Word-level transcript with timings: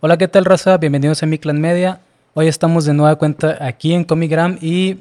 Hola, 0.00 0.16
¿qué 0.16 0.28
tal, 0.28 0.44
raza? 0.44 0.76
Bienvenidos 0.78 1.22
a 1.22 1.26
mi 1.26 1.38
clan 1.38 1.60
media. 1.60 2.00
Hoy 2.34 2.46
estamos 2.46 2.84
de 2.84 2.94
nueva 2.94 3.16
cuenta 3.16 3.58
aquí 3.60 3.94
en 3.94 4.04
Comigram 4.04 4.58
y 4.60 4.98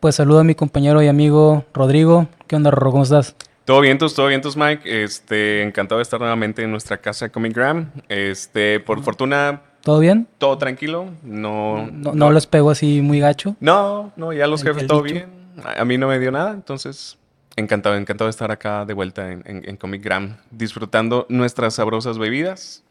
pues 0.00 0.16
saludo 0.16 0.40
a 0.40 0.44
mi 0.44 0.54
compañero 0.54 1.02
y 1.02 1.08
amigo 1.08 1.64
Rodrigo. 1.72 2.28
¿Qué 2.46 2.56
onda, 2.56 2.70
Rorro? 2.70 2.90
¿Cómo 2.92 3.02
estás? 3.04 3.34
Todo 3.64 3.80
vientos, 3.80 4.14
todo 4.14 4.26
vientos, 4.28 4.56
Mike. 4.56 5.04
Este, 5.04 5.62
encantado 5.62 5.98
de 5.98 6.02
estar 6.02 6.20
nuevamente 6.20 6.62
en 6.62 6.70
nuestra 6.70 6.98
casa 6.98 7.30
Comigram. 7.30 7.90
Este, 8.08 8.78
por 8.80 9.02
fortuna, 9.02 9.62
¿Todo 9.82 10.00
bien? 10.00 10.26
todo 10.38 10.58
tranquilo. 10.58 11.06
No, 11.22 11.88
No, 11.90 12.12
no 12.12 12.30
les 12.30 12.46
pego 12.46 12.70
así 12.70 13.00
muy 13.00 13.20
gacho. 13.20 13.56
No, 13.60 14.12
no, 14.16 14.32
ya 14.32 14.46
los 14.46 14.60
El- 14.62 14.68
jefes 14.68 14.82
el 14.82 14.88
todo 14.88 15.02
bien. 15.02 15.26
A 15.64 15.80
a 15.80 15.84
mí 15.86 15.96
no 15.96 16.08
me 16.08 16.18
dio 16.18 16.30
nada, 16.30 16.52
entonces 16.52 17.16
encantado, 17.56 17.96
encantado 17.96 18.26
de 18.26 18.30
estar 18.32 18.50
acá 18.50 18.84
de 18.84 18.92
vuelta 18.92 19.32
en, 19.32 19.42
en, 19.46 19.66
en 19.66 19.76
Comic 19.78 20.02
Gram, 20.04 20.36
disfrutando 20.50 21.24
nuestras 21.30 21.74
sabrosas 21.74 22.18
bebidas. 22.18 22.82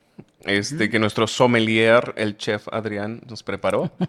Este, 0.45 0.89
que 0.89 0.99
nuestro 0.99 1.25
sommelier, 1.25 2.13
el 2.17 2.37
chef 2.37 2.67
Adrián, 2.71 3.21
nos 3.27 3.43
preparó. 3.43 3.91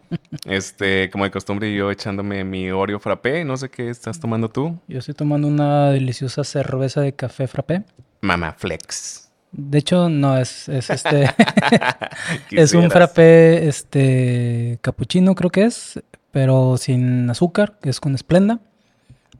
Este, 0.44 1.10
como 1.10 1.24
de 1.24 1.32
costumbre, 1.32 1.74
yo 1.74 1.90
echándome 1.90 2.44
mi 2.44 2.70
Oreo 2.70 3.00
frappé. 3.00 3.44
No 3.44 3.56
sé 3.56 3.68
qué 3.68 3.90
estás 3.90 4.20
tomando 4.20 4.48
tú. 4.48 4.78
Yo 4.86 5.00
estoy 5.00 5.14
tomando 5.14 5.48
una 5.48 5.90
deliciosa 5.90 6.44
cerveza 6.44 7.00
de 7.00 7.14
café 7.14 7.48
frappé. 7.48 7.82
Mama 8.20 8.54
Flex. 8.56 9.28
De 9.50 9.78
hecho, 9.78 10.08
no, 10.08 10.38
es, 10.38 10.68
es 10.68 10.90
este. 10.90 11.34
es 12.50 12.74
un 12.74 12.90
frappé 12.90 13.66
este 13.66 14.78
capuchino, 14.82 15.34
creo 15.34 15.50
que 15.50 15.64
es, 15.64 16.00
pero 16.30 16.76
sin 16.76 17.28
azúcar, 17.28 17.78
que 17.80 17.90
es 17.90 17.98
con 17.98 18.14
esplenda. 18.14 18.60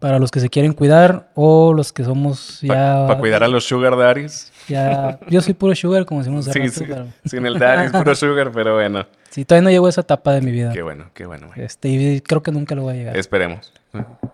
Para 0.00 0.18
los 0.18 0.30
que 0.30 0.40
se 0.40 0.50
quieren 0.50 0.72
cuidar 0.72 1.30
o 1.34 1.72
los 1.72 1.92
que 1.92 2.04
somos 2.04 2.60
ya. 2.62 3.06
Para 3.06 3.18
cuidar 3.18 3.44
a 3.44 3.48
los 3.48 3.64
sugar 3.64 3.96
daddies. 3.96 4.52
Ya 4.68 5.18
yo 5.28 5.40
soy 5.40 5.54
puro 5.54 5.74
sugar, 5.74 6.04
como 6.06 6.20
decimos 6.20 6.44
Sí, 6.46 6.58
rato, 6.58 6.72
sí. 6.72 6.84
pero 6.88 7.06
Sin 7.24 7.46
el 7.46 7.58
daddy 7.58 7.86
es 7.86 7.92
puro 7.92 8.14
sugar, 8.14 8.50
pero 8.52 8.74
bueno. 8.74 9.06
sí, 9.30 9.44
todavía 9.44 9.64
no 9.64 9.70
llego 9.70 9.86
a 9.86 9.90
esa 9.90 10.00
etapa 10.02 10.32
de 10.32 10.40
mi 10.40 10.50
vida. 10.52 10.72
Qué 10.72 10.82
bueno, 10.82 11.06
qué 11.14 11.26
bueno. 11.26 11.48
güey. 11.48 11.62
Este, 11.66 11.88
y 11.88 12.20
creo 12.20 12.42
que 12.42 12.52
nunca 12.52 12.74
lo 12.74 12.82
voy 12.82 12.94
a 12.94 12.96
llegar. 12.96 13.16
Esperemos. 13.16 13.72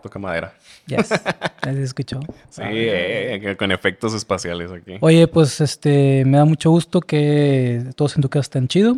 Toca 0.03 0.19
madera. 0.19 0.53
Yes. 0.87 1.09
¿Ya 1.65 1.73
se 1.73 1.83
escuchó? 1.83 2.19
Sí, 2.51 2.63
eh, 2.65 3.39
que 3.41 3.57
con 3.57 3.71
efectos 3.71 4.15
espaciales 4.15 4.73
aquí. 4.73 4.97
Oye, 5.01 5.29
pues 5.29 5.61
este, 5.61 6.25
me 6.27 6.39
da 6.39 6.45
mucho 6.45 6.71
gusto 6.71 7.01
que 7.01 7.85
todos 7.95 8.17
en 8.17 8.23
tu 8.23 8.29
casa 8.29 8.43
estén 8.43 8.67
chido. 8.69 8.97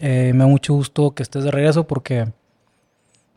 Eh, 0.00 0.32
me 0.34 0.40
da 0.40 0.46
mucho 0.46 0.74
gusto 0.74 1.12
que 1.14 1.22
estés 1.22 1.44
de 1.44 1.50
regreso 1.50 1.86
porque, 1.86 2.26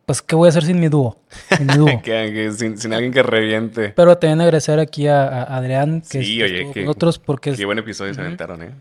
pues, 0.05 0.21
¿qué 0.21 0.35
voy 0.35 0.47
a 0.47 0.49
hacer 0.49 0.63
sin 0.63 0.79
mi 0.79 0.87
dúo? 0.87 1.17
Sin 1.57 1.67
mi 1.67 1.73
dúo. 1.77 2.01
Que- 2.03 2.31
que 2.33 2.51
sin, 2.51 2.77
sin 2.77 2.93
alguien 2.93 3.11
que 3.11 3.23
reviente. 3.23 3.89
Pero 3.95 4.17
también 4.17 4.41
agradecer 4.41 4.79
aquí 4.79 5.07
a, 5.07 5.23
a 5.27 5.57
Adrián 5.57 6.01
que, 6.01 6.23
Sí, 6.23 6.37
que 6.37 6.43
oye, 6.43 6.57
que- 6.57 6.73
con 6.73 6.85
nosotros 6.85 7.19
porque 7.19 7.49
es, 7.51 7.57
Qué 7.57 7.65
buen 7.65 7.79
episodio 7.79 8.13
se 8.13 8.21
aventaron, 8.21 8.61
¿eh? 8.63 8.71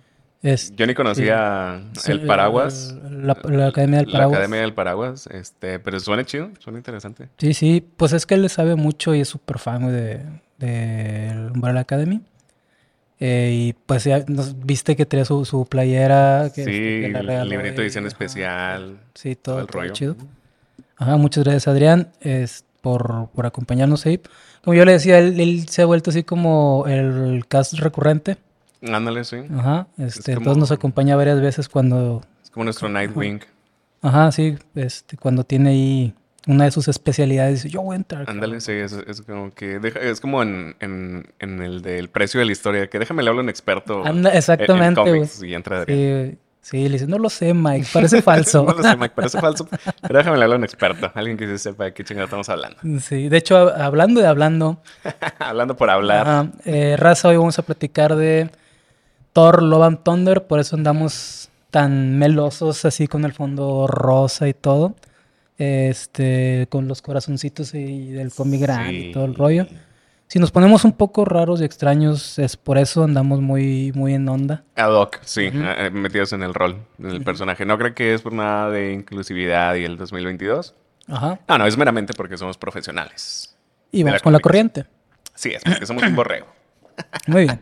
es- 0.42 0.74
Yo 0.76 0.86
ni 0.86 0.92
conocía 0.94 1.80
sí, 1.98 2.12
el 2.12 2.26
paraguas. 2.26 2.94
La, 3.10 3.36
la 3.44 3.68
Academia 3.68 3.98
del 4.00 4.06
la 4.08 4.12
Paraguas. 4.12 4.36
Academia 4.38 4.60
del 4.60 4.74
Paraguas. 4.74 5.26
Este, 5.28 5.78
pero 5.78 5.98
suena 6.00 6.24
chido, 6.24 6.50
suena 6.58 6.78
interesante. 6.78 7.28
Sí, 7.38 7.54
sí, 7.54 7.86
pues 7.96 8.12
es 8.12 8.26
que 8.26 8.34
él 8.34 8.42
le 8.42 8.48
sabe 8.50 8.74
mucho 8.74 9.14
y 9.14 9.20
es 9.20 9.28
súper 9.28 9.58
fan 9.58 9.90
de, 9.90 10.20
de 10.58 11.50
Umbrella 11.54 11.80
Academy. 11.80 12.20
Eh, 13.20 13.50
y 13.54 13.72
pues 13.86 14.04
ya 14.04 14.24
nos, 14.26 14.58
viste 14.66 14.96
que 14.96 15.06
tenía 15.06 15.24
su, 15.24 15.44
su 15.46 15.64
playera. 15.66 16.50
Que, 16.54 16.64
sí, 16.64 16.70
que 16.70 17.22
la 17.22 17.42
el 17.42 17.48
librito 17.48 17.76
de 17.76 17.84
edición 17.84 18.06
especial. 18.06 18.98
Sí, 19.14 19.36
todo 19.36 19.54
todo, 19.54 19.60
el 19.62 19.68
rollo. 19.68 19.92
chido. 19.94 20.16
Ajá, 20.96 21.16
muchas 21.16 21.44
gracias 21.44 21.68
Adrián 21.68 22.08
es, 22.20 22.64
por, 22.80 23.28
por 23.34 23.46
acompañarnos 23.46 24.04
ahí. 24.06 24.20
Como 24.62 24.74
yo 24.74 24.84
le 24.84 24.92
decía, 24.92 25.18
él, 25.18 25.38
él 25.40 25.68
se 25.68 25.82
ha 25.82 25.86
vuelto 25.86 26.10
así 26.10 26.22
como 26.22 26.84
el 26.86 27.44
cast 27.48 27.74
recurrente. 27.74 28.36
Ándale, 28.86 29.24
sí. 29.24 29.36
Ajá, 29.56 29.86
este, 29.98 30.34
como- 30.34 30.38
entonces 30.42 30.60
nos 30.60 30.70
acompaña 30.72 31.16
varias 31.16 31.40
veces 31.40 31.68
cuando, 31.68 32.22
Es 32.42 32.50
como 32.50 32.64
nuestro 32.64 32.88
Nightwing. 32.88 33.40
ajá, 34.02 34.30
sí, 34.32 34.56
este, 34.74 35.16
cuando 35.16 35.44
tiene 35.44 35.70
ahí 35.70 36.14
una 36.46 36.64
de 36.64 36.70
sus 36.70 36.88
especialidades, 36.88 37.62
dice, 37.62 37.72
yo 37.74 37.80
voy 37.80 37.94
a 37.94 37.96
entrar. 37.96 38.28
Ándale, 38.28 38.60
sí, 38.60 38.72
es, 38.72 38.92
es 38.92 39.22
como 39.22 39.52
que 39.54 39.78
deja- 39.78 40.00
es 40.00 40.20
como 40.20 40.42
en, 40.42 40.76
en, 40.80 41.26
en 41.38 41.62
el 41.62 41.80
del 41.80 42.10
precio 42.10 42.38
de 42.40 42.44
la 42.46 42.52
historia, 42.52 42.88
que 42.90 42.98
déjame 42.98 43.22
le 43.22 43.30
hablo 43.30 43.40
a 43.40 43.44
un 43.44 43.48
experto 43.48 44.04
Anda, 44.04 44.10
en- 44.10 44.26
en 44.28 44.36
exactamente, 44.36 45.00
y 45.42 45.54
entra 45.54 45.78
Adrián. 45.78 45.98
Sí, 46.32 46.38
sí, 46.64 46.88
le 46.88 46.94
dice, 46.94 47.06
no 47.06 47.18
lo 47.18 47.28
sé, 47.30 47.54
Mike, 47.54 47.86
parece 47.92 48.22
falso. 48.22 48.64
no 48.64 48.72
lo 48.74 48.82
sé, 48.82 48.96
Mike, 48.96 49.12
parece 49.14 49.40
falso. 49.40 49.68
Pero 50.02 50.18
déjame 50.18 50.42
hablo 50.42 50.54
a 50.54 50.58
un 50.58 50.64
experto, 50.64 51.12
alguien 51.14 51.36
que 51.36 51.46
sí 51.46 51.58
sepa 51.58 51.84
de 51.84 51.92
qué 51.94 52.02
chingada 52.02 52.24
estamos 52.24 52.48
hablando. 52.48 52.78
Sí, 53.00 53.28
de 53.28 53.36
hecho, 53.36 53.56
hab- 53.56 53.80
hablando 53.80 54.20
de 54.20 54.26
hablando, 54.26 54.80
hablando 55.38 55.76
por 55.76 55.90
hablar. 55.90 56.26
Ajá, 56.28 56.48
eh, 56.64 56.96
raza, 56.98 57.28
hoy 57.28 57.36
vamos 57.36 57.58
a 57.58 57.62
platicar 57.62 58.16
de 58.16 58.50
Thor 59.32 59.62
Love 59.62 59.82
and 59.84 60.02
Thunder, 60.02 60.46
por 60.46 60.58
eso 60.60 60.76
andamos 60.76 61.50
tan 61.70 62.18
melosos 62.18 62.84
así 62.84 63.06
con 63.08 63.24
el 63.24 63.32
fondo 63.32 63.86
rosa 63.86 64.48
y 64.48 64.54
todo. 64.54 64.94
Este, 65.56 66.66
con 66.68 66.88
los 66.88 67.00
corazoncitos 67.00 67.74
y 67.74 68.08
del 68.10 68.32
cómic 68.32 68.60
grande 68.60 68.92
y 68.92 69.12
todo 69.12 69.24
el 69.24 69.32
Sí. 69.32 69.36
rollo. 69.38 69.66
Si 70.26 70.38
nos 70.38 70.50
ponemos 70.50 70.84
un 70.84 70.92
poco 70.92 71.24
raros 71.24 71.60
y 71.60 71.64
extraños, 71.64 72.38
es 72.38 72.56
por 72.56 72.78
eso 72.78 73.04
andamos 73.04 73.40
muy, 73.40 73.92
muy 73.94 74.14
en 74.14 74.28
onda. 74.28 74.64
Ad 74.74 74.92
hoc, 74.92 75.20
sí, 75.22 75.50
eh, 75.52 75.90
metidos 75.92 76.32
en 76.32 76.42
el 76.42 76.54
rol 76.54 76.78
del 76.98 77.22
personaje. 77.22 77.64
No 77.64 77.78
creo 77.78 77.94
que 77.94 78.14
es 78.14 78.22
por 78.22 78.32
nada 78.32 78.70
de 78.70 78.92
inclusividad 78.92 79.74
y 79.76 79.84
el 79.84 79.96
2022. 79.96 80.74
Ajá. 81.08 81.38
No, 81.46 81.58
no, 81.58 81.66
es 81.66 81.76
meramente 81.76 82.14
porque 82.14 82.36
somos 82.36 82.56
profesionales. 82.58 83.56
Y 83.92 84.02
vamos 84.02 84.20
la 84.20 84.24
con 84.24 84.32
la 84.32 84.40
corriente. 84.40 84.86
Sí, 85.34 85.50
es 85.50 85.62
porque 85.62 85.86
somos 85.86 86.02
un 86.02 86.16
borrego. 86.16 86.46
Muy 87.26 87.42
bien. 87.44 87.60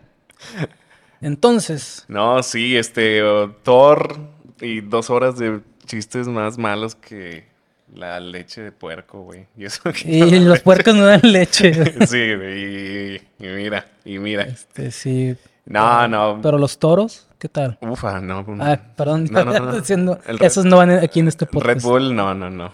Entonces, 1.20 2.04
No, 2.08 2.42
sí, 2.42 2.76
este, 2.76 3.22
oh, 3.22 3.50
Thor 3.62 4.18
y 4.60 4.80
dos 4.80 5.10
horas 5.10 5.38
de 5.38 5.60
chistes 5.86 6.26
más 6.28 6.58
malos 6.58 6.94
que 6.94 7.46
la 7.94 8.18
leche 8.20 8.62
de 8.62 8.72
puerco, 8.72 9.22
güey. 9.22 9.46
Y 9.56 9.64
eso 9.66 9.82
y 10.04 10.40
los 10.40 10.60
puercos 10.60 10.94
no 10.94 11.04
dan 11.06 11.20
leche. 11.22 11.72
Sí, 12.06 12.34
güey, 12.34 13.14
y, 13.16 13.20
y 13.38 13.46
mira, 13.48 13.86
y 14.04 14.18
mira. 14.18 14.42
Este, 14.44 14.90
sí. 14.90 15.36
No, 15.64 16.08
no. 16.08 16.40
Pero 16.42 16.58
los 16.58 16.78
toros, 16.78 17.28
¿qué 17.38 17.48
tal? 17.48 17.78
Ufa, 17.82 18.20
no. 18.20 18.44
Ah, 18.60 18.78
perdón, 18.96 19.28
No, 19.30 19.44
no, 19.44 19.58
no. 19.60 19.72
diciendo, 19.78 20.18
El 20.26 20.38
Red- 20.38 20.46
esos 20.48 20.64
no 20.64 20.76
van 20.78 20.90
aquí 20.90 21.20
en 21.20 21.28
este 21.28 21.46
podcast. 21.46 21.66
Red 21.66 21.82
Bull, 21.82 22.14
no, 22.16 22.34
no, 22.34 22.50
no. 22.50 22.72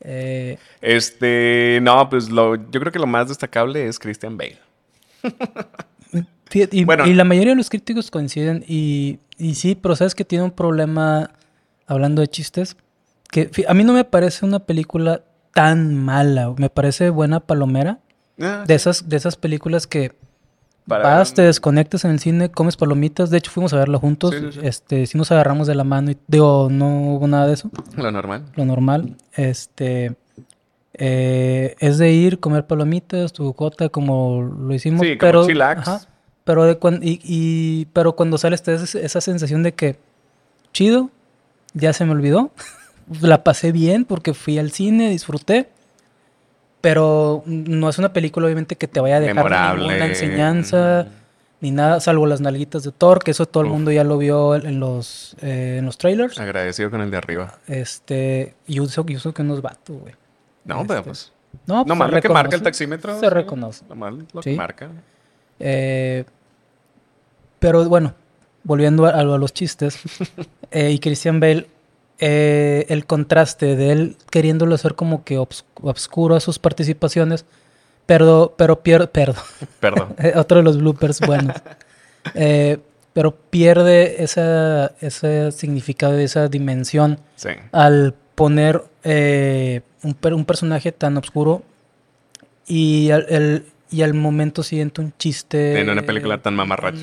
Eh, 0.00 0.58
Este, 0.80 1.78
no, 1.82 2.08
pues 2.08 2.30
lo, 2.30 2.56
yo 2.56 2.80
creo 2.80 2.90
que 2.90 2.98
lo 2.98 3.06
más 3.06 3.28
destacable 3.28 3.86
es 3.86 3.98
Christian 3.98 4.36
Bale. 4.38 4.58
y, 6.52 6.84
Bueno. 6.84 7.06
y 7.06 7.14
la 7.14 7.24
mayoría 7.24 7.50
de 7.50 7.56
los 7.56 7.70
críticos 7.70 8.10
coinciden 8.10 8.64
y, 8.66 9.18
y 9.38 9.54
sí, 9.54 9.74
pero 9.74 9.96
sabes 9.96 10.14
que 10.14 10.24
tiene 10.24 10.44
un 10.44 10.50
problema 10.50 11.30
hablando 11.86 12.20
de 12.22 12.28
chistes, 12.28 12.76
que 13.32 13.50
a 13.66 13.74
mí 13.74 13.82
no 13.82 13.92
me 13.92 14.04
parece 14.04 14.44
una 14.46 14.60
película 14.60 15.22
tan 15.52 15.96
mala, 15.96 16.54
me 16.56 16.70
parece 16.70 17.10
buena 17.10 17.40
palomera, 17.40 17.98
Ah, 18.40 18.64
de 18.66 18.74
esas, 18.74 19.08
de 19.08 19.16
esas 19.16 19.36
películas 19.36 19.86
que 19.86 20.12
Para- 20.88 21.02
vas, 21.04 21.34
te 21.34 21.42
desconectas 21.42 22.04
en 22.04 22.12
el 22.12 22.18
cine, 22.20 22.50
comes 22.50 22.76
palomitas, 22.76 23.30
de 23.30 23.38
hecho 23.38 23.50
fuimos 23.50 23.72
a 23.72 23.76
verla 23.76 23.98
juntos, 23.98 24.34
Sí, 24.34 24.40
sí, 24.40 24.52
sí. 24.52 24.66
este, 24.66 25.06
sí 25.06 25.18
nos 25.18 25.30
agarramos 25.32 25.66
de 25.66 25.74
la 25.74 25.84
mano 25.84 26.10
y 26.12 26.16
digo, 26.28 26.68
no 26.70 27.14
hubo 27.16 27.26
nada 27.26 27.46
de 27.46 27.54
eso. 27.54 27.70
Lo 27.96 28.10
normal. 28.10 28.44
lo 28.54 28.64
normal. 28.64 29.16
Este 29.34 30.14
eh, 30.94 31.74
es 31.78 31.98
de 31.98 32.10
ir, 32.12 32.38
comer 32.40 32.66
palomitas, 32.66 33.32
tu 33.32 33.52
cota, 33.54 33.88
como 33.88 34.42
lo 34.42 34.74
hicimos. 34.74 35.00
Sí, 35.06 35.16
como 35.16 35.18
pero, 35.20 35.46
chillax. 35.46 35.80
ajá, 35.88 36.00
pero, 36.44 36.64
de 36.64 36.78
cuan- 36.78 37.00
y, 37.02 37.20
y- 37.22 37.86
pero 37.92 38.14
cuando 38.16 38.36
sales 38.38 38.62
te 38.62 38.76
da 38.76 38.82
esa, 38.82 38.98
esa 38.98 39.20
sensación 39.20 39.62
de 39.62 39.72
que 39.72 39.96
chido, 40.72 41.10
ya 41.74 41.92
se 41.92 42.04
me 42.04 42.12
olvidó. 42.12 42.50
La 43.20 43.44
pasé 43.44 43.72
bien 43.72 44.04
porque 44.04 44.34
fui 44.34 44.58
al 44.58 44.70
cine, 44.70 45.10
disfruté. 45.10 45.68
Pero 46.80 47.42
no 47.46 47.88
es 47.88 47.98
una 47.98 48.12
película, 48.12 48.46
obviamente, 48.46 48.76
que 48.76 48.88
te 48.88 49.00
vaya 49.00 49.16
a 49.16 49.20
dejar 49.20 49.36
Memorable. 49.36 49.86
ninguna 49.86 50.06
enseñanza 50.06 51.06
ni 51.60 51.70
nada, 51.70 52.00
salvo 52.00 52.26
las 52.26 52.40
nalguitas 52.40 52.82
de 52.82 52.90
Thor, 52.90 53.22
que 53.22 53.30
eso 53.30 53.46
todo 53.46 53.62
el 53.62 53.68
Uf. 53.68 53.72
mundo 53.74 53.92
ya 53.92 54.02
lo 54.02 54.18
vio 54.18 54.56
en 54.56 54.80
los, 54.80 55.36
eh, 55.42 55.76
en 55.78 55.86
los 55.86 55.96
trailers. 55.96 56.40
Agradecido 56.40 56.90
con 56.90 57.00
el 57.02 57.10
de 57.12 57.16
arriba. 57.18 57.56
Este, 57.68 58.56
y 58.66 58.80
uso, 58.80 59.04
y 59.06 59.14
uso 59.14 59.32
que 59.32 59.44
no 59.44 59.54
es 59.54 59.62
vato, 59.62 59.92
güey. 59.94 60.14
No, 60.64 60.76
Este, 60.80 60.88
pero 60.88 61.04
pues. 61.04 61.30
No, 61.66 61.84
No 61.84 61.94
se 61.94 61.98
más 62.00 62.10
lo 62.10 62.20
que 62.20 62.28
marca 62.30 62.56
el 62.56 62.62
taxímetro. 62.62 63.20
Se 63.20 63.30
reconoce. 63.30 63.84
Lo 63.88 63.94
más 63.94 64.12
lo 64.12 64.42
Sí. 64.42 64.50
que 64.50 64.56
marca. 64.56 64.88
Eh, 65.60 66.24
pero 67.60 67.84
bueno, 67.88 68.12
volviendo 68.64 69.06
a, 69.06 69.10
a 69.10 69.22
los 69.22 69.52
chistes, 69.54 70.00
eh, 70.72 70.90
y 70.90 70.98
Christian 70.98 71.38
Bale, 71.38 71.68
eh, 72.24 72.86
el 72.88 73.04
contraste 73.04 73.74
de 73.74 73.90
él 73.90 74.16
queriéndolo 74.30 74.76
hacer 74.76 74.94
como 74.94 75.24
que 75.24 75.38
obs- 75.38 75.64
obscuro 75.80 76.36
a 76.36 76.40
sus 76.40 76.60
participaciones, 76.60 77.44
pero, 78.06 78.54
pero 78.56 78.80
pierde, 78.80 79.08
perdón, 79.08 79.42
Perdón. 79.80 80.14
Eh, 80.18 80.32
otro 80.36 80.58
de 80.58 80.62
los 80.62 80.78
bloopers 80.78 81.18
buenos. 81.20 81.56
Eh, 82.34 82.78
pero 83.12 83.34
pierde 83.34 84.22
esa, 84.22 84.92
ese 85.00 85.50
significado, 85.50 86.16
esa 86.18 86.46
dimensión 86.48 87.18
Sí. 87.34 87.50
al 87.72 88.14
poner 88.36 88.82
eh, 89.02 89.80
un, 90.04 90.16
un 90.32 90.44
personaje 90.44 90.92
tan 90.92 91.16
oscuro 91.16 91.62
y 92.66 93.10
al, 93.10 93.26
el- 93.28 93.64
y 93.90 94.02
al 94.02 94.14
momento 94.14 94.62
siguiente 94.62 95.00
un 95.00 95.12
chiste. 95.18 95.78
En 95.80 95.90
una 95.90 96.02
película 96.02 96.38
tan 96.38 96.54
mamarracha. 96.54 97.02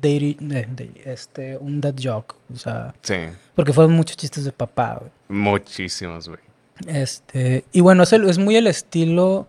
Daddy, 0.00 0.36
eh, 0.50 0.90
este, 1.04 1.56
un 1.58 1.80
dad 1.80 1.94
joke, 2.02 2.34
o 2.52 2.56
sea, 2.56 2.94
Sí. 3.02 3.16
porque 3.54 3.72
fueron 3.72 3.92
muchos 3.94 4.16
chistes 4.16 4.44
de 4.44 4.52
papá, 4.52 4.98
güey. 5.00 5.10
Muchísimos, 5.28 6.28
güey. 6.28 6.40
Este, 6.86 7.64
y 7.72 7.80
bueno, 7.80 8.02
es, 8.04 8.12
el- 8.12 8.28
es 8.28 8.38
muy 8.38 8.56
el 8.56 8.66
estilo 8.66 9.46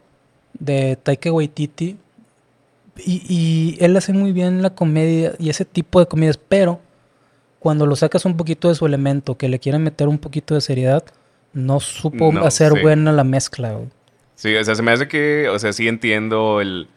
de 0.59 0.97
Taika 1.01 1.31
Waititi. 1.31 1.97
Y, 3.05 3.23
y 3.29 3.83
él 3.83 3.95
hace 3.95 4.11
muy 4.13 4.31
bien 4.33 4.61
la 4.61 4.71
comedia 4.71 5.33
y 5.39 5.49
ese 5.49 5.63
tipo 5.65 5.99
de 5.99 6.07
comedias, 6.07 6.37
pero 6.37 6.81
cuando 7.59 7.85
lo 7.85 7.95
sacas 7.95 8.25
un 8.25 8.35
poquito 8.35 8.67
de 8.67 8.75
su 8.75 8.85
elemento, 8.85 9.37
que 9.37 9.47
le 9.47 9.59
quieren 9.59 9.81
meter 9.83 10.07
un 10.09 10.17
poquito 10.19 10.55
de 10.55 10.61
seriedad, 10.61 11.03
no 11.53 11.79
supo 11.79 12.31
No, 12.33 12.45
hacer 12.45 12.73
sí. 12.73 12.79
buena 12.81 13.11
la 13.13 13.23
mezcla, 13.23 13.71
güey. 13.73 13.87
Sí, 14.35 14.53
o 14.55 14.63
sea, 14.63 14.75
se 14.75 14.81
me 14.83 14.91
hace 14.91 15.07
que, 15.07 15.47
o 15.49 15.57
sea, 15.57 15.71
sí 15.71 15.87
entiendo 15.87 16.59
el 16.61 16.87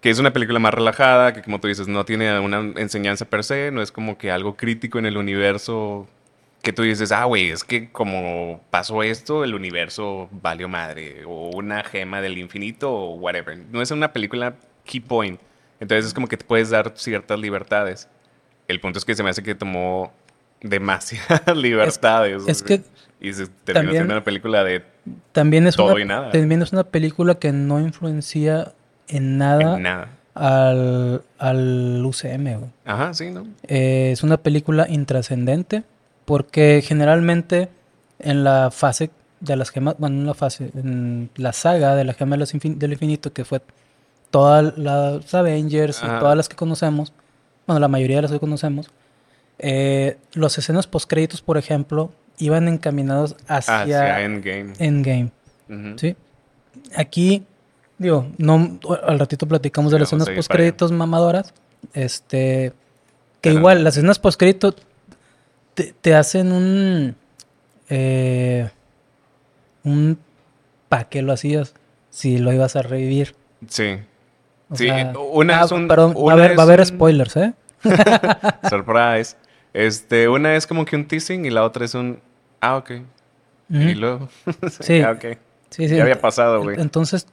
que 0.00 0.10
es 0.10 0.18
una 0.18 0.32
película 0.32 0.58
más 0.58 0.72
relajada, 0.74 1.32
que 1.32 1.42
como 1.42 1.60
tú 1.60 1.68
dices, 1.68 1.88
no 1.88 2.04
tiene 2.04 2.38
una 2.40 2.58
enseñanza 2.80 3.24
per 3.24 3.42
se, 3.44 3.70
no 3.70 3.82
es 3.82 3.90
como 3.92 4.16
que 4.18 4.30
algo 4.30 4.56
crítico 4.56 4.98
en 4.98 5.06
el 5.06 5.16
universo 5.16 6.06
que 6.62 6.72
tú 6.72 6.82
dices, 6.82 7.12
ah, 7.12 7.24
güey, 7.24 7.50
es 7.50 7.64
que 7.64 7.90
como 7.90 8.60
pasó 8.70 9.02
esto, 9.02 9.44
el 9.44 9.54
universo 9.54 10.28
valió 10.30 10.68
madre, 10.68 11.22
o 11.26 11.50
una 11.56 11.82
gema 11.84 12.20
del 12.20 12.36
infinito, 12.38 12.92
o 12.92 13.14
whatever. 13.14 13.56
No 13.70 13.80
es 13.80 13.90
una 13.90 14.12
película 14.12 14.54
key 14.84 15.00
point. 15.00 15.40
Entonces 15.80 16.06
es 16.06 16.14
como 16.14 16.26
que 16.26 16.36
te 16.36 16.44
puedes 16.44 16.70
dar 16.70 16.92
ciertas 16.96 17.38
libertades. 17.38 18.08
El 18.66 18.80
punto 18.80 18.98
es 18.98 19.04
que 19.04 19.14
se 19.14 19.22
me 19.22 19.30
hace 19.30 19.42
que 19.42 19.54
tomó 19.54 20.12
demasiadas 20.60 21.42
libertades. 21.56 22.42
es 22.46 22.62
que 22.62 22.82
Y 23.20 23.32
se 23.32 23.46
terminó 23.46 23.64
también- 23.74 23.92
siendo 23.94 24.14
una 24.14 24.24
película 24.24 24.64
de 24.64 24.82
También 25.32 25.66
es, 25.66 25.76
Todo 25.76 25.92
una, 25.94 26.00
y 26.00 26.04
nada. 26.04 26.30
también 26.30 26.60
es 26.62 26.72
una 26.72 26.84
película 26.84 27.36
que 27.36 27.52
no 27.52 27.80
influencia 27.80 28.72
en 29.08 29.38
nada, 29.38 29.76
en 29.76 29.82
nada. 29.82 30.08
Al, 30.34 31.22
al 31.38 32.04
UCM, 32.04 32.44
güey. 32.58 32.70
Ajá, 32.84 33.12
sí, 33.14 33.30
¿no? 33.30 33.46
Eh, 33.66 34.10
es 34.12 34.22
una 34.22 34.36
película 34.36 34.86
intrascendente 34.88 35.82
porque 36.24 36.82
generalmente 36.86 37.68
en 38.20 38.44
la 38.44 38.70
fase 38.70 39.10
de 39.40 39.56
las 39.56 39.70
gemas, 39.70 39.96
bueno, 39.98 40.16
en 40.20 40.26
la 40.26 40.34
fase, 40.34 40.70
en 40.74 41.30
la 41.36 41.52
saga 41.52 41.94
de 41.96 42.04
la 42.04 42.12
gema 42.14 42.36
de 42.36 42.40
los 42.40 42.54
infin- 42.54 42.76
del 42.76 42.92
infinito, 42.92 43.32
que 43.32 43.44
fue 43.44 43.60
todas 44.30 44.76
las 44.78 45.32
Avengers 45.34 46.02
y 46.02 46.06
todas 46.20 46.36
las 46.36 46.48
que 46.48 46.56
conocemos, 46.56 47.12
bueno, 47.66 47.80
la 47.80 47.88
mayoría 47.88 48.16
de 48.16 48.22
las 48.22 48.30
que 48.32 48.40
conocemos, 48.40 48.90
eh, 49.58 50.18
los 50.34 50.56
escenas 50.58 50.86
postcréditos, 50.86 51.40
por 51.42 51.56
ejemplo, 51.58 52.12
iban 52.38 52.68
encaminados 52.68 53.34
hacia, 53.48 53.82
Hacia 53.82 54.20
Endgame. 54.22 54.72
Endgame. 54.78 55.30
¿sí? 55.96 56.14
Aquí, 56.96 57.44
digo, 57.98 58.26
no, 58.38 58.78
al 59.04 59.18
ratito 59.18 59.46
platicamos 59.46 59.92
de 59.92 59.98
las 59.98 60.08
escenas 60.08 60.26
para 60.26 60.36
postcréditos 60.36 60.92
mamadoras, 60.92 61.52
este, 61.92 62.72
que 63.40 63.50
Pero- 63.50 63.58
igual, 63.58 63.84
las 63.84 63.96
escenas 63.96 64.18
postcréditos 64.18 64.74
te, 65.74 65.92
te 66.00 66.14
hacen 66.14 66.52
un, 66.52 67.16
eh, 67.88 68.70
un, 69.84 70.18
¿pa' 70.88 71.04
qué 71.04 71.22
lo 71.22 71.32
hacías? 71.32 71.74
Si 72.10 72.38
lo 72.38 72.52
ibas 72.52 72.76
a 72.76 72.82
revivir. 72.82 73.34
Sí. 73.68 73.98
O 74.70 74.76
Sí, 74.76 74.86
sea, 74.86 75.12
una 75.32 75.60
ah, 75.62 75.64
es 75.64 75.72
un- 75.72 75.88
perdón, 75.88 76.14
va 76.14 76.32
a 76.32 76.34
haber, 76.34 76.50
va 76.50 76.62
a 76.62 76.66
es 76.66 76.68
haber 76.68 76.80
un- 76.80 76.86
spoilers, 76.86 77.36
¿eh? 77.36 77.52
Surprise. 78.68 79.36
Este, 79.72 80.28
una 80.28 80.56
es 80.56 80.66
como 80.66 80.84
que 80.84 80.96
un 80.96 81.06
teasing 81.06 81.44
y 81.44 81.50
la 81.50 81.64
otra 81.64 81.84
es 81.84 81.94
un. 81.94 82.20
Ah, 82.60 82.76
ok. 82.76 82.90
Y 83.70 83.94
luego. 83.94 84.28
Sí. 84.80 85.00
ah, 85.00 85.12
ok. 85.12 85.38
Sí, 85.70 85.88
sí. 85.88 85.96
Ya 85.96 86.02
había 86.02 86.20
pasado, 86.20 86.62
güey. 86.62 86.80
Entonces, 86.80 87.26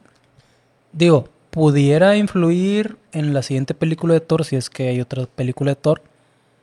digo, 0.95 1.29
pudiera 1.51 2.15
influir 2.17 2.97
en 3.11 3.33
la 3.33 3.43
siguiente 3.43 3.73
película 3.73 4.13
de 4.13 4.21
Thor, 4.21 4.43
si 4.45 4.55
es 4.55 4.69
que 4.69 4.87
hay 4.87 5.01
otra 5.01 5.25
película 5.27 5.71
de 5.71 5.75
Thor. 5.75 6.01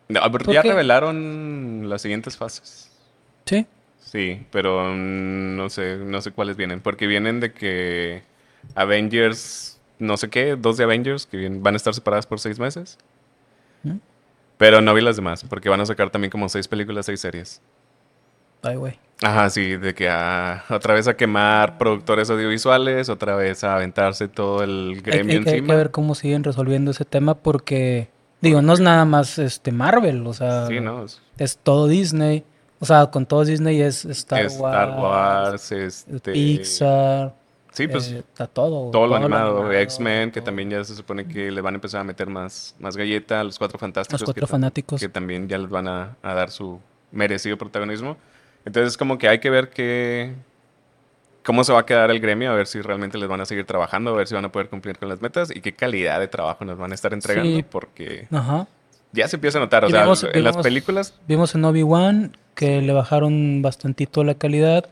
No, 0.09 0.21
pero 0.33 0.45
¿por 0.45 0.55
ya 0.55 0.63
revelaron 0.63 1.89
las 1.89 2.03
siguientes 2.03 2.37
fases. 2.37 2.91
Sí. 3.45 3.67
Sí, 4.01 4.45
pero 4.51 4.93
mm, 4.93 5.57
no 5.57 5.71
sé, 5.71 5.97
no 5.97 6.21
sé 6.21 6.33
cuáles 6.33 6.57
vienen. 6.57 6.81
Porque 6.81 7.07
vienen 7.07 7.41
de 7.41 7.53
que 7.53 8.23
Avengers, 8.75 9.81
no 9.99 10.17
sé 10.17 10.29
qué, 10.29 10.57
dos 10.57 10.77
de 10.77 10.85
Avengers 10.85 11.27
que 11.27 11.49
van 11.49 11.75
a 11.75 11.77
estar 11.77 11.95
separadas 11.95 12.27
por 12.27 12.41
seis 12.41 12.59
meses. 12.59 12.99
¿Mm? 13.83 13.97
Pero 14.59 14.81
no 14.81 14.93
vi 14.93 15.01
las 15.01 15.17
demás, 15.17 15.45
porque 15.49 15.69
van 15.69 15.81
a 15.81 15.87
sacar 15.87 16.11
también 16.11 16.31
como 16.31 16.49
seis 16.49 16.69
películas, 16.69 17.07
seis 17.07 17.21
series. 17.21 17.63
Ay, 18.63 18.77
güey. 18.77 18.99
Ajá, 19.23 19.51
sí, 19.51 19.77
de 19.77 19.95
que 19.95 20.09
a- 20.09 20.65
otra 20.69 20.95
vez 20.95 21.07
a 21.07 21.17
quemar 21.17 21.79
productores 21.79 22.29
audiovisuales, 22.31 23.09
otra 23.09 23.37
vez 23.37 23.63
a 23.63 23.75
aventarse 23.77 24.27
todo 24.29 24.63
el 24.65 24.95
Hay, 24.97 25.01
gremio 25.01 25.39
hay 25.39 25.45
que- 25.45 25.51
hay 25.51 25.57
encima. 25.59 25.75
que 25.75 25.77
ver 25.77 25.91
cómo 25.93 26.15
siguen 26.17 26.43
resolviendo 26.43 26.91
ese 26.91 27.05
tema 27.05 27.35
porque, 27.35 28.09
digo, 28.41 28.63
no 28.63 28.73
es 28.73 28.81
nada 28.81 29.05
más 29.05 29.39
este 29.39 29.71
Marvel, 29.71 30.27
o 30.27 30.33
sea, 30.35 30.67
Sí, 30.67 30.81
¿no? 30.81 31.05
Es- 31.05 31.21
es 31.39 31.57
todo 31.59 31.87
Disney. 31.87 32.45
O 32.81 32.85
sea, 32.85 33.07
con 33.13 33.27
todo 33.27 33.45
Disney 33.45 33.81
es 33.81 34.05
Star, 34.07 34.45
Star 34.47 34.91
Wars, 34.99 35.71
Wars, 35.71 35.73
este... 35.73 36.33
Pixar, 36.33 37.33
Sí, 37.71 37.87
pues 37.87 38.11
eh, 38.11 38.19
está 38.19 38.47
todo. 38.49 38.91
todo 38.91 39.07
lo 39.07 39.15
todo 39.15 39.17
animado, 39.17 39.73
X-Men, 39.73 40.31
que 40.33 40.41
también 40.43 40.69
ya 40.69 40.83
se 40.85 40.95
supone 40.97 41.27
que 41.29 41.51
le 41.53 41.61
van 41.61 41.75
a 41.75 41.77
empezar 41.77 42.01
a 42.01 42.05
meter 42.05 42.29
más, 42.29 42.75
más 42.81 42.97
galleta, 42.97 43.43
los 43.45 43.57
Cuatro 43.57 43.79
Fantásticos. 43.79 44.21
Los 44.21 44.27
que 44.35 44.41
Cuatro 44.41 44.47
tam- 44.47 44.51
Fanáticos. 44.51 45.01
Que 45.01 45.09
también 45.09 45.49
ya 45.49 45.59
les 45.59 45.71
van 45.71 45.87
a, 45.87 46.17
a 46.23 46.35
dar 46.35 46.51
su 46.51 46.81
merecido 47.13 47.57
protagonismo. 47.57 48.17
Entonces, 48.65 48.97
como 48.97 49.19
que 49.19 49.29
hay 49.29 49.39
que 49.41 49.51
ver 49.51 49.71
qué, 49.71 50.35
cómo 51.45 51.65
se 51.65 51.73
va 51.73 51.81
a 51.81 51.87
quedar 51.87 52.11
el 52.11 52.21
gremio, 52.21 52.51
a 52.51 52.55
ver 52.55 52.67
si 52.67 52.81
realmente 52.81 53.19
les 53.19 53.29
van 53.29 53.41
a 53.41 53.45
seguir 53.47 53.65
trabajando, 53.67 54.11
a 54.13 54.17
ver 54.17 54.29
si 54.29 54.35
van 54.35 54.45
a 54.45 54.53
poder 54.53 54.69
cumplir 54.69 54.99
con 54.99 55.09
las 55.09 55.21
metas 55.21 55.51
y 55.55 55.61
qué 55.61 55.73
calidad 55.73 56.21
de 56.21 56.29
trabajo 56.29 56.65
nos 56.65 56.79
van 56.79 56.93
a 56.93 56.95
estar 56.95 57.13
entregando, 57.13 57.57
Sí. 57.57 57.65
porque 57.69 58.29
Ajá. 58.31 58.69
ya 59.13 59.27
se 59.27 59.37
empieza 59.37 59.59
a 59.59 59.63
notar. 59.63 59.85
O 59.85 59.89
Y 59.89 59.91
sea, 59.91 60.03
vimos- 60.03 60.25
en 60.33 60.45
las 60.45 60.57
películas, 60.59 61.15
Vimos 61.27 61.55
en 61.55 61.65
Obi-Wan 61.65 62.37
que 62.55 62.81
le 62.83 62.93
bajaron 62.93 63.63
bastantito 63.63 64.23
la 64.25 64.35
calidad. 64.35 64.89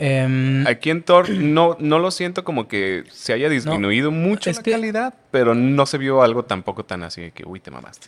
Em, 0.00 0.64
aquí 0.66 0.90
en 0.90 1.02
Thor 1.02 1.28
no, 1.28 1.76
no 1.80 1.98
lo 1.98 2.12
siento 2.12 2.44
como 2.44 2.68
que 2.68 3.02
se 3.10 3.32
haya 3.32 3.48
disminuido 3.48 4.12
mucho 4.12 4.48
es 4.48 4.58
la 4.58 4.62
que- 4.62 4.70
calidad, 4.70 5.12
pero 5.32 5.56
no 5.56 5.86
se 5.86 5.98
vio 5.98 6.22
algo 6.22 6.44
tampoco 6.44 6.84
tan 6.84 7.02
así 7.02 7.20
de 7.20 7.30
que, 7.32 7.44
uy, 7.44 7.58
te 7.60 7.70
mamaste. 7.72 8.06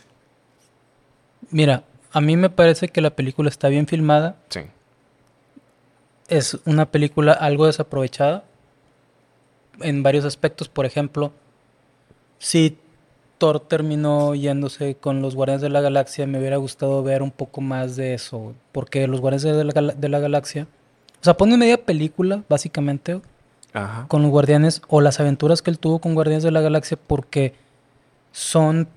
mira, 1.49 1.83
a 2.13 2.21
mí 2.21 2.35
me 2.37 2.49
parece 2.49 2.87
que 2.89 3.01
la 3.01 3.11
película 3.11 3.49
está 3.49 3.67
bien 3.69 3.87
filmada. 3.87 4.35
Sí. 4.49 4.61
Es 6.27 6.57
una 6.65 6.85
película 6.85 7.33
algo 7.33 7.65
desaprovechada 7.65 8.43
en 9.81 10.03
varios 10.03 10.25
aspectos. 10.25 10.69
Por 10.69 10.85
ejemplo, 10.85 11.31
si 12.39 12.77
Thor 13.37 13.59
terminó 13.59 14.33
yéndose 14.35 14.95
con 14.95 15.21
los 15.21 15.35
Guardianes 15.35 15.61
de 15.61 15.69
la 15.69 15.81
Galaxia, 15.81 16.27
me 16.27 16.39
hubiera 16.39 16.57
gustado 16.57 17.03
ver 17.03 17.21
un 17.21 17.31
poco 17.31 17.59
más 17.61 17.95
de 17.95 18.13
eso. 18.13 18.53
Porque 18.71 19.07
los 19.07 19.19
Guardianes 19.19 19.57
de 19.57 19.63
la, 19.63 19.73
Gal- 19.73 19.95
de 19.95 20.09
la 20.09 20.19
Galaxia, 20.19 20.67
o 21.19 21.23
sea, 21.23 21.35
pone 21.35 21.57
media 21.57 21.83
película, 21.83 22.43
básicamente, 22.47 23.19
Ajá. 23.73 24.05
con 24.07 24.21
los 24.21 24.31
Guardianes 24.31 24.81
o 24.87 25.01
las 25.01 25.19
aventuras 25.19 25.61
que 25.61 25.69
él 25.71 25.79
tuvo 25.79 25.99
con 25.99 26.13
Guardianes 26.13 26.43
de 26.43 26.51
la 26.51 26.61
Galaxia 26.61 26.97
porque 27.07 27.53
son 28.31 28.87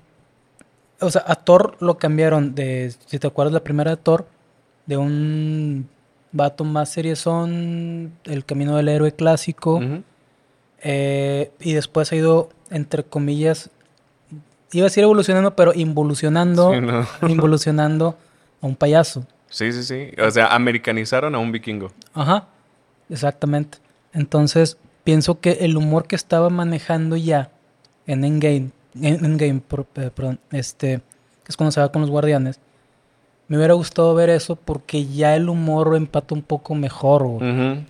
o 0.99 1.09
sea, 1.09 1.23
a 1.27 1.35
Thor 1.35 1.77
lo 1.79 1.97
cambiaron 1.97 2.55
de 2.55 2.93
si 3.05 3.19
te 3.19 3.27
acuerdas 3.27 3.53
la 3.53 3.63
primera 3.63 3.91
de 3.91 3.97
Thor 3.97 4.27
de 4.85 4.97
un 4.97 5.89
vato 6.31 6.63
más 6.63 6.89
seriezón, 6.89 8.13
el 8.25 8.45
camino 8.45 8.75
del 8.75 8.89
héroe 8.89 9.13
clásico 9.13 9.81
eh, 10.81 11.51
y 11.59 11.73
después 11.73 12.11
ha 12.11 12.15
ido 12.15 12.49
entre 12.69 13.03
comillas 13.03 13.69
iba 14.71 14.85
a 14.85 14.89
decir 14.89 15.03
evolucionando, 15.03 15.55
pero 15.55 15.73
involucionando, 15.73 16.73
Sí, 16.73 16.81
no. 16.81 17.07
involucionando 17.29 18.17
a 18.61 18.67
un 18.67 18.75
payaso. 18.75 19.25
Sí, 19.49 19.71
sí, 19.71 19.83
sí. 19.83 20.09
O 20.21 20.29
sea, 20.31 20.47
americanizaron 20.47 21.33
a 21.35 21.39
un 21.39 21.51
vikingo. 21.51 21.91
Ajá, 22.13 22.47
exactamente. 23.09 23.77
Entonces, 24.13 24.77
pienso 25.03 25.39
que 25.39 25.51
el 25.61 25.77
humor 25.77 26.07
que 26.07 26.15
estaba 26.15 26.49
manejando 26.49 27.15
ya 27.15 27.51
en 28.05 28.25
Endgame, 28.25 28.55
en 28.57 28.73
Endgame, 29.01 29.61
perdón, 29.61 30.39
este, 30.51 30.97
que 31.43 31.49
es 31.49 31.57
cuando 31.57 31.71
se 31.71 31.81
va 31.81 31.91
con 31.91 32.01
los 32.01 32.09
guardianes, 32.11 32.59
me 33.47 33.57
hubiera 33.57 33.73
gustado 33.75 34.15
ver 34.15 34.29
eso 34.29 34.55
porque 34.55 35.05
ya 35.05 35.35
el 35.35 35.49
humor 35.49 35.95
empata 35.95 36.33
un 36.33 36.41
poco 36.41 36.75
mejor. 36.75 37.27
güey. 37.27 37.85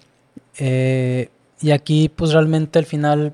Eh, 0.58 1.30
y 1.62 1.72
aquí, 1.72 2.10
pues 2.10 2.32
realmente 2.34 2.80
al 2.80 2.86
final, 2.86 3.34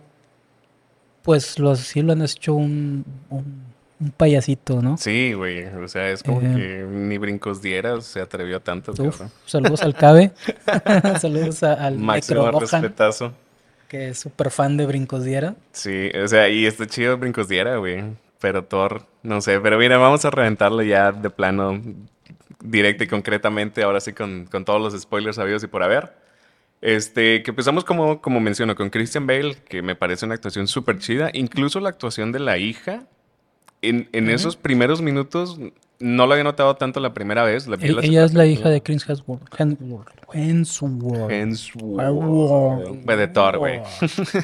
pues 1.24 1.60
los, 1.60 1.80
sí 1.80 2.01
lo 2.01 2.13
han 2.13 2.22
hecho 2.22 2.54
un, 2.54 3.06
un, 3.30 3.63
un 4.00 4.12
payasito, 4.12 4.82
¿no? 4.82 4.98
Sí, 4.98 5.34
güey. 5.34 5.66
O 5.66 5.88
sea, 5.88 6.10
es 6.10 6.24
como 6.24 6.42
Eh. 6.42 6.54
que 6.56 6.86
ni 6.92 7.18
brincos 7.18 7.62
dieras, 7.62 8.06
se 8.06 8.22
atrevió 8.22 8.58
a 8.58 8.60
tanto. 8.60 8.92
Uf, 9.01 9.22
saludos 9.46 9.82
al 9.84 9.94
Cabe, 9.96 10.32
saludos 11.20 11.63
a- 11.63 11.74
al 11.74 11.98
Máximo 11.98 12.51
respetazo. 12.60 13.34
Que 13.92 14.08
es 14.08 14.20
súper 14.20 14.52
fan 14.52 14.78
de 14.78 14.86
Brincos 14.86 15.26
Diera. 15.26 15.56
Sí, 15.74 16.10
o 16.16 16.26
sea, 16.26 16.48
y 16.48 16.66
está 16.66 16.88
chido 16.88 17.18
brincos 17.18 17.50
diera, 17.50 17.76
güey. 17.76 18.02
Pero 18.40 18.64
Thor, 18.64 19.06
no 19.22 19.42
sé. 19.42 19.60
Pero 19.60 19.78
mira, 19.78 19.98
vamos 19.98 20.24
a 20.24 20.30
reventarlo 20.30 20.82
ya 20.82 21.12
de 21.12 21.30
plano, 21.30 21.82
directo 22.62 23.04
y 23.04 23.08
concretamente, 23.08 23.84
ahora 23.84 24.00
sí 24.00 24.14
con, 24.14 24.46
con 24.46 24.64
todos 24.64 24.80
los 24.80 24.98
spoilers 25.02 25.36
sabidos 25.36 25.62
y 25.66 25.68
por 25.68 25.84
haber. 25.84 26.14
Este, 26.80 27.44
que 27.44 27.52
empezamos 27.52 27.84
como, 27.84 28.22
como 28.22 28.40
menciono, 28.40 28.78
con 28.78 28.90
Christian 28.90 29.28
Bale, 29.28 29.58
que 29.68 29.82
me 29.82 29.98
parece 29.98 30.26
una 30.26 30.36
actuación 30.36 30.70
súper 30.70 31.00
chida. 31.00 31.30
Incluso 31.34 31.82
la 31.82 31.90
actuación 31.90 32.32
de 32.32 32.40
la 32.40 32.58
hija 32.58 33.04
en, 33.82 34.08
en 34.14 34.30
esos 34.30 34.56
primeros 34.56 35.02
minutos 35.02 35.60
no 36.01 36.25
lo 36.27 36.34
había 36.34 36.43
notado 36.43 36.75
tanto 36.75 37.00
la 37.00 37.13
primera 37.13 37.43
vez. 37.43 37.67
La 37.67 37.75
E- 37.77 37.91
la 37.91 38.01
ella 38.01 38.25
es 38.25 38.34
la 38.34 38.46
hija 38.46 38.70
de 38.70 38.81
Chris 38.81 39.08
Hemsworth. 39.08 39.43
Hemsworth. 39.60 41.31
Hemsworth. 41.31 43.05
De 43.05 43.27
Thor, 43.27 43.58
güey. 43.58 43.81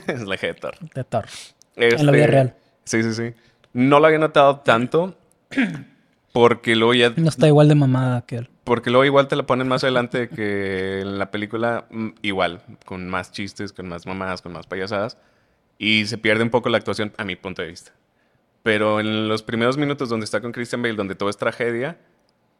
es 0.07 0.25
la 0.27 0.35
hija 0.35 0.47
de 0.47 0.53
Thor. 0.53 0.75
De 0.93 1.03
Thor. 1.03 1.25
En 1.75 2.05
la 2.05 2.11
vida 2.11 2.23
Este, 2.25 2.31
real. 2.31 2.55
Sí, 2.83 3.03
sí, 3.03 3.13
sí. 3.13 3.33
No 3.73 3.99
lo 3.99 4.07
había 4.07 4.19
notado 4.19 4.59
tanto 4.61 5.15
porque 6.31 6.75
luego 6.75 6.93
ya... 6.93 7.11
No 7.15 7.29
está 7.29 7.47
igual 7.47 7.67
de 7.67 7.75
mamada 7.75 8.21
que 8.25 8.37
él. 8.37 8.49
Porque 8.63 8.89
luego 8.89 9.05
igual 9.05 9.27
te 9.27 9.35
la 9.35 9.45
ponen 9.45 9.67
más 9.67 9.83
adelante 9.83 10.29
que 10.29 11.01
en 11.01 11.19
la 11.19 11.31
película 11.31 11.85
mm, 11.89 12.09
igual, 12.21 12.61
con 12.85 13.07
más 13.07 13.31
chistes, 13.31 13.71
con 13.73 13.87
más 13.87 14.05
mamadas, 14.05 14.41
con 14.41 14.51
más 14.53 14.67
payasadas. 14.67 15.17
Y 15.79 16.05
se 16.07 16.17
pierde 16.17 16.43
un 16.43 16.49
poco 16.49 16.69
la 16.69 16.77
actuación 16.77 17.13
a 17.17 17.23
mi 17.23 17.35
punto 17.35 17.61
de 17.61 17.69
vista. 17.69 17.91
Pero 18.67 18.99
en 18.99 19.29
los 19.29 19.43
primeros 19.43 19.77
minutos 19.77 20.09
donde 20.09 20.25
está 20.25 20.41
con 20.41 20.51
Christian 20.51 20.81
Bale, 20.81 20.95
donde 20.95 21.15
todo 21.15 21.29
es 21.29 21.37
tragedia, 21.37 21.97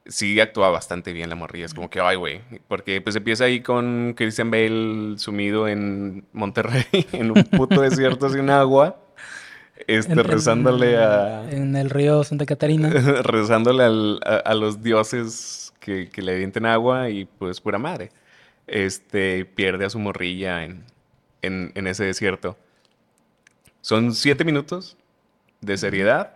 sí 0.05 0.39
actúa 0.39 0.69
bastante 0.69 1.11
bien 1.11 1.27
la 1.27 1.35
morrilla. 1.35 1.65
Es 1.65 1.73
como 1.73 1.89
que, 1.89 1.99
ay, 1.99 2.15
güey. 2.15 2.39
Porque 2.69 3.01
pues 3.01 3.17
empieza 3.17 3.43
ahí 3.43 3.59
con 3.59 4.13
Christian 4.15 4.49
Bale 4.49 5.17
sumido 5.17 5.67
en 5.67 6.23
Monterrey, 6.31 6.85
en 7.11 7.31
un 7.31 7.43
puto 7.43 7.81
desierto 7.81 8.29
sin 8.29 8.49
agua. 8.49 9.01
Este, 9.85 10.13
En- 10.13 10.19
en- 10.19 10.25
rezándole 10.25 10.95
a... 10.97 11.43
En 11.51 11.75
el 11.75 11.89
río 11.89 12.23
Santa 12.23 12.45
Catarina. 12.45 12.89
rezándole 13.23 13.83
al- 13.83 14.21
a, 14.25 14.37
a 14.37 14.53
los 14.55 14.81
dioses 14.81 15.73
que, 15.81 16.07
que 16.07 16.21
le 16.21 16.31
avienten 16.35 16.65
agua 16.65 17.09
y 17.09 17.25
pues 17.25 17.59
pura 17.59 17.79
madre. 17.79 18.11
Este 18.65 19.43
pierde 19.43 19.83
a 19.83 19.89
su 19.89 19.99
morrilla 19.99 20.63
en, 20.63 20.85
en, 21.41 21.73
en 21.75 21.85
ese 21.85 22.05
desierto. 22.05 22.57
Son 23.81 24.13
siete 24.13 24.43
minutos 24.45 24.96
de 25.61 25.77
seriedad. 25.77 26.33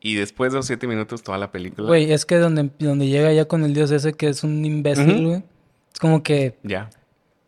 Y 0.00 0.14
después 0.14 0.52
de 0.52 0.58
los 0.58 0.66
siete 0.66 0.86
minutos, 0.86 1.22
toda 1.22 1.38
la 1.38 1.50
película. 1.50 1.88
Güey, 1.88 2.12
es 2.12 2.26
que 2.26 2.36
donde, 2.36 2.70
donde 2.78 3.08
llega 3.08 3.32
ya 3.32 3.46
con 3.46 3.64
el 3.64 3.74
dios 3.74 3.90
ese 3.90 4.12
que 4.12 4.28
es 4.28 4.44
un 4.44 4.64
imbécil, 4.64 5.26
güey. 5.26 5.42
Es 5.92 5.98
como 5.98 6.22
que 6.22 6.56
Ya. 6.62 6.90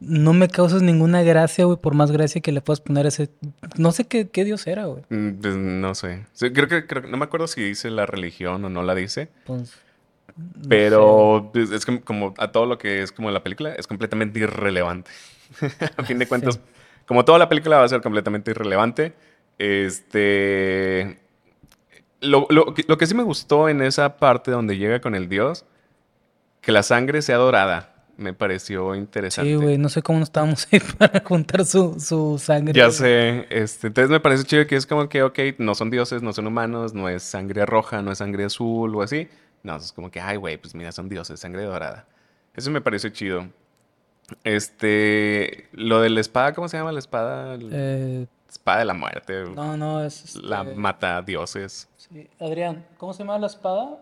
no 0.00 0.32
me 0.32 0.48
causas 0.48 0.82
ninguna 0.82 1.22
gracia, 1.22 1.66
güey, 1.66 1.76
por 1.78 1.94
más 1.94 2.10
gracia 2.10 2.40
que 2.40 2.50
le 2.50 2.60
puedas 2.60 2.80
poner 2.80 3.04
a 3.04 3.08
ese... 3.10 3.28
No 3.76 3.92
sé 3.92 4.06
qué, 4.06 4.28
qué 4.28 4.44
dios 4.44 4.66
era, 4.66 4.86
güey. 4.86 5.02
Mm, 5.10 5.40
pues, 5.40 5.56
no 5.56 5.94
sé. 5.94 6.24
Creo 6.38 6.66
que, 6.68 6.86
creo 6.86 7.02
no 7.06 7.16
me 7.16 7.24
acuerdo 7.26 7.46
si 7.46 7.62
dice 7.62 7.90
la 7.90 8.06
religión 8.06 8.64
o 8.64 8.68
no 8.70 8.82
la 8.82 8.94
dice. 8.94 9.28
Pues, 9.44 9.74
no 10.36 10.68
Pero 10.68 11.50
pues, 11.52 11.70
es 11.70 11.84
que 11.84 12.00
como 12.00 12.34
a 12.38 12.50
todo 12.50 12.66
lo 12.66 12.78
que 12.78 13.02
es 13.02 13.12
como 13.12 13.30
la 13.30 13.42
película, 13.42 13.74
es 13.74 13.86
completamente 13.86 14.38
irrelevante. 14.40 15.10
a 15.96 16.02
fin 16.04 16.18
de 16.18 16.26
cuentas, 16.26 16.54
Sí. 16.54 16.60
como 17.06 17.24
toda 17.24 17.38
la 17.38 17.48
película 17.48 17.78
va 17.78 17.84
a 17.84 17.88
ser 17.88 18.00
completamente 18.00 18.50
irrelevante. 18.50 19.14
Este. 19.58 21.18
Lo, 22.20 22.46
lo 22.50 22.74
que- 22.74 22.84
lo 22.88 22.98
que 22.98 23.06
sí 23.06 23.14
me 23.14 23.22
gustó 23.22 23.68
en 23.68 23.80
esa 23.82 24.16
parte 24.16 24.50
donde 24.50 24.76
llega 24.76 25.00
con 25.00 25.14
el 25.14 25.28
dios, 25.28 25.64
que 26.60 26.72
la 26.72 26.82
sangre 26.82 27.22
sea 27.22 27.36
dorada, 27.36 27.94
me 28.16 28.32
pareció 28.34 28.94
interesante. 28.96 29.50
Sí, 29.50 29.54
güey, 29.56 29.78
no 29.78 29.88
sé 29.88 30.02
cómo 30.02 30.18
no 30.18 30.24
estábamos 30.24 30.66
ahí 30.72 30.80
para 30.98 31.20
juntar 31.24 31.64
su, 31.64 32.00
su 32.00 32.38
sangre. 32.38 32.72
Ya 32.74 32.90
sé, 32.90 33.46
este, 33.50 33.86
entonces 33.88 34.10
me 34.10 34.18
parece 34.18 34.42
chido 34.44 34.66
que 34.66 34.74
es 34.74 34.86
como 34.86 35.08
que, 35.08 35.22
ok, 35.22 35.38
no 35.58 35.76
son 35.76 35.90
dioses, 35.90 36.22
no 36.22 36.32
son 36.32 36.48
humanos, 36.48 36.92
no 36.94 37.08
es 37.08 37.22
sangre 37.22 37.64
roja, 37.66 38.02
no 38.02 38.10
es 38.10 38.18
sangre 38.18 38.44
azul 38.44 38.94
o 38.96 39.02
así. 39.02 39.28
No, 39.62 39.76
es 39.76 39.92
como 39.92 40.10
que, 40.10 40.20
ay, 40.20 40.36
güey, 40.36 40.56
pues 40.56 40.74
mira, 40.74 40.90
son 40.90 41.08
dioses, 41.08 41.38
sangre 41.38 41.62
dorada. 41.62 42.06
Eso 42.54 42.70
me 42.72 42.80
parece 42.80 43.12
chido. 43.12 43.46
Este, 44.44 45.68
lo 45.72 46.00
de 46.00 46.10
la 46.10 46.20
espada, 46.20 46.52
¿cómo 46.52 46.68
se 46.68 46.76
llama 46.76 46.92
la 46.92 46.98
espada? 46.98 47.56
Eh, 47.60 48.26
espada 48.68 48.78
de 48.80 48.84
la 48.84 48.94
muerte. 48.94 49.44
no, 49.54 49.76
no, 49.76 50.04
es... 50.04 50.24
este, 50.24 50.40
La 50.42 50.62
mata 50.64 51.22
dioses. 51.22 51.88
sí. 51.96 52.28
Adrián, 52.40 52.84
¿cómo 52.98 53.12
se 53.12 53.20
llama 53.20 53.38
la 53.38 53.46
espada? 53.46 53.98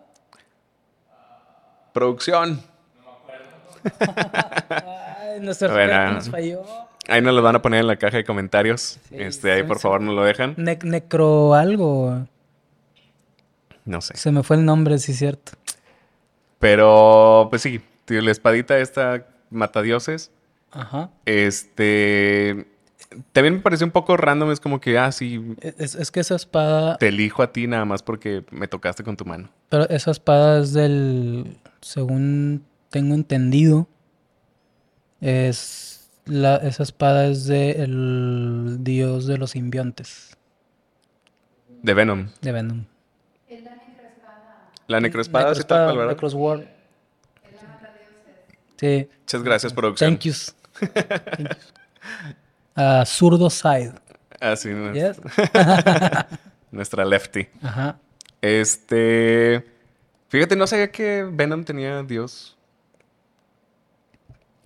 Producción. 1.93 2.61
Ay, 4.69 5.39
nuestro 5.41 5.69
Bueno. 5.69 5.83
experto 5.93 6.13
nos 6.13 6.29
falló. 6.29 6.63
Ahí 7.07 7.21
nos 7.21 7.33
lo 7.33 7.41
van 7.41 7.55
a 7.55 7.61
poner 7.61 7.79
en 7.81 7.87
la 7.87 7.95
caja 7.95 8.17
de 8.17 8.25
comentarios. 8.25 8.99
Sí, 9.07 9.15
este, 9.17 9.51
ahí 9.51 9.63
por 9.63 9.79
favor 9.79 10.01
nos 10.01 10.13
lo 10.13 10.23
dejan. 10.23 10.55
Ne- 10.57 10.77
necro 10.83 11.53
algo. 11.53 12.25
No 13.85 14.01
sé. 14.01 14.17
Se 14.17 14.31
me 14.31 14.43
fue 14.43 14.57
el 14.57 14.65
nombre, 14.65 14.97
sí, 14.99 15.13
cierto. 15.13 15.53
Pero, 16.59 17.47
pues 17.49 17.61
sí, 17.61 17.81
la 18.07 18.31
espadita 18.31 18.77
esta 18.79 19.25
mata 19.49 19.81
dioses. 19.81 20.31
Ajá. 20.71 21.09
Este. 21.25 22.67
También 23.31 23.55
me 23.55 23.59
pareció 23.61 23.85
un 23.85 23.91
poco 23.91 24.17
random. 24.17 24.51
Es 24.51 24.59
como 24.59 24.81
que, 24.81 24.97
ah, 24.99 25.11
sí, 25.11 25.55
Es, 25.61 25.95
es 25.95 26.11
que 26.11 26.19
esa 26.19 26.35
espada, 26.35 26.97
te 26.97 27.07
elijo 27.07 27.41
a 27.41 27.51
ti 27.53 27.65
nada 27.67 27.85
más 27.85 28.03
porque 28.03 28.43
me 28.51 28.67
tocaste 28.67 29.03
con 29.03 29.15
tu 29.17 29.25
mano. 29.25 29.49
pero 29.69 29.87
esa 29.89 30.11
espada 30.11 30.59
es 30.61 30.73
del, 30.73 31.57
según 31.81 32.63
tengo 32.89 33.15
entendido, 33.15 33.87
es 35.21 36.09
la, 36.25 36.57
esa 36.57 36.83
espada 36.83 37.27
es 37.27 37.45
del 37.45 38.77
dios 38.81 39.25
de 39.25 39.37
los 39.37 39.51
simbiontes, 39.51 40.35
De 41.81 41.93
Venom. 41.93 42.27
de 42.41 42.51
Venom. 42.51 42.85
La 44.87 44.99
necroespada, 45.01 45.53
sí, 45.55 45.63
tal 45.63 45.79
Necroespada, 45.79 45.85
cual, 45.85 45.97
¿verdad? 45.97 46.11
Necrosword. 46.13 46.63
Sí, 48.79 49.07
Muchas 49.21 49.43
gracias, 49.43 49.73
producción. 49.73 50.11
thank 50.11 50.21
yous. 50.21 50.55
Thank 50.79 51.39
yous. 51.39 51.57
Ah, 52.77 53.03
Zurdo 53.05 53.49
Side. 53.49 53.93
Así, 54.39 54.69
¿no? 54.69 54.93
Yes. 54.93 55.19
nuestra 56.71 57.03
lefty. 57.03 57.47
Ajá. 57.61 57.97
Este. 58.41 59.65
Fíjate, 60.29 60.55
no 60.55 60.67
sabía 60.67 60.91
que 60.91 61.27
Venom 61.29 61.63
tenía 61.63 62.03
Dios. 62.03 62.55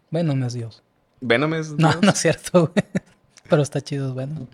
Venom 0.09 0.43
es 0.43 0.53
Dios. 0.53 0.83
Venom 1.21 1.53
es. 1.53 1.71
No, 1.71 1.89
Dios? 1.89 2.01
no 2.01 2.09
es 2.11 2.17
cierto, 2.19 2.67
güey. 2.73 2.85
Pero 3.49 3.61
está 3.61 3.79
chido 3.81 4.13
Venom. 4.13 4.47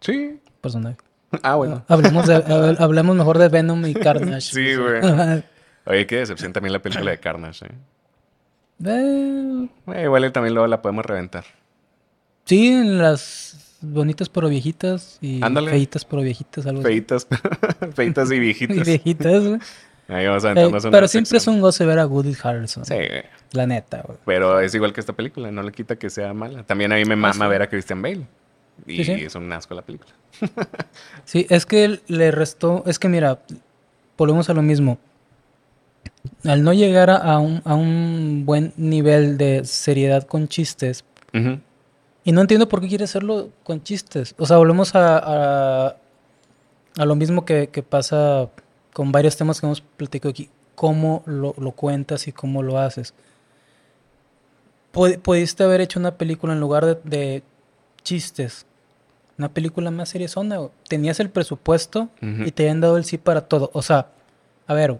Sí. 0.00 0.40
Personaje. 0.60 0.96
Ah, 1.42 1.56
bueno. 1.56 1.84
Hablemos, 1.88 2.26
de, 2.26 2.36
hab- 2.36 2.76
hablemos 2.80 3.16
mejor 3.16 3.38
de 3.38 3.48
Venom 3.48 3.84
y 3.86 3.94
Carnage. 3.94 4.40
Sí, 4.52 4.76
güey. 4.76 5.00
Oye, 5.86 6.06
qué 6.06 6.16
decepción 6.16 6.52
también 6.52 6.72
la 6.72 6.80
película 6.80 7.10
de 7.10 7.18
Carnage, 7.18 7.66
¿eh? 7.66 7.70
Eh, 8.84 9.68
Eh, 9.94 10.02
igual 10.04 10.30
también 10.32 10.54
luego 10.54 10.66
la 10.66 10.80
podemos 10.82 11.04
reventar. 11.04 11.44
Sí, 12.46 12.68
en 12.68 12.98
las 12.98 13.76
bonitas 13.82 14.28
pero 14.30 14.48
viejitas 14.48 15.18
y 15.20 15.42
Ándale. 15.44 15.70
feitas 15.70 16.04
pero 16.06 16.22
viejitas, 16.22 16.66
algo 16.66 16.80
así. 16.80 16.88
Feitas, 16.88 17.26
feitas 17.94 18.30
y 18.32 18.34
Y 18.36 18.40
viejitas. 18.40 18.86
viejitas, 18.86 19.44
güey. 19.46 19.60
Ahí 20.08 20.24
vamos 20.26 20.44
a 20.44 20.52
Eh, 20.52 20.66
una 20.66 20.78
pero 20.90 21.08
siempre 21.08 21.36
es 21.38 21.46
un 21.48 21.60
goce 21.60 21.84
ver 21.84 21.98
a 21.98 22.06
Woody 22.06 22.34
Harrelson. 22.42 22.84
Sí, 22.86 22.94
güey. 22.94 23.24
La 23.52 23.66
neta, 23.66 24.02
güey. 24.06 24.18
Pero 24.24 24.60
es 24.60 24.72
igual 24.74 24.92
que 24.92 25.00
esta 25.00 25.12
película, 25.12 25.50
no 25.50 25.62
le 25.62 25.72
quita 25.72 25.96
que 25.96 26.08
sea 26.10 26.32
mala. 26.32 26.62
También 26.62 26.92
a 26.92 26.96
mí 26.96 27.04
me 27.04 27.16
mama 27.16 27.44
sí. 27.46 27.50
ver 27.50 27.62
a 27.62 27.68
Christian 27.68 28.00
Bale. 28.02 28.26
Y 28.86 28.98
Sí, 28.98 29.04
sí. 29.04 29.12
es 29.24 29.34
un 29.34 29.52
asco 29.52 29.74
la 29.74 29.82
película. 29.82 30.12
Sí, 31.24 31.46
es 31.50 31.66
que 31.66 32.00
le 32.06 32.30
restó, 32.30 32.84
es 32.86 32.98
que 33.00 33.08
mira, 33.08 33.40
volvemos 34.16 34.48
a 34.48 34.54
lo 34.54 34.62
mismo. 34.62 34.98
Al 36.44 36.62
no 36.62 36.72
llegar 36.72 37.10
a- 37.10 37.38
un, 37.38 37.62
a 37.64 37.74
un 37.74 38.44
buen 38.46 38.72
nivel 38.76 39.36
de 39.38 39.64
seriedad 39.64 40.24
con 40.24 40.46
chistes, 40.48 41.04
Ujú. 41.34 41.58
Y 42.26 42.32
no 42.32 42.42
entiendo 42.42 42.68
por 42.68 42.80
qué 42.82 42.88
quiere 42.88 43.04
hacerlo 43.04 43.48
con 43.64 43.82
chistes. 43.82 44.34
O 44.36 44.44
sea, 44.44 44.58
volvemos 44.58 44.94
a, 44.94 45.16
a, 45.86 45.96
a 46.98 47.04
lo 47.06 47.14
mismo 47.14 47.46
que, 47.46 47.68
que 47.68 47.82
pasa 47.82 48.50
con 48.92 49.12
varios 49.12 49.36
temas 49.36 49.60
que 49.60 49.66
hemos 49.66 49.80
platicado 49.80 50.30
aquí. 50.30 50.50
Cómo 50.74 51.22
lo, 51.24 51.54
lo 51.56 51.72
cuentas 51.72 52.28
y 52.28 52.32
cómo 52.32 52.62
lo 52.62 52.78
haces. 52.78 53.14
Pu- 54.92 55.18
Pudiste 55.20 55.64
haber 55.64 55.80
hecho 55.80 55.98
una 56.00 56.16
película 56.18 56.52
en 56.52 56.60
lugar 56.60 56.84
de, 56.84 56.94
de 57.04 57.42
chistes. 58.02 58.66
Una 59.38 59.48
película 59.50 59.90
más 59.90 60.08
seriezona. 60.08 60.58
Tenías 60.88 61.20
el 61.20 61.30
presupuesto 61.30 62.08
y 62.20 62.50
te 62.50 62.64
habían 62.64 62.80
dado 62.80 62.96
el 62.96 63.04
sí 63.04 63.18
para 63.18 63.42
todo. 63.42 63.70
O 63.72 63.82
sea, 63.82 64.08
a 64.66 64.74
ver, 64.74 64.98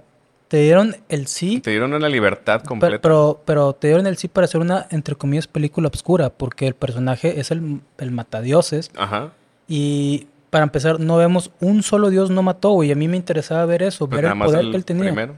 te 0.48 0.58
dieron 0.58 0.96
el 1.08 1.26
sí, 1.26 1.60
Te 1.60 1.70
dieron 1.70 1.92
una 1.92 2.08
libertad 2.08 2.62
completa. 2.62 3.00
pero, 3.00 3.42
pero 3.44 3.72
te 3.72 3.88
dieron 3.88 4.06
el 4.06 4.16
sí 4.16 4.28
para 4.28 4.44
hacer 4.44 4.60
una, 4.60 4.86
entre 4.90 5.14
comillas, 5.16 5.46
película 5.48 5.88
obscura, 5.88 6.30
porque 6.30 6.66
el 6.66 6.74
personaje 6.74 7.40
es 7.40 7.50
el, 7.50 7.80
el 7.98 8.10
matadioses. 8.12 8.90
Ajá. 8.96 9.32
Y 9.66 10.28
para 10.50 10.62
empezar, 10.64 11.00
no 11.00 11.16
vemos 11.16 11.50
un 11.60 11.82
solo 11.82 12.10
dios 12.10 12.30
no 12.30 12.42
mató, 12.42 12.70
güey. 12.70 12.92
A 12.92 12.94
mí 12.94 13.08
me 13.08 13.16
interesaba 13.16 13.66
ver 13.66 13.82
eso, 13.82 14.08
Pues 14.08 14.22
ver 14.22 14.30
el 14.32 14.38
poder 14.38 14.60
el 14.60 14.70
que 14.70 14.76
él 14.76 14.84
tenía. 14.84 15.04
primero. 15.04 15.34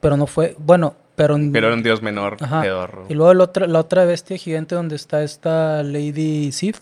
Pero 0.00 0.16
no 0.16 0.26
fue, 0.26 0.54
bueno, 0.58 0.94
pero... 1.16 1.36
Pero 1.52 1.66
era 1.66 1.74
un 1.74 1.82
dios 1.82 2.00
menor, 2.02 2.36
Ajá. 2.40 2.60
pedorro. 2.62 3.06
Y 3.08 3.14
luego 3.14 3.34
la 3.34 3.44
otra, 3.44 3.66
la 3.66 3.80
otra 3.80 4.04
bestia 4.04 4.36
gigante 4.36 4.74
donde 4.74 4.94
está 4.96 5.22
esta 5.24 5.82
Lady 5.82 6.52
Sif. 6.52 6.80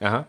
Ajá. 0.00 0.28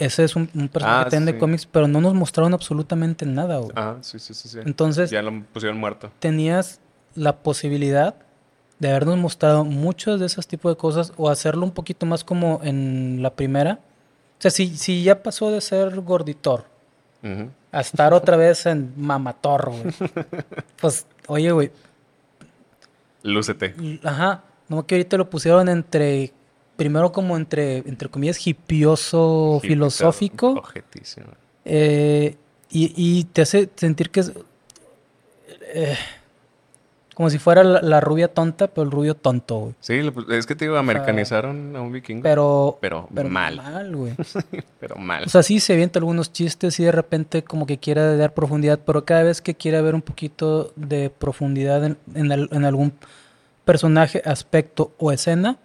Ese 0.00 0.24
es 0.24 0.34
un, 0.34 0.50
un 0.54 0.68
personaje 0.68 1.00
Ah, 1.00 1.04
también 1.04 1.26
de 1.26 1.32
sí. 1.32 1.38
cómics, 1.38 1.66
pero 1.66 1.86
no 1.86 2.00
nos 2.00 2.14
mostraron 2.14 2.52
absolutamente 2.54 3.24
nada, 3.26 3.58
güey. 3.58 3.70
Ajá, 3.74 3.98
sí, 4.00 4.18
sí, 4.18 4.34
sí. 4.34 4.48
sí. 4.48 4.58
Entonces, 4.64 5.10
ya 5.10 5.22
lo 5.22 5.42
pusieron 5.52 5.78
muerto. 5.78 6.10
tenías 6.18 6.80
la 7.14 7.36
posibilidad 7.36 8.14
de 8.78 8.88
habernos 8.90 9.18
mostrado 9.18 9.64
muchos 9.64 10.18
de 10.20 10.26
esos 10.26 10.46
tipos 10.46 10.72
de 10.72 10.76
cosas 10.78 11.12
o 11.16 11.28
hacerlo 11.28 11.64
un 11.64 11.72
poquito 11.72 12.06
más 12.06 12.24
como 12.24 12.60
en 12.62 13.22
la 13.22 13.30
primera. 13.34 13.78
O 14.38 14.42
sea, 14.42 14.50
si, 14.50 14.74
si 14.76 15.02
ya 15.02 15.22
pasó 15.22 15.50
de 15.50 15.60
ser 15.60 16.00
gorditor 16.00 16.64
a 17.72 17.80
estar 17.82 18.14
otra 18.14 18.38
vez 18.38 18.64
en 18.64 18.94
Mamator, 18.96 19.70
güey. 19.70 19.82
Pues, 20.80 21.06
oye, 21.26 21.52
güey, 21.52 21.70
Lúcete. 23.22 23.74
ajá, 24.02 24.44
no 24.68 24.86
que 24.86 24.94
ahorita 24.94 25.16
lo 25.18 25.28
pusieron 25.28 25.68
entre, 25.68 26.32
primero 26.80 27.12
como 27.12 27.36
entre, 27.36 27.76
entre 27.76 28.08
comillas, 28.08 28.46
hipioso, 28.46 29.60
filosófico, 29.62 30.62
eh, 31.66 32.36
y, 32.70 32.94
y 32.96 33.24
te 33.24 33.42
hace 33.42 33.68
sentir 33.76 34.08
que 34.08 34.20
es 34.20 34.32
eh, 35.74 35.94
como 37.14 37.28
si 37.28 37.38
fuera 37.38 37.62
la, 37.64 37.82
la 37.82 38.00
rubia 38.00 38.28
tonta, 38.32 38.68
pero 38.68 38.86
el 38.86 38.90
rubio 38.90 39.14
tonto, 39.14 39.58
güey. 39.58 39.74
Sí, 39.80 40.00
es 40.30 40.46
que 40.46 40.54
te 40.56 40.64
digo, 40.64 40.78
americanizaron 40.78 41.76
a 41.76 41.82
un 41.82 41.92
vikingo. 41.92 42.22
Pero, 42.22 42.78
Pero, 42.80 43.10
pero 43.14 43.28
mal. 43.28 43.56
mal, 43.56 43.94
güey. 43.94 44.14
Pero 44.80 44.96
mal. 44.96 45.24
O 45.24 45.28
sea, 45.28 45.42
sí 45.42 45.60
se 45.60 45.74
avienta 45.74 45.98
algunos 45.98 46.32
chistes 46.32 46.80
y 46.80 46.84
de 46.84 46.92
repente 46.92 47.44
como 47.44 47.66
que 47.66 47.76
quiere 47.76 48.16
dar 48.16 48.32
profundidad, 48.32 48.80
pero 48.86 49.04
cada 49.04 49.24
vez 49.24 49.42
que 49.42 49.54
quiere 49.54 49.76
haber 49.76 49.94
un 49.94 50.00
poquito 50.00 50.72
de 50.76 51.10
profundidad 51.10 51.84
en, 51.84 51.98
en 52.14 52.64
algún 52.64 52.94
personaje, 53.66 54.22
aspecto 54.24 54.92
o 54.96 55.12
escena, 55.12 55.58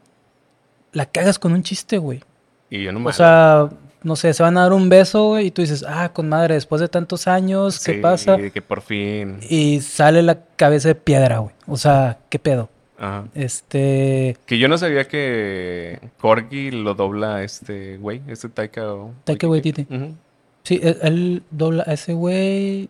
la 0.95 1.05
cagas 1.05 1.37
con 1.37 1.51
un 1.53 1.61
chiste, 1.61 1.97
güey. 1.99 2.23
y 2.69 2.81
yo 2.83 2.91
no 2.91 3.07
O 3.07 3.11
sea, 3.13 3.69
no 4.01 4.15
sé, 4.15 4.33
se 4.33 4.41
van 4.41 4.57
a 4.57 4.61
dar 4.61 4.73
un 4.73 4.87
beso, 4.89 5.27
güey, 5.29 5.47
y 5.47 5.51
tú 5.51 5.61
dices, 5.61 5.85
ah, 5.87 6.11
con 6.13 6.29
madre, 6.29 6.53
después 6.55 6.79
de 6.81 6.87
tantos 6.87 7.27
años, 7.27 7.83
¿qué 7.83 7.95
pasa? 7.95 8.37
que 8.37 8.61
por 8.61 8.81
fin. 8.81 9.39
Y 9.49 9.81
sale 9.81 10.21
la 10.23 10.39
cabeza 10.55 10.87
de 10.87 10.95
piedra, 10.95 11.39
güey. 11.39 11.53
O 11.67 11.77
sea, 11.77 12.17
¿qué 12.29 12.39
pedo? 12.39 12.69
Ajá. 12.97 13.25
Este... 13.35 14.37
Que 14.45 14.57
yo 14.57 14.67
no 14.69 14.77
sabía 14.77 15.05
que 15.07 15.99
Corgi 16.19 16.71
lo 16.71 16.93
dobla 16.93 17.43
este 17.43 17.97
güey, 17.97 18.21
este 18.27 18.47
Taika 18.47 18.93
o... 18.93 19.11
Taika 19.25 19.47
Waititi. 19.47 19.85
Ujú. 19.89 20.15
Sí, 20.63 20.79
él, 20.81 20.97
él 21.01 21.43
dobla 21.51 21.83
a 21.85 21.93
ese 21.93 22.13
güey... 22.13 22.89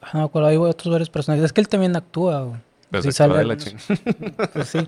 Ah, 0.00 0.10
No 0.12 0.18
me 0.20 0.24
acuerdo, 0.26 0.48
hay 0.48 0.56
otros 0.56 0.92
varios 0.92 1.10
personajes. 1.10 1.44
Es 1.44 1.52
que 1.52 1.60
él 1.60 1.68
también 1.68 1.96
actúa, 1.96 2.42
güey. 2.42 2.60
Pero 2.90 3.02
Sí 3.02 3.10
sale 3.10 3.36
de 3.38 3.44
la. 3.44 3.56
Pues 4.52 4.68
sí. 4.68 4.78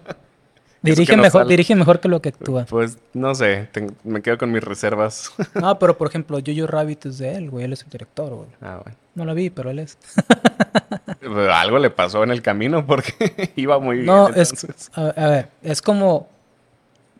Que 0.94 1.00
Dirige 1.00 1.16
no 1.16 1.22
mejor, 1.22 1.40
sale. 1.42 1.50
dirige 1.50 1.74
mejor 1.74 2.00
que 2.00 2.08
lo 2.08 2.20
que 2.22 2.28
actúa. 2.30 2.64
Pues 2.66 2.98
no 3.14 3.34
sé, 3.34 3.68
me 4.04 4.20
quedo 4.22 4.38
con 4.38 4.50
mis 4.52 4.62
reservas. 4.62 5.32
No, 5.60 5.78
pero 5.78 5.96
por 5.98 6.08
ejemplo, 6.08 6.38
Jojo 6.44 6.66
Rabbit 6.66 7.06
es 7.06 7.18
de 7.18 7.34
él, 7.36 7.50
güey. 7.50 7.64
Él 7.64 7.72
es 7.72 7.82
el 7.82 7.90
director, 7.90 8.34
güey. 8.34 8.48
ah, 8.60 8.80
bueno. 8.82 8.96
No 9.14 9.24
la 9.24 9.34
vi, 9.34 9.50
pero 9.50 9.70
él 9.70 9.80
es. 9.80 9.98
Pero 11.20 11.52
algo 11.52 11.78
le 11.78 11.90
pasó 11.90 12.22
en 12.22 12.30
el 12.30 12.40
camino 12.42 12.86
porque 12.86 13.52
iba 13.56 13.78
muy 13.80 13.96
bien. 13.96 14.06
No, 14.06 14.28
es. 14.28 14.66
A, 14.94 15.06
a 15.08 15.26
ver, 15.28 15.48
es 15.62 15.82
como 15.82 16.28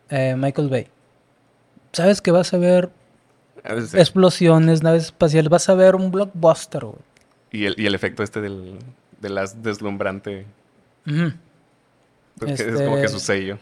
eh, 0.09 0.35
Michael 0.37 0.69
Bay. 0.69 0.87
Sabes 1.91 2.21
que 2.21 2.31
vas 2.31 2.53
a 2.53 2.57
ver 2.57 2.89
A 3.63 3.73
veces 3.73 3.91
sí. 3.91 3.97
explosiones, 3.99 4.81
naves 4.83 5.05
espaciales, 5.05 5.49
vas 5.49 5.67
a 5.69 5.73
ver 5.75 5.95
un 5.95 6.11
blockbuster, 6.11 6.85
güey. 6.85 6.99
Y 7.51 7.65
el, 7.65 7.75
y 7.77 7.85
el 7.87 7.95
efecto 7.95 8.23
este 8.23 8.39
del, 8.41 8.79
de 9.19 9.29
las 9.29 9.61
deslumbrante, 9.61 10.45
Ujú. 11.05 11.33
Es 12.47 12.61
como 12.63 12.95
que 12.95 13.01
Este- 13.03 13.07
su 13.09 13.19
sello. 13.19 13.57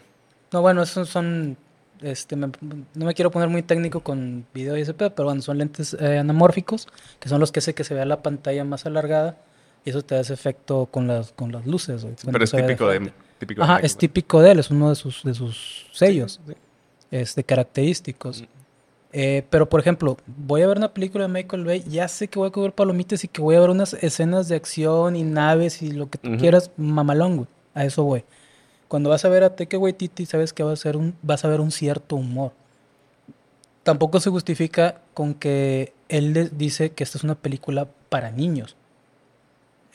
No, 0.52 0.62
bueno, 0.62 0.82
esos 0.84 1.10
son. 1.10 1.58
Este, 2.02 2.36
me- 2.36 2.52
no 2.94 3.06
me 3.06 3.14
quiero 3.16 3.32
poner 3.32 3.50
muy 3.50 3.64
técnico 3.64 4.02
con 4.02 4.46
video 4.54 4.78
y 4.78 4.82
ese 4.82 4.94
pedo, 4.94 5.14
pero 5.16 5.26
bueno, 5.30 5.42
son 5.42 5.58
lentes 5.58 5.98
eh, 6.00 6.20
anamórficos, 6.20 6.88
que 7.20 7.28
son 7.28 7.40
los 7.40 7.52
que 7.52 7.60
hace 7.60 7.74
que 7.74 7.84
se 7.84 7.96
vea 7.96 8.06
la 8.06 8.22
pantalla 8.22 8.64
más 8.64 8.86
alargada, 8.86 9.38
y 9.84 9.90
eso 9.90 10.04
te 10.04 10.14
da 10.14 10.22
ese 10.22 10.34
efecto 10.36 10.88
con 10.92 11.08
las, 11.08 11.32
con 11.32 11.52
las 11.52 11.66
luces. 11.66 12.04
güey, 12.04 12.16
Pero 12.32 12.44
es 12.44 12.52
de 12.52 12.62
típico 12.62 12.88
de, 12.88 12.98
frente. 12.98 13.14
típico 13.40 13.62
de 13.62 13.66
Ajá, 13.66 13.80
es 13.80 13.98
típico 13.98 14.42
de 14.42 14.52
él, 14.52 14.60
es 14.60 14.70
uno 14.70 14.90
de 14.90 14.96
sus, 14.96 15.24
de 15.24 15.34
sus 15.34 15.88
sellos, 15.92 16.40
Sí, 16.46 16.54
sí. 16.54 16.58
este, 17.10 17.44
característicos. 17.44 18.44
Eh, 19.14 19.44
pero, 19.50 19.68
por 19.68 19.80
ejemplo, 19.80 20.18
voy 20.28 20.62
a 20.62 20.68
ver 20.68 20.78
una 20.78 20.94
película 20.94 21.26
de 21.26 21.34
Michael 21.34 21.66
Bay, 21.66 21.84
ya 21.88 22.08
sé 22.08 22.28
que 22.28 22.38
voy 22.38 22.50
a 22.50 22.52
comer 22.52 22.74
palomitas 22.74 23.24
y 23.24 23.28
que 23.28 23.42
voy 23.42 23.56
a 23.56 23.60
ver 23.60 23.70
unas 23.72 23.94
escenas 23.96 24.48
de 24.50 24.56
acción 24.56 25.16
y 25.16 25.24
naves 25.24 25.82
y 25.82 25.92
lo 25.92 26.10
que 26.12 26.20
tú 26.20 26.38
quieras, 26.38 26.70
mamalón, 26.78 27.38
güey. 27.38 27.48
A 27.74 27.86
eso 27.86 28.04
voy. 28.04 28.24
Cuando 28.88 29.10
vas 29.10 29.26
a 29.26 29.30
ver 29.30 29.44
a 29.44 29.56
Taika 29.56 29.78
Waititi, 29.78 30.26
sabes 30.26 30.54
que 30.54 30.64
va 30.64 30.72
a 30.72 30.76
ser 30.78 30.96
un, 30.98 31.16
vas 31.22 31.44
a 31.46 31.50
ver 31.50 31.60
un 31.62 31.72
cierto 31.72 32.16
humor. 32.16 32.52
Tampoco 33.84 34.20
se 34.20 34.30
justifica 34.30 35.02
con 35.14 35.34
que 35.34 35.94
él 36.10 36.50
dice 36.58 36.92
que 36.92 37.04
esta 37.04 37.18
es 37.18 37.24
una 37.24 37.36
película 37.36 37.88
para 38.10 38.32
niños. 38.32 38.76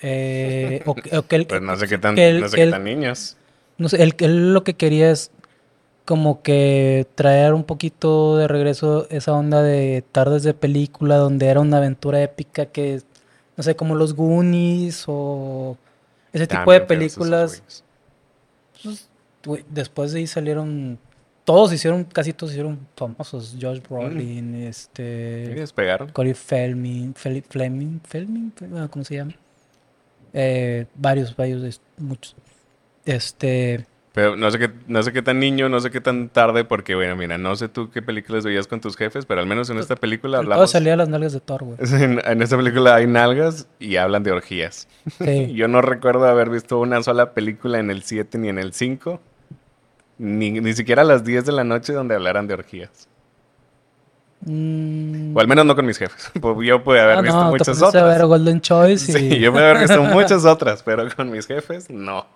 Eh, 0.03 0.83
o, 0.87 0.95
que- 0.95 1.17
o 1.17 1.27
que 1.27 1.37
él, 1.37 1.47
Pues 1.49 1.63
no 1.63 1.77
sé 1.77 1.89
qué 1.89 1.99
tan, 1.99 2.19
él- 2.19 2.41
no 2.41 2.49
sé 2.49 2.61
él- 2.63 2.71
tan 2.71 2.85
niños. 2.85 3.37
no 3.79 3.89
sé, 3.89 4.03
él, 4.03 4.15
él 4.19 4.53
lo 4.53 4.65
que 4.65 4.75
quería 4.75 5.11
es 5.11 5.31
como 6.05 6.43
que 6.43 7.07
traer 7.15 7.55
un 7.55 7.63
poquito 7.65 8.37
de 8.37 8.49
regreso 8.49 9.07
esa 9.11 9.33
onda 9.33 9.63
de 9.63 10.03
tardes 10.11 10.43
de 10.43 10.53
película 10.55 11.17
donde 11.17 11.47
era 11.47 11.61
una 11.61 11.77
aventura 11.77 12.21
épica 12.21 12.67
que, 12.67 13.01
no 13.57 13.63
sé, 13.63 13.77
como 13.77 13.95
los 13.95 14.15
Goonies 14.15 15.05
o 15.07 15.77
ese 16.33 16.47
tipo 16.49 16.73
de 16.73 16.81
También 16.81 17.03
esos 17.03 17.19
películas. 17.19 17.85
Pues, 18.83 19.65
después 19.71 20.13
de 20.13 20.21
ahí 20.21 20.27
salieron, 20.27 20.99
todos 21.45 21.73
hicieron, 21.73 22.05
casi 22.05 22.33
todos 22.33 22.53
hicieron 22.53 22.87
famosos. 22.97 23.57
Josh 23.61 23.81
Brolin, 23.89 24.55
Sí, 24.55 24.65
este, 24.65 25.03
despegaron. 25.55 26.11
Corey 26.11 26.35
Feldman, 26.35 27.15
Fleming, 27.15 28.01
Feldman, 28.05 28.53
ah, 28.77 28.89
¿cómo 28.91 29.05
se 29.05 29.17
llama? 29.17 29.35
Eh, 30.33 30.87
varios, 30.95 31.35
varios, 31.37 31.81
muchos. 31.99 32.37
Este, 33.05 33.85
Pero 34.15 34.37
no 34.37 34.51
sé 34.51 34.59
qué, 34.59 34.71
no 34.89 35.03
sé 35.03 35.11
qué 35.13 35.23
tan 35.23 35.41
niño, 35.41 35.71
no 35.71 35.81
sé 35.81 35.91
qué 35.91 36.01
tan 36.03 36.29
tarde, 36.29 36.65
porque 36.65 36.95
bueno, 36.95 37.17
mira, 37.17 37.39
no 37.39 37.57
sé 37.57 37.69
tú 37.69 37.91
qué 37.91 38.03
películas 38.03 38.45
veías 38.45 38.67
con 38.67 38.79
tus 38.81 38.95
jefes, 38.95 39.25
pero 39.25 39.41
al 39.41 39.47
menos 39.47 39.71
en 39.71 39.79
esta 39.79 39.97
película 39.97 40.37
todo 40.37 40.43
hablamos. 40.43 40.71
salía 40.71 40.93
a 40.93 40.97
las 40.97 41.09
nalgas 41.09 41.33
de 41.33 41.41
Thor, 41.41 41.65
güey. 41.65 41.79
En, 42.03 42.21
en 42.23 42.43
esta 42.43 42.57
película 42.59 42.95
hay 42.97 43.07
nalgas 43.07 43.69
y 43.79 43.97
hablan 43.97 44.23
de 44.23 44.33
orgías. 44.33 44.87
Sí. 45.19 45.53
Yo 45.55 45.67
no 45.67 45.81
recuerdo 45.81 46.27
haber 46.27 46.51
visto 46.51 46.79
una 46.79 47.03
sola 47.03 47.33
película 47.33 47.79
en 47.79 47.91
el 47.91 48.03
7 48.03 48.37
ni 48.37 48.49
en 48.51 48.59
el 48.59 48.75
5, 48.75 49.19
ni, 50.19 50.51
ni 50.61 50.73
siquiera 50.75 51.03
a 51.03 51.05
las 51.07 51.25
10 51.25 51.47
de 51.47 51.53
la 51.53 51.65
noche 51.65 51.95
donde 51.95 52.15
hablaran 52.15 52.47
de 52.47 52.53
orgías. 52.55 53.09
Mm, 54.45 55.37
O 55.37 55.41
al 55.41 55.49
menos 55.49 55.65
no 55.65 55.75
con 55.75 55.87
mis 55.87 55.99
jefes. 55.99 56.31
Pues 56.41 56.57
Yo 56.67 56.83
pude 56.83 57.01
haber 57.01 57.19
ah, 57.19 57.23
visto 57.23 57.39
no, 57.39 57.45
te 57.45 57.51
muchas 57.51 57.81
a 57.83 57.87
otras. 57.89 58.05
ver 58.19 58.27
Golden 58.27 58.61
Choice 58.61 59.11
y... 59.13 59.15
Sí, 59.31 59.39
yo 59.39 59.53
pude 59.53 59.65
haber 59.71 59.79
visto 59.83 60.03
muchas 60.03 60.45
otras, 60.45 60.83
pero 60.83 61.07
con 61.15 61.31
mis 61.31 61.47
jefes, 61.47 61.89
no. 61.89 62.27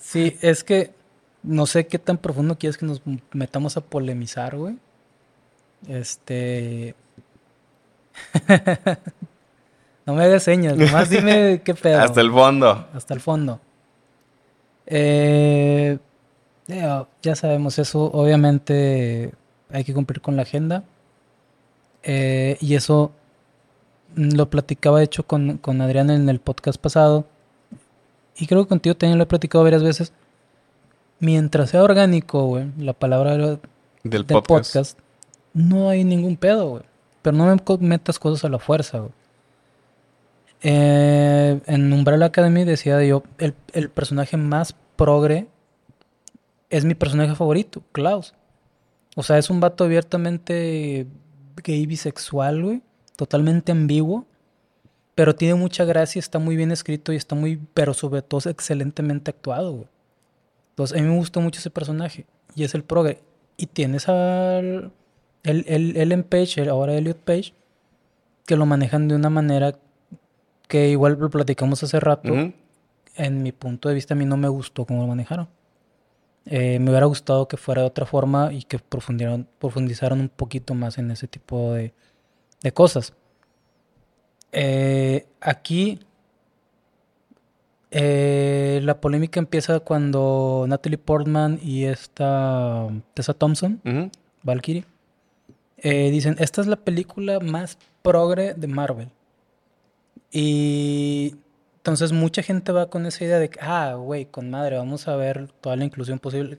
Sí, 0.00 0.36
es 0.42 0.62
que 0.64 0.90
no 1.46 1.64
sé 1.66 1.86
qué 1.86 1.98
tan 1.98 2.18
profundo 2.18 2.58
quieres 2.58 2.76
que 2.76 2.84
nos 2.84 3.00
metamos 3.32 3.76
a 3.76 3.80
polemizar, 3.80 4.56
güey. 4.56 4.76
Este... 5.88 6.94
no 10.06 10.14
me 10.14 10.24
hagas 10.24 10.42
señas, 10.42 10.76
nomás 10.76 11.08
dime 11.08 11.62
qué 11.64 11.74
pedo. 11.74 12.00
Hasta 12.00 12.20
el 12.20 12.32
fondo. 12.32 12.88
Hasta 12.92 13.14
el 13.14 13.20
fondo. 13.20 13.60
Eh, 14.86 15.98
ya, 16.66 17.06
ya 17.22 17.36
sabemos 17.36 17.78
eso, 17.78 18.04
obviamente 18.12 19.32
hay 19.70 19.84
que 19.84 19.94
cumplir 19.94 20.20
con 20.20 20.36
la 20.36 20.42
agenda. 20.42 20.84
Eh, 22.02 22.56
y 22.60 22.74
eso 22.74 23.12
lo 24.14 24.48
platicaba, 24.50 24.98
de 24.98 25.04
hecho, 25.04 25.24
con, 25.24 25.58
con 25.58 25.80
Adrián 25.80 26.10
en 26.10 26.28
el 26.28 26.40
podcast 26.40 26.80
pasado. 26.80 27.26
Y 28.36 28.46
creo 28.46 28.64
que 28.64 28.68
contigo 28.68 28.96
también 28.96 29.18
lo 29.18 29.24
he 29.24 29.28
platicado 29.28 29.64
varias 29.64 29.82
veces. 29.82 30.12
Mientras 31.18 31.70
sea 31.70 31.82
orgánico, 31.82 32.46
güey, 32.46 32.66
la 32.78 32.92
palabra 32.92 33.36
del 33.36 33.60
Del 34.02 34.24
podcast. 34.24 34.46
podcast. 34.48 34.98
no 35.54 35.88
hay 35.88 36.04
ningún 36.04 36.36
pedo, 36.36 36.68
güey. 36.68 36.82
Pero 37.22 37.36
no 37.36 37.46
me 37.46 37.78
metas 37.86 38.18
cosas 38.18 38.44
a 38.44 38.48
la 38.48 38.58
fuerza, 38.58 38.98
güey. 38.98 39.12
Eh, 40.62 41.60
en 41.66 41.92
Umbrella 41.92 42.26
Academy 42.26 42.64
decía 42.64 43.02
yo, 43.04 43.22
el, 43.38 43.54
el 43.72 43.90
personaje 43.90 44.36
más 44.36 44.74
progre 44.96 45.48
es 46.70 46.84
mi 46.84 46.94
personaje 46.94 47.34
favorito, 47.34 47.82
Klaus. 47.92 48.34
O 49.14 49.22
sea, 49.22 49.38
es 49.38 49.50
un 49.50 49.60
vato 49.60 49.84
abiertamente 49.84 51.06
gay 51.62 51.86
bisexual, 51.86 52.62
güey. 52.62 52.82
Totalmente 53.16 53.72
ambiguo. 53.72 54.26
Pero 55.14 55.34
tiene 55.34 55.54
mucha 55.54 55.84
gracia, 55.86 56.18
está 56.20 56.38
muy 56.38 56.56
bien 56.56 56.70
escrito 56.70 57.12
y 57.12 57.16
está 57.16 57.34
muy, 57.34 57.58
pero 57.72 57.94
sobre 57.94 58.20
todo 58.20 58.38
es 58.40 58.46
excelentemente 58.46 59.30
actuado, 59.30 59.72
güey. 59.72 59.88
Entonces, 60.76 60.98
a 60.98 61.02
mí 61.02 61.08
me 61.08 61.16
gustó 61.16 61.40
mucho 61.40 61.58
ese 61.58 61.70
personaje. 61.70 62.26
Y 62.54 62.64
es 62.64 62.74
el 62.74 62.84
progre. 62.84 63.20
Y 63.56 63.66
tienes 63.66 64.08
al. 64.10 64.92
El, 65.42 65.64
el, 65.68 65.96
Ellen 65.96 66.22
Page, 66.22 66.60
el- 66.60 66.68
ahora 66.68 66.92
Elliot 66.94 67.16
Page, 67.18 67.54
que 68.44 68.56
lo 68.56 68.66
manejan 68.66 69.08
de 69.08 69.14
una 69.14 69.30
manera 69.30 69.78
que 70.68 70.88
igual 70.90 71.16
lo 71.18 71.30
platicamos 71.30 71.82
hace 71.82 71.98
rato. 71.98 72.30
Ujú. 72.32 72.52
En 73.14 73.42
mi 73.42 73.52
punto 73.52 73.88
de 73.88 73.94
vista, 73.94 74.12
a 74.12 74.16
mí 74.18 74.26
no 74.26 74.36
me 74.36 74.48
gustó 74.48 74.84
cómo 74.84 75.00
lo 75.00 75.08
manejaron. 75.08 75.48
Eh, 76.44 76.78
me 76.78 76.90
hubiera 76.90 77.06
gustado 77.06 77.48
que 77.48 77.56
fuera 77.56 77.80
de 77.82 77.88
otra 77.88 78.04
forma 78.04 78.52
y 78.52 78.62
que 78.62 78.78
profundizaran 78.78 80.20
un 80.20 80.28
poquito 80.28 80.74
más 80.74 80.98
en 80.98 81.10
ese 81.10 81.26
tipo 81.26 81.72
de, 81.72 81.94
de 82.62 82.72
cosas. 82.72 83.14
Eh, 84.52 85.26
aquí 85.40 86.00
eh, 87.90 88.80
la 88.82 89.00
polémica 89.00 89.40
empieza 89.40 89.80
cuando 89.80 90.64
Natalie 90.68 90.98
Portman 90.98 91.58
y 91.62 91.84
esta 91.84 92.88
Tessa 93.14 93.34
Thompson. 93.34 93.80
Valkyrie, 94.42 94.84
eh, 95.78 96.10
dicen, 96.10 96.36
esta 96.38 96.60
es 96.60 96.66
la 96.66 96.76
película 96.76 97.40
más 97.40 97.78
progre 98.02 98.54
de 98.54 98.66
Marvel. 98.66 99.10
Y 100.30 101.34
entonces 101.78 102.12
mucha 102.12 102.42
gente 102.42 102.72
va 102.72 102.90
con 102.90 103.06
esa 103.06 103.24
idea 103.24 103.38
de 103.38 103.48
que, 103.48 103.58
ah, 103.60 103.94
güey, 103.94 104.26
con 104.26 104.50
madre, 104.50 104.76
vamos 104.76 105.08
a 105.08 105.16
ver 105.16 105.48
toda 105.60 105.76
la 105.76 105.84
inclusión 105.84 106.18
posible. 106.18 106.56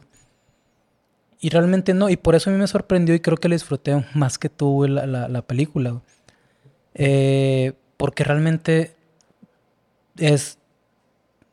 Y 1.40 1.50
realmente 1.50 1.94
no, 1.94 2.10
y 2.10 2.18
por 2.18 2.36
eso 2.36 2.50
a 2.50 2.54
mí 2.54 2.60
me 2.60 2.68
sorprendió 2.68 3.14
y 3.14 3.20
creo 3.20 3.38
que 3.38 3.50
le 3.50 3.56
disfruté 3.56 4.06
más 4.16 4.38
que 4.40 4.50
tú 4.50 4.88
la, 4.88 5.06
la, 5.06 5.28
la 5.28 5.42
película. 5.42 6.02
Eh, 6.96 7.74
porque 7.98 8.24
realmente 8.24 8.96
es 10.18 10.58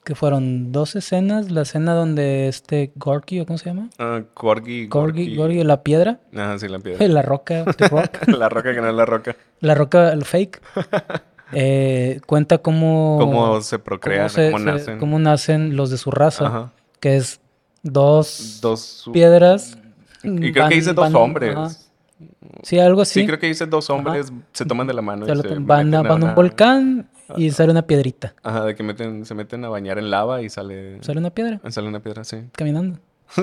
que 0.04 0.14
fueron 0.14 0.70
dos 0.70 0.96
escenas, 0.96 1.50
la 1.50 1.62
escena 1.62 1.94
donde 1.94 2.46
este 2.48 2.92
Gorky, 2.96 3.40
¿o 3.40 3.46
cómo 3.46 3.58
se 3.58 3.70
llama? 3.70 3.88
Ah, 3.98 4.20
Corgi. 4.34 4.86
Gorky, 4.86 5.34
Gorky, 5.34 5.64
la 5.64 5.82
piedra, 5.82 6.20
Ajá, 6.34 6.58
sí, 6.58 6.68
la 6.68 6.78
piedra. 6.78 7.06
la 7.08 7.22
roca, 7.22 7.64
The 7.76 7.88
Rock, 7.88 8.28
la 8.28 8.48
roca 8.48 8.74
que 8.74 8.80
no 8.80 8.88
es 8.88 8.94
la 8.94 9.06
roca. 9.06 9.34
la 9.60 9.74
roca, 9.74 10.12
el 10.12 10.24
fake, 10.24 10.60
eh, 11.52 12.20
cuenta 12.26 12.58
cómo, 12.58 13.16
Cómo 13.18 13.60
se 13.60 13.78
procrean, 13.78 14.28
se- 14.30 14.50
cómo 14.50 14.58
se- 14.58 14.64
nacen. 14.64 14.98
cómo 14.98 15.18
nacen 15.18 15.76
los 15.76 15.90
de 15.90 15.98
su 15.98 16.10
raza, 16.10 16.46
Ajá. 16.46 16.72
que 17.00 17.16
es 17.16 17.40
dos 17.82 18.58
Dos. 18.60 19.08
piedras. 19.12 19.78
Y 20.22 20.52
creo 20.52 20.64
van- 20.64 20.70
que 20.70 20.76
dice 20.76 20.92
dos 20.94 21.04
van- 21.12 21.16
hombres. 21.16 21.56
ajá. 21.56 21.70
Sí, 22.62 22.78
algo 22.78 23.02
así. 23.02 23.20
Sí, 23.20 23.26
creo 23.26 23.38
que 23.38 23.46
dice 23.48 23.66
dos 23.66 23.90
hombres 23.90 24.32
se 24.52 24.64
toman 24.64 24.86
de 24.86 24.94
la 24.94 25.02
mano. 25.02 25.26
y 25.26 25.28
Se 25.36 25.48
van 25.58 25.66
van 25.66 25.94
a 25.94 26.14
un 26.14 26.34
volcán 26.34 27.08
y 27.36 27.50
sale 27.50 27.70
una 27.70 27.82
piedrita. 27.86 28.34
Ajá, 28.42 28.64
de 28.64 28.74
que 28.74 28.82
meten, 28.82 29.24
se 29.24 29.34
meten 29.34 29.64
a 29.64 29.68
bañar 29.68 29.98
en 29.98 30.10
lava 30.10 30.42
y 30.42 30.48
sale, 30.50 30.98
Sale 31.02 31.18
una 31.20 31.30
piedra 31.30 31.60
sale 31.70 31.88
una 31.88 32.00
piedra, 32.00 32.24
sí. 32.24 32.38
caminando. 32.52 32.98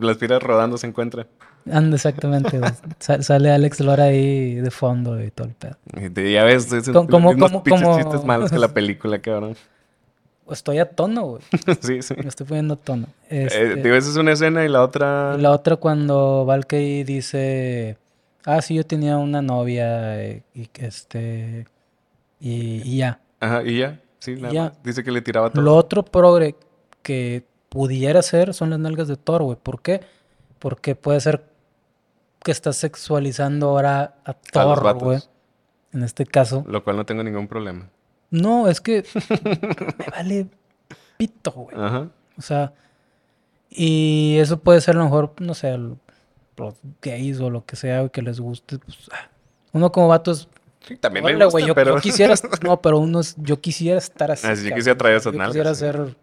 Las 0.00 0.16
piedras 0.18 0.42
rodando 0.42 0.76
se 0.78 0.86
encuentran. 0.86 1.26
Anda, 1.70 1.96
exactamente. 1.96 2.60
sale 2.98 3.50
Alex 3.50 3.80
Lora 3.80 4.04
ahí 4.04 4.54
de 4.56 4.70
fondo 4.70 5.22
y 5.22 5.30
todo 5.30 5.48
el 5.48 5.54
pedo. 5.54 5.76
Y 6.22 6.32
ya 6.32 6.44
ves, 6.44 6.70
es 6.72 6.88
¿Cómo- 6.90 7.08
cómo- 7.08 7.30
unos 7.30 7.50
cómo- 7.50 7.62
pinches 7.62 7.82
cómo- 7.82 7.96
chistes 7.98 8.24
malos 8.24 8.50
que 8.50 8.58
la 8.58 8.68
película, 8.68 9.18
cabrón. 9.20 9.56
Estoy 10.50 10.78
a 10.78 10.90
tono, 10.90 11.22
güey. 11.22 11.42
sí, 11.80 12.02
sí. 12.02 12.14
Me 12.22 12.28
estoy 12.28 12.46
poniendo 12.46 12.74
a 12.74 12.76
tono. 12.76 13.06
Eh, 13.30 13.44
Este, 13.46 13.76
digo, 13.76 13.94
esa 13.94 14.10
es 14.10 14.16
una 14.16 14.32
escena 14.32 14.62
y 14.64 14.68
la 14.68 14.82
otra... 14.82 15.36
y 15.38 15.40
la 15.40 15.50
otra 15.52 15.76
cuando 15.76 16.44
Valkyrie 16.44 17.02
dice, 17.04 17.96
ah, 18.44 18.60
sí, 18.60 18.74
yo 18.74 18.84
tenía 18.84 19.16
una 19.16 19.40
novia 19.40 20.22
eh, 20.22 20.42
y 20.52 20.66
que 20.66 20.84
este 20.86 21.66
y, 22.48 22.82
y 22.84 22.98
ya. 22.98 23.20
Ajá, 23.40 23.62
y 23.64 23.78
ya. 23.78 24.00
Sí, 24.18 24.36
nada 24.36 24.52
Ya. 24.52 24.62
más. 24.64 24.82
Dice 24.82 25.02
que 25.02 25.10
le 25.10 25.22
tiraba 25.22 25.50
todo. 25.50 25.62
Lo 25.62 25.74
otro 25.76 26.04
progre 26.04 26.56
que 27.02 27.46
pudiera 27.68 28.22
ser 28.22 28.54
son 28.54 28.70
las 28.70 28.78
nalgas 28.78 29.08
de 29.08 29.16
Thor, 29.16 29.42
güey. 29.42 29.56
¿Por 29.60 29.80
qué? 29.82 30.00
Porque 30.58 30.94
puede 30.94 31.20
ser 31.20 31.44
que 32.42 32.50
estás 32.52 32.76
sexualizando 32.76 33.68
ahora 33.70 34.16
a 34.24 34.34
Thor, 34.34 34.94
güey. 34.98 35.20
En 35.92 36.02
este 36.02 36.26
caso. 36.26 36.64
Lo 36.66 36.82
cual 36.84 36.96
no 36.96 37.06
tengo 37.06 37.22
ningún 37.22 37.48
problema. 37.48 37.88
No, 38.30 38.68
es 38.68 38.80
que 38.80 39.04
me 39.98 40.06
vale 40.10 40.46
pito, 41.16 41.50
güey. 41.52 41.76
Ajá. 41.78 42.08
O 42.36 42.42
sea, 42.42 42.72
y 43.70 44.36
eso 44.38 44.58
puede 44.58 44.80
ser 44.80 44.96
a 44.96 44.98
lo 44.98 45.04
mejor, 45.04 45.34
no 45.40 45.54
sé, 45.54 45.76
los 45.78 46.74
gays 47.00 47.40
o 47.40 47.50
lo 47.50 47.64
que 47.64 47.76
sea, 47.76 48.00
güey, 48.00 48.10
que 48.10 48.22
les 48.22 48.40
guste. 48.40 48.78
pues, 48.78 49.08
ah. 49.12 49.28
uno 49.72 49.92
como 49.92 50.08
vato 50.08 50.32
es, 50.32 50.48
Sí, 50.86 50.96
también 50.96 51.24
me 51.24 51.30
órale, 51.30 51.44
gusta, 51.46 51.60
yo, 51.60 51.74
pero... 51.74 51.94
yo 51.94 52.00
quisiera, 52.00 52.34
no, 52.62 52.80
pero 52.82 52.98
uno 52.98 53.20
es, 53.20 53.34
yo 53.38 53.60
quisiera 53.60 53.98
estar 53.98 54.30
así. 54.30 54.46
Ah, 54.46 54.54
yo 54.54 54.74
quisiera 54.74 54.98
traer 54.98 55.16
esas 55.16 55.32
Yo 55.32 55.38
nalgas, 55.38 55.52
Quisiera 55.52 55.74
sí. 55.74 55.80
ser, 55.80 56.16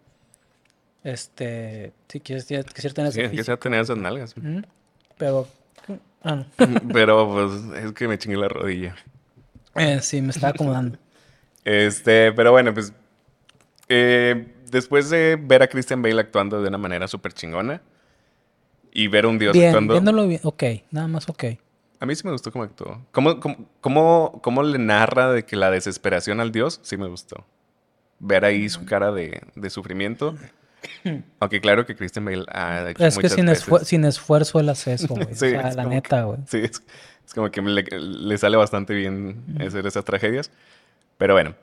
este, 1.04 1.94
sí, 2.08 2.20
quisiera, 2.20 2.64
quisiera 2.64 2.94
tener 2.94 3.12
Sí, 3.12 3.22
quisiera 3.30 3.58
tener 3.58 3.82
esas 3.82 3.98
nalgas. 3.98 4.36
Pero, 5.18 5.48
ah, 6.24 6.36
no. 6.36 6.46
Pero 6.94 7.32
pues 7.32 7.84
es 7.84 7.92
que 7.94 8.08
me 8.08 8.18
chingué 8.20 8.38
la 8.38 8.50
rodilla. 8.50 8.96
Eh, 9.76 10.00
sí, 10.02 10.22
me 10.22 10.30
estaba 10.30 10.50
acomodando. 10.50 10.98
Este, 11.64 12.32
pero 12.32 12.52
bueno, 12.52 12.74
pues 12.74 12.92
eh, 13.88 14.48
después 14.72 15.10
de 15.10 15.38
ver 15.40 15.62
a 15.62 15.68
Christian 15.68 16.02
Bale 16.02 16.20
actuando 16.20 16.62
de 16.62 16.68
una 16.68 16.78
manera 16.78 17.08
súper 17.08 17.34
chingona 17.34 17.82
y 18.92 19.08
ver 19.08 19.26
a 19.26 19.28
un 19.28 19.38
dios 19.38 19.54
Bien, 19.54 19.68
actuando, 19.68 19.94
viéndolo 19.94 20.28
bien, 20.28 20.42
ok, 20.44 20.64
nada 20.90 21.08
más 21.08 21.30
ok. 21.30 21.46
A 22.02 22.06
mí 22.06 22.16
sí 22.16 22.24
me 22.26 22.32
gustó 22.32 22.52
cómo 22.52 22.66
actuó. 22.66 23.00
¿Cómo, 23.12 23.40
cómo, 23.40 23.56
cómo, 23.80 24.40
cómo 24.44 24.64
le 24.64 24.78
narra 24.80 25.32
de 25.32 25.46
que 25.46 25.56
la 25.56 25.72
desesperación 25.72 26.40
al 26.42 26.52
dios? 26.52 26.80
Sí 26.84 26.98
me 26.98 27.08
gustó. 27.08 27.46
Ver 28.20 28.44
ahí 28.44 28.68
su 28.70 28.84
cara 28.86 29.12
de, 29.12 29.42
de 29.56 29.70
sufrimiento. 29.70 30.36
Aunque 31.40 31.62
claro 31.62 31.86
que 31.86 31.96
Christian 31.96 32.26
Bale 32.26 32.46
ha 32.52 32.90
hecho 32.90 33.06
Es 33.06 33.18
que 33.18 33.30
sin, 33.30 33.48
esfuer- 33.48 33.84
sin 33.84 34.04
esfuerzo 34.04 34.60
él 34.60 34.70
hace 34.70 34.94
eso, 34.94 35.08
güey. 35.10 35.26
Sí, 35.34 35.46
o 35.46 35.50
sea, 35.52 35.70
es 35.70 35.76
la 35.76 35.86
neta, 35.86 36.24
güey. 36.24 36.40
Sí, 36.48 36.58
es, 36.58 36.84
es 37.26 37.34
como 37.34 37.50
que 37.52 37.62
le, 37.62 37.84
le 38.00 38.38
sale 38.38 38.58
bastante 38.58 38.94
bien 38.94 39.44
hacer 39.60 39.86
esas 39.86 40.04
tragedias. 40.04 40.50
Pero 41.18 41.36
bueno, 41.36 41.54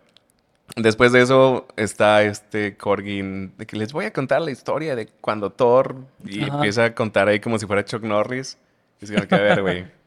después 0.77 1.11
de 1.12 1.22
eso 1.22 1.66
está 1.77 2.22
este 2.22 2.77
Corgin 2.77 3.53
de 3.59 3.66
que 3.66 3.77
les 3.77 3.92
voy 3.92 4.05
a 4.05 4.12
contar 4.12 4.40
la 4.40 4.53
historia 4.53 4.94
de 4.94 5.09
cuando 5.20 5.51
Thor 5.51 5.96
y 6.24 6.44
Ajá. 6.44 6.55
empieza 6.55 6.85
a 6.85 6.94
contar 6.94 7.27
ahí 7.29 7.40
como 7.40 7.59
si 7.59 7.66
fuera 7.66 7.85
Chuck 7.85 8.05
Norris. 8.05 8.57
Es 9.01 9.11
como 9.11 9.27
que, 9.27 9.35
a 9.35 9.38
ver, 9.38 9.62
güey, 9.62 9.87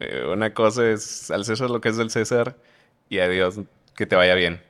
eh, 0.00 0.24
una 0.32 0.52
cosa 0.54 0.88
es 0.88 1.30
al 1.30 1.44
César 1.44 1.70
lo 1.70 1.80
que 1.80 1.88
es 1.90 1.96
del 1.96 2.10
César 2.10 2.56
y 3.08 3.18
adiós, 3.18 3.60
que 3.96 4.06
te 4.06 4.16
vaya 4.16 4.34
bien. 4.34 4.60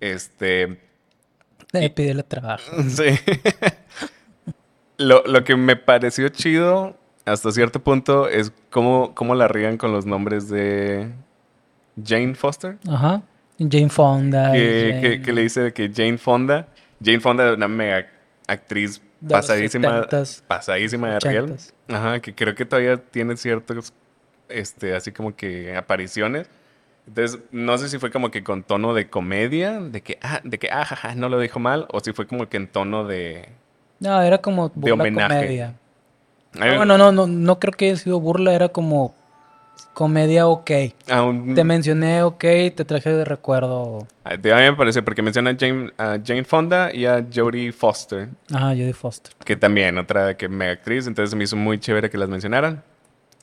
Este, 0.00 0.80
Eh, 1.72 1.90
pídele 1.90 2.22
trabajo. 2.22 2.70
Sí. 2.88 3.04
lo, 4.98 5.22
lo 5.26 5.44
que 5.44 5.56
me 5.56 5.76
pareció 5.76 6.28
chido 6.28 6.96
hasta 7.24 7.50
cierto 7.52 7.80
punto 7.80 8.28
es 8.28 8.52
cómo, 8.70 9.14
cómo 9.14 9.34
la 9.34 9.48
riegan 9.48 9.76
con 9.78 9.92
los 9.92 10.06
nombres 10.06 10.48
de 10.48 11.10
Jane 12.02 12.34
Foster. 12.34 12.78
Ajá. 12.88 13.22
Jane 13.58 13.88
Fonda. 13.88 14.52
Que, 14.52 14.90
Jane- 14.92 15.00
que- 15.00 15.22
que 15.22 15.32
le 15.32 15.42
dice 15.42 15.60
de 15.62 15.72
que 15.72 15.90
Jane 15.94 16.18
Fonda. 16.18 16.68
Jane 17.02 17.20
Fonda, 17.20 17.52
una 17.54 17.68
mega 17.68 18.06
actriz 18.46 19.02
De 19.20 19.32
pasadísima, 19.32 20.02
70s, 20.06 20.42
pasadísima 20.46 21.10
de. 21.10 21.18
80s. 21.18 21.72
Ajá, 21.88 22.20
que 22.20 22.34
creo 22.34 22.54
que 22.54 22.64
todavía 22.64 22.96
tiene 22.98 23.36
ciertos, 23.36 23.92
este, 24.48 24.94
así 24.94 25.12
como 25.12 25.34
que 25.36 25.76
apariciones. 25.76 26.48
Entonces, 27.06 27.40
no 27.52 27.78
sé 27.78 27.88
si 27.88 27.98
fue 27.98 28.10
como 28.10 28.30
que 28.32 28.42
con 28.42 28.62
tono 28.64 28.92
de 28.92 29.08
comedia, 29.08 29.78
de 29.80 30.00
que, 30.00 30.18
ah, 30.22 30.40
de 30.42 30.58
que, 30.58 30.68
ah, 30.72 30.84
jaja, 30.84 31.14
no 31.14 31.28
lo 31.28 31.38
dijo 31.38 31.60
mal, 31.60 31.86
o 31.90 32.00
si 32.00 32.12
fue 32.12 32.26
como 32.26 32.48
que 32.48 32.56
en 32.56 32.66
tono 32.66 33.04
de... 33.04 33.48
No, 34.00 34.20
era 34.22 34.38
como 34.38 34.68
De 34.68 34.74
burla 34.74 34.94
homenaje. 34.94 35.28
comedia. 35.34 35.74
Ah, 36.58 36.74
bueno, 36.76 36.98
no, 36.98 37.12
no, 37.12 37.26
no 37.26 37.58
creo 37.60 37.72
que 37.72 37.86
haya 37.86 37.96
sido 37.96 38.18
burla, 38.18 38.54
era 38.54 38.68
como 38.70 39.14
comedia 39.94 40.46
ok. 40.48 40.70
a 41.10 41.22
un- 41.22 41.54
Te 41.54 41.64
mencioné 41.64 42.22
ok, 42.22 42.40
te 42.40 42.84
traje 42.84 43.10
de 43.10 43.24
recuerdo. 43.24 44.06
a 44.24 44.30
mí 44.36 44.38
me 44.42 44.72
parece, 44.74 45.02
porque 45.02 45.22
menciona 45.22 45.50
a 45.50 45.56
Jane, 45.58 45.90
a 45.98 46.18
Jane 46.24 46.44
Fonda 46.44 46.92
y 46.92 47.06
a 47.06 47.24
Jodie 47.32 47.72
Foster, 47.72 48.28
Ajá, 48.52 48.68
Jodie 48.70 48.92
Foster. 48.94 49.32
que 49.44 49.54
también, 49.56 49.96
otra 49.98 50.36
que 50.36 50.48
mega 50.48 50.72
actriz, 50.72 51.06
entonces 51.06 51.34
me 51.36 51.44
hizo 51.44 51.56
muy 51.56 51.78
chévere 51.78 52.10
que 52.10 52.18
las 52.18 52.28
mencionaran. 52.28 52.82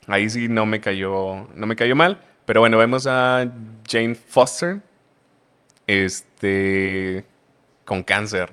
Ahí 0.06 0.28
sí 0.30 0.48
no 0.48 0.66
me 0.66 0.80
cayó, 0.80 1.48
no 1.54 1.66
me 1.66 1.76
cayó 1.76 1.96
mal, 1.96 2.18
pero 2.44 2.60
bueno, 2.60 2.76
vemos 2.78 3.06
a 3.06 3.48
Jane 3.88 4.14
Foster, 4.14 4.80
este, 5.86 7.24
con 7.84 8.02
cáncer. 8.02 8.50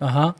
Ajá. 0.00 0.34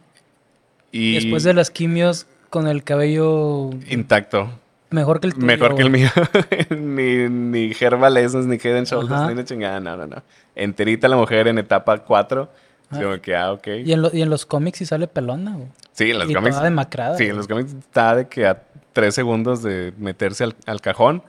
Y 0.92 1.14
Después 1.14 1.42
de 1.44 1.54
las 1.54 1.70
quimios 1.70 2.26
con 2.48 2.66
el 2.66 2.82
cabello 2.82 3.70
intacto. 3.88 4.50
mejor 4.90 5.20
que 5.20 5.28
el 5.28 5.34
tuyo. 5.34 5.46
Mejor 5.46 5.76
que 5.76 5.82
el 5.82 5.90
mío. 5.90 6.08
ni, 6.70 7.28
ni 7.28 7.72
Herbal 7.78 8.16
Essence, 8.16 8.48
ni 8.48 8.56
Head 8.56 8.76
and 8.78 8.86
Shoulders, 8.86 9.22
ni 9.26 9.32
una 9.32 9.44
chingada, 9.44 9.80
no, 9.80 9.96
no, 9.96 10.06
no. 10.06 10.22
Enterita 10.54 11.08
la 11.08 11.16
mujer 11.16 11.48
en 11.48 11.58
etapa 11.58 11.98
4. 11.98 12.50
Ah. 12.90 12.98
Como 13.00 13.20
que, 13.20 13.36
ah, 13.36 13.52
ok. 13.52 13.66
Y 13.84 13.92
en, 13.92 14.02
lo- 14.02 14.10
y 14.12 14.20
en 14.20 14.30
los 14.30 14.46
cómics 14.46 14.78
sí 14.78 14.86
sale 14.86 15.06
pelona, 15.06 15.52
güey. 15.54 15.68
Sí, 15.92 16.10
en 16.10 16.18
los 16.18 16.28
y 16.28 16.34
cómics. 16.34 16.56
toda 16.56 16.64
demacrada. 16.64 17.16
Sí, 17.16 17.24
en 17.26 17.36
los 17.36 17.46
cómics 17.46 17.72
está 17.72 18.16
de 18.16 18.26
que 18.28 18.46
a 18.46 18.62
tres 18.92 19.14
segundos 19.14 19.62
de 19.62 19.92
meterse 19.98 20.44
al, 20.44 20.56
al 20.66 20.80
cajón. 20.80 21.22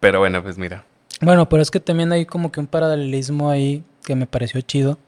Pero 0.00 0.18
bueno, 0.20 0.42
pues 0.42 0.58
mira. 0.58 0.84
Bueno, 1.20 1.48
pero 1.48 1.62
es 1.62 1.70
que 1.70 1.80
también 1.80 2.12
hay 2.12 2.26
como 2.26 2.52
que 2.52 2.60
un 2.60 2.66
paralelismo 2.66 3.50
ahí 3.50 3.82
que 4.04 4.14
me 4.14 4.26
pareció 4.26 4.60
chido 4.60 4.98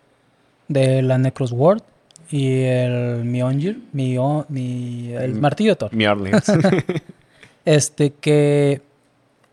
de 0.68 1.02
la 1.02 1.18
Necros 1.18 1.52
Ward 1.52 1.83
y 2.30 2.62
el 2.62 3.24
Mjolnir, 3.24 3.80
Mio- 3.92 4.46
mi, 4.48 5.12
el 5.12 5.35
Mm. 5.35 5.40
martillo 5.40 5.76
Thor. 5.76 5.92
Mi 5.94 6.06
Orleans. 6.06 6.44
Este 7.64 8.11
que 8.14 8.80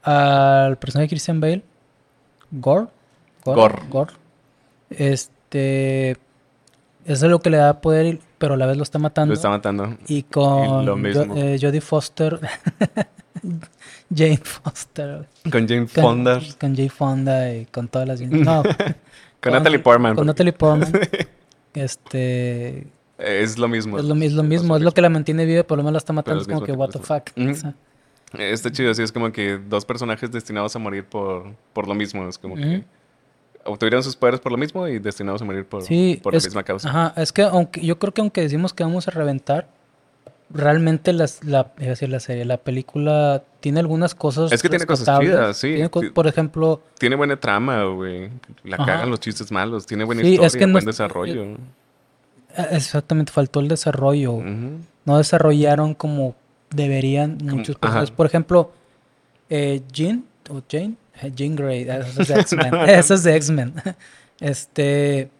al 0.04 0.78
personaje 0.78 1.06
de 1.06 1.10
Christian 1.10 1.42
Bale, 1.42 1.62
Gore, 2.52 2.88
Gore. 3.44 3.82
Gore, 3.90 4.14
este, 4.90 6.12
eso 7.06 7.26
es 7.26 7.32
lo 7.32 7.40
que 7.40 7.50
le 7.50 7.58
da 7.58 7.82
poder, 7.82 8.20
pero 8.38 8.54
a 8.54 8.58
la 8.58 8.66
vez 8.66 8.78
lo 8.78 8.84
está 8.84 9.00
matando. 9.00 9.32
Lo 9.32 9.36
está 9.36 9.50
matando. 9.50 9.98
Y 10.08 10.24
con 10.24 10.86
lo 10.86 10.94
Jo- 10.94 10.98
mismo. 10.98 11.36
eh, 11.38 11.58
Jodie 11.62 11.82
Foster, 11.82 12.40
Jane 14.16 14.38
Foster, 14.44 15.28
Con 15.52 15.68
Jane 15.68 15.88
con, 15.88 16.04
Fonda. 16.04 16.40
con 16.60 16.76
Jane 16.76 16.90
Fonda 16.90 17.54
y 17.54 17.66
con 17.66 17.88
todas 17.88 18.08
las... 18.08 18.22
No, 18.32 18.64
Con 19.42 19.54
Natalie 19.54 19.80
Portman. 19.80 20.16
Con 20.16 20.28
Natalie 20.28 20.54
Portman. 20.54 20.92
este, 21.74 22.88
Es 23.18 23.58
lo 23.58 23.68
mismo. 23.68 23.98
es 24.00 24.06
lo, 24.06 24.16
es 24.16 24.34
lo 24.34 24.44
mismo, 24.44 24.76
es 24.78 24.82
lo 24.82 24.92
que 24.94 25.02
la 25.02 25.10
mantiene 25.10 25.46
viva, 25.46 25.64
por 25.64 25.78
lo 25.78 25.84
menos 25.84 25.94
la 25.94 25.98
está 26.00 26.14
matando, 26.14 26.42
es 26.42 26.48
como 26.48 26.62
que, 26.62 26.72
mismo 26.72 26.84
what 26.86 26.92
the 26.92 27.00
fuck. 27.00 27.30
Ujú. 27.38 27.52
O 27.52 27.54
sea, 27.54 27.74
Está 28.38 28.70
chido, 28.72 28.92
así 28.92 29.02
es 29.04 29.12
como 29.14 29.32
que 29.32 29.58
dos 29.58 29.86
personajes 29.86 30.30
destinados 30.32 30.76
a 30.76 30.80
morir 30.80 31.06
por, 31.06 31.54
por 31.72 31.88
lo 31.88 31.94
mismo. 31.96 32.28
Es 32.28 32.38
como 32.38 32.56
que 32.56 32.62
Ujú. 32.78 32.84
Obtuvieron 33.68 34.02
sus 34.04 34.16
poderes 34.16 34.40
por 34.40 34.52
lo 34.52 34.58
mismo 34.58 34.88
y 34.88 35.00
destinados 35.00 35.42
a 35.42 35.46
morir 35.46 35.66
por, 35.66 35.84
Sí, 35.84 36.20
por 36.24 36.34
la 36.34 36.38
es- 36.38 36.46
misma 36.46 36.64
causa. 36.64 36.90
Ajá, 36.90 37.14
es 37.22 37.32
que 37.32 37.44
aunque 37.44 37.82
yo 37.86 38.00
creo 38.00 38.14
que 38.14 38.22
aunque 38.22 38.42
decimos 38.42 38.74
que 38.74 38.84
vamos 38.84 39.08
a 39.08 39.12
reventar, 39.12 39.68
realmente 40.50 41.12
las, 41.14 41.44
la, 41.44 41.60
a 41.78 41.82
decir 41.84 42.10
la 42.10 42.20
serie, 42.22 42.46
la 42.46 42.58
película 42.58 43.44
tiene 43.60 43.80
algunas 43.82 44.16
cosas 44.16 44.52
Es 44.54 44.62
que 44.62 44.70
tiene 44.70 44.86
cosas 44.86 45.20
chidas, 45.20 45.58
sí. 45.58 45.74
Tiene 45.76 45.90
por 45.90 46.28
ejemplo, 46.28 46.82
Tiene 46.98 47.16
buena 47.18 47.38
trama, 47.38 47.84
güey. 47.84 48.30
La 48.64 48.78
cagan 48.78 49.10
los 49.10 49.20
chistes 49.20 49.52
malos. 49.52 49.86
Tiene 49.86 50.06
buena 50.06 50.22
Sí, 50.22 50.28
es 50.28 50.34
historia, 50.36 50.60
que 50.60 50.68
no 50.68 50.72
buen 50.74 50.82
es- 50.84 50.86
desarrollo. 50.86 51.44
eh, 51.44 51.58
exactamente, 52.72 53.32
faltó 53.32 53.60
el 53.60 53.68
desarrollo. 53.68 54.42
No 55.06 55.18
desarrollaron 55.18 55.94
como 55.94 56.36
deberían 56.70 57.38
muchos 57.44 57.76
personajes. 57.78 58.12
Por 58.12 58.26
ejemplo, 58.26 58.72
eh, 59.50 59.82
Jean 59.92 60.24
o 60.50 60.62
Jane, 60.70 60.86
Eh, 60.86 60.96
Jean 61.36 61.56
Grey, 61.56 61.84
eh, 61.90 62.00
eso 62.06 62.22
es 62.22 62.28
de 62.28 62.40
X-Men. 62.42 62.76
eso 62.90 63.14
es 63.14 63.24
de 63.24 63.36
X-Men. 63.36 63.74
Este, 64.40 65.32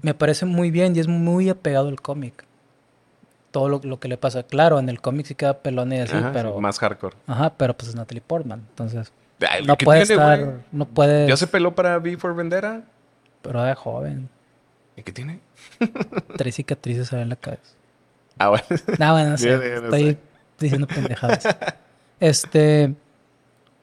me 0.00 0.14
parece 0.14 0.46
muy 0.46 0.70
bien 0.70 0.94
y 0.94 1.00
es 1.00 1.08
muy 1.08 1.48
apegado 1.48 1.88
al 1.88 2.00
cómic. 2.00 2.44
Todo 3.50 3.68
lo, 3.68 3.80
lo 3.82 3.98
que 3.98 4.06
le 4.06 4.16
pasa. 4.16 4.44
Claro, 4.44 4.78
en 4.78 4.88
el 4.88 5.00
cómic 5.00 5.26
sí 5.26 5.34
queda 5.34 5.58
pelón 5.58 5.92
y 5.92 5.98
así, 5.98 6.14
Ajá, 6.14 6.30
pero... 6.32 6.54
sí, 6.54 6.60
más 6.60 6.78
hardcore. 6.78 7.16
Ajá, 7.26 7.54
pero 7.56 7.76
pues 7.76 7.88
es 7.88 7.96
Natalie 7.96 8.22
Portman. 8.24 8.64
Entonces, 8.68 9.12
Ay, 9.40 9.64
no 9.64 9.76
¿qué 9.76 9.84
puede 9.84 10.06
tiene, 10.06 10.22
estar... 10.22 10.60
No 10.70 10.84
puede... 10.84 11.28
¿Ya 11.28 11.36
se 11.36 11.48
peló 11.48 11.74
para 11.74 11.98
V 11.98 12.16
for 12.16 12.36
Vendetta? 12.36 12.82
Pero 13.42 13.60
de 13.62 13.74
joven. 13.74 14.28
¿Y 14.96 15.02
qué 15.02 15.12
tiene? 15.12 15.40
Tres 16.36 16.54
cicatrices 16.54 17.12
en 17.12 17.28
la 17.28 17.36
cabeza. 17.36 17.74
Ah, 18.38 18.50
bueno. 18.50 18.64
No, 18.98 19.12
bueno, 19.12 19.28
no 19.30 19.34
estoy 19.34 20.18
diciendo 20.60 20.86
pendejadas. 20.86 21.44
Este. 22.20 22.94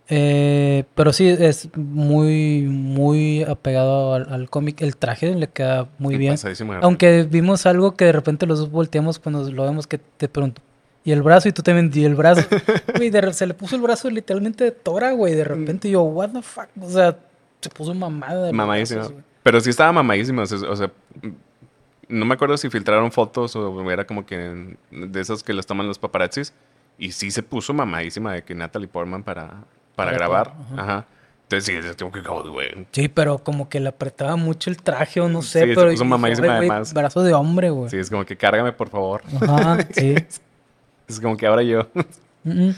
Eh, 0.08 0.84
pero 0.94 1.14
sí, 1.14 1.28
es 1.28 1.70
muy, 1.76 2.62
muy 2.62 3.44
apegado 3.44 4.14
al, 4.14 4.32
al 4.32 4.50
cómic. 4.50 4.82
El 4.82 4.98
traje 4.98 5.34
le 5.34 5.48
queda 5.48 5.88
muy 5.98 6.18
bien. 6.18 6.36
Aunque 6.82 7.24
vimos 7.24 7.66
algo 7.66 7.96
que 7.96 8.06
de 8.06 8.12
repente 8.12 8.46
los 8.46 8.60
dos 8.60 8.72
volteamos 8.72 9.20
cuando 9.20 9.50
lo 9.52 9.64
vemos 9.64 9.88
que 9.88 9.98
te 9.98 10.28
pregunto. 10.30 10.62
Y 11.04 11.12
el 11.12 11.22
brazo, 11.22 11.48
y 11.50 11.52
tú 11.52 11.62
también, 11.62 11.92
y 11.94 12.04
el 12.04 12.16
brazo. 12.16 12.42
Güey, 12.98 13.12
se 13.34 13.46
le 13.46 13.54
puso 13.54 13.76
el 13.76 13.82
brazo 13.82 14.10
literalmente 14.10 14.64
de 14.64 14.72
Tora, 14.72 15.12
güey. 15.12 15.36
De 15.36 15.44
repente 15.44 15.90
yo, 15.90 16.02
what 16.02 16.32
the 16.32 16.42
fuck. 16.42 16.68
O 16.82 16.90
sea, 16.90 17.18
se 17.62 17.70
puso 17.70 17.94
mamada. 17.94 18.52
Mamadísimo. 18.52 19.02
brazos. 19.02 19.24
Pero 19.44 19.62
sí 19.62 19.70
estaba 19.70 19.92
mamadísimo. 19.92 20.42
O 20.42 20.46
sea, 20.48 20.70
o 20.70 20.76
sea, 20.76 20.92
no 22.08 22.26
me 22.26 22.34
acuerdo 22.34 22.58
si 22.58 22.72
filtraron 22.72 23.12
fotos 23.12 23.56
o 23.56 23.92
era 23.92 24.06
como 24.08 24.26
que 24.26 24.78
de 24.92 25.22
esas 25.22 25.44
que 25.44 25.54
las 25.54 25.68
toman 25.68 25.88
los 25.88 26.00
paparazzis. 26.00 26.54
Y 26.98 27.12
sí 27.12 27.30
se 27.30 27.44
puso 27.44 27.74
mamadísima 27.74 28.34
de 28.34 28.44
que 28.44 28.56
Natalie 28.56 28.88
Portman 28.88 29.22
para, 29.24 29.66
para, 29.96 30.12
Para 30.12 30.18
grabar. 30.18 30.54
todo, 30.70 30.80
Ajá. 30.82 31.06
Entonces 31.44 31.66
sí, 31.84 31.90
es 31.90 31.96
como 31.96 32.12
que, 32.12 32.22
güey. 32.22 32.88
Sí, 32.92 33.08
pero 33.08 33.38
como 33.38 33.70
que 33.70 33.80
le 33.80 33.90
apretaba 33.90 34.36
mucho 34.36 34.70
el 34.72 34.78
traje 34.78 35.22
o 35.22 35.30
no 35.30 35.42
sé. 35.44 35.62
Sí, 35.62 35.70
se 35.70 35.76
pero 35.76 35.92
puso 35.92 36.04
mamadísima 36.06 36.48
"Ay, 36.48 36.58
güey, 36.58 36.70
además". 36.70 36.94
Brazo 36.94 37.22
de 37.22 37.34
hombre, 37.36 37.70
güey. 37.70 37.90
Sí, 37.92 37.98
es 37.98 38.10
como 38.10 38.26
que 38.26 38.36
cárgame, 38.36 38.72
por 38.74 38.90
favor. 38.90 39.22
Ajá, 39.42 39.78
sí. 39.92 40.16
Es 41.08 41.20
como 41.20 41.38
que 41.38 41.46
ahora 41.46 41.62
yo. 41.62 41.88
Mm, 42.44 42.70
mm. 42.70 42.76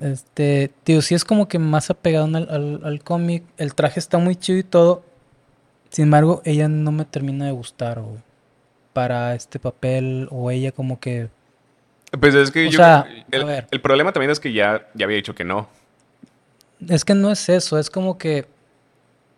Este, 0.00 0.70
tío, 0.84 1.02
sí 1.02 1.14
es 1.14 1.24
como 1.24 1.48
que 1.48 1.58
más 1.58 1.90
apegado 1.90 2.24
al, 2.26 2.48
al, 2.50 2.80
al 2.84 3.02
cómic. 3.02 3.44
El 3.56 3.74
traje 3.74 3.98
está 4.00 4.18
muy 4.18 4.36
chido 4.36 4.58
y 4.58 4.62
todo. 4.62 5.02
Sin 5.90 6.04
embargo, 6.04 6.42
ella 6.44 6.68
no 6.68 6.92
me 6.92 7.04
termina 7.06 7.46
de 7.46 7.52
gustar, 7.52 8.00
güey. 8.00 8.18
Para 8.92 9.34
este 9.34 9.58
papel, 9.58 10.28
o 10.30 10.50
ella 10.50 10.72
como 10.72 11.00
que. 11.00 11.28
Pues 12.18 12.34
es 12.34 12.50
que 12.50 12.66
O 12.66 12.70
yo. 12.70 12.76
sea, 12.78 13.06
el, 13.30 13.42
a 13.42 13.44
ver. 13.44 13.68
el 13.70 13.80
problema 13.80 14.12
también 14.12 14.30
es 14.30 14.40
que 14.40 14.52
ya, 14.52 14.88
ya 14.94 15.04
había 15.06 15.16
dicho 15.16 15.34
que 15.34 15.44
no. 15.44 15.68
Es 16.88 17.04
que 17.04 17.14
no 17.14 17.30
es 17.30 17.48
eso, 17.48 17.78
es 17.78 17.90
como 17.90 18.16
que. 18.18 18.46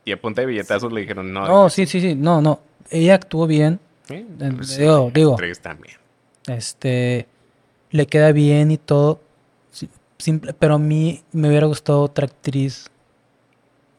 Y 0.04 0.12
a 0.12 0.20
punta 0.20 0.40
de 0.40 0.46
billetazos 0.48 0.92
le 0.92 1.00
dijeron 1.02 1.32
no. 1.32 1.46
No, 1.46 1.70
sí, 1.70 1.86
sí, 1.86 2.00
sí. 2.00 2.14
No, 2.14 2.40
no. 2.40 2.60
Ella 2.90 3.14
actuó 3.14 3.46
bien. 3.46 3.78
Sí, 4.08 4.14
Eh, 4.14 4.52
pues, 4.56 4.76
digo, 4.76 5.06
sí, 5.06 5.12
digo. 5.14 5.36
También. 5.60 5.96
Este. 6.46 7.26
Le 7.90 8.06
queda 8.06 8.32
bien 8.32 8.70
y 8.70 8.78
todo. 8.78 9.20
simple, 10.18 10.52
pero 10.54 10.74
a 10.74 10.78
mí 10.78 11.20
me 11.32 11.48
hubiera 11.48 11.66
gustado 11.66 12.00
otra 12.02 12.26
actriz. 12.26 12.86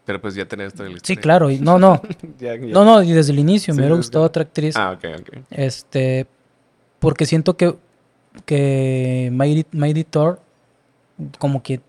Pero 0.06 0.22
pues 0.22 0.36
ya 0.36 0.46
tenés 0.46 0.74
todo 0.74 0.88
el 0.88 1.02
Sí, 1.02 1.18
claro. 1.18 1.50
y- 1.52 1.60
no, 1.60 1.78
no. 1.80 2.02
Ya- 2.40 2.56
ya- 2.56 2.74
No, 2.74 2.86
no, 2.86 3.04
y 3.04 3.12
desde 3.12 3.34
el 3.34 3.40
inicio 3.40 3.74
Sí, 3.74 3.78
me 3.78 3.84
hubiera 3.84 3.96
gustado 3.98 4.24
otra 4.26 4.44
actriz. 4.44 4.76
Ah, 4.78 4.92
ok, 4.98 5.06
ok. 5.20 5.38
Este, 5.52 6.26
porque 7.00 7.26
siento 7.26 7.56
que, 7.58 7.76
que 8.46 9.30
Mighty, 9.34 9.66
Mighty 9.78 10.04
Thor, 10.06 10.40
como 11.40 11.62
que 11.62 11.82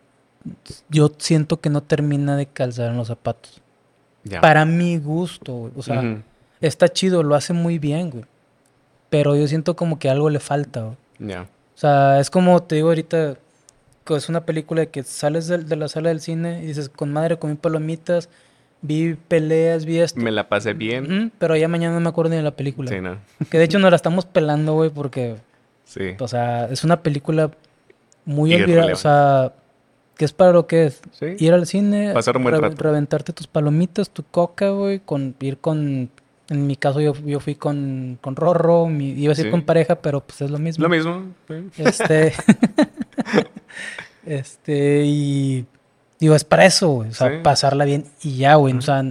yo 0.88 1.12
siento 1.18 1.60
que 1.60 1.70
no 1.70 1.82
termina 1.82 2.36
de 2.36 2.46
calzar 2.46 2.90
en 2.90 2.96
los 2.96 3.08
zapatos. 3.08 3.60
Para 4.40 4.64
mi 4.64 4.98
gusto, 4.98 5.52
güey. 5.52 5.72
O 5.76 5.82
sea, 5.82 6.22
está 6.60 6.88
chido, 6.88 7.22
lo 7.22 7.34
hace 7.34 7.52
muy 7.52 7.78
bien, 7.78 8.10
güey. 8.10 8.24
Pero 9.10 9.36
yo 9.36 9.46
siento 9.46 9.76
como 9.76 9.98
que 9.98 10.08
algo 10.08 10.30
le 10.30 10.40
falta, 10.40 10.82
güey. 10.82 10.96
Ya. 11.18 11.42
O 11.42 11.78
sea, 11.78 12.20
es 12.20 12.30
como 12.30 12.62
te 12.62 12.76
digo 12.76 12.88
ahorita, 12.88 13.36
que 14.04 14.14
es 14.14 14.28
una 14.28 14.44
película 14.44 14.82
de 14.82 14.88
que 14.88 15.02
sales 15.02 15.46
de, 15.48 15.76
la 15.76 15.88
sala 15.88 16.08
del 16.08 16.20
cine 16.20 16.62
y 16.62 16.66
dices, 16.66 16.88
con 16.88 17.12
madre 17.12 17.38
comí 17.38 17.54
palomitas, 17.54 18.28
vi 18.82 19.14
peleas, 19.14 19.84
vi 19.84 19.98
esto. 19.98 20.20
Me 20.20 20.30
la 20.30 20.48
pasé 20.48 20.72
bien. 20.72 21.04
Ujú, 21.04 21.30
pero 21.38 21.56
ya 21.56 21.68
mañana 21.68 21.94
no 21.94 22.00
me 22.00 22.08
acuerdo 22.08 22.30
ni 22.30 22.36
de 22.36 22.42
la 22.42 22.50
película. 22.56 22.90
Sí, 22.90 23.00
no. 23.00 23.18
Que 23.50 23.58
de 23.58 23.64
hecho 23.64 23.78
nos 23.78 23.90
la 23.90 23.96
estamos 23.96 24.24
pelando, 24.24 24.74
güey, 24.74 24.90
porque, 24.90 25.36
Sí. 25.84 26.14
o 26.18 26.28
sea, 26.28 26.66
es 26.66 26.84
una 26.84 27.02
película 27.02 27.50
muy 28.24 28.54
olvidada. 28.54 28.92
O 28.92 28.96
sea, 28.96 29.52
que 30.16 30.24
es 30.24 30.32
para 30.32 30.52
lo 30.52 30.66
que 30.66 30.86
es. 30.86 31.00
Sí. 31.12 31.26
Ir 31.38 31.52
al 31.52 31.66
cine, 31.66 32.12
Pasar 32.12 32.36
un 32.36 32.44
buen 32.44 32.54
re- 32.54 32.60
rato. 32.60 32.76
reventarte 32.82 33.32
tus 33.32 33.46
palomitas, 33.46 34.10
tu 34.10 34.22
coca, 34.24 34.70
güey, 34.70 35.00
con 35.00 35.34
ir 35.40 35.58
con... 35.58 36.10
En 36.50 36.66
mi 36.66 36.76
caso 36.76 37.00
yo, 37.00 37.14
yo 37.24 37.40
fui 37.40 37.54
con, 37.54 38.18
con 38.20 38.36
Rorro, 38.36 38.86
mi- 38.86 39.12
iba 39.12 39.32
a 39.32 39.36
ir 39.38 39.44
Sí. 39.46 39.50
con 39.50 39.62
pareja, 39.62 39.96
pero 39.96 40.20
pues 40.20 40.42
es 40.42 40.50
lo 40.50 40.58
mismo. 40.58 40.82
Lo 40.82 40.88
mismo. 40.90 41.34
sí. 41.48 41.82
Este... 41.82 42.32
este, 44.26 45.02
y... 45.04 45.66
Digo, 46.20 46.34
es 46.34 46.44
para 46.44 46.64
eso, 46.64 46.88
güey. 46.90 47.10
O 47.10 47.14
sea, 47.14 47.42
pasarla 47.42 47.84
bien 47.84 48.06
y 48.22 48.36
ya, 48.36 48.54
güey. 48.54 48.72
O 48.74 48.80
sea, 48.80 49.02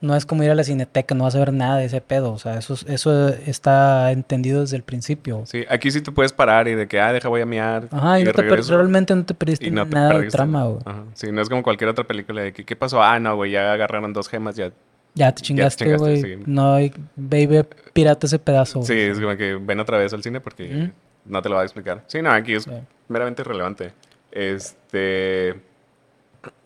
no 0.00 0.14
es 0.14 0.26
como 0.26 0.44
ir 0.44 0.50
a 0.50 0.54
la 0.54 0.62
cineteca, 0.64 1.14
no 1.14 1.24
vas 1.24 1.34
a 1.34 1.40
ver 1.40 1.52
nada 1.52 1.78
de 1.78 1.86
ese 1.86 2.00
pedo. 2.00 2.32
O 2.32 2.38
sea, 2.38 2.56
eso, 2.58 2.74
es- 2.74 2.84
eso 2.88 3.28
está 3.28 4.12
entendido 4.12 4.60
desde 4.60 4.76
el 4.76 4.82
principio. 4.84 5.42
Sí, 5.46 5.64
aquí 5.68 5.90
sí 5.90 6.00
tú 6.00 6.14
puedes 6.14 6.32
parar 6.32 6.68
y 6.68 6.74
de 6.74 6.86
que, 6.86 7.00
ah, 7.00 7.12
deja, 7.12 7.28
voy 7.28 7.40
a 7.40 7.46
miar. 7.46 7.88
Ajá, 7.90 8.20
y 8.20 8.24
no 8.24 8.32
te 8.32 8.42
regreso. 8.42 8.76
realmente 8.76 9.14
no 9.16 9.24
te 9.24 9.34
perdiste 9.34 9.66
Y 9.66 9.70
te 9.70 9.74
nada 9.74 10.18
de 10.18 10.28
trama, 10.28 10.64
güey. 10.64 10.78
Ajá. 10.84 11.02
Sí, 11.14 11.32
no 11.32 11.42
es 11.42 11.48
como 11.48 11.62
cualquier 11.62 11.90
otra 11.90 12.04
película 12.04 12.42
de 12.42 12.52
que, 12.52 12.64
¿qué 12.64 12.76
pasó? 12.76 13.02
Ah, 13.02 13.18
no, 13.18 13.34
güey, 13.36 13.50
ya 13.52 13.72
agarraron 13.72 14.12
dos 14.12 14.28
gemas, 14.28 14.54
ya. 14.56 14.70
Ya 15.14 15.32
te 15.34 15.42
chingaste, 15.42 15.96
güey. 15.96 16.20
sí. 16.22 16.34
No 16.46 16.76
baby 17.16 17.64
pirata 17.92 18.26
ese 18.28 18.38
pedazo. 18.38 18.82
Sí, 18.82 18.92
es 18.92 19.18
como 19.18 19.36
que 19.36 19.54
ven 19.54 19.80
otra 19.80 19.98
vez 19.98 20.12
al 20.12 20.22
cine 20.22 20.40
porque 20.40 20.92
no 21.24 21.42
te 21.42 21.48
lo 21.48 21.56
va 21.56 21.62
a 21.62 21.64
explicar. 21.64 22.04
Sí, 22.06 22.22
no, 22.22 22.30
aquí 22.30 22.54
es 22.54 22.64
Sí. 22.64 22.70
meramente 23.08 23.42
irrelevante. 23.42 23.92
Este. 24.30 25.54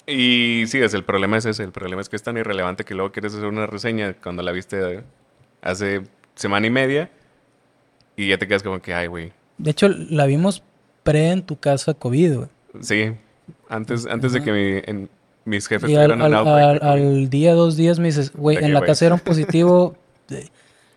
Y 0.06 0.64
sí, 0.66 0.78
es, 0.78 0.94
el 0.94 1.04
problema 1.04 1.36
es 1.38 1.46
ese. 1.46 1.62
El 1.62 1.72
problema 1.72 2.02
es 2.02 2.08
que 2.08 2.16
es 2.16 2.22
tan 2.22 2.36
irrelevante 2.36 2.84
que 2.84 2.94
luego 2.94 3.12
quieres 3.12 3.34
hacer 3.34 3.46
una 3.46 3.66
reseña 3.66 4.14
cuando 4.14 4.42
la 4.42 4.52
viste 4.52 5.04
hace 5.62 6.02
semana 6.34 6.66
y 6.66 6.70
media 6.70 7.10
y 8.16 8.28
ya 8.28 8.38
te 8.38 8.48
quedas 8.48 8.62
como 8.62 8.80
que, 8.80 8.94
ay, 8.94 9.06
güey. 9.06 9.32
De 9.58 9.70
hecho, 9.70 9.88
la 9.88 10.26
vimos 10.26 10.62
pre 11.02 11.30
en 11.30 11.42
tu 11.42 11.56
casa 11.58 11.94
COVID, 11.94 12.34
güey. 12.36 12.48
Sí, 12.80 13.12
antes, 13.68 14.06
antes 14.06 14.32
de 14.32 14.42
que 14.42 14.50
mi- 14.52 14.82
en- 14.90 15.08
mis 15.44 15.66
jefes 15.68 15.90
Y 15.90 15.96
al, 15.96 16.10
tuvieran 16.12 16.34
al- 16.36 16.80
al- 16.82 17.28
día, 17.30 17.54
dos 17.54 17.76
días 17.76 17.98
me 17.98 18.06
dices, 18.06 18.32
güey, 18.32 18.56
en 18.58 18.64
que, 18.64 18.68
la 18.70 18.78
güey. 18.80 18.88
casa 18.88 19.06
era 19.06 19.14
un 19.14 19.20
positivo. 19.24 19.96
de- 20.28 20.48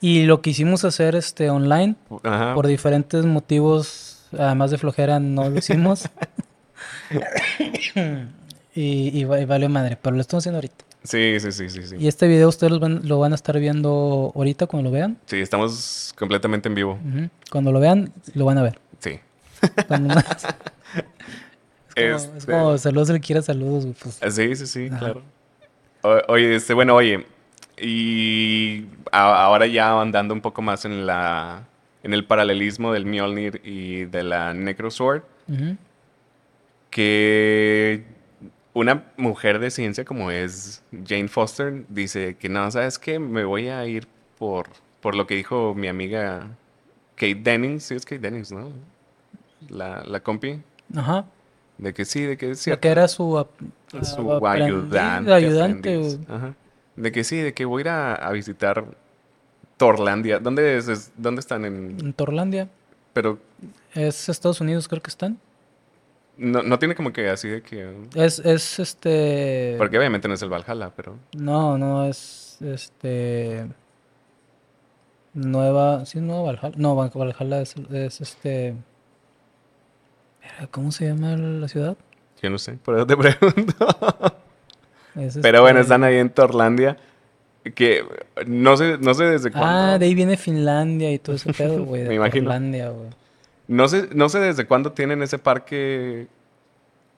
Y 0.02 0.24
lo 0.26 0.42
quisimos 0.42 0.84
hacer 0.86 1.16
este 1.16 1.50
online, 1.50 1.96
Ajá. 2.24 2.54
por 2.56 2.68
diferentes 2.68 3.26
motivos, 3.26 4.26
además 4.38 4.72
de 4.72 4.78
flojera, 4.78 5.20
no 5.20 5.50
lo 5.50 5.58
hicimos. 5.58 6.10
y, 8.76 9.10
y, 9.18 9.22
y 9.22 9.46
valió 9.46 9.70
madre, 9.70 9.98
pero 10.02 10.16
lo 10.16 10.22
estamos 10.22 10.44
haciendo 10.44 10.58
ahorita. 10.58 10.86
Sí, 11.04 11.40
sí, 11.40 11.52
sí, 11.52 11.70
sí, 11.70 11.84
sí. 11.88 11.96
Y 12.00 12.08
este 12.08 12.28
video 12.28 12.50
ustedes 12.50 12.72
lo 12.74 12.80
van, 12.80 13.08
lo 13.08 13.20
van 13.20 13.32
a 13.32 13.36
estar 13.36 13.58
viendo 13.60 14.32
ahorita 14.36 14.68
cuando 14.68 14.90
lo 14.90 14.94
vean. 14.94 15.18
Sí, 15.28 15.38
estamos 15.40 16.14
completamente 16.18 16.68
en 16.68 16.76
vivo. 16.76 16.94
Ujú. 17.08 17.30
Cuando 17.52 17.72
lo 17.72 17.80
vean, 17.80 18.12
lo 18.34 18.46
van 18.46 18.58
a 18.58 18.64
ver. 18.64 18.80
Sí. 19.00 19.20
Cuando 19.88 20.16
es, 20.20 20.26
como, 21.96 22.16
es 22.16 22.24
Este- 22.38 22.52
como 22.52 22.78
saludos, 22.78 23.10
le 23.10 23.20
quiera 23.20 23.42
saludos, 23.42 23.88
pues. 24.02 24.20
Ah, 24.22 24.32
Sí, 24.32 24.56
sí, 24.56 24.66
sí, 24.68 24.88
Ajá. 24.88 25.00
claro. 25.00 25.22
O- 26.02 26.34
oye, 26.34 26.56
este, 26.56 26.74
bueno, 26.74 26.96
oye, 26.96 27.26
y 27.80 28.86
a- 29.12 29.44
ahora 29.46 29.68
ya 29.68 30.00
andando 30.02 30.34
un 30.34 30.42
poco 30.42 30.62
más 30.62 30.86
en 30.86 31.06
la 31.06 31.68
en 32.04 32.14
el 32.14 32.24
paralelismo 32.26 32.94
del 32.94 33.06
Mjolnir 33.08 33.62
y 33.64 34.06
de 34.06 34.22
la 34.24 34.54
Necrosword, 34.54 35.24
Ujú. 35.48 35.76
que 36.92 38.04
una 38.76 39.06
mujer 39.18 39.58
de 39.60 39.72
ciencia 39.72 40.06
como 40.06 40.30
es 40.30 40.84
Jane 41.08 41.28
Foster 41.30 41.86
dice 41.90 42.36
que 42.36 42.50
no, 42.50 42.70
¿sabes 42.70 43.00
qué? 43.00 43.18
Me 43.18 43.44
voy 43.44 43.70
a 43.70 43.84
ir 43.88 44.08
por, 44.38 44.68
por 45.02 45.16
lo 45.16 45.26
que 45.26 45.34
dijo 45.36 45.74
mi 45.74 45.88
amiga 45.88 46.50
Kate 47.16 47.36
Dennings, 47.42 47.84
sí 47.86 47.96
es 47.96 48.06
Kate 48.06 48.20
Dennings, 48.20 48.52
¿no? 48.52 48.70
La, 49.70 50.04
la 50.04 50.20
compi, 50.20 50.62
Ajá. 50.96 51.26
de 51.78 51.94
que 51.94 52.06
sí, 52.06 52.22
de 52.24 52.38
que 52.38 52.52
es 52.52 52.60
cierto. 52.60 52.82
que 52.82 52.90
era 52.90 53.08
su, 53.08 53.38
ap- 53.40 53.50
Su 54.04 54.46
ayudante. 54.46 55.34
ayudante. 55.34 56.20
Ajá. 56.28 56.54
De 56.98 57.12
que 57.12 57.24
sí, 57.24 57.38
de 57.38 57.54
que 57.54 57.66
voy 57.66 57.80
a 57.80 57.82
ir 57.82 57.90
a, 57.90 58.14
a 58.16 58.32
visitar 58.34 58.86
Torlandia. 59.78 60.40
¿Dónde, 60.40 60.78
es, 60.78 60.88
es- 60.88 61.12
¿Dónde 61.18 61.40
están? 61.40 61.66
En, 61.66 61.98
En 62.00 62.14
Torlandia. 62.14 62.70
pero 63.14 63.40
Es 63.94 64.30
Estados 64.30 64.60
Unidos, 64.62 64.88
creo 64.88 65.02
que 65.02 65.10
están. 65.10 65.38
No, 66.38 66.62
no 66.64 66.80
tiene 66.80 66.96
como 66.96 67.12
que 67.14 67.30
así 67.30 67.48
de 67.48 67.62
que... 67.62 67.94
Es, 68.16 68.40
es 68.40 68.80
este. 68.80 69.76
Porque 69.78 69.98
obviamente 69.98 70.28
no 70.28 70.34
es 70.34 70.42
el 70.42 70.50
Valhalla, 70.50 70.92
pero... 70.96 71.18
No, 71.38 71.78
no, 71.78 72.06
es 72.06 72.58
este. 72.62 73.66
Nueva. 75.34 76.06
Sí, 76.06 76.20
Nueva 76.20 76.44
Valhalla. 76.54 76.76
No, 76.78 76.96
Val- 76.96 77.12
Valhalla 77.14 77.62
es, 77.62 77.76
es 77.92 78.22
este. 78.22 78.76
¿Cómo 80.72 80.92
se 80.92 81.08
llama 81.08 81.36
la 81.36 81.68
ciudad? 81.68 81.98
Yo 82.42 82.50
no 82.50 82.58
sé, 82.58 82.74
por 82.74 82.96
eso 82.96 83.08
te 83.08 83.18
pregunto. 83.18 83.88
Es 85.16 85.38
Pero 85.42 85.62
bueno, 85.62 85.80
este- 85.80 85.88
están 85.94 86.04
ahí 86.04 86.18
en 86.18 86.30
Torlandia. 86.30 86.98
Que 87.74 88.04
no 88.46 88.78
sé, 88.78 88.98
no 89.00 89.14
sé 89.16 89.24
desde 89.26 89.50
cuándo. 89.52 89.68
Ah, 89.68 89.98
de 89.98 90.06
ahí 90.06 90.14
viene 90.14 90.38
Finlandia 90.38 91.12
y 91.12 91.18
todo 91.20 91.36
ese 91.36 91.52
pedo, 91.52 91.84
güey. 91.84 92.04
Me 92.08 92.16
imagino. 92.16 92.46
Torlandia, 92.46 92.90
güey. 92.90 93.10
No 93.68 93.88
sé, 93.88 94.10
no 94.14 94.30
sé 94.30 94.40
desde 94.40 94.66
cuándo 94.68 94.92
tienen 94.92 95.22
ese 95.24 95.40
parque. 95.40 96.28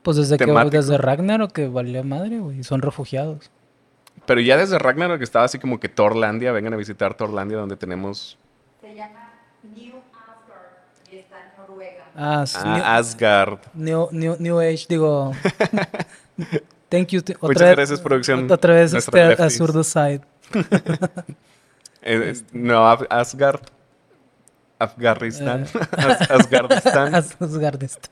Pues 0.03 0.17
desde 0.17 0.37
que 0.37 0.45
Temático. 0.45 0.77
desde 0.77 0.97
Ragnarok 0.97 1.51
que 1.51 1.67
valió 1.67 2.03
madre, 2.03 2.39
güey. 2.39 2.63
Son 2.63 2.81
refugiados. 2.81 3.51
Pero 4.25 4.39
ya 4.41 4.57
desde 4.57 4.77
Ragnarok 4.79 5.21
estaba 5.21 5.45
así 5.45 5.59
como 5.59 5.79
que 5.79 5.89
Torlandia, 5.89 6.51
vengan 6.51 6.73
a 6.73 6.77
visitar 6.77 7.13
Torlandia 7.15 7.57
donde 7.57 7.75
tenemos 7.77 8.37
Se 8.81 8.93
llama 8.95 9.33
New 9.75 9.95
Asgard 10.13 11.11
y 11.11 11.17
está 11.17 11.35
en 11.39 11.57
Noruega. 11.57 12.05
Ah, 12.15 12.45
ah, 12.55 12.97
Asgard. 12.97 13.59
New, 13.73 14.07
New, 14.11 14.35
New 14.39 14.59
Age, 14.59 14.85
digo. 14.89 15.31
Thank 16.89 17.07
you. 17.09 17.19
Otra 17.19 17.37
Muchas 17.41 17.61
vez- 17.63 17.75
gracias, 17.75 18.01
producción. 18.01 18.49
Otra 18.51 18.73
vez 18.73 18.93
este. 18.93 19.21
Azurdo 19.43 19.83
Side. 19.83 20.21
Eh, 22.01 22.29
es- 22.31 22.45
no, 22.53 22.87
Asgard. 23.09 23.61
Afganistán. 24.77 25.65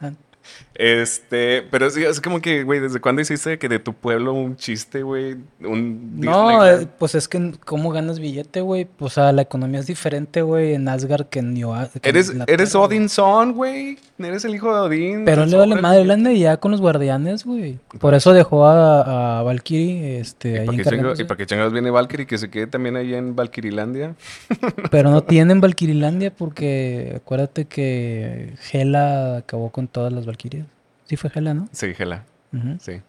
Eh. 0.01 0.11
Este, 0.75 1.61
pero 1.71 1.89
sí, 1.89 2.03
es 2.03 2.19
como 2.19 2.41
que, 2.41 2.63
güey, 2.63 2.79
¿desde 2.81 2.99
cuándo 2.99 3.21
hiciste 3.21 3.57
que 3.57 3.69
de 3.69 3.79
tu 3.79 3.93
pueblo 3.93 4.33
un 4.33 4.57
chiste, 4.57 5.03
güey? 5.03 5.37
Un 5.61 6.19
No, 6.19 6.65
eh, 6.65 6.87
pues 6.99 7.15
es 7.15 7.27
que 7.27 7.53
¿cómo 7.63 7.91
ganas 7.91 8.19
billete, 8.19 8.61
güey? 8.61 8.87
O 8.99 9.09
sea, 9.09 9.31
la 9.31 9.43
economía 9.43 9.79
es 9.79 9.87
diferente, 9.87 10.41
güey, 10.41 10.73
en 10.73 10.87
Asgard 10.89 11.27
que 11.27 11.39
en 11.39 11.53
New 11.53 11.71
que 12.01 12.09
en 12.09 12.15
Eres, 12.15 12.29
Inglaterra, 12.29 12.53
eres 12.53 12.73
güey. 12.73 12.85
Odin 12.85 13.09
Son, 13.09 13.53
güey. 13.53 13.97
Eres 14.17 14.45
el 14.45 14.55
hijo 14.55 14.73
de 14.73 14.79
Odin. 14.81 15.25
Pero 15.25 15.45
le 15.45 15.57
vale 15.57 15.75
madre, 15.75 16.01
él 16.01 16.37
ya 16.37 16.57
con 16.57 16.71
los 16.71 16.81
guardianes, 16.81 17.45
güey. 17.45 17.79
Por 17.99 18.13
eso 18.13 18.33
dejó 18.33 18.65
a, 18.65 19.39
a 19.39 19.43
Valkyrie, 19.43 20.19
este, 20.19 20.49
¿Y 20.49 20.57
ahí. 20.57 20.81
¿Y 21.17 21.23
para 21.23 21.37
qué 21.37 21.45
chingados 21.45 21.73
viene 21.73 21.89
Valkyrie? 21.89 22.25
Que 22.25 22.37
se 22.37 22.49
quede 22.49 22.67
también 22.67 22.95
ahí 22.95 23.13
en 23.13 23.35
Valkyrilandia. 23.35 24.15
Pero 24.91 25.09
no 25.09 25.23
tienen 25.23 25.61
Valkyrilandia 25.61 26.31
porque 26.31 27.13
acuérdate 27.15 27.65
que 27.65 28.53
Hela 28.71 29.37
acabó 29.37 29.69
con 29.69 29.87
todas 29.87 30.11
las 30.11 30.25
Valkyrias. 30.35 30.67
Sí 31.05 31.17
fue 31.17 31.31
Hela, 31.33 31.53
¿no? 31.53 31.69
Sí, 31.71 31.93
Gela. 31.93 32.23
Ujú. 32.53 32.77
Sí. 32.79 33.01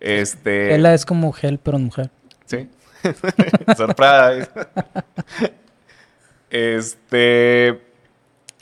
Este. 0.00 0.74
Hela 0.74 0.92
es 0.94 1.06
como 1.06 1.34
Hel, 1.40 1.58
pero 1.58 1.76
en 1.78 1.84
mujer. 1.84 2.10
Sí. 2.46 2.68
Surprise. 3.76 4.48
este. 6.50 7.80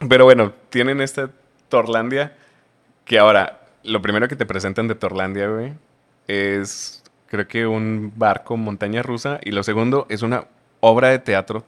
Pero 0.09 0.25
bueno, 0.25 0.53
tienen 0.71 1.01
esta 1.01 1.31
Torlandia. 1.69 2.37
Que 3.05 3.19
ahora, 3.19 3.61
lo 3.83 4.01
primero 4.03 4.29
que 4.29 4.37
te 4.37 4.47
presentan 4.47 4.87
de 4.89 4.95
Torlandia, 4.95 5.49
güey, 5.49 5.73
es. 6.29 7.03
Creo 7.27 7.47
que 7.47 7.67
un 7.67 8.13
barco 8.17 8.57
montaña 8.57 9.03
rusa. 9.03 9.39
Y 9.43 9.53
lo 9.53 9.63
segundo 9.63 10.07
es 10.11 10.23
una 10.23 10.47
obra 10.81 11.09
de 11.09 11.19
teatro. 11.19 11.65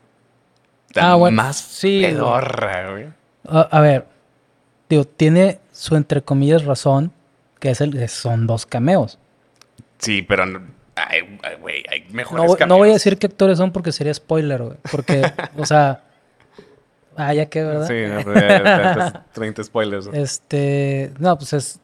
tan 0.92 1.04
Ah, 1.04 1.14
bueno, 1.14 1.36
Más 1.36 1.56
sí, 1.56 2.02
pedorra, 2.04 2.90
güey. 2.90 3.06
A, 3.48 3.60
a 3.62 3.80
ver, 3.80 4.06
digo, 4.96 5.04
tiene 5.06 5.58
su 5.72 5.96
entre 5.96 6.22
comillas 6.22 6.64
razón, 6.64 7.12
que 7.60 7.70
es 7.70 7.80
el, 7.80 7.92
que 7.92 8.08
son 8.08 8.46
dos 8.46 8.66
cameos. 8.66 9.18
Sí, 9.98 10.22
pero. 10.22 10.44
Ay, 10.94 11.20
ay, 11.42 11.82
hay 11.90 12.04
mejores 12.12 12.42
No, 12.44 12.48
voy- 12.48 12.66
no 12.68 12.76
voy 12.76 12.90
a 12.90 12.92
decir 12.94 13.16
qué 13.18 13.26
actores 13.26 13.56
son 13.58 13.72
porque 13.72 13.92
sería 13.92 14.12
spoiler, 14.12 14.62
güey. 14.62 14.76
Porque, 14.90 15.22
o 15.56 15.64
sea, 15.64 16.02
ah, 17.16 17.32
ya 17.32 17.46
que, 17.46 17.62
¿verdad? 17.62 17.86
Sí, 17.88 17.94
no, 18.08 18.22
pero 18.22 18.34
ya- 18.34 18.62
ya- 18.64 18.96
ya- 18.96 19.26
30 19.32 19.64
spoilers. 19.64 20.06
Este, 20.12 21.12
no, 21.18 21.36
pues 21.38 21.52
es 21.54 21.80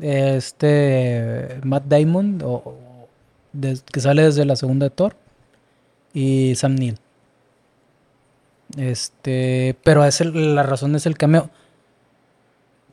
este 0.00 1.58
Matt 1.64 1.84
Damon, 1.86 2.40
o, 2.44 2.76
que 3.92 4.00
sale 4.00 4.22
desde 4.22 4.44
la 4.44 4.54
segunda 4.56 4.86
de 4.86 4.90
Thor, 4.90 5.16
y 6.14 6.54
Sam 6.56 6.74
Neill. 6.76 6.98
Este, 8.76 9.76
pero 9.84 10.04
es 10.04 10.20
el- 10.20 10.54
la 10.54 10.62
razón 10.62 10.94
es 10.94 11.06
el 11.06 11.16
cameo. 11.18 11.50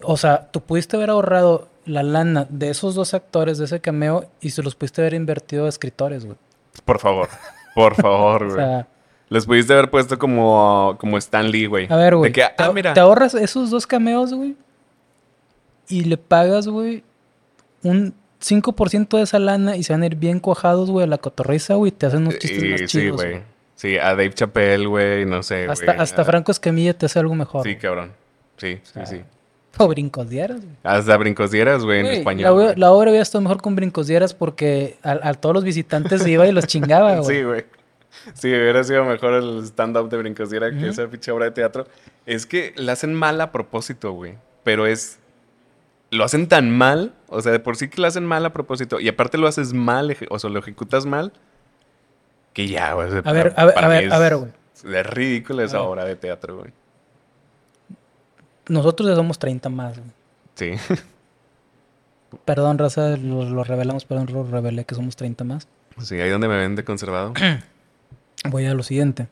O 0.01 0.17
sea, 0.17 0.49
tú 0.51 0.62
pudiste 0.62 0.95
haber 0.97 1.09
ahorrado 1.09 1.67
la 1.85 2.03
lana 2.03 2.45
de 2.49 2.69
esos 2.69 2.95
dos 2.95 3.13
actores 3.13 3.57
de 3.57 3.65
ese 3.65 3.79
cameo 3.81 4.25
y 4.41 4.51
se 4.51 4.63
los 4.63 4.75
pudiste 4.75 5.01
haber 5.01 5.13
invertido 5.13 5.65
a 5.65 5.69
escritores, 5.69 6.25
güey. 6.25 6.38
Por 6.85 6.99
favor, 6.99 7.29
por 7.75 7.95
favor, 7.95 8.43
O 8.43 8.45
güey. 8.47 8.57
sea, 8.57 8.88
Les 9.29 9.45
pudiste 9.45 9.73
haber 9.73 9.89
puesto 9.89 10.17
como, 10.19 10.95
como 10.99 11.17
Stan 11.17 11.49
Lee, 11.49 11.65
güey. 11.65 11.88
a 11.91 11.95
ver, 11.95 12.15
güey. 12.15 12.31
Que, 12.31 12.41
te, 12.55 12.63
ah, 12.63 12.71
mira. 12.73 12.93
te 12.93 12.99
ahorras 12.99 13.33
esos 13.33 13.69
dos 13.69 13.85
cameos, 13.88 14.33
güey. 14.33 14.55
Y 15.88 16.03
le 16.03 16.17
pagas, 16.17 16.67
güey, 16.67 17.03
un 17.83 18.13
5% 18.41 19.17
de 19.17 19.23
esa 19.23 19.39
lana 19.39 19.75
y 19.75 19.83
se 19.83 19.91
van 19.93 20.03
a 20.03 20.05
ir 20.05 20.15
bien 20.15 20.39
cuajados, 20.39 20.91
güey, 20.91 21.05
a 21.05 21.07
la 21.07 21.17
cotorriza, 21.17 21.73
güey, 21.75 21.89
y 21.89 21.91
te 21.91 22.05
hacen 22.05 22.21
unos 22.21 22.38
chistes 22.38 22.63
Y- 22.63 22.67
más 22.69 22.79
sí, 22.81 22.85
chidos, 22.88 23.15
güey. 23.17 23.41
Sí, 23.75 23.97
a 23.97 24.09
Dave 24.09 24.33
Chappelle, 24.33 24.85
güey, 24.85 25.25
no 25.25 25.41
sé. 25.41 25.65
Hasta, 25.67 25.93
hasta 25.93 26.21
Ah, 26.21 26.25
Franco 26.25 26.51
Escamilla 26.51 26.93
te 26.93 27.05
hace 27.05 27.17
algo 27.19 27.33
mejor. 27.33 27.63
Sí, 27.63 27.75
cabrón. 27.77 28.12
Sí, 28.57 28.79
sí, 28.83 28.91
Ah, 29.01 29.05
sí. 29.05 29.21
O 29.86 29.88
brincos 29.88 30.30
dieras. 30.30 30.62
Hasta 30.84 31.15
brincos 31.18 31.52
dieras, 31.52 31.84
güey, 31.84 32.02
en 32.02 32.06
español. 32.08 32.44
La, 32.44 32.52
obra- 32.54 32.63
güey. 32.65 32.76
la 32.78 32.92
obra 32.92 33.10
había 33.12 33.22
estado 33.22 33.42
mejor 33.42 33.62
con 33.62 33.76
brincos 33.76 34.08
dieras 34.08 34.34
porque 34.34 34.98
a, 35.04 35.30
a 35.30 35.34
todos 35.34 35.56
los 35.56 35.63
visitantes 35.63 36.22
se 36.22 36.30
iba 36.30 36.46
y 36.48 36.52
los 36.52 36.68
chingaba, 36.68 37.15
güey. 37.22 37.38
Sí, 37.38 37.44
güey. 37.44 37.65
Sí, 38.34 38.50
hubiera 38.50 38.84
sido 38.84 39.06
mejor 39.06 39.34
el 39.36 39.63
stand-up 39.63 40.10
de 40.10 40.18
brincos 40.18 40.50
diera 40.50 40.70
que 40.72 40.89
esa 40.89 41.08
pinche 41.08 41.32
obra 41.32 41.46
de 41.46 41.52
teatro. 41.52 41.88
Es 42.26 42.46
que 42.46 42.74
la 42.76 42.92
hacen 42.94 43.13
mal 43.13 43.39
a 43.39 43.52
propósito, 43.52 44.12
güey. 44.12 44.36
Pero 44.63 44.86
es. 44.86 45.18
Lo 46.12 46.24
hacen 46.24 46.48
tan 46.48 46.72
mal, 46.72 47.13
o 47.28 47.39
sea, 47.42 47.52
de 47.52 47.60
por 47.60 47.78
sí 47.78 47.88
que 47.88 48.02
lo 48.02 48.08
hacen 48.08 48.26
mal 48.26 48.44
a 48.46 48.52
propósito, 48.52 49.00
y 49.00 49.08
aparte 49.08 49.38
lo 49.38 49.48
haces 49.48 49.74
mal, 49.74 50.18
o 50.30 50.39
sea, 50.39 50.50
lo 50.50 50.58
ejecutas 50.60 51.06
mal, 51.06 51.32
que 52.54 52.68
ya, 52.68 52.94
güey. 52.94 53.08
A 53.08 53.30
a 53.30 53.32
ver, 53.32 53.54
a 53.56 53.65
ver, 53.65 54.12
a 54.12 54.18
ver, 54.20 54.36
güey. 54.38 54.52
Es 54.74 55.06
ridícula 55.06 55.63
esa 55.63 55.82
obra 55.82 56.06
de 56.06 56.15
teatro, 56.15 56.58
güey. 56.58 56.72
Nosotros 58.69 59.10
ya 59.10 59.15
somos 59.15 59.38
30 59.38 59.67
más, 59.69 59.97
güey. 59.97 60.12
Sí. 60.55 60.71
Perdón, 62.45 62.77
raza, 62.77 63.17
lo, 63.17 63.43
lo 63.43 63.63
revelamos, 63.63 64.05
perdón, 64.05 64.27
lo 64.32 64.43
revelé 64.43 64.86
que 64.86 64.95
somos 64.95 65.15
30 65.15 65.43
más. 65.43 65.67
Sí, 66.01 66.21
ahí 66.21 66.29
donde 66.29 66.47
me 66.47 66.58
ven 66.58 66.75
de 66.75 66.84
conservado. 66.84 67.34
Voy 68.49 68.65
a 68.65 68.73
lo 68.73 68.84
siguiente. 68.84 69.27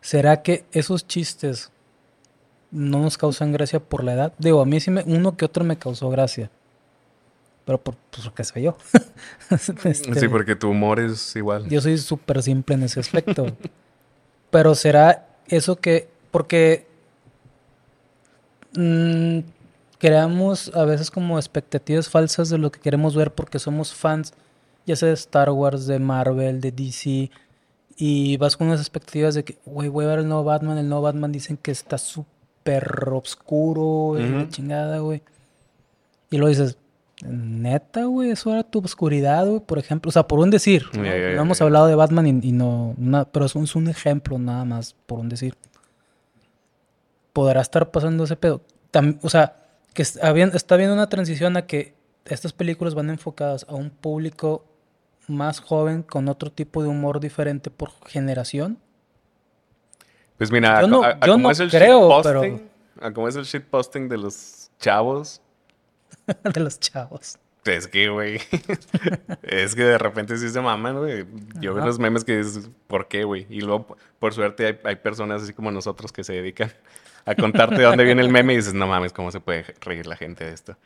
¿Será 0.00 0.42
que 0.42 0.64
esos 0.72 1.06
chistes 1.06 1.70
no 2.70 3.00
nos 3.00 3.18
causan 3.18 3.52
gracia 3.52 3.80
por 3.80 4.02
la 4.02 4.14
edad? 4.14 4.32
Digo, 4.38 4.60
a 4.60 4.64
mí 4.64 4.80
sí 4.80 4.90
me, 4.90 5.02
uno 5.02 5.36
que 5.36 5.44
otro 5.44 5.64
me 5.64 5.78
causó 5.78 6.08
gracia. 6.10 6.50
Pero 7.64 7.78
por, 7.78 7.96
pues, 8.10 8.24
porque 8.24 8.44
soy 8.44 8.62
yo. 8.62 8.78
Este, 9.50 10.20
Sí, 10.20 10.28
porque 10.28 10.56
tu 10.56 10.70
humor 10.70 11.00
es 11.00 11.36
igual. 11.36 11.68
Yo 11.68 11.82
soy 11.82 11.98
súper 11.98 12.42
simple 12.42 12.74
en 12.76 12.84
ese 12.84 13.00
aspecto. 13.00 13.46
Pero 14.50 14.74
será 14.74 15.28
eso 15.48 15.76
que. 15.76 16.08
Porque. 16.30 16.87
Mm, 18.74 19.38
creamos 19.98 20.70
a 20.74 20.84
veces 20.84 21.10
como 21.10 21.38
expectativas 21.38 22.08
falsas 22.08 22.48
de 22.50 22.58
lo 22.58 22.70
que 22.70 22.80
queremos 22.80 23.14
ver 23.16 23.32
porque 23.32 23.58
somos 23.58 23.92
fans, 23.94 24.32
ya 24.86 24.96
sea 24.96 25.08
de 25.08 25.14
Star 25.14 25.50
Wars, 25.50 25.86
de 25.86 25.98
Marvel, 25.98 26.60
de 26.60 26.72
DC. 26.72 27.30
Y 28.00 28.36
vas 28.36 28.56
con 28.56 28.68
unas 28.68 28.80
expectativas 28.80 29.34
de 29.34 29.44
que, 29.44 29.58
güey, 29.66 29.88
voy 29.88 30.04
a 30.04 30.08
ver 30.08 30.18
el 30.20 30.28
nuevo 30.28 30.44
Batman. 30.44 30.78
El 30.78 30.88
nuevo 30.88 31.02
Batman 31.02 31.32
dicen 31.32 31.56
que 31.56 31.72
está 31.72 31.98
súper 31.98 33.08
oscuro, 33.12 34.18
y 34.18 34.28
la 34.28 34.42
Ujú. 34.42 34.50
chingada, 34.50 34.98
güey. 34.98 35.20
Y 36.30 36.36
luego 36.36 36.48
dices, 36.50 36.78
neta, 37.26 38.04
güey, 38.04 38.30
eso 38.30 38.52
era 38.52 38.62
tu 38.62 38.78
oscuridad, 38.78 39.46
güey, 39.46 39.60
por 39.60 39.78
ejemplo. 39.78 40.10
O 40.10 40.12
sea, 40.12 40.28
por 40.28 40.38
un 40.38 40.50
decir. 40.50 40.84
¿no? 40.94 41.42
Hemos 41.42 41.60
hablado 41.60 41.86
de 41.88 41.96
Batman 41.96 42.26
y, 42.42 42.48
y 42.48 42.52
no, 42.52 42.94
na- 42.98 43.24
pero 43.24 43.46
es 43.46 43.54
un, 43.56 43.64
es 43.64 43.74
un 43.74 43.88
ejemplo 43.88 44.38
nada 44.38 44.64
más, 44.64 44.94
por 45.06 45.18
un 45.18 45.28
decir. 45.28 45.54
Podrá 47.32 47.60
estar 47.60 47.90
pasando 47.90 48.24
ese 48.24 48.36
pedo. 48.36 48.60
Tam- 48.92 49.18
o 49.22 49.30
sea, 49.30 49.56
que 49.94 50.02
está 50.02 50.26
habiendo 50.28 50.94
una 50.94 51.08
transición 51.08 51.56
a 51.56 51.66
que 51.66 51.94
estas 52.24 52.52
películas 52.52 52.94
van 52.94 53.10
enfocadas 53.10 53.64
a 53.68 53.74
un 53.74 53.90
público 53.90 54.64
más 55.26 55.60
joven 55.60 56.02
con 56.02 56.28
otro 56.28 56.50
tipo 56.50 56.82
de 56.82 56.88
humor 56.88 57.20
diferente 57.20 57.70
por 57.70 57.90
generación. 58.06 58.78
Pues 60.36 60.50
mira, 60.52 60.80
Yo 60.80 60.86
a- 60.86 60.88
no- 60.88 61.02
a- 61.02 61.08
a 61.20 61.26
yo 61.26 61.32
como 61.32 61.48
no 61.48 61.50
es 61.50 61.60
el 61.60 61.70
creo, 61.70 62.08
shitposting, 62.22 62.68
a 63.00 63.12
como 63.12 63.28
es 63.28 63.36
el 63.36 63.44
shitposting 63.44 64.08
de 64.08 64.18
los 64.18 64.70
chavos, 64.78 65.40
de 66.54 66.60
los 66.60 66.78
chavos. 66.78 67.38
Es 67.64 67.86
que, 67.86 68.08
güey. 68.08 68.40
es 69.42 69.74
que 69.74 69.82
de 69.84 69.98
repente 69.98 70.38
sí 70.38 70.48
se 70.48 70.60
maman, 70.60 70.96
güey. 70.98 71.26
Yo 71.60 71.74
veo 71.74 71.84
los 71.84 71.98
memes 71.98 72.24
que 72.24 72.40
es, 72.40 72.70
¿por 72.86 73.08
qué, 73.08 73.24
güey? 73.24 73.46
Y 73.50 73.60
luego, 73.60 73.96
por 74.18 74.32
suerte, 74.32 74.66
hay, 74.66 74.78
hay 74.84 74.96
personas 74.96 75.42
así 75.42 75.52
como 75.52 75.70
nosotros 75.70 76.10
que 76.12 76.24
se 76.24 76.32
dedican 76.34 76.72
a 77.28 77.34
contarte 77.34 77.76
de 77.76 77.84
dónde 77.84 78.04
viene 78.04 78.22
el 78.22 78.30
meme 78.30 78.54
y 78.54 78.56
dices, 78.56 78.74
no 78.74 78.86
mames, 78.86 79.12
¿cómo 79.12 79.30
se 79.30 79.40
puede 79.40 79.64
reír 79.80 80.06
la 80.06 80.16
gente 80.16 80.44
de 80.44 80.52
esto? 80.52 80.76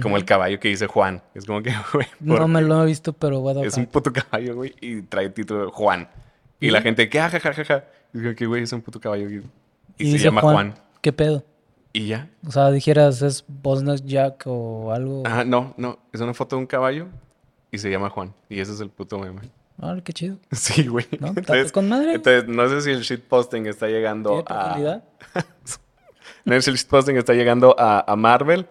Como 0.00 0.16
el 0.16 0.24
caballo 0.24 0.60
que 0.60 0.68
dice 0.68 0.86
Juan. 0.86 1.22
Es 1.34 1.44
como 1.44 1.62
que, 1.62 1.72
güey. 1.92 2.06
¿por 2.26 2.40
No 2.40 2.48
me 2.48 2.62
lo 2.62 2.82
he 2.82 2.86
visto, 2.86 3.12
pero 3.12 3.40
what 3.40 3.64
Es 3.64 3.76
un 3.76 3.86
puto 3.86 4.12
caballo, 4.12 4.54
güey, 4.54 4.74
y 4.80 5.02
trae 5.02 5.26
el 5.26 5.32
título 5.32 5.66
de 5.66 5.70
Juan. 5.70 6.08
Y 6.60 6.70
la 6.70 6.80
gente, 6.80 7.08
¿qué? 7.08 7.18
Jajajaja. 7.20 7.84
Digo 8.12 8.34
que, 8.34 8.46
güey, 8.46 8.62
es 8.62 8.72
un 8.72 8.82
puto 8.82 9.00
caballo. 9.00 9.28
Y, 9.28 9.42
y 9.98 10.12
se 10.12 10.18
llama 10.18 10.40
Juan. 10.40 10.74
¿Qué 11.00 11.12
pedo? 11.12 11.44
Y 11.92 12.06
ya. 12.06 12.30
O 12.46 12.50
sea, 12.52 12.70
dijeras, 12.70 13.20
es 13.22 13.44
Bosnas 13.48 14.04
Jack 14.04 14.44
o 14.46 14.92
algo. 14.92 15.22
Ah, 15.26 15.44
no, 15.44 15.74
no. 15.76 15.98
Es 16.12 16.20
una 16.20 16.34
foto 16.34 16.56
de 16.56 16.60
un 16.60 16.66
caballo 16.66 17.08
y 17.70 17.78
se 17.78 17.90
llama 17.90 18.10
Juan. 18.10 18.32
Y 18.48 18.60
ese 18.60 18.72
es 18.72 18.80
el 18.80 18.90
puto 18.90 19.18
meme. 19.18 19.42
Ah, 19.80 19.96
qué 20.04 20.12
chido. 20.12 20.38
Sí, 20.52 20.86
güey. 20.86 21.06
No, 21.18 21.32
está 21.34 21.70
con 21.70 21.88
madre. 21.88 22.14
Entonces, 22.14 22.48
no 22.48 22.68
sé 22.68 22.82
si 22.82 22.90
el 22.90 23.00
shitposting 23.00 23.66
está 23.66 23.88
llegando 23.88 24.44
¿Tiene 24.44 24.60
a... 24.60 25.02
No 26.44 26.54
sé 26.54 26.62
si 26.62 26.70
el 26.70 26.76
shitposting 26.76 27.16
está 27.16 27.34
llegando 27.34 27.74
a, 27.78 28.04
a 28.10 28.16
Marvel 28.16 28.66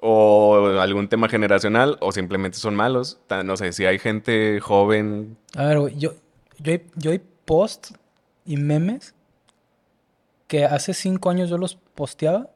o 0.00 0.66
algún 0.80 1.08
tema 1.08 1.28
generacional 1.28 1.96
o 2.00 2.12
simplemente 2.12 2.58
son 2.58 2.74
malos. 2.74 3.18
No 3.44 3.56
sé, 3.56 3.72
si 3.72 3.86
hay 3.86 3.98
gente 3.98 4.60
joven... 4.60 5.36
A 5.56 5.64
ver, 5.66 5.80
güey, 5.80 5.96
yo, 5.96 6.14
yo, 6.58 6.72
hay, 6.72 6.86
yo 6.96 7.10
hay 7.10 7.20
posts 7.44 7.94
y 8.44 8.56
memes 8.56 9.14
que 10.46 10.64
hace 10.64 10.92
cinco 10.94 11.30
años 11.30 11.48
yo 11.48 11.58
los 11.58 11.76
posteaba 11.76 12.50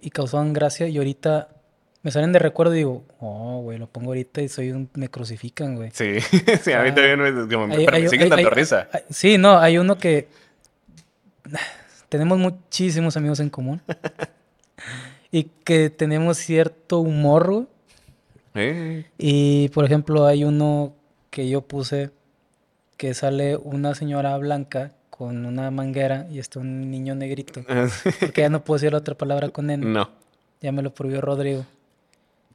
y 0.00 0.10
causaban 0.10 0.52
gracia 0.52 0.86
y 0.88 0.98
ahorita 0.98 1.48
me 2.06 2.12
salen 2.12 2.30
de 2.30 2.38
recuerdo 2.38 2.72
y 2.72 2.78
digo, 2.78 3.02
oh, 3.18 3.62
güey, 3.62 3.78
lo 3.78 3.88
pongo 3.88 4.10
ahorita 4.10 4.40
y 4.40 4.48
soy 4.48 4.70
un... 4.70 4.88
me 4.94 5.08
crucifican, 5.08 5.74
güey. 5.74 5.90
Sí, 5.92 6.20
sí, 6.62 6.72
a 6.72 6.82
mí 6.84 6.90
Ah. 6.90 6.94
también 6.94 7.18
me, 7.18 7.32
como- 7.52 7.74
Hay- 7.74 7.84
pero 7.84 7.96
me 7.98 8.04
hay- 8.04 8.08
siguen 8.08 8.32
hay- 8.32 8.44
dando 8.44 8.50
risa. 8.50 8.88
sí, 9.10 9.38
no, 9.38 9.58
hay 9.58 9.76
uno 9.78 9.98
que 9.98 10.28
tenemos 12.08 12.38
muchísimos 12.38 13.16
amigos 13.16 13.40
en 13.40 13.50
común 13.50 13.82
y 15.32 15.44
que 15.64 15.90
tenemos 15.90 16.36
cierto 16.38 17.00
humor, 17.00 17.50
güey. 17.52 17.66
Eh, 18.54 19.04
Y 19.18 19.68
por 19.70 19.84
ejemplo, 19.84 20.26
hay 20.26 20.44
uno 20.44 20.94
que 21.30 21.48
yo 21.48 21.62
puse 21.62 22.10
que 22.96 23.14
sale 23.14 23.56
una 23.56 23.96
señora 23.96 24.38
blanca 24.38 24.92
con 25.10 25.44
una 25.44 25.72
manguera 25.72 26.28
y 26.30 26.38
está 26.38 26.60
un 26.60 26.88
niño 26.88 27.16
negrito. 27.16 27.64
Porque 28.20 28.42
ya 28.42 28.48
no 28.48 28.62
puedo 28.62 28.76
decir 28.78 28.92
la 28.92 28.98
otra 28.98 29.16
palabra 29.16 29.48
con 29.48 29.70
N. 29.70 29.84
no. 29.84 30.08
Ya 30.62 30.72
me 30.72 30.82
lo 30.82 30.94
prohibió 30.94 31.20
Rodrigo. 31.20 31.66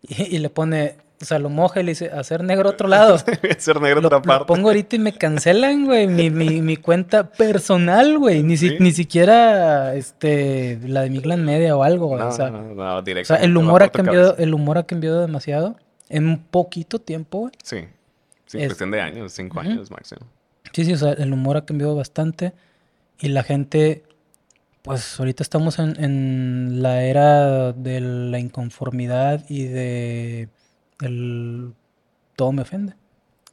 Y, 0.02 0.36
y 0.36 0.40
le 0.40 0.50
pone, 0.50 0.96
o 1.22 1.26
sea, 1.26 1.38
lo 1.40 1.50
moja 1.50 1.80
y 1.80 1.84
le 1.84 1.92
dice, 1.92 2.10
hacer 2.10 2.44
negro 2.44 2.70
otro 2.70 2.88
lado. 2.88 3.18
Ser 3.60 3.80
negro 3.82 4.02
Lo, 4.02 4.08
otra 4.08 4.18
lo 4.20 4.24
parte. 4.24 4.46
pongo 4.46 4.70
ahorita 4.70 4.96
y 4.96 5.00
me 5.00 5.14
cancelan, 5.14 5.86
güey. 5.86 6.08
Mi, 6.08 6.30
mi, 6.30 6.62
mi 6.62 6.78
cuenta 6.78 7.30
personal, 7.32 8.18
güey. 8.18 8.42
Ni, 8.44 8.58
si- 8.58 8.78
ni 8.80 8.92
siquiera 8.92 9.94
este, 9.96 10.80
la 10.86 11.02
de 11.04 11.10
Miglan 11.12 11.46
Media 11.46 11.76
o 11.78 11.84
algo, 11.84 12.08
güey. 12.08 12.20
No, 12.22 12.30
o 12.30 12.32
sea, 12.32 12.50
no, 12.50 12.62
no, 12.74 12.98
o 12.98 13.26
sea, 13.26 13.38
el 13.38 13.56
humor 13.56 13.84
ha 13.84 13.90
cambiado, 13.90 14.36
el 14.38 14.54
humor 14.54 14.78
ha 14.80 14.84
cambiado 14.84 15.22
demasiado 15.22 15.76
en 16.10 16.28
un 16.28 16.40
poquito 16.44 17.00
tiempo, 17.00 17.40
güey. 17.42 17.54
Sí. 17.64 17.86
Sí, 18.48 18.58
Es- 18.60 18.66
cuestión 18.68 18.92
de 18.92 19.00
años, 19.02 19.32
cinco 19.32 19.60
años 19.60 19.90
máximo. 19.92 20.22
Sí, 20.74 20.86
sí, 20.86 20.94
o 20.94 20.98
sea, 20.98 21.12
el 21.14 21.32
humor 21.32 21.58
ha 21.58 21.66
cambiado 21.66 21.96
bastante 21.96 22.54
y 23.20 23.28
la 23.30 23.44
gente, 23.44 24.04
pues 24.82 25.20
ahorita 25.20 25.44
estamos 25.44 25.80
en, 25.80 26.02
en 26.04 26.82
la 26.82 27.04
era 27.04 27.72
de 27.74 28.02
la 28.02 28.40
inconformidad 28.40 29.44
y 29.50 29.66
de 29.66 30.50
el 31.02 31.74
todo 32.36 32.52
me 32.52 32.64
ofende. 32.64 32.94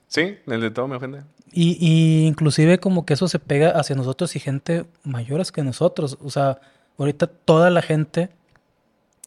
Sí, 0.06 0.38
el 0.46 0.60
de 0.60 0.70
todo 0.70 0.88
me 0.88 0.96
ofende. 0.96 1.22
Y, 1.52 1.76
y 1.80 2.26
inclusive 2.26 2.78
como 2.78 3.04
que 3.06 3.14
eso 3.14 3.28
se 3.28 3.38
pega 3.38 3.70
hacia 3.70 3.96
nosotros 3.96 4.36
y 4.36 4.40
gente 4.40 4.86
mayores 5.02 5.52
que 5.52 5.62
nosotros. 5.62 6.18
O 6.22 6.30
sea, 6.30 6.60
ahorita 6.98 7.26
toda 7.26 7.70
la 7.70 7.82
gente, 7.82 8.30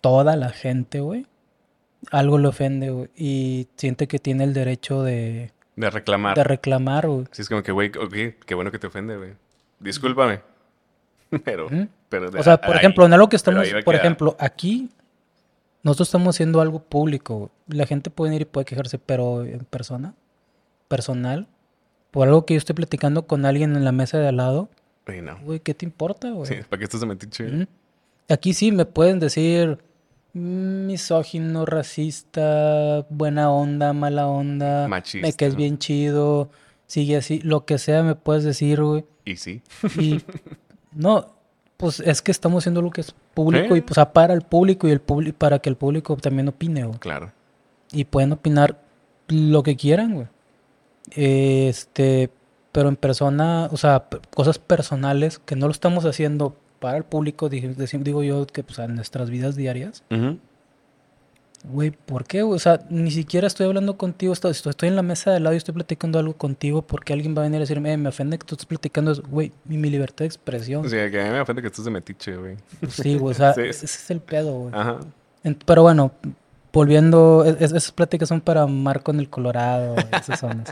toda 0.01 0.35
la 0.35 0.49
gente, 0.49 0.99
güey, 1.01 1.25
algo 2.11 2.37
le 2.39 2.47
ofende, 2.47 2.89
güey, 2.89 3.09
y 3.15 3.67
siente 3.75 4.07
que 4.07 4.17
tiene 4.19 4.43
el 4.43 4.53
derecho 4.53 5.03
de, 5.03 5.51
De 5.75 5.89
reclamar. 5.89 6.35
de 6.35 6.43
reclamar, 6.43 7.07
güey. 7.07 7.25
Sí, 7.31 7.43
es 7.43 7.49
como 7.49 7.61
que, 7.63 7.71
güey, 7.71 7.89
ok, 7.89 8.43
qué 8.45 8.55
bueno 8.55 8.71
que 8.71 8.79
te 8.79 8.87
ofende, 8.87 9.17
güey. 9.17 9.33
Discúlpame. 9.79 10.41
Pero, 11.43 11.67
O 12.37 12.43
sea, 12.43 12.59
por 12.59 12.71
ahí- 12.71 12.77
ejemplo, 12.79 13.05
en 13.05 13.13
algo 13.13 13.29
que 13.29 13.35
estamos, 13.37 13.67
por 13.85 13.95
ejemplo, 13.95 14.35
aquí 14.39 14.89
nosotros 15.83 16.09
estamos 16.09 16.35
haciendo 16.35 16.61
algo 16.61 16.79
público. 16.83 17.49
La 17.67 17.85
gente 17.85 18.09
puede 18.09 18.35
ir 18.35 18.41
y 18.41 18.45
puede 18.45 18.65
quejarse, 18.65 18.99
pero 18.99 19.43
en 19.45 19.59
persona, 19.65 20.13
personal, 20.87 21.47
por 22.11 22.27
algo 22.27 22.45
que 22.45 22.53
yo 22.55 22.57
estoy 22.57 22.75
platicando 22.75 23.25
con 23.27 23.45
alguien 23.45 23.75
en 23.75 23.85
la 23.85 23.91
mesa 23.91 24.17
de 24.19 24.27
al 24.27 24.37
lado, 24.37 24.69
Güey, 25.05 25.21
no. 25.21 25.37
¿qué 25.63 25.73
te 25.73 25.85
importa, 25.85 26.29
güey? 26.31 26.45
Sí, 26.45 26.55
¿para 26.69 26.77
qué 26.79 26.83
estás 26.83 26.99
de 27.01 27.07
metiche? 27.07 27.45
Ujú. 27.47 27.65
Aquí 28.29 28.53
sí 28.53 28.71
me 28.71 28.85
pueden 28.85 29.19
decir 29.19 29.79
mm, 30.33 30.85
misógino, 30.85 31.65
racista, 31.65 33.05
buena 33.09 33.51
onda, 33.51 33.93
mala 33.93 34.27
onda, 34.27 34.83
me 34.83 34.89
Machista. 34.89 35.31
caes 35.33 35.55
bien 35.55 35.77
chido, 35.79 36.49
sigue 36.87 37.17
así, 37.17 37.39
lo 37.41 37.65
que 37.65 37.77
sea 37.77 38.03
me 38.03 38.15
puedes 38.15 38.43
decir, 38.43 38.81
güey. 38.83 39.05
Y 39.25 39.37
sí. 39.37 39.61
Y 39.97 40.21
no, 40.91 41.27
pues 41.77 41.99
es 41.99 42.21
que 42.21 42.31
estamos 42.31 42.63
haciendo 42.63 42.81
lo 42.81 42.91
que 42.91 43.01
es 43.01 43.13
público 43.33 43.75
y 43.75 43.81
pues 43.81 43.97
a 43.97 44.13
para 44.13 44.33
el 44.33 44.41
público 44.41 44.87
y 44.87 44.91
el 44.91 45.01
público 45.01 45.37
para 45.37 45.59
que 45.59 45.69
el 45.69 45.75
público 45.75 46.15
también 46.17 46.47
opine, 46.47 46.83
güey. 46.83 46.99
Claro. 46.99 47.31
Y 47.91 48.05
pueden 48.05 48.31
opinar 48.33 48.79
lo 49.27 49.63
que 49.63 49.75
quieran, 49.75 50.13
güey. 50.13 50.27
Este, 51.11 52.29
pero 52.71 52.89
en 52.89 52.95
persona, 52.95 53.69
o 53.71 53.77
sea, 53.77 54.05
cosas 54.33 54.59
personales 54.59 55.39
que 55.39 55.55
no 55.55 55.65
lo 55.65 55.71
estamos 55.71 56.05
haciendo 56.05 56.55
para 56.79 56.97
el 56.97 57.03
público, 57.03 57.49
digo 57.49 58.23
yo 58.23 58.45
que 58.47 58.63
pues 58.63 58.79
en 58.79 58.95
nuestras 58.95 59.29
vidas 59.29 59.55
diarias. 59.55 60.03
Ujú. 60.09 60.37
Güey, 61.63 61.91
¿por 61.91 62.25
qué? 62.25 62.41
O 62.41 62.57
sea, 62.57 62.79
ni 62.89 63.11
siquiera 63.11 63.45
estoy 63.45 63.67
hablando 63.67 63.95
contigo, 63.95 64.33
estoy, 64.33 64.51
estoy 64.51 64.89
en 64.89 64.95
la 64.95 65.03
mesa 65.03 65.31
de 65.31 65.39
lado 65.39 65.53
y 65.53 65.57
estoy 65.57 65.75
platicando 65.75 66.17
algo 66.17 66.33
contigo 66.33 66.81
porque 66.81 67.13
alguien 67.13 67.35
va 67.37 67.41
a 67.41 67.43
venir 67.43 67.57
a 67.57 67.59
decirme, 67.61 67.93
eh, 67.93 67.97
me 67.97 68.09
ofende 68.09 68.39
que 68.39 68.45
tú 68.45 68.55
estés 68.55 68.65
platicando. 68.65 69.13
Güey, 69.29 69.51
mi, 69.65 69.77
mi 69.77 69.89
libertad 69.91 70.19
de 70.19 70.25
expresión. 70.25 70.83
O 70.85 70.89
sea, 70.89 71.09
que 71.11 71.21
a 71.21 71.25
mí 71.25 71.29
me 71.29 71.39
ofende 71.41 71.61
que 71.61 71.67
estés 71.67 71.85
de 71.85 71.91
metiche, 71.91 72.35
güey. 72.35 72.57
Sí, 72.89 73.15
güey, 73.17 73.31
o 73.33 73.37
sea, 73.37 73.53
Sí. 73.55 73.61
ese 73.61 73.85
es 73.85 74.09
el 74.09 74.21
pedo, 74.21 74.53
güey. 74.53 74.73
Ajá. 74.73 74.97
En- 75.43 75.53
Pero 75.55 75.83
bueno, 75.83 76.11
volviendo, 76.73 77.43
es- 77.45 77.55
es- 77.61 77.71
esas 77.73 77.91
pláticas 77.91 78.29
son 78.29 78.41
para 78.41 78.65
Marco 78.67 79.11
en 79.11 79.19
el 79.19 79.29
Colorado, 79.29 79.95
esas 80.11 80.39
son. 80.39 80.63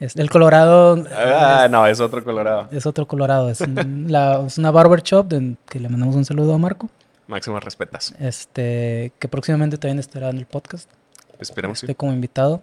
Es- 0.00 0.16
el 0.16 0.30
Colorado 0.30 1.04
Ah, 1.14 1.62
es, 1.66 1.70
no, 1.70 1.86
es 1.86 2.00
otro 2.00 2.24
colorado. 2.24 2.68
es 2.70 2.86
otro 2.86 3.06
Colorado, 3.06 3.50
es, 3.50 3.60
la- 4.06 4.42
es 4.46 4.58
una 4.58 4.70
barber 4.70 5.02
shop 5.02 5.28
de- 5.28 5.56
que 5.68 5.78
le 5.80 5.88
mandamos 5.88 6.16
un 6.16 6.24
saludo 6.24 6.54
a 6.54 6.58
Marco, 6.58 6.88
Máximo 7.30 7.58
respetas. 7.60 8.14
este, 8.18 9.12
que 9.18 9.28
próximamente 9.28 9.78
también 9.78 9.98
estará 10.00 10.30
en 10.30 10.36
el 10.38 10.46
podcast, 10.46 10.90
Esperemos 11.38 11.78
sí. 11.78 11.86
esté 11.86 11.94
como 11.94 12.12
invitado, 12.12 12.62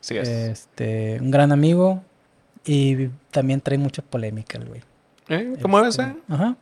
Sí 0.00 0.16
es. 0.16 0.28
este, 0.28 1.18
un 1.20 1.30
gran 1.30 1.52
amigo 1.52 2.02
y 2.64 3.08
también 3.30 3.60
trae 3.60 3.78
mucha 3.78 4.02
polémica 4.02 4.58
el 4.58 4.64
güey. 4.66 4.80
¿Eh? 5.28 5.54
¿Cómo 5.62 5.78
Este, 5.80 6.02
ser? 6.02 6.16
Ajá. 6.28 6.56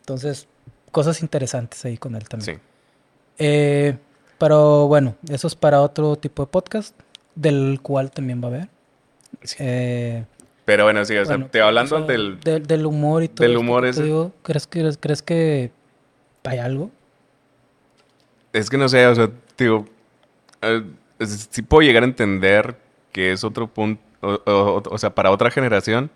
Entonces, 0.00 0.46
cosas 0.92 1.22
interesantes 1.22 1.84
ahí 1.84 1.96
con 1.96 2.14
él 2.16 2.28
también. 2.28 2.56
Sí. 2.56 2.62
Eh, 3.38 3.96
pero 4.38 4.86
bueno, 4.88 5.14
eso 5.28 5.46
es 5.46 5.54
para 5.54 5.80
otro 5.82 6.16
tipo 6.16 6.42
de 6.44 6.48
podcast, 6.48 6.94
del 7.34 7.80
cual 7.82 8.10
también 8.10 8.40
va 8.42 8.46
a 8.46 8.48
haber. 8.48 8.68
Sí. 9.42 9.56
Eh, 9.60 10.24
Pero 10.64 10.84
bueno, 10.84 11.04
sí, 11.04 11.16
o 11.16 11.24
sea, 11.24 11.46
te 11.48 11.60
hablando 11.62 11.96
o 11.96 11.98
sea, 12.00 12.06
del... 12.06 12.40
del, 12.40 12.66
del 12.66 12.86
humor 12.86 13.22
y 13.22 13.28
todo 13.28 13.46
del 13.46 13.56
humor 13.56 13.94
digo, 13.94 14.32
¿crees 14.42 14.66
que, 14.66 14.90
¿crees 15.00 15.22
que 15.22 15.70
hay 16.48 16.58
algo? 16.58 16.90
Es 18.52 18.70
que 18.70 18.78
no 18.78 18.88
sé, 18.88 19.06
o 19.06 19.14
sea, 19.14 19.30
digo, 19.58 19.86
eh, 20.62 20.82
sí 21.20 21.62
puedo 21.62 21.82
llegar 21.82 22.02
a 22.02 22.06
entender 22.06 22.78
que 23.12 23.32
es 23.32 23.44
otro 23.44 23.66
punto, 23.66 24.02
o, 24.20 24.98
sea, 24.98 25.14
para 25.14 25.30
otra 25.30 25.50
generación, 25.50 26.10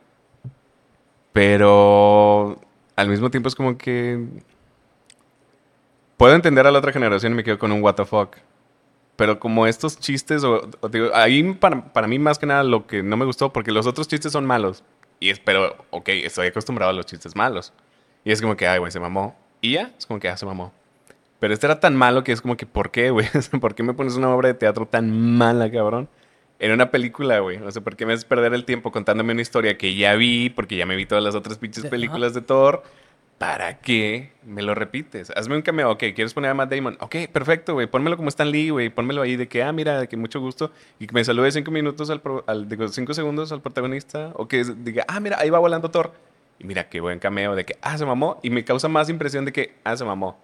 pero 1.32 2.58
al 2.96 3.08
mismo 3.08 3.30
tiempo 3.30 3.48
es 3.48 3.54
como 3.54 3.78
que 3.78 4.26
puedo 6.16 6.34
entender 6.34 6.66
a 6.66 6.70
la 6.70 6.78
otra 6.78 6.92
generación 6.92 7.32
y 7.32 7.36
me 7.36 7.44
quedo 7.44 7.58
con 7.58 7.72
un 7.72 7.82
what 7.82 7.94
the 7.94 8.04
fuck. 8.04 8.36
Pero 9.16 9.38
como 9.38 9.66
estos 9.66 9.98
chistes, 9.98 10.44
o, 10.44 10.68
o 10.80 10.88
digo, 10.88 11.10
ahí 11.14 11.42
para, 11.54 11.92
para 11.92 12.06
mí 12.06 12.18
más 12.18 12.38
que 12.38 12.46
nada 12.46 12.64
lo 12.64 12.86
que 12.86 13.02
no 13.02 13.16
me 13.18 13.26
gustó, 13.26 13.52
porque 13.52 13.70
los 13.70 13.86
otros 13.86 14.08
chistes 14.08 14.32
son 14.32 14.46
malos. 14.46 14.82
Y 15.20 15.28
es, 15.28 15.38
pero, 15.38 15.76
ok, 15.90 16.08
estoy 16.08 16.48
acostumbrado 16.48 16.90
a 16.90 16.94
los 16.94 17.04
chistes 17.04 17.36
malos. 17.36 17.72
Y 18.24 18.32
es 18.32 18.40
como 18.40 18.56
que, 18.56 18.66
ay, 18.66 18.78
güey, 18.78 18.90
se 18.90 18.98
mamó. 18.98 19.36
Y 19.60 19.72
ya, 19.72 19.90
es 19.98 20.06
como 20.06 20.20
que, 20.20 20.28
ah, 20.28 20.36
se 20.36 20.46
mamó. 20.46 20.72
Pero 21.38 21.54
este 21.54 21.66
era 21.66 21.80
tan 21.80 21.96
malo 21.96 22.22
que 22.24 22.32
es 22.32 22.40
como 22.42 22.56
que, 22.56 22.66
¿por 22.66 22.90
qué, 22.90 23.10
güey? 23.10 23.26
¿Por 23.60 23.74
qué 23.74 23.82
me 23.82 23.94
pones 23.94 24.14
una 24.16 24.34
obra 24.34 24.48
de 24.48 24.54
teatro 24.54 24.86
tan 24.86 25.10
mala, 25.36 25.70
cabrón? 25.70 26.08
En 26.58 26.72
una 26.72 26.90
película, 26.90 27.38
güey. 27.40 27.56
O 27.58 27.70
sea, 27.70 27.82
¿por 27.82 27.96
qué 27.96 28.04
me 28.04 28.12
haces 28.12 28.26
perder 28.26 28.52
el 28.52 28.64
tiempo 28.66 28.92
contándome 28.92 29.32
una 29.32 29.40
historia 29.42 29.78
que 29.78 29.94
ya 29.94 30.14
vi? 30.14 30.50
Porque 30.50 30.76
ya 30.76 30.84
me 30.84 30.96
vi 30.96 31.06
todas 31.06 31.24
las 31.24 31.34
otras 31.34 31.56
pinches 31.58 31.86
películas 31.86 32.34
de 32.34 32.42
Thor. 32.42 32.82
¿para 33.38 33.78
qué 33.78 34.32
me 34.44 34.60
lo 34.60 34.74
repites? 34.74 35.30
Hazme 35.34 35.56
un 35.56 35.62
cameo, 35.62 35.90
ok, 35.92 35.98
¿quieres 36.14 36.34
poner 36.34 36.50
a 36.50 36.54
Matt 36.54 36.70
Damon? 36.74 36.98
Ok, 37.00 37.16
perfecto, 37.32 37.72
güey, 37.72 37.86
pónmelo 37.86 38.18
como 38.18 38.28
Stan 38.28 38.50
Lee, 38.50 38.68
güey, 38.68 38.90
pónmelo 38.90 39.22
ahí 39.22 39.36
de 39.36 39.48
que, 39.48 39.62
ah, 39.62 39.72
mira, 39.72 39.98
de 39.98 40.08
que 40.08 40.18
mucho 40.18 40.40
gusto, 40.40 40.72
y 40.98 41.06
que 41.06 41.14
me 41.14 41.24
salude 41.24 41.50
cinco 41.50 41.70
minutos 41.70 42.10
al, 42.10 42.20
pro- 42.20 42.44
al- 42.46 42.68
digo, 42.68 42.86
cinco 42.88 43.14
segundos 43.14 43.50
al 43.50 43.62
protagonista, 43.62 44.32
o 44.34 44.46
que 44.46 44.62
diga, 44.64 45.06
ah, 45.08 45.20
mira, 45.20 45.38
ahí 45.40 45.48
va 45.48 45.58
volando 45.58 45.90
Thor, 45.90 46.12
y 46.60 46.64
mira, 46.64 46.88
qué 46.88 47.00
buen 47.00 47.18
cameo, 47.18 47.56
de 47.56 47.64
que, 47.64 47.76
ah, 47.80 47.96
se 47.96 48.04
mamó, 48.04 48.38
y 48.42 48.50
me 48.50 48.64
causa 48.64 48.86
más 48.86 49.08
impresión 49.08 49.44
de 49.46 49.52
que, 49.52 49.76
ah, 49.82 49.96
se 49.96 50.04
mamó. 50.04 50.36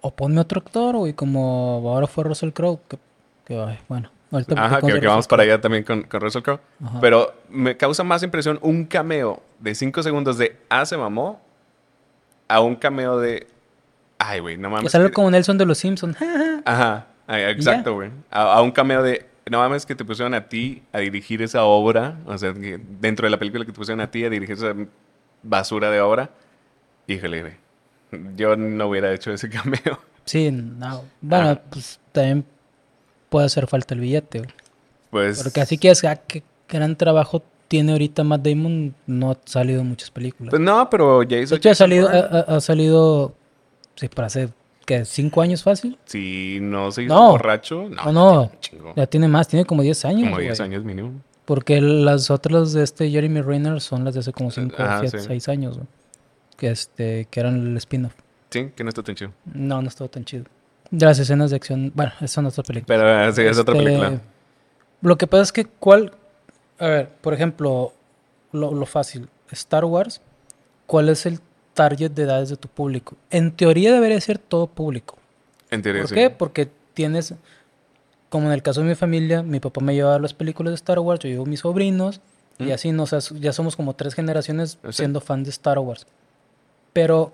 O 0.00 0.10
ponme 0.14 0.40
otro 0.40 0.60
actor, 0.60 0.96
güey, 0.96 1.12
como 1.12 1.82
ahora 1.84 2.06
fue 2.06 2.24
Russell 2.24 2.50
Crowe. 2.50 2.80
Que, 2.88 2.98
que, 3.44 3.78
bueno, 3.88 4.10
ahorita 4.30 4.54
Ajá, 4.64 4.80
que, 4.80 4.98
que 4.98 5.06
vamos 5.06 5.28
para 5.28 5.42
allá 5.42 5.60
también 5.60 5.84
con, 5.84 6.02
con 6.04 6.20
Russell 6.20 6.42
Crowe. 6.42 6.60
Pero 7.00 7.34
me 7.50 7.76
causa 7.76 8.02
más 8.02 8.22
impresión 8.22 8.58
un 8.62 8.86
cameo 8.86 9.42
de 9.58 9.74
5 9.74 10.02
segundos 10.02 10.38
de 10.38 10.56
Ah, 10.70 10.86
se 10.86 10.96
mamó 10.96 11.40
a 12.48 12.60
un 12.60 12.76
cameo 12.76 13.18
de 13.18 13.46
Ay, 14.18 14.40
güey, 14.40 14.56
no 14.56 14.70
mames. 14.70 14.84
Que 14.84 14.90
salga 14.90 15.08
que- 15.08 15.14
como 15.14 15.30
Nelson 15.30 15.58
de 15.58 15.66
los 15.66 15.78
Simpsons. 15.78 16.16
Ajá, 16.64 17.06
exacto, 17.28 17.94
güey. 17.94 18.10
A, 18.30 18.54
a 18.54 18.62
un 18.62 18.70
cameo 18.70 19.02
de 19.02 19.26
no 19.50 19.58
mames 19.58 19.86
que 19.86 19.94
te 19.94 20.04
pusieron 20.04 20.34
a 20.34 20.48
ti 20.48 20.82
a 20.92 20.98
dirigir 20.98 21.42
esa 21.42 21.64
obra, 21.64 22.18
o 22.26 22.36
sea, 22.38 22.52
dentro 22.52 23.26
de 23.26 23.30
la 23.30 23.38
película 23.38 23.64
que 23.64 23.72
te 23.72 23.76
pusieron 23.76 24.00
a 24.00 24.10
ti 24.10 24.24
a 24.24 24.30
dirigir 24.30 24.56
esa 24.56 24.74
basura 25.42 25.90
de 25.90 26.00
obra. 26.00 26.30
Híjole. 27.06 27.56
Yo 28.36 28.56
no 28.56 28.88
hubiera 28.88 29.12
hecho 29.12 29.32
ese 29.32 29.48
cameo. 29.50 30.00
sí, 30.24 30.50
no. 30.50 31.04
Bueno, 31.20 31.50
Ajá. 31.50 31.62
pues 31.70 32.00
también 32.12 32.44
puede 33.28 33.46
hacer 33.46 33.66
falta 33.66 33.94
el 33.94 34.00
billete, 34.00 34.38
güey. 34.38 34.50
Pues 35.10 35.42
Porque 35.42 35.60
así 35.60 35.78
que 35.78 35.90
es 35.90 36.04
ah, 36.04 36.16
qué 36.16 36.42
gran 36.68 36.96
trabajo 36.96 37.42
tiene 37.66 37.92
ahorita 37.92 38.24
Matt 38.24 38.42
Damon, 38.42 38.94
no 39.06 39.30
ha 39.32 39.38
salido 39.44 39.84
muchas 39.84 40.10
películas. 40.10 40.50
Pues 40.50 40.60
no, 40.60 40.88
pero 40.90 41.22
ya 41.22 41.38
hizo 41.38 41.54
de 41.54 41.58
hecho, 41.58 41.70
ha 41.70 41.74
salido, 41.74 42.08
ha, 42.08 42.40
ha- 42.56 42.60
salido, 42.60 43.34
sí, 43.94 44.08
para 44.08 44.26
hace, 44.26 44.48
¿qué? 44.86 45.04
¿Cinco 45.04 45.40
años 45.42 45.62
fácil? 45.62 45.98
Si 46.06 46.58
no 46.62 46.90
se 46.92 47.02
hizo 47.04 47.14
No. 47.14 47.30
borracho, 47.32 47.88
no. 47.90 48.04
No, 48.12 48.12
no, 48.72 48.92
ya 48.96 49.06
tiene 49.06 49.28
más, 49.28 49.48
tiene 49.48 49.64
como 49.66 49.82
10 49.82 50.04
años, 50.06 50.28
Como 50.30 50.38
10 50.40 50.58
güey. 50.58 50.68
años 50.70 50.84
mínimo. 50.84 51.12
Porque 51.48 51.80
las 51.80 52.30
otras 52.30 52.74
de 52.74 52.82
este 52.82 53.10
Jeremy 53.10 53.40
Renner 53.40 53.80
son 53.80 54.04
las 54.04 54.12
de 54.12 54.20
hace 54.20 54.32
como 54.32 54.50
5 54.50 54.76
Ah, 54.78 55.00
o 55.02 55.08
sí. 55.08 55.16
6 55.18 55.48
años, 55.48 55.76
güey. 55.78 55.88
Que, 56.58 56.70
este, 56.70 57.26
que 57.30 57.40
eran 57.40 57.68
el 57.68 57.76
spin-off. 57.78 58.12
Sí, 58.50 58.70
que 58.76 58.84
no 58.84 58.90
está 58.90 59.02
tan 59.02 59.14
chido. 59.14 59.32
No, 59.54 59.80
no 59.80 59.88
estuvo 59.88 60.08
tan 60.10 60.26
chido. 60.26 60.44
De 60.90 61.06
las 61.06 61.18
escenas 61.18 61.48
de 61.48 61.56
acción, 61.56 61.90
bueno, 61.94 62.12
son 62.26 62.44
otras 62.44 62.66
películas. 62.66 62.86
Pero 62.98 63.24
eh, 63.30 63.32
sí, 63.32 63.40
es 63.40 63.56
otra 63.56 63.72
Este, 63.74 63.82
película. 63.86 64.20
Lo 65.00 65.16
que 65.16 65.26
pasa 65.26 65.42
es 65.44 65.52
que, 65.52 65.64
¿cuál? 65.64 66.12
A 66.78 66.86
ver, 66.86 67.08
por 67.22 67.32
ejemplo, 67.32 67.94
lo, 68.52 68.74
lo 68.74 68.84
fácil, 68.84 69.30
Star 69.50 69.86
Wars, 69.86 70.20
¿cuál 70.84 71.08
es 71.08 71.24
el 71.24 71.40
target 71.72 72.10
de 72.10 72.24
edades 72.24 72.50
de 72.50 72.58
tu 72.58 72.68
público? 72.68 73.16
En 73.30 73.52
teoría 73.52 73.90
debería 73.94 74.20
ser 74.20 74.36
todo 74.36 74.66
público. 74.66 75.16
En 75.70 75.80
teoría, 75.80 76.02
¿Por 76.02 76.08
sí. 76.10 76.14
qué? 76.14 76.28
Porque 76.28 76.70
tienes, 76.92 77.32
como 78.28 78.46
en 78.48 78.52
el 78.52 78.62
caso 78.62 78.80
de 78.82 78.88
mi 78.88 78.94
familia, 78.94 79.42
mi 79.42 79.60
papá 79.60 79.80
me 79.80 79.94
llevaba 79.94 80.18
las 80.18 80.34
películas 80.34 80.72
de 80.72 80.76
Star 80.76 80.98
Wars, 80.98 81.20
yo 81.20 81.28
llevo 81.30 81.46
mis 81.46 81.60
sobrinos, 81.60 82.20
y 82.58 82.64
Mm. 82.64 82.72
así, 82.72 82.92
no, 82.92 83.04
o 83.04 83.06
sea, 83.06 83.20
ya 83.40 83.52
somos 83.52 83.76
como 83.76 83.94
tres 83.94 84.14
generaciones 84.14 84.78
siendo 84.90 85.20
fan 85.20 85.44
de 85.44 85.50
Star 85.50 85.78
Wars. 85.78 86.06
Pero, 86.92 87.32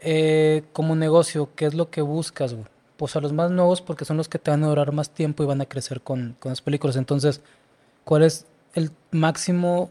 eh, 0.00 0.62
como 0.72 0.94
negocio, 0.94 1.48
¿qué 1.56 1.66
es 1.66 1.74
lo 1.74 1.90
que 1.90 2.00
buscas, 2.02 2.52
güey? 2.54 2.66
Pues 2.96 3.16
a 3.16 3.20
los 3.20 3.32
más 3.32 3.50
nuevos, 3.50 3.82
porque 3.82 4.04
son 4.04 4.16
los 4.16 4.28
que 4.28 4.38
te 4.38 4.50
van 4.50 4.64
a 4.64 4.68
durar 4.68 4.92
más 4.92 5.10
tiempo 5.10 5.42
y 5.42 5.46
van 5.46 5.60
a 5.60 5.66
crecer 5.66 6.00
con, 6.00 6.36
con 6.38 6.50
las 6.52 6.62
películas. 6.62 6.96
Entonces, 6.96 7.40
¿cuál 8.04 8.22
es 8.22 8.46
el 8.74 8.90
máximo 9.10 9.90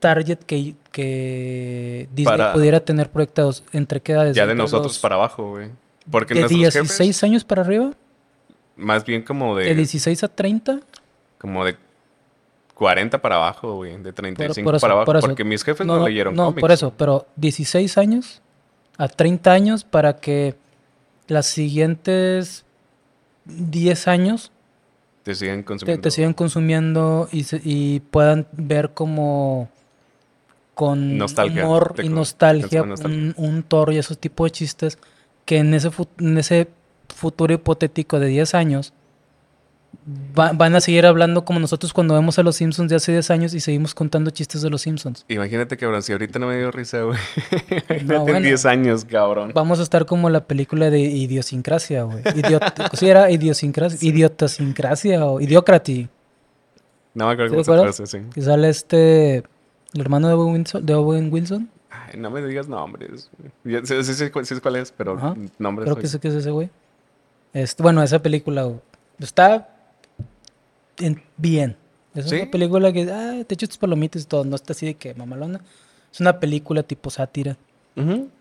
target 0.00 0.38
que, 0.38 0.74
que 0.92 2.08
Disney 2.14 2.36
Para- 2.36 2.52
pudiera 2.52 2.80
tener 2.80 3.10
proyectados? 3.10 3.64
¿Entre 3.72 4.00
qué 4.00 4.12
edades? 4.12 4.36
Ya 4.36 4.44
de 4.46 4.52
¿Entre 4.52 4.62
nosotros 4.64 4.92
los 4.92 4.98
para 5.00 5.16
abajo, 5.16 5.50
güey. 5.50 5.70
Porque 6.10 6.34
¿De 6.34 6.40
nuestros 6.40 6.60
16 6.60 6.98
jefes, 7.16 7.24
años 7.24 7.44
para 7.44 7.62
arriba? 7.62 7.90
Más 8.78 9.04
bien 9.04 9.22
como 9.22 9.54
¿De 9.56 9.64
de, 9.64 9.74
16 9.74 10.24
a 10.24 10.28
30? 10.28 10.80
como 11.38 11.64
de 11.64 11.76
40 12.74 13.20
para 13.20 13.36
abajo, 13.36 13.74
güey. 13.74 13.96
De 14.02 14.12
35 14.12 14.64
por 14.64 14.74
eso, 14.76 14.80
para 14.80 14.94
abajo. 14.94 15.06
por. 15.12 15.20
Porque 15.20 15.44
mis 15.44 15.62
jefes 15.64 15.86
No, 15.86 16.06
leyeron 16.06 16.34
no, 16.34 16.46
cómics. 16.46 16.60
por 16.60 16.70
eso, 16.72 16.92
pero 16.96 17.26
16 17.36 17.98
años 17.98 18.40
a 18.96 19.08
30 19.08 19.52
años 19.52 19.84
para 19.84 20.16
que 20.16 20.54
las 21.26 21.46
siguientes 21.46 22.64
10 23.44 24.08
años 24.08 24.52
Te 25.24 25.34
siguen 25.34 25.60
te, 25.60 25.64
consumiendo. 25.66 26.02
te 26.02 26.10
sigan 26.10 26.32
consumiendo 26.34 27.28
y, 27.32 27.44
se- 27.44 27.60
y 27.64 28.00
puedan 28.00 28.46
ver 28.52 28.90
como 28.94 29.68
con 30.74 31.18
Nostalgia, 31.18 31.64
humor 31.64 31.94
te 31.96 32.04
y 32.06 32.08
nostalgia. 32.08 32.82
Un, 32.82 33.34
un 33.36 33.62
Thor 33.64 33.92
y 33.92 33.98
esos 33.98 34.18
tipos 34.18 34.46
de 34.46 34.50
chistes 34.52 34.98
que 35.44 35.58
en 35.58 35.74
ese, 35.74 35.90
en 36.20 36.38
ese 36.38 36.68
futuro 37.14 37.52
hipotético 37.54 38.18
de 38.20 38.26
10 38.28 38.54
años 38.54 38.92
va- 40.38 40.52
van 40.52 40.74
a 40.74 40.80
seguir 40.80 41.06
hablando 41.06 41.44
como 41.44 41.58
nosotros 41.60 41.92
cuando 41.92 42.14
vemos 42.14 42.38
a 42.38 42.42
los 42.42 42.56
Simpsons 42.56 42.90
de 42.90 42.96
hace 42.96 43.12
10 43.12 43.30
años 43.30 43.54
y 43.54 43.60
seguimos 43.60 43.94
contando 43.94 44.30
chistes 44.30 44.62
de 44.62 44.70
los 44.70 44.82
Simpsons. 44.82 45.24
Imagínate, 45.28 45.76
cabrón, 45.76 46.02
si 46.02 46.12
ahorita 46.12 46.38
no 46.38 46.46
me 46.46 46.56
dio 46.58 46.70
risa, 46.70 47.02
güey. 47.02 47.18
No, 48.06 48.14
en 48.18 48.22
bueno. 48.24 48.40
10 48.40 48.66
años, 48.66 49.04
cabrón. 49.04 49.52
Vamos 49.54 49.80
a 49.80 49.82
estar 49.82 50.06
como 50.06 50.30
la 50.30 50.44
película 50.46 50.90
de 50.90 51.00
idiosincrasia, 51.00 52.02
güey. 52.04 52.22
Idiot 52.36 52.62
¿Sí 52.98 53.08
era 53.08 53.30
idiosincrasia? 53.30 53.98
Idiotasincrasia 54.08 55.24
o 55.26 55.40
idiocracy. 55.40 56.08
No 57.14 57.26
me 57.26 57.32
acuerdo 57.32 57.62
¿Sí 57.62 57.70
cómo 57.70 57.92
se 57.92 58.06
sí. 58.06 58.18
Que 58.32 58.42
sale 58.42 58.68
este... 58.68 59.36
El 59.94 60.00
hermano 60.02 60.28
de 60.28 60.34
Owen 60.34 60.52
Wilson. 60.54 60.84
De 60.86 60.94
Owen 60.94 61.32
Wilson. 61.32 61.70
Ay, 61.90 62.18
no 62.20 62.30
me 62.30 62.42
digas 62.42 62.68
nombres. 62.68 63.30
Sí, 63.64 64.30
cuál- 64.30 64.44
sí 64.46 64.54
sé 64.54 64.60
cuál 64.60 64.76
es, 64.76 64.92
pero 64.92 65.16
Ajá. 65.16 65.34
nombres. 65.58 65.84
Creo 65.86 65.94
soy- 65.94 66.02
que 66.02 66.08
sé 66.08 66.20
que 66.20 66.28
es 66.28 66.34
ese 66.34 66.50
güey. 66.50 66.68
Este, 67.52 67.82
bueno, 67.82 68.02
esa 68.02 68.20
película 68.20 68.70
está 69.18 69.68
en- 70.98 71.22
bien. 71.36 71.76
Es 72.14 72.28
¿Sí? 72.28 72.36
una 72.36 72.50
película 72.50 72.92
que 72.92 73.02
ah, 73.10 73.42
te 73.46 73.54
echas 73.54 73.68
tus 73.70 73.78
palomitas 73.78 74.22
y 74.22 74.24
todo. 74.26 74.44
No 74.44 74.56
está 74.56 74.72
así 74.72 74.86
de 74.86 74.94
que 74.94 75.14
mamalona. 75.14 75.60
Es 76.12 76.20
una 76.20 76.38
película 76.40 76.82
tipo 76.82 77.10
sátira. 77.10 77.56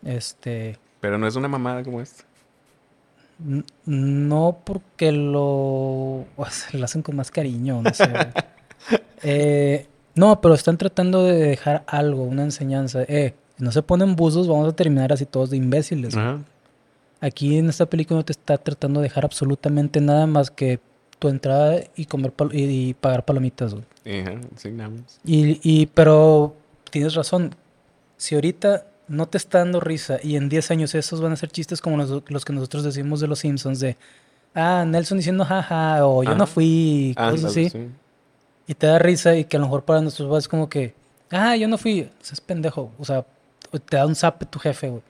Este... 0.04 0.78
Pero 1.02 1.18
no 1.18 1.28
es 1.28 1.36
una 1.36 1.48
mamada 1.48 1.84
como 1.84 2.02
esta. 2.02 2.24
No 3.86 4.60
porque 4.64 5.12
lo, 5.12 5.42
o 5.42 6.46
sea, 6.50 6.70
lo 6.80 6.86
hacen 6.86 7.02
con 7.02 7.16
más 7.16 7.32
cariño, 7.32 7.82
no 7.82 7.94
sé. 7.94 8.08
güey. 8.08 8.26
Eh, 9.24 9.88
no, 10.14 10.40
pero 10.40 10.54
están 10.54 10.78
tratando 10.78 11.24
de 11.24 11.34
dejar 11.34 11.84
algo, 11.88 12.22
una 12.24 12.44
enseñanza. 12.44 13.02
Eh, 13.08 13.34
si 13.58 13.64
no 13.64 13.72
se 13.72 13.82
ponen 13.82 14.16
buzos, 14.16 14.48
vamos 14.48 14.70
a 14.72 14.76
terminar 14.76 15.12
así 15.12 15.26
todos 15.26 15.50
de 15.50 15.58
imbéciles. 15.58 16.16
Ajá. 16.16 16.40
Aquí 17.20 17.58
en 17.58 17.70
esta 17.70 17.86
película 17.88 18.20
no 18.20 18.26
te 18.26 18.32
está 18.34 18.58
tratando 18.58 19.00
de 19.00 19.06
dejar 19.06 19.26
absolutamente 19.26 20.00
nada 20.02 20.28
más 20.28 20.52
que 20.52 20.80
tu 21.20 21.30
entrada 21.30 21.80
y 21.96 22.06
comer 22.06 22.32
pal- 22.32 22.54
y, 22.54 22.90
y 22.90 22.94
pagar 22.94 23.26
palomitas. 23.26 23.74
güey. 23.74 24.22
Ajá, 24.22 24.40
sí, 24.56 24.70
nada 24.72 24.90
más. 24.92 25.20
Y, 25.26 25.60
y, 25.64 25.88
pero 25.88 26.56
tienes 26.92 27.16
razón. 27.16 27.56
Si 28.18 28.36
ahorita 28.36 28.86
no 29.08 29.26
te 29.28 29.38
está 29.38 29.60
dando 29.60 29.80
risa 29.80 30.20
y 30.22 30.36
en 30.36 30.48
10 30.50 30.70
años 30.72 30.94
esos 30.94 31.22
van 31.22 31.32
a 31.32 31.36
ser 31.38 31.50
chistes 31.50 31.82
como 31.82 31.98
los, 31.98 32.24
los 32.30 32.46
que 32.46 32.54
nosotros 32.54 32.84
decimos 32.84 33.20
de 33.20 33.28
los 33.28 33.40
Simpsons 33.40 33.80
de, 33.80 33.98
ah, 34.54 34.86
Nelson 34.88 35.18
diciendo 35.18 35.44
jaja 35.46 36.06
o 36.06 36.24
yo 36.24 36.36
no 36.36 36.46
fui, 36.46 37.14
Ah, 37.18 37.32
cosas 37.32 37.54
sí, 37.54 37.66
así. 37.68 37.70
sí. 37.80 37.88
Y 38.68 38.74
te 38.76 38.86
da 38.88 39.00
risa 39.00 39.36
y 39.36 39.46
que 39.46 39.58
a 39.58 39.60
lo 39.60 39.66
mejor 39.68 39.86
para 39.86 40.02
nuestros 40.02 40.28
papás 40.28 40.44
es 40.44 40.48
como 40.50 40.68
que, 40.70 40.94
ah, 41.32 41.56
yo 41.56 41.68
no 41.68 41.78
fui, 41.80 42.02
Eso 42.22 42.34
es 42.34 42.42
pendejo. 42.42 42.92
O 43.00 43.06
sea, 43.06 43.26
te 43.90 43.98
da 43.98 44.06
un 44.06 44.14
zape 44.16 44.46
tu 44.46 44.60
jefe, 44.60 44.90
güey. 44.90 45.02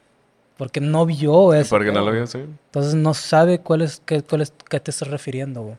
Porque 0.58 0.82
no 0.82 1.06
vio 1.06 1.54
eso. 1.54 1.70
Porque 1.70 1.92
no 1.92 2.04
lo 2.04 2.12
vio, 2.12 2.26
sí. 2.28 2.40
Entonces 2.40 2.96
no 2.96 3.14
sabe 3.14 3.60
cuál 3.60 3.82
es, 3.84 4.02
qué, 4.06 4.24
cuál 4.24 4.42
es, 4.42 4.54
qué 4.70 4.80
te 4.80 4.92
estás 4.92 5.08
refiriendo, 5.08 5.62
güey. 5.62 5.76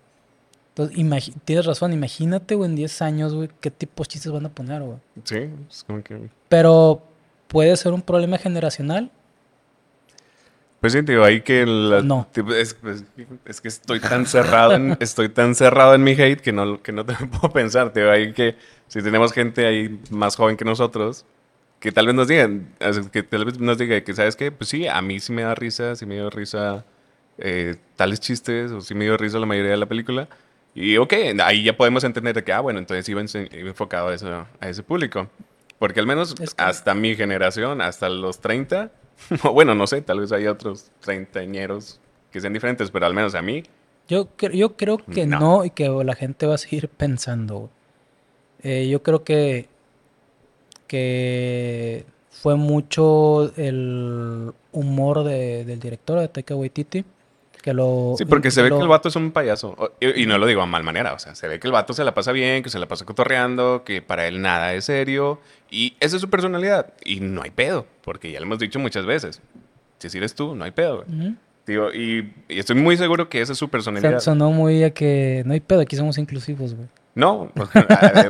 Entonces, 0.77 1.33
tienes 1.45 1.67
razón, 1.67 1.93
imagínate, 1.93 2.55
güey, 2.55 2.71
en 2.71 2.77
10 2.77 3.03
años, 3.03 3.35
güey, 3.35 3.49
qué 3.61 3.71
tipos 3.73 4.07
de 4.07 4.13
chistes 4.13 4.31
van 4.31 4.47
a 4.47 4.49
poner, 4.49 4.81
güey. 4.83 4.99
Sí, 5.25 5.51
es 5.69 5.83
como 5.85 6.03
que... 6.05 6.29
Pero 6.49 7.03
puede 7.49 7.77
ser 7.77 7.93
un 7.93 8.03
problema 8.03 8.39
generacional. 8.39 9.11
Pues 10.81 10.93
sí, 10.93 11.01
digo, 11.01 11.25
ahí 11.25 11.41
que... 11.41 11.67
la- 11.67 12.03
No. 12.03 12.29
es, 12.55 12.77
es 13.45 13.61
que 13.61 13.67
estoy 13.69 13.99
tan 13.99 14.27
cerrado 14.27 14.75
en, 14.75 14.97
estoy 15.01 15.29
tan 15.29 15.57
cerrado 15.57 15.95
en 15.97 16.05
mi 16.05 16.13
hate 16.13 16.41
que 16.41 16.53
no, 16.53 16.81
que 16.81 16.93
no 16.93 17.05
te 17.05 17.15
puedo 17.27 17.53
pensar, 17.53 17.93
digo, 17.93 18.11
ahí 18.11 18.33
que 18.33 18.55
si 18.87 19.03
tenemos 19.03 19.33
gente 19.33 19.67
ahí 19.67 20.01
más 20.11 20.37
joven 20.37 20.57
que 20.57 20.65
nosotros, 20.65 21.25
que 21.81 21.93
tal 21.93 22.07
vez 22.07 22.15
nos 22.15 22.29
digan, 22.29 22.69
que 23.13 23.23
tal 23.23 23.45
vez 23.45 23.59
nos 23.61 23.79
diga 23.79 24.01
que, 24.03 24.15
¿sabes 24.15 24.35
qué? 24.37 24.51
Pues 24.51 24.69
sí, 24.71 24.87
a 24.89 25.01
mí 25.03 25.21
sí 25.21 25.33
me 25.33 25.43
da 25.43 25.55
risa, 25.55 25.95
sí 25.97 26.07
me 26.07 26.15
dio 26.17 26.29
risa 26.31 26.85
eh, 27.39 27.77
tales 27.97 28.21
chistes, 28.21 28.73
o 28.73 28.81
sí 28.81 28.95
me 28.95 29.05
dio 29.05 29.17
risa 29.17 29.39
la 29.39 29.47
mayoría 29.47 29.71
de 29.73 29.77
la 29.77 29.87
película. 29.87 30.29
Y 30.75 30.97
ok, 30.97 31.13
ahí 31.43 31.63
ya 31.65 31.77
podemos 31.77 32.03
entender 32.05 32.35
de 32.35 32.45
que, 32.45 32.53
ah, 32.53 32.61
bueno, 32.61 32.79
entonces 32.79 33.09
iba 33.09 33.21
enfocado 33.21 34.09
a, 34.09 34.15
eso, 34.15 34.47
a 34.61 34.69
ese 34.69 34.83
público. 34.83 35.29
Porque 35.79 36.01
al 36.01 36.07
menos 36.07 36.35
Es 36.41 36.55
que- 36.55 36.63
hasta 36.63 36.95
mi 36.95 37.15
generación, 37.15 37.81
hasta 37.81 38.09
los 38.09 38.41
30, 38.41 38.91
o 39.45 39.53
bueno, 39.53 39.75
no 39.75 39.87
sé, 39.87 40.01
tal 40.03 40.21
vez 40.21 40.33
hay 40.33 40.47
otros 40.49 40.91
treintañeros 41.01 42.01
que 42.33 42.41
sean 42.41 42.53
diferentes, 42.53 42.91
pero 42.91 43.07
al 43.07 43.15
menos 43.15 43.35
a 43.35 43.43
mí, 43.43 43.63
Yo, 44.09 44.29
yo 44.53 44.77
creo 44.77 44.99
que 44.99 45.27
no. 45.27 45.39
No. 45.41 45.65
y 45.65 45.71
que 45.71 45.89
la 45.89 46.15
gente 46.15 46.47
va 46.47 46.55
a 46.55 46.59
seguir 46.59 46.89
pensando. 46.89 47.71
Eh, 48.63 48.89
yo 48.89 49.03
creo 49.03 49.23
que, 49.25 49.69
que 50.89 52.05
fue 52.31 52.57
mucho 52.57 53.53
el 53.57 54.53
humor 54.73 55.25
de- 55.25 55.65
del 55.65 55.79
director 55.81 56.19
de 56.21 56.29
Taika 56.29 56.55
Waititi. 56.57 57.05
Que 57.63 57.75
lo, 57.75 58.15
Sí, 58.17 58.25
porque 58.25 58.53
se 58.53 58.63
ve 58.63 58.69
lo- 58.71 58.77
que 58.77 58.83
el 58.83 58.89
vato 58.89 59.09
es 59.09 59.17
un 59.17 59.33
payaso. 59.33 59.75
O- 59.77 59.91
Y, 60.01 60.23
y 60.23 60.27
no 60.27 60.39
lo 60.39 60.47
digo 60.47 60.63
a 60.63 60.67
mal 60.67 60.85
manera. 60.85 61.13
O 61.13 61.19
sea, 61.19 61.35
se 61.35 61.49
ve 61.49 61.59
que 61.59 61.67
el 61.67 61.73
vato 61.73 61.93
se 61.93 62.05
la 62.05 62.15
pasa 62.15 62.31
bien, 62.33 62.63
que 62.63 62.71
se 62.71 62.79
la 62.79 62.87
pasa 62.87 63.05
cotorreando, 63.05 63.83
que 63.85 64.01
para 64.01 64.29
él 64.29 64.41
nada 64.41 64.75
es 64.75 64.85
serio. 64.85 65.41
Y 65.71 65.97
esa 65.99 66.17
es 66.17 66.23
su 66.23 66.31
personalidad. 66.31 66.93
Y 67.05 67.19
no 67.21 67.43
hay 67.43 67.51
pedo, 67.51 67.85
porque 68.03 68.31
ya 68.31 68.39
lo 68.39 68.47
hemos 68.47 68.61
dicho 68.61 68.79
muchas 68.79 69.05
veces. 69.07 69.41
Si 69.99 70.17
eres 70.17 70.35
tú, 70.37 70.55
no 70.55 70.65
hay 70.65 70.71
pedo. 70.71 71.05
Digo, 71.67 71.93
y, 71.93 72.33
y 72.49 72.59
estoy 72.61 72.77
muy 72.77 72.97
seguro 72.97 73.29
que 73.29 73.41
esa 73.41 73.53
es 73.53 73.59
su 73.59 73.69
personalidad. 73.69 74.21
Son- 74.21 74.39
Sonó 74.39 74.53
muy 74.53 74.85
a 74.85 74.91
que 74.91 75.43
no 75.45 75.53
hay 75.53 75.61
pedo, 75.61 75.81
aquí 75.81 75.97
somos 75.97 76.17
inclusivos, 76.17 76.75
güey. 76.75 76.89
No, 77.15 77.51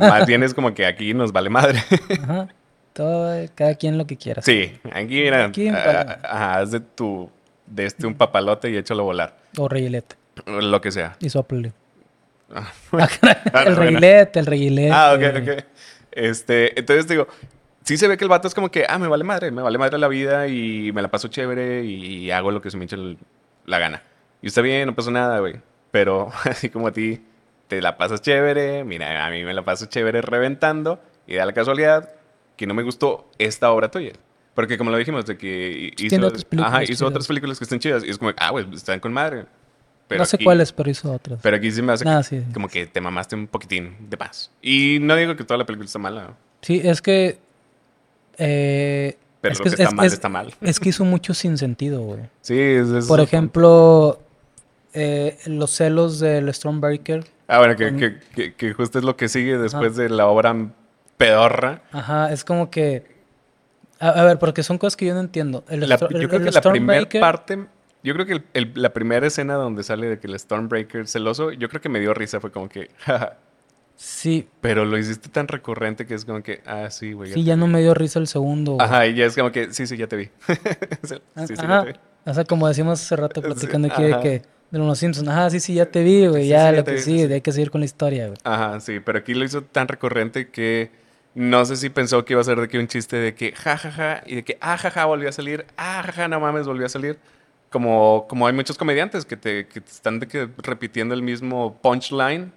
más 0.01 0.26
bien 0.26 0.43
es 0.43 0.55
como 0.55 0.72
que 0.74 0.87
aquí 0.87 1.12
nos 1.14 1.33
vale 1.33 1.51
madre. 1.51 1.83
Ajá. 2.22 2.49
Todo, 2.93 3.35
cada 3.55 3.74
quien 3.74 3.97
lo 3.99 4.07
que 4.07 4.16
quiera. 4.16 4.43
Sí, 4.43 4.72
aquí 4.93 5.20
mira, 5.22 5.45
Aquí 5.45 5.68
ah, 5.68 6.18
ajá, 6.22 6.59
haz 6.59 6.70
de 6.72 6.81
tu, 6.81 7.31
de 7.66 7.85
este 7.87 8.07
un 8.07 8.14
papalote 8.14 8.70
y 8.70 8.76
échalo 8.76 9.03
a 9.03 9.07
volar. 9.07 9.37
O 9.57 9.68
reguilete. 9.68 10.16
Lo 10.47 10.81
que 10.81 10.91
sea. 10.91 11.16
Y 11.20 11.29
soplele. 11.29 11.72
Ah, 12.53 12.72
el 12.93 13.74
bueno. 13.74 13.74
reguilete, 13.76 14.41
el 14.41 14.47
reguilete. 14.47 14.91
Ah, 14.93 15.12
ok, 15.14 15.22
ok. 15.43 15.64
Este, 16.11 16.79
entonces 16.79 17.07
digo, 17.07 17.29
sí 17.85 17.97
se 17.99 18.09
ve 18.09 18.16
que 18.16 18.24
el 18.24 18.31
vato 18.31 18.49
es 18.49 18.55
como 18.55 18.70
que, 18.70 18.85
ah, 18.89 18.99
me 18.99 19.07
vale 19.07 19.22
madre, 19.22 19.51
me 19.51 19.62
vale 19.62 19.79
madre 19.79 19.99
la 19.99 20.09
vida 20.09 20.49
y 20.49 20.91
me 20.93 21.03
la 21.03 21.09
paso 21.09 21.29
chévere 21.29 21.85
y 21.85 22.31
hago 22.31 22.51
lo 22.51 22.61
que 22.61 22.70
se 22.70 22.76
me 22.76 22.87
eche 22.87 22.97
el- 22.97 23.18
la 23.66 23.79
gana. 23.79 24.03
Y 24.43 24.47
está 24.49 24.61
bien, 24.62 24.87
no 24.87 24.95
pasa 24.95 25.11
nada, 25.11 25.39
güey. 25.41 25.57
Pero 25.91 26.31
así 26.45 26.68
como 26.70 26.89
a 26.89 26.93
ti 26.93 27.20
te 27.69 27.81
la 27.81 27.97
pasas 27.97 28.21
chévere, 28.23 28.83
mira, 28.85 29.25
a 29.27 29.31
mí 29.31 29.45
me 29.45 29.55
la 29.55 29.62
paso 29.64 29.87
chévere 29.87 30.21
reventando 30.23 31.01
y 31.27 31.37
da 31.37 31.47
la 31.47 31.53
casualidad 31.53 32.11
que 32.57 32.66
no 32.66 32.75
me 32.75 32.83
gustó 32.83 33.29
esta 33.39 33.71
obra 33.71 33.91
tuya. 33.91 34.12
Porque 34.55 34.77
como 34.77 34.91
lo 34.91 34.97
dijimos, 34.97 35.25
de 35.27 35.37
que 35.39 35.93
hizo, 35.97 36.09
tiene 36.09 36.27
otras 36.27 36.45
películas 36.45 36.73
ajá, 36.75 36.83
hizo 36.85 37.07
otras 37.07 37.27
películas 37.29 37.59
que 37.59 37.64
están 37.64 37.79
chidas 37.79 38.03
y 38.05 38.11
es 38.11 38.19
como, 38.19 38.33
ah, 38.37 38.51
güey, 38.51 38.66
están 38.75 38.99
con 38.99 39.12
madre. 39.12 39.45
Pero 40.09 40.21
no 40.21 40.25
sé 40.25 40.37
aquí- 40.37 40.45
cuáles, 40.45 40.73
pero 40.73 40.91
hizo 40.91 41.12
otras. 41.12 41.39
Pero 41.43 41.57
aquí 41.59 41.71
sí 41.71 41.83
me 41.83 41.93
hace 41.93 42.09
Ah, 42.09 42.19
que- 42.29 42.41
sí. 42.41 42.45
como 42.53 42.66
que 42.69 42.87
te 42.87 43.01
mamaste 43.01 43.37
un 43.37 43.47
poquitín 43.47 43.95
de 44.09 44.16
más. 44.16 44.51
Y 44.62 44.99
no 45.03 45.14
digo 45.14 45.37
que 45.37 45.45
toda 45.45 45.59
la 45.59 45.66
película 45.66 45.87
está 45.87 45.99
mala, 45.99 46.35
Sí, 46.62 46.81
es 46.83 47.01
que. 47.03 47.39
eh, 48.39 49.16
pero 49.41 49.53
es 49.53 49.59
lo 49.59 49.62
que, 49.64 49.69
está 49.71 49.83
es- 49.85 49.93
mal 49.95 50.07
es- 50.07 50.12
está 50.12 50.29
mal. 50.29 50.55
Es 50.61 50.81
que 50.81 50.89
hizo 50.89 51.05
mucho 51.05 51.35
sin 51.35 51.59
sentido, 51.59 52.01
güey. 52.01 52.21
Sí, 52.41 52.59
es, 52.59 52.89
es- 52.89 53.07
Por 53.07 53.21
ejemplo, 53.21 54.21
eh, 54.95 55.39
los 55.47 55.71
celos 55.71 56.19
del 56.21 56.53
Stormbreaker. 56.53 57.25
Ah, 57.49 57.59
bueno, 57.59 57.74
que, 57.76 57.96
que, 57.96 58.18
que, 58.34 58.55
que 58.55 58.72
justo 58.74 58.99
es 58.99 59.05
lo 59.05 59.16
que 59.16 59.28
sigue 59.28 59.57
después 59.59 59.96
de 59.96 60.09
la 60.11 60.26
obra 60.26 60.55
pedorra. 61.16 61.82
Ajá, 61.92 62.30
es 62.32 62.44
como 62.44 62.70
que. 62.70 63.16
A, 64.01 64.11
a 64.11 64.24
ver, 64.24 64.38
porque 64.38 64.62
son 64.62 64.78
cosas 64.78 64.96
que 64.96 65.07
yo 65.07 65.14
no 65.14 65.20
entiendo. 65.20 65.64
El 65.68 65.80
La- 65.88 65.96
yo 65.99 66.07
el- 66.11 66.28
creo 66.28 66.38
el 66.40 66.44
que 66.44 66.51
la 66.53 66.61
primera 66.61 67.09
parte, 67.20 67.66
yo 68.05 68.14
creo 68.14 68.26
que 68.26 68.42
la 68.74 68.92
primera 68.92 69.26
escena 69.26 69.55
donde 69.55 69.82
sale 69.82 70.07
de 70.09 70.18
que 70.20 70.26
el 70.28 70.38
Stormbreaker 70.38 71.09
celoso, 71.09 71.51
yo 71.51 71.68
creo 71.68 71.80
que 71.80 71.88
me 71.88 71.99
dio 72.01 72.14
risa, 72.14 72.38
fue 72.38 72.53
como 72.53 72.68
que. 72.68 72.90
Sí, 74.01 74.49
Pero 74.61 74.84
lo 74.84 74.96
hiciste 74.96 75.28
tan 75.28 75.49
recurrente 75.49 76.07
que 76.07 76.14
es 76.14 76.24
como 76.24 76.40
que, 76.40 76.62
ah, 76.66 76.88
sí, 76.88 77.14
güey. 77.14 77.32
sí, 77.32 77.42
ya 77.42 77.57
no 77.57 77.66
me 77.66 77.80
dio 77.80 77.94
risa 77.94 78.20
el 78.20 78.28
segundo. 78.28 78.74
güey. 78.74 78.86
Ajá, 78.86 79.05
y 79.09 79.14
ya 79.16 79.26
es 79.26 79.34
como 79.34 79.51
que, 79.51 79.72
sí, 79.72 79.88
sí, 79.88 79.96
ya 79.96 80.07
te 80.07 80.14
vi. 80.14 80.30
sí, 81.03 81.16
sí, 81.46 81.55
Ajá. 81.59 81.78
ya 81.80 81.82
te 81.84 81.92
vi. 81.94 81.99
O 82.24 82.32
sea, 82.34 82.44
como 82.44 82.68
decimos 82.68 83.01
hace 83.03 83.16
rato 83.16 83.40
Sí, 83.42 83.46
platicando 83.49 83.88
aquí 83.92 84.05
de 84.05 84.20
que 84.20 84.42
de 84.71 84.79
los 84.79 84.99
Simpsons, 84.99 85.29
ajá, 85.29 85.51
sí, 85.51 85.61
sí, 85.61 85.75
ya 85.75 85.87
te 85.87 86.03
vi, 86.03 86.27
güey, 86.27 86.43
Sí, 86.45 86.49
ya 86.51 86.59
sí, 86.61 86.64
ya 86.66 86.73
lo 86.73 86.85
te 86.85 86.95
que 86.95 87.01
sí, 87.01 87.23
hay 87.23 87.41
que 87.41 87.53
seguir 87.53 87.71
con 87.71 87.81
la 87.81 87.85
historia, 87.87 88.27
güey. 88.27 88.39
Ajá, 88.45 88.81
sí, 88.81 89.01
pero 89.01 89.19
aquí 89.19 89.35
lo 89.35 89.45
hizo 89.45 89.62
tan 89.62 89.89
recurrente 89.89 90.49
que 90.51 90.91
no 91.35 91.64
sé 91.64 91.77
si 91.77 91.89
pensó 91.91 92.25
que 92.25 92.35
iba 92.35 92.41
a 92.41 92.45
ser 92.45 92.61
de 92.61 92.69
que 92.69 92.79
un 92.79 92.89
chiste 92.89 93.16
de 93.16 93.35
que 93.35 93.53
ja, 93.53 93.77
ja, 93.79 93.91
ja, 93.91 94.23
y 94.27 94.37
de 94.37 94.45
que 94.45 94.59
ah, 94.61 94.77
ja, 94.77 94.91
ja, 94.91 95.05
volvió 95.07 95.29
a 95.29 95.33
salir, 95.33 95.64
ah, 95.77 96.03
ja, 96.14 96.29
no 96.29 96.41
mames, 96.41 96.66
volvió 96.66 96.87
a 96.87 96.89
salir. 96.89 97.19
Como, 97.71 98.27
como 98.29 98.47
hay 98.47 98.55
muchos 98.55 98.79
comediantes 98.79 99.25
que 99.27 99.37
te, 99.37 99.66
que 99.69 99.81
te 99.83 99.91
están 99.91 100.21
de 100.21 100.27
que 100.27 100.49
repitiendo 100.59 101.14
el 101.14 101.23
mismo 101.23 101.77
punchline 101.83 102.51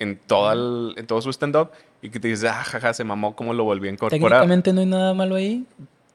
en, 0.00 0.18
toda 0.18 0.54
el- 0.54 0.94
en 0.96 1.06
todo 1.06 1.22
su 1.22 1.30
stand-up 1.30 1.70
y 2.02 2.10
que 2.10 2.18
te 2.20 2.28
dices, 2.28 2.50
ah, 2.50 2.64
ja, 2.64 2.80
ja, 2.80 2.92
se 2.92 3.04
mamó, 3.04 3.34
cómo 3.36 3.54
lo 3.54 3.64
volvió 3.64 3.88
a 3.90 3.92
incorporar. 3.94 4.20
Técnicamente 4.20 4.72
no 4.72 4.80
hay 4.80 4.86
nada 4.86 5.14
malo 5.14 5.36
ahí. 5.36 5.64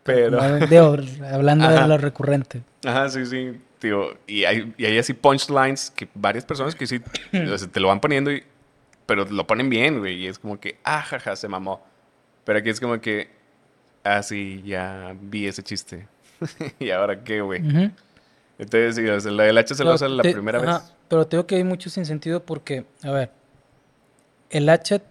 Pero, 0.03 0.37
como, 0.37 0.55
digo, 0.67 0.97
hablando 1.31 1.65
Ajá. 1.69 1.81
de 1.83 1.87
lo 1.87 1.97
recurrente. 1.97 2.61
ajá, 2.85 3.07
sí, 3.09 3.25
sí, 3.25 3.51
tío. 3.81 4.17
Y 4.27 4.45
hay, 4.45 4.73
y 4.77 4.85
hay 4.85 4.97
así 4.97 5.13
punchlines 5.13 5.91
que 5.91 6.07
varias 6.13 6.45
personas 6.45 6.75
que 6.75 6.87
sí 6.87 7.01
te 7.73 7.79
lo 7.79 7.89
van 7.89 7.99
poniendo, 7.99 8.31
y, 8.31 8.43
pero 9.05 9.25
lo 9.25 9.45
ponen 9.45 9.69
bien, 9.69 9.99
güey. 9.99 10.15
Y 10.23 10.27
es 10.27 10.39
como 10.39 10.57
que, 10.59 10.77
ah, 10.83 11.01
jaja, 11.01 11.35
se 11.35 11.49
mamó. 11.49 11.83
Pero 12.45 12.59
aquí 12.59 12.69
es 12.69 12.79
como 12.79 13.01
que, 13.01 13.29
ah, 14.03 14.23
sí, 14.23 14.61
ya 14.65 15.13
vi 15.19 15.47
ese 15.47 15.63
chiste. 15.63 16.07
¿Y 16.79 16.91
ahora 16.91 17.23
qué, 17.23 17.41
güey? 17.41 17.61
Entonces, 18.57 18.95
sí, 18.95 19.07
o 19.07 19.19
sea, 19.19 19.31
la 19.31 19.43
del 19.43 19.57
hacha 19.57 19.75
celosa 19.75 20.05
Pero 20.05 20.15
la 20.15 20.23
te- 20.23 20.33
primera 20.33 20.59
ajá, 20.59 20.79
vez. 20.79 20.93
Pero 21.09 21.27
tengo 21.27 21.45
que 21.45 21.55
hay 21.55 21.63
mucho 21.63 21.89
sin 21.89 22.05
sentido 22.05 22.43
porque, 22.45 22.85
a 23.03 23.11
ver, 23.11 23.31
el 24.49 24.69
hacha, 24.69 25.01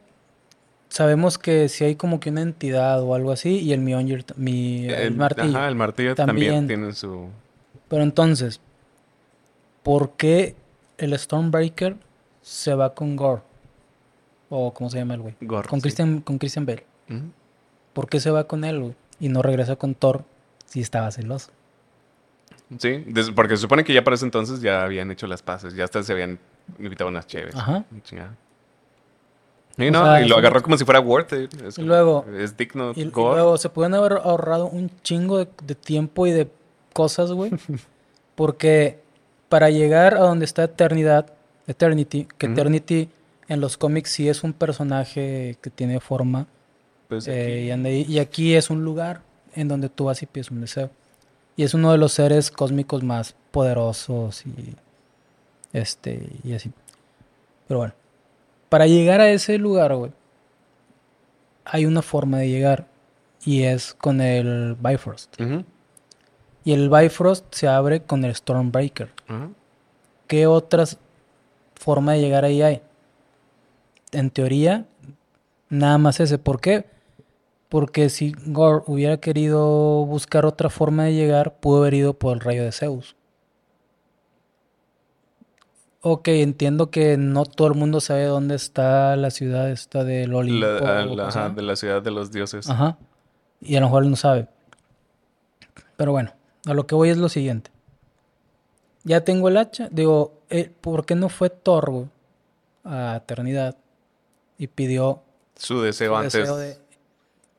sabemos 0.88 1.36
que 1.38 1.68
si 1.68 1.84
hay 1.84 1.96
como 1.96 2.20
que 2.20 2.30
una 2.30 2.42
entidad 2.42 3.02
o 3.02 3.14
algo 3.14 3.32
así, 3.32 3.58
y 3.58 3.72
el 3.72 3.80
Mjolnir, 3.80 4.24
mi, 4.36 4.86
el, 4.88 5.14
martillo. 5.14 5.56
Ajá, 5.58 5.68
el 5.68 5.74
martillo 5.74 6.14
también, 6.14 6.54
También. 6.54 6.66
tiene 6.66 6.92
su... 6.94 7.28
Pero 7.91 8.03
entonces, 8.05 8.61
¿por 9.82 10.12
qué 10.12 10.55
el 10.97 11.18
Stormbreaker 11.18 11.97
se 12.41 12.74
va 12.74 12.95
con 12.95 13.16
Gore? 13.16 13.43
O 14.49 14.72
cómo 14.72 14.88
se 14.88 14.99
llama 14.99 15.14
el 15.14 15.20
güey. 15.20 15.34
Gore, 15.41 15.68
Con 15.68 15.80
sí. 15.80 15.82
Christian, 15.82 16.20
con 16.20 16.38
Christian 16.38 16.64
Bale. 16.64 16.86
Ujú. 17.11 17.20
¿Por 17.93 18.09
qué 18.09 18.20
se 18.20 18.30
va 18.30 18.45
con 18.45 18.64
él, 18.64 18.80
güey? 18.80 18.95
Y 19.18 19.28
no 19.28 19.43
regresa 19.43 19.76
con 19.76 19.95
Thor 19.95 20.24
si 20.66 20.80
estaba 20.80 21.11
celoso. 21.11 21.51
Sí, 22.78 23.05
porque 23.34 23.57
se 23.57 23.62
supone 23.62 23.82
que 23.82 23.93
ya 23.93 24.05
para 24.05 24.14
ese 24.14 24.24
entonces 24.24 24.61
ya 24.61 24.84
habían 24.84 25.11
hecho 25.11 25.26
las 25.26 25.43
paces, 25.43 25.74
ya 25.74 25.82
hasta 25.84 26.03
se 26.05 26.12
habían 26.12 26.38
invitado 26.78 27.11
unas 27.11 27.26
chéves. 27.26 27.57
Ajá. 27.57 27.84
Chingada. 28.05 28.36
Y 29.76 29.91
no, 29.91 30.05
sea, 30.05 30.22
y 30.24 30.28
lo 30.28 30.36
agarró 30.36 30.62
como 30.62 30.76
si 30.76 30.84
fuera 30.84 31.01
worth 31.01 31.32
it. 31.32 31.55
Es, 31.62 31.78
Y 31.78 31.82
luego- 31.82 32.24
es 32.38 32.57
digno. 32.57 32.93
Y, 32.95 33.05
luego 33.05 33.57
se 33.57 33.68
pueden 33.70 33.95
haber 33.95 34.12
ahorrado 34.22 34.66
un 34.68 34.91
chingo 35.03 35.38
de, 35.38 35.49
de 35.64 35.74
tiempo 35.74 36.26
y 36.28 36.30
de 36.32 36.49
cosas, 36.93 37.32
güey. 37.32 37.51
porque 38.34 38.99
para 39.49 39.70
llegar 39.70 40.14
a 40.14 40.20
donde 40.20 40.45
está 40.45 40.64
Eternidad, 40.64 41.32
Eternity, 41.66 42.26
que. 42.38 42.47
Eternity 42.47 43.09
en 43.49 43.61
los 43.61 43.76
cómics 43.76 44.11
sí 44.11 44.28
es 44.28 44.45
un 44.45 44.53
personaje 44.53 45.57
que 45.61 45.70
tiene 45.70 45.99
forma. 46.01 46.47
Pues 47.09 47.26
eh, 47.28 47.72
aquí- 47.72 48.07
y, 48.09 48.18
aquí 48.20 48.55
es 48.55 48.70
un 48.70 48.84
lugar 48.84 49.22
en 49.55 49.66
donde 49.68 49.88
tú 49.88 50.05
vas 50.05 50.22
y 50.22 50.26
pides 50.26 50.51
un 50.53 50.61
deseo. 50.61 50.91
Y 51.57 51.64
es 51.64 51.74
uno 51.74 51.91
de 51.91 51.99
los 51.99 52.12
seres 52.12 52.51
cósmicos 52.53 53.03
más 53.03 53.34
poderosos 53.51 54.47
y 54.47 54.76
este 55.72 56.28
y 56.45 56.55
así. 56.55 56.70
Pero 57.66 57.78
bueno, 57.78 57.95
para 58.68 58.86
llegar 58.86 59.20
a 59.20 59.30
ese 59.30 59.59
lugar, 59.59 59.95
güey, 59.97 60.12
hay 61.64 61.86
una 61.86 62.03
forma 62.03 62.38
de 62.38 62.49
llegar 62.49 62.86
y 63.45 63.62
es 63.64 63.95
con 63.95 64.20
el 64.20 64.76
Bifrost. 64.80 65.41
Ujú, 65.41 65.64
Y 66.64 66.72
el 66.72 66.90
Bifrost 66.90 67.46
se 67.54 67.68
abre 67.68 68.02
con 68.02 68.24
el 68.24 68.34
Stormbreaker. 68.34 69.11
¿Qué 70.26 70.46
otras 70.46 70.98
forma 71.74 72.12
de 72.12 72.20
llegar 72.20 72.44
ahí 72.44 72.62
hay? 72.62 72.82
En 74.12 74.30
teoría, 74.30 74.84
nada 75.68 75.96
más 75.98 76.20
ese. 76.20 76.38
¿Por 76.38 76.61
qué? 76.61 76.84
Porque 77.68 78.11
si 78.11 78.34
Gore 78.46 78.82
hubiera 78.86 79.18
querido 79.18 80.04
buscar 80.04 80.44
otra 80.44 80.68
forma 80.70 81.04
de 81.04 81.14
llegar, 81.14 81.54
pudo 81.61 81.78
haber 81.82 81.94
ido 81.94 82.14
por 82.14 82.34
el 82.34 82.40
rayo 82.40 82.62
de 82.64 82.72
Zeus. 82.72 83.16
Ok, 86.02 86.28
entiendo 86.28 86.90
que 86.90 87.16
no 87.18 87.44
todo 87.44 87.68
el 87.68 87.74
mundo 87.74 88.00
sabe 88.00 88.24
dónde 88.24 88.54
está 88.54 89.14
la 89.16 89.30
ciudad 89.30 89.70
esta 89.70 90.02
del 90.02 90.34
Olimpo. 90.34 90.66
La- 90.66 91.00
ah, 91.00 91.04
la- 91.04 91.28
ajá, 91.28 91.48
de 91.50 91.62
la 91.62 91.76
ciudad 91.76 92.00
de 92.00 92.11
los 92.11 92.32
dioses. 92.32 92.68
Ajá. 92.70 92.96
Y 93.61 93.76
a 93.76 93.80
lo 93.80 93.86
mejor 93.86 94.04
él 94.04 94.11
no 94.11 94.16
sabe. 94.16 94.48
Pero 95.98 96.12
bueno, 96.12 96.32
a 96.66 96.74
lo 96.74 96.86
que 96.86 96.94
voy 96.94 97.11
es 97.11 97.16
lo 97.18 97.28
siguiente. 97.28 97.70
Ya 99.04 99.22
tengo 99.24 99.48
el 99.48 99.56
hacha. 99.56 99.88
Digo, 99.90 100.34
eh, 100.50 100.70
¿por 100.80 101.06
qué 101.06 101.14
no 101.14 101.28
fue 101.28 101.48
Thor 101.50 101.90
güey, 101.90 102.06
a 102.84 103.16
Eternidad 103.22 103.76
y 104.58 104.66
pidió 104.66 105.22
Su 105.56 105.80
deseo 105.80 106.12
su 106.12 106.16
antes. 106.16 106.32
deseo 106.34 106.56
de... 106.56 106.78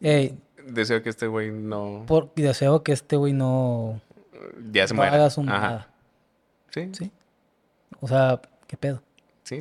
Ey, 0.01 0.37
Deseo 0.67 1.01
que 1.01 1.09
este 1.09 1.25
güey 1.27 1.51
no. 1.51 2.03
por, 2.07 2.31
deseo 2.35 2.83
que 2.83 2.91
este 2.91 3.15
güey 3.15 3.33
no, 3.33 3.99
Ya 4.71 4.87
se 4.87 4.93
muera. 4.93 5.13
haga 5.15 5.29
su 5.31 5.41
Ajá. 5.41 5.87
sí, 6.69 6.89
¿Sí? 6.93 7.11
O 7.99 8.07
sea, 8.07 8.39
¿qué 8.67 8.77
pedo? 8.77 9.01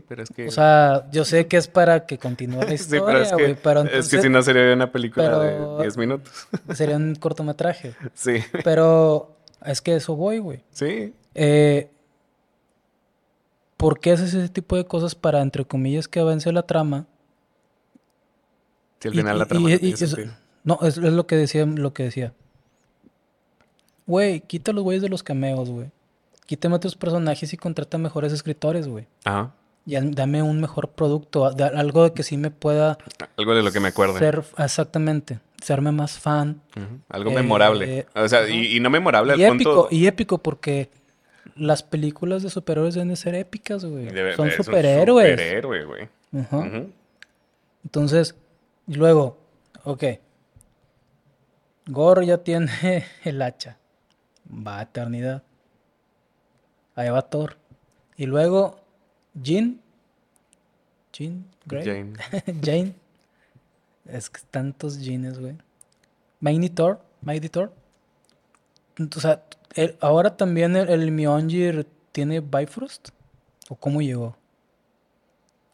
Pero 0.07 0.23
es 0.23 0.31
que. 0.31 0.47
O 0.49 0.51
sea, 0.51 1.09
yo 1.11 1.25
sé 1.25 1.47
que 1.47 1.57
es 1.57 1.67
para 1.69 2.07
que 2.07 2.19
continúe 2.19 2.61
la 2.63 2.69
sí, 2.69 2.75
historia, 2.75 3.05
pero 3.07 3.19
es 3.21 3.29
que, 3.29 3.35
güey, 3.43 3.55
pero 3.63 3.81
es 3.81 3.89
que 3.89 3.95
entonces 3.97 4.23
si 4.23 4.29
no 4.29 4.43
sería 4.43 4.73
una 4.73 4.93
película 4.93 5.39
de 5.41 5.83
10 5.83 5.97
minutos. 5.97 6.47
sería 6.75 6.97
un 6.97 7.15
cortometraje. 7.17 7.95
sí, 8.15 8.37
Pero 8.65 9.37
es 9.65 9.81
que 9.83 9.97
eso 9.97 10.15
voy, 10.17 10.39
güey. 10.39 10.63
sí. 10.71 11.15
Eh, 11.35 11.91
¿Por 13.77 13.99
qué 13.99 14.13
haces 14.13 14.35
ese 14.35 14.49
tipo 14.51 14.77
de 14.77 14.85
cosas 14.85 15.15
para, 15.15 15.41
entre 15.41 15.65
comillas, 15.65 16.07
que 16.07 16.21
avance 16.21 16.53
la 16.53 16.63
trama? 16.63 17.07
Si 19.01 19.09
al 19.09 19.15
final 19.15 19.37
y- 19.37 19.39
la 19.39 19.47
trama 19.47 19.71
y- 19.71 19.73
no 19.75 19.79
y 19.89 19.97
sentido. 19.97 20.33
No, 20.65 20.79
es, 20.83 20.99
es 20.99 21.13
lo 21.15 21.27
que 21.27 21.37
decía, 21.37 21.65
lo 21.65 21.95
que 21.95 22.03
decía. 22.05 22.35
güey, 24.07 24.41
quita 24.41 24.73
los 24.73 24.83
güeyes 24.85 25.03
de 25.03 25.09
los 25.09 25.23
cameos, 25.23 25.71
güey. 25.71 25.91
Quítame 26.47 26.75
otros 26.75 26.97
personajes 26.97 27.53
y 27.53 27.57
contrata 27.57 27.97
mejores 27.97 28.33
escritores, 28.33 28.89
güey. 28.89 29.07
Ajá. 29.25 29.55
Y 29.87 29.97
dame 30.15 30.43
un 30.43 30.61
mejor 30.61 30.91
producto, 30.91 31.47
algo 31.47 32.05
de 32.05 32.13
que 32.13 32.23
sí 32.23 32.37
me 32.37 32.51
pueda 32.51 32.99
Algo 33.37 33.55
de 33.55 33.63
lo 33.63 33.73
que 33.73 33.81
me 33.81 33.89
acuerdo. 33.89 34.19
ser, 34.19 34.45
exactamente, 34.59 35.41
serme 35.63 35.91
más 35.91 36.19
fan. 36.19 36.61
Algo 37.09 37.31
Eh, 37.31 37.35
memorable. 37.35 38.07
O 38.15 38.29
sea, 38.29 38.49
y, 38.49 38.77
y 38.77 38.81
no 38.81 38.91
memorable 38.91 39.37
Y 39.37 39.45
al 39.45 39.55
épico, 39.55 39.75
punto. 39.83 39.89
y 39.91 40.07
épico 40.07 40.39
porque 40.39 40.91
las 41.57 41.83
películas 41.83 42.43
de 42.43 42.51
superhéroes 42.51 42.95
deben 42.95 43.09
de 43.09 43.17
ser 43.17 43.35
épicas, 43.35 43.85
güey. 43.85 44.07
Debe- 44.07 44.37
Son 44.37 44.51
superhéroes. 44.51 45.31
superhéroe, 45.33 45.85
güey. 45.85 46.09
Entonces, 47.85 48.37
y 48.87 48.95
luego, 48.95 49.39
ok. 49.85 50.05
Gore 51.87 52.27
ya 52.27 52.39
tiene 52.39 53.05
el 53.25 53.43
hacha. 53.43 53.79
Va 54.49 54.79
a 54.79 54.83
eternidad. 54.83 55.43
Ahí 56.95 57.09
va 57.09 57.23
Thor. 57.23 57.57
Y 58.17 58.27
luego, 58.27 58.80
Jean. 59.35 59.81
Jean 61.13 61.45
Grey. 61.67 61.85
Jane. 61.85 62.13
Jane. 62.63 62.95
Es 64.07 64.31
que 64.31 64.41
tantos 64.51 64.99
Jeans, 65.01 65.39
güey. 65.39 65.57
Mighty 66.41 66.71
Thor. 66.71 67.01
Mighty 67.23 67.49
Thor. 67.49 67.73
O 69.17 69.21
sea, 69.21 69.43
el- 69.75 69.97
ahora 70.01 70.37
también 70.37 70.77
el, 70.77 70.89
el 70.89 71.11
Mjolnir 71.13 71.87
tiene 72.13 72.41
Bifrost. 72.41 73.11
¿O 73.69 73.77
cómo 73.77 74.01
llegó? 74.03 74.37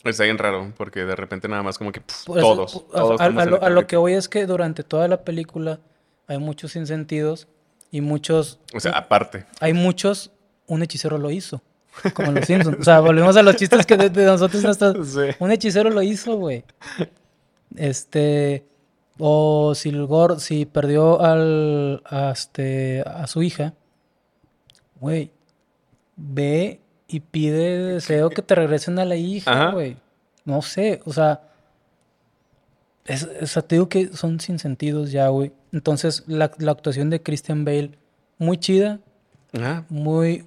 Está 0.05 0.25
bien 0.25 0.39
raro, 0.39 0.73
porque 0.77 1.05
de 1.05 1.17
repente 1.17 1.49
nada 1.49 1.63
más 1.63 1.79
como 1.79 1.91
que 1.91 2.01
Por 2.27 2.39
eso, 2.39 2.55
todos, 2.93 3.21
a, 3.21 3.29
lo, 3.47 3.63
a 3.63 3.71
lo 3.71 3.87
que 3.89 3.97
voy 3.97 4.13
es 4.13 4.29
que 4.29 4.47
durante 4.47 4.85
toda 4.85 5.09
la 5.09 5.25
película 5.25 5.81
hay 6.29 6.39
muchos 6.39 6.73
sinsentidos 6.73 7.49
y 7.91 8.03
muchos. 8.03 8.61
O 8.75 8.79
sea, 8.81 8.93
aparte. 8.93 9.47
Hay 9.61 9.73
muchos. 9.73 10.31
Un 10.69 10.83
hechicero 10.83 11.19
lo 11.19 11.31
hizo. 11.31 11.63
Como 12.15 12.33
los 12.33 12.45
Simpsons. 12.47 12.79
O 12.81 12.85
sea, 12.85 13.01
volvemos 13.01 13.37
a 13.37 13.43
los 13.43 13.57
chistes 13.57 13.87
que 13.87 13.97
de, 13.97 14.11
de 14.11 14.25
nosotros 14.27 14.63
no 14.63 14.71
está- 14.71 14.93
Sí. 15.05 15.35
Un 15.39 15.51
hechicero 15.51 15.91
lo 15.91 16.03
hizo, 16.03 16.37
güey. 16.37 16.65
Este. 17.77 18.65
O 19.19 19.75
si 19.75 19.89
el 19.89 20.05
Gore, 20.07 20.41
si 20.41 20.67
perdió 20.67 21.21
al, 21.23 22.03
a, 22.05 22.31
este, 22.33 23.01
a 23.07 23.27
su 23.27 23.43
hija, 23.43 23.73
güey, 25.01 25.31
ve 26.17 26.81
y 27.09 27.21
pide 27.21 27.95
deseo 27.95 28.29
que 28.29 28.43
te 28.43 28.55
regresen 28.55 28.99
a 28.99 29.07
la 29.07 29.17
hija, 29.17 29.71
güey. 29.71 29.97
No 30.45 30.61
sé, 30.61 31.01
o 31.07 31.15
sea, 31.15 31.41
es, 33.07 33.27
o 33.41 33.47
sea, 33.47 33.63
te 33.63 33.77
digo 33.77 33.89
que 33.89 34.09
son 34.09 34.39
sin 34.39 34.59
sentidos 34.59 35.13
ya, 35.13 35.29
güey. 35.29 35.53
Entonces, 35.73 36.25
la, 36.27 36.51
la 36.59 36.73
actuación 36.73 37.09
de 37.09 37.23
Christian 37.23 37.65
Bale, 37.65 37.93
muy 38.37 38.59
chida, 38.59 39.01
Ajá. 39.55 39.87
muy, 39.89 40.45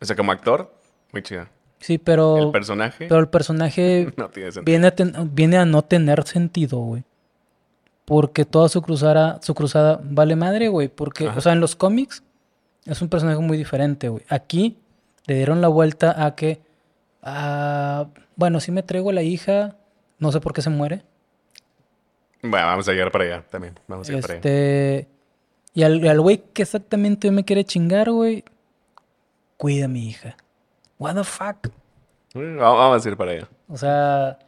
O 0.00 0.04
sea, 0.04 0.14
como 0.16 0.32
actor, 0.32 0.72
muy 1.12 1.22
chido. 1.22 1.46
sí, 1.80 1.98
pero, 1.98 2.36
El 2.38 2.50
personaje 2.50 3.06
pero 3.08 3.20
el 3.20 3.28
personaje 3.28 4.12
no 4.16 4.28
tiene 4.28 4.52
sentido. 4.52 4.64
viene 4.64 4.86
a, 4.88 4.94
ten- 4.94 5.30
viene 5.34 5.56
a 5.58 5.64
no 5.64 5.82
tener 5.82 6.24
sentido, 6.26 6.78
güey. 6.78 7.04
Porque 8.04 8.44
toda 8.44 8.68
su 8.68 8.82
cruzada, 8.82 9.40
su 9.42 9.54
cruzada 9.54 10.00
vale 10.02 10.36
madre, 10.36 10.68
güey. 10.68 10.88
Porque, 10.88 11.26
Ajá. 11.28 11.38
o 11.38 11.40
sea, 11.40 11.52
en 11.52 11.60
los 11.60 11.74
cómics 11.74 12.22
es 12.84 13.02
un 13.02 13.08
personaje 13.08 13.38
muy 13.40 13.58
diferente, 13.58 14.08
güey. 14.08 14.22
Aquí 14.28 14.78
le 15.26 15.34
dieron 15.34 15.60
la 15.60 15.66
vuelta 15.68 16.24
a 16.24 16.36
que, 16.36 16.60
bueno, 18.36 18.60
si 18.60 18.70
me 18.70 18.82
traigo 18.82 19.10
a 19.10 19.12
la 19.12 19.22
hija, 19.22 19.76
no 20.18 20.30
sé 20.32 20.40
por 20.40 20.52
qué 20.52 20.62
se 20.62 20.70
muere. 20.70 21.02
Bueno, 22.42 22.66
vamos 22.66 22.88
a 22.88 22.92
llegar 22.92 23.10
para 23.10 23.24
allá 23.24 23.44
también. 23.50 23.78
Vamos 23.88 24.08
a 24.08 24.12
llegar 24.12 24.22
para 24.22 24.34
allá. 24.34 24.38
Este, 24.38 25.08
y 25.74 25.82
al 25.82 26.06
al 26.06 26.20
güey 26.20 26.44
que 26.52 26.62
exactamente 26.62 27.30
me 27.32 27.44
quiere 27.44 27.64
chingar, 27.64 28.10
güey, 28.10 28.44
cuida 29.56 29.86
a 29.86 29.88
mi 29.88 30.08
hija. 30.08 30.36
What 30.98 31.14
the 31.14 31.24
fuck? 31.24 31.68
Vamos 32.34 33.04
a 33.04 33.08
ir 33.08 33.16
para 33.16 33.32
allá. 33.32 33.48
O 33.68 33.76
sea, 33.76 34.38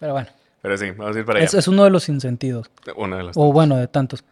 pero 0.00 0.12
bueno, 0.14 0.28
Pero 0.62 0.76
sí, 0.78 0.90
vamos 0.92 1.16
a 1.16 1.18
ir 1.18 1.24
para 1.24 1.38
allá. 1.38 1.46
es, 1.46 1.54
es 1.54 1.68
uno 1.68 1.84
de 1.84 1.90
los 1.90 2.08
insentidos. 2.08 2.70
Uno 2.96 3.16
de 3.16 3.22
los. 3.24 3.36
O 3.36 3.52
bueno, 3.52 3.76
de 3.76 3.88
tantos. 3.88 4.24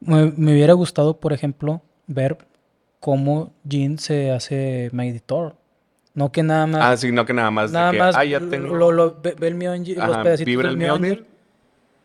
Me, 0.00 0.32
me 0.36 0.52
hubiera 0.52 0.72
gustado, 0.74 1.18
por 1.18 1.32
ejemplo, 1.32 1.80
ver 2.06 2.38
cómo 3.00 3.52
Jean 3.64 3.98
se 3.98 4.30
hace 4.30 4.90
Thor. 5.26 5.54
No 6.14 6.30
que 6.30 6.42
nada 6.42 6.66
más. 6.66 6.80
Ah, 6.82 6.96
sí, 6.96 7.10
no 7.10 7.24
que 7.26 7.32
nada 7.32 7.50
más. 7.50 7.72
de 7.72 7.78
nada 7.78 7.90
que, 7.92 7.98
más 7.98 8.16
ah, 8.16 8.24
ya 8.24 8.38
tengo. 8.40 8.74
lo, 8.74 8.92
lo- 8.92 9.20
ve, 9.20 9.34
ve 9.38 9.48
el 9.48 9.54
Mjolnir, 9.56 9.96
los 9.98 10.16
pedacitos 10.18 10.46
vibra 10.46 10.70
del 10.70 10.80
el 10.80 10.86
Mjolnir. 10.88 11.26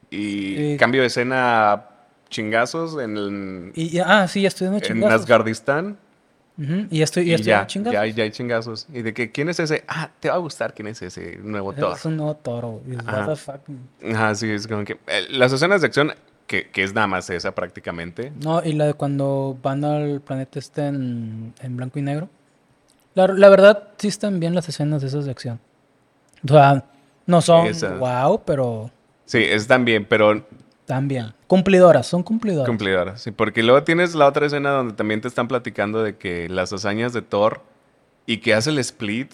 Y 0.09 0.73
Eh, 0.73 0.77
cambio 0.79 1.01
de 1.01 1.07
escena 1.07 1.71
a 1.73 1.89
chingazos 2.29 2.99
en, 2.99 3.17
el, 3.17 3.71
Y, 3.75 3.97
y- 3.97 3.99
ah, 3.99 4.27
sí, 4.27 4.41
ya 4.41 4.47
estoy 4.47 4.67
en 4.67 4.81
chingazos. 4.81 5.21
Asgardistán. 5.21 5.97
Y 6.91 7.01
estoy, 7.01 7.26
ya 7.26 7.32
Y 7.32 7.36
estoy 7.36 7.47
ya, 7.51 7.68
chingazos. 7.68 7.93
ya, 7.93 8.05
ya 8.05 8.24
hay 8.24 8.32
chingazos. 8.32 8.88
Y 8.93 9.01
de 9.01 9.14
que, 9.14 9.32
¿quién 9.32 9.47
es 9.49 9.60
ese? 9.60 9.84
Ah, 9.88 10.10
te 10.20 10.30
va 10.30 10.36
a 10.36 10.39
gustar 10.39 10.74
quién 10.74 10.88
es 10.88 11.01
ese 11.01 11.38
nuevo 11.41 11.72
Thor. 11.74 11.95
Es 11.95 12.03
un 12.05 12.18
nuevo 12.18 12.36
toro. 12.36 12.82
güey. 12.86 12.97
Ajá. 13.05 13.26
What 13.28 13.30
the 13.30 13.36
fuck. 13.36 13.62
Ajá, 14.14 14.36
sí, 14.36 14.49
es 14.49 14.68
como 14.68 14.84
que. 14.84 14.93
eh, 15.07 15.26
las 15.30 15.53
escenas 15.53 15.82
de 15.82 15.88
acción, 15.88 16.14
que, 16.47 16.70
que 16.70 16.84
es 16.84 16.93
nada 16.93 17.07
más 17.07 17.30
esa 17.30 17.53
prácticamente. 17.55 18.34
No, 18.43 18.62
y 18.64 18.74
la 18.74 18.88
de 18.88 18.93
cuando 18.93 19.57
van 19.62 19.86
al 19.86 20.20
planeta 20.20 20.60
este 20.60 20.88
en, 20.88 21.53
en 21.62 21.78
blanco 21.78 21.97
y 21.99 22.01
negro. 22.01 22.28
La, 23.16 23.28
la 23.28 23.49
verdad, 23.49 23.89
sí 23.97 24.07
están 24.07 24.39
bien 24.39 24.53
las 24.53 24.68
escenas 24.68 25.01
de 25.01 25.07
esas 25.07 25.26
de 25.26 25.32
acción. 25.32 25.60
O 26.43 26.47
sea, 26.49 26.84
no 27.26 27.41
son 27.41 27.68
wow, 27.99 28.41
pero 28.45 28.91
Sí, 29.26 29.39
están 29.43 29.86
bien, 29.86 30.05
pero 30.05 30.43
están 30.82 31.07
bien. 31.07 31.34
Cumplidoras, 31.49 32.05
son 32.05 32.21
cumplidoras. 32.23 32.67
cumplidoras. 32.67 33.21
Sí, 33.23 33.31
porque 33.31 33.63
luego 33.63 33.83
tienes 33.83 34.13
la 34.13 34.27
otra 34.27 34.45
escena 34.45 34.69
donde 34.69 34.93
también 34.93 35.19
te 35.19 35.27
están 35.27 35.47
platicando 35.47 36.03
de 36.03 36.15
que 36.15 36.47
las 36.47 36.71
hazañas 36.71 37.11
de 37.11 37.23
Thor 37.23 37.61
y 38.27 38.37
que 38.37 38.53
hace 38.53 38.69
el 38.69 38.77
split. 38.77 39.33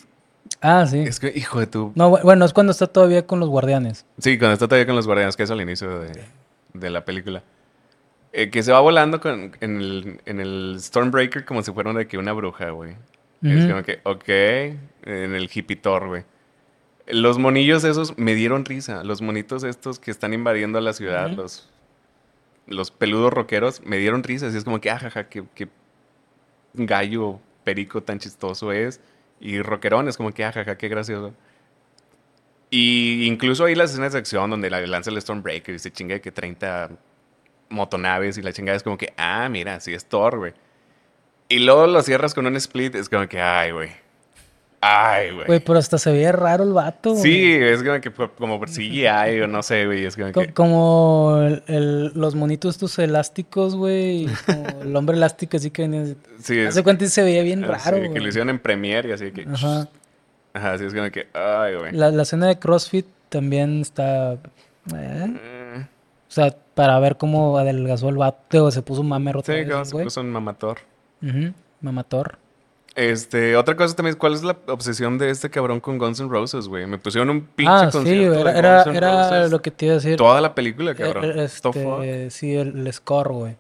ah, 0.62 0.86
sí. 0.88 1.00
Es 1.00 1.20
que, 1.20 1.34
hijo 1.36 1.60
de 1.60 1.68
tu. 1.68 1.92
No, 1.96 2.10
bu- 2.12 2.24
bueno, 2.24 2.46
es 2.46 2.54
cuando 2.54 2.72
está 2.72 2.88
todavía 2.88 3.28
con 3.28 3.42
los 3.42 3.50
guardianes. 3.50 4.06
Sí, 4.18 4.38
cuando 4.40 4.54
está 4.54 4.68
todavía 4.68 4.86
con 4.86 4.96
los 4.96 5.06
guardianes, 5.06 5.36
que 5.36 5.44
es 5.44 5.52
al 5.52 5.60
inicio 5.60 6.00
de, 6.00 6.24
de 6.74 6.90
la 6.90 7.04
película. 7.04 7.44
Eh, 8.32 8.50
que 8.50 8.64
se 8.64 8.72
va 8.72 8.80
volando 8.80 9.20
con, 9.20 9.52
en, 9.60 9.78
el, 9.82 10.22
en 10.26 10.40
el 10.40 10.78
Stormbreaker 10.80 11.44
como 11.46 11.62
si 11.64 11.72
fuera 11.74 11.92
de 11.94 12.08
que 12.08 12.18
una 12.18 12.32
bruja, 12.34 12.70
güey. 12.70 12.96
Es 13.44 13.60
Ujú. 13.66 13.70
como 13.72 13.84
que, 13.84 14.00
ok, 14.04 14.30
en 14.30 15.36
el 15.36 15.50
hippie 15.54 15.76
Thor, 15.76 16.08
güey. 16.08 16.24
Los 17.08 17.38
monillos 17.38 17.84
esos 17.84 18.18
me 18.18 18.34
dieron 18.36 18.66
risa. 18.66 19.04
Los 19.04 19.22
monitos 19.22 19.64
estos 19.64 20.00
que 20.00 20.10
están 20.12 20.34
invadiendo 20.34 20.80
la 20.82 20.94
ciudad, 20.94 21.30
los, 21.30 21.70
los 22.68 22.92
peludos 22.92 23.34
rockeros, 23.34 23.82
me 23.86 23.98
dieron 23.98 24.24
risa. 24.24 24.48
Así 24.48 24.58
es 24.58 24.64
como 24.64 24.82
que, 24.82 24.90
ajaja, 24.90 25.30
qué, 25.30 25.44
qué 25.56 25.70
gallo 26.74 27.40
perico 27.64 28.04
tan 28.04 28.20
chistoso 28.20 28.72
es. 28.72 29.02
Y 29.40 29.62
rockerón 29.62 30.08
es 30.08 30.18
como 30.18 30.32
que, 30.34 30.44
ajaja, 30.44 30.78
qué 30.78 30.88
gracioso. 30.88 31.34
Y 32.70 33.26
incluso 33.26 33.66
ahí 33.66 33.76
las 33.76 33.92
escenas 33.92 34.14
de 34.14 34.20
acción 34.20 34.50
donde 34.50 34.70
la 34.70 34.82
lanza 34.86 35.12
el 35.12 35.22
Stormbreaker 35.22 35.76
y 35.76 35.80
se 35.80 35.92
chinga 35.92 36.20
que 36.20 36.32
30 36.32 36.92
motonaves 37.70 38.38
y 38.38 38.42
la 38.42 38.54
chingada 38.54 38.76
es 38.78 38.84
como 38.84 38.98
que, 38.98 39.14
ah, 39.18 39.48
mira, 39.50 39.80
sí 39.80 39.94
es 39.94 40.06
Thor, 40.06 40.38
güey. 40.38 40.54
Y 41.48 41.60
luego 41.60 41.88
lo 41.88 42.02
cierras 42.02 42.34
con 42.34 42.48
un 42.48 42.56
split, 42.56 42.96
es 42.96 43.10
como 43.10 43.28
que, 43.28 43.40
ay, 43.40 43.72
güey. 43.72 44.05
Ay, 44.82 45.32
güey. 45.32 45.48
Güey, 45.48 45.60
pero 45.62 45.80
hasta 45.80 45.98
se 45.98 46.12
veía 46.12 46.32
raro 46.32 46.64
el 46.64 46.72
vato. 46.74 47.12
güey. 47.12 47.22
Sí, 47.24 47.54
es 47.54 47.82
como 47.82 48.00
que 48.02 48.12
como 48.12 48.60
por 48.60 48.70
CGI 48.70 49.42
o 49.42 49.48
no 49.48 49.64
sé, 49.64 49.86
güey. 49.86 50.06
Es 50.06 50.16
como 50.16 50.32
Co- 50.32 50.42
que. 50.42 50.54
Como 50.54 51.38
el- 51.42 51.64
el- 51.68 52.12
los 52.14 52.36
monitos 52.36 52.76
estos 52.76 53.00
elásticos, 53.00 53.76
güey. 53.76 54.28
Como 54.46 54.82
el 54.84 54.96
hombre 54.96 55.16
elástico, 55.18 55.58
así 55.58 55.72
que 55.72 55.84
venía. 55.88 56.14
Sí, 56.42 56.60
es, 56.60 56.70
Hace 56.70 56.84
cuenta 56.84 57.04
y 57.06 57.08
se 57.08 57.24
veía 57.24 57.42
bien 57.42 57.64
así 57.64 57.90
raro, 57.90 58.02
que 58.02 58.10
güey. 58.10 58.22
lo 58.22 58.28
hicieron 58.30 58.50
en 58.52 58.60
Premiere 58.60 59.10
y 59.10 59.12
así 59.14 59.32
que. 59.32 59.48
Ajá. 59.52 59.88
Ajá, 60.54 60.78
sí, 60.78 60.86
es 60.86 60.94
como 60.94 61.10
que. 61.10 61.28
Ay, 61.34 61.76
güey. 61.76 61.92
La, 61.94 62.12
la 62.12 62.22
escena 62.24 62.48
de 62.48 62.60
CrossFit 62.60 63.06
también 63.30 63.82
está. 63.82 64.34
eh, 64.34 64.38
Mm, 65.28 65.82
O 65.82 66.32
sea, 66.36 66.56
para 66.76 67.00
ver 67.00 67.18
cómo 67.18 67.58
adelgazó 67.58 68.10
el 68.10 68.18
vato, 68.18 68.66
o 68.66 68.72
se 68.72 68.82
puso 68.82 69.02
mamer 69.04 69.38
otra 69.38 69.54
Sí, 69.56 69.62
vez, 69.62 69.72
como 69.72 69.86
se 69.86 70.04
puso 70.04 70.22
un 70.22 70.30
mamator. 70.32 70.78
Ujú, 71.24 71.54
Mamator. 71.82 72.38
Este, 72.96 73.58
otra 73.58 73.76
cosa 73.76 73.94
también, 73.96 74.16
¿cuál 74.16 74.34
es 74.34 74.44
la 74.44 74.56
obsesión 74.68 75.18
de 75.18 75.30
este 75.30 75.50
cabrón 75.50 75.82
con 75.82 75.98
Guns 75.98 76.20
N' 76.22 76.30
Roses, 76.30 76.68
güey? 76.70 76.86
Me 76.88 76.98
pusieron 76.98 77.30
un 77.30 77.42
pinche 77.42 77.72
Ah, 77.74 77.92
sí, 77.92 77.98
concierto 77.98 78.40
era, 78.40 78.54
de 78.54 78.60
era, 78.60 78.76
Guns 78.78 78.88
N' 78.88 78.98
era 78.98 79.30
Roses 79.30 79.52
lo 79.52 79.62
que 79.62 79.72
te 79.72 79.86
iba 79.86 79.92
a 79.94 79.96
decir. 79.98 80.16
Toda 80.18 80.40
la 80.40 80.56
película, 80.56 80.92
Eh, 80.92 80.96
cabrón. 80.96 81.26
eh? 81.26 81.44
Este, 81.44 82.30
sí, 82.32 82.56
el, 82.56 82.88
el 82.88 82.94
score, 82.94 83.32
güey. 83.34 83.56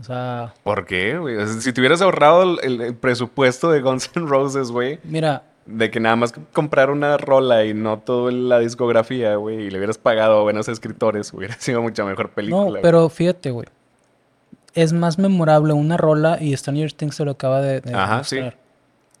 O 0.00 0.02
sea, 0.02 0.54
¿Por 0.64 0.86
qué, 0.86 1.16
güey? 1.18 1.46
Si 1.46 1.72
te 1.72 1.80
hubieras 1.80 2.02
ahorrado 2.02 2.60
el, 2.60 2.96
presupuesto 2.96 3.70
de 3.70 3.80
Guns 3.80 4.10
N' 4.16 4.26
Roses, 4.26 4.72
güey, 4.72 4.98
mira, 5.04 5.44
de 5.66 5.88
que 5.92 6.00
nada 6.00 6.16
más 6.16 6.34
comprar 6.52 6.90
una 6.90 7.16
rola 7.16 7.64
y 7.64 7.74
no 7.74 8.00
toda 8.00 8.32
la 8.32 8.58
discografía, 8.58 9.36
güey, 9.36 9.66
y 9.66 9.70
le 9.70 9.78
hubieras 9.78 9.98
pagado 9.98 10.40
a 10.40 10.42
buenos 10.42 10.66
escritores, 10.68 11.32
hubiera 11.32 11.54
sido 11.60 11.80
mucha 11.80 12.04
mejor 12.04 12.30
película. 12.30 12.78
no, 12.78 12.82
pero 12.82 13.08
fíjate, 13.08 13.52
güey. 13.52 13.68
Es 14.74 14.92
más 14.92 15.16
memorable 15.20 15.72
una 15.74 15.96
rola 15.96 16.38
y 16.40 16.56
Stranger 16.56 16.92
Things 16.92 17.14
se 17.14 17.24
lo 17.24 17.30
acaba 17.30 17.60
de, 17.62 17.80
de 17.80 17.94
Ajá, 17.94 18.24
sí. 18.24 18.40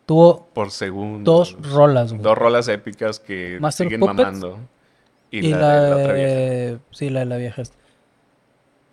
Tuvo 0.06 0.48
Por 0.52 0.70
segundo. 0.70 1.30
dos 1.32 1.56
rolas, 1.72 2.12
güey. 2.12 2.22
Dos 2.22 2.36
rolas 2.36 2.68
épicas 2.68 3.20
que 3.20 3.58
Master 3.60 3.86
siguen 3.86 4.00
Puppets 4.00 4.18
mamando. 4.18 4.58
Y, 5.30 5.46
Y, 5.46 5.50
la, 5.50 5.58
la, 5.58 5.80
de 5.82 5.90
la 5.90 5.96
otra 5.96 6.12
vieja. 6.12 6.28
de- 6.34 6.78
Sí, 6.90 7.10
la 7.10 7.20
de 7.20 7.26
la 7.26 7.36
vieja. 7.38 7.62
esta. 7.62 7.76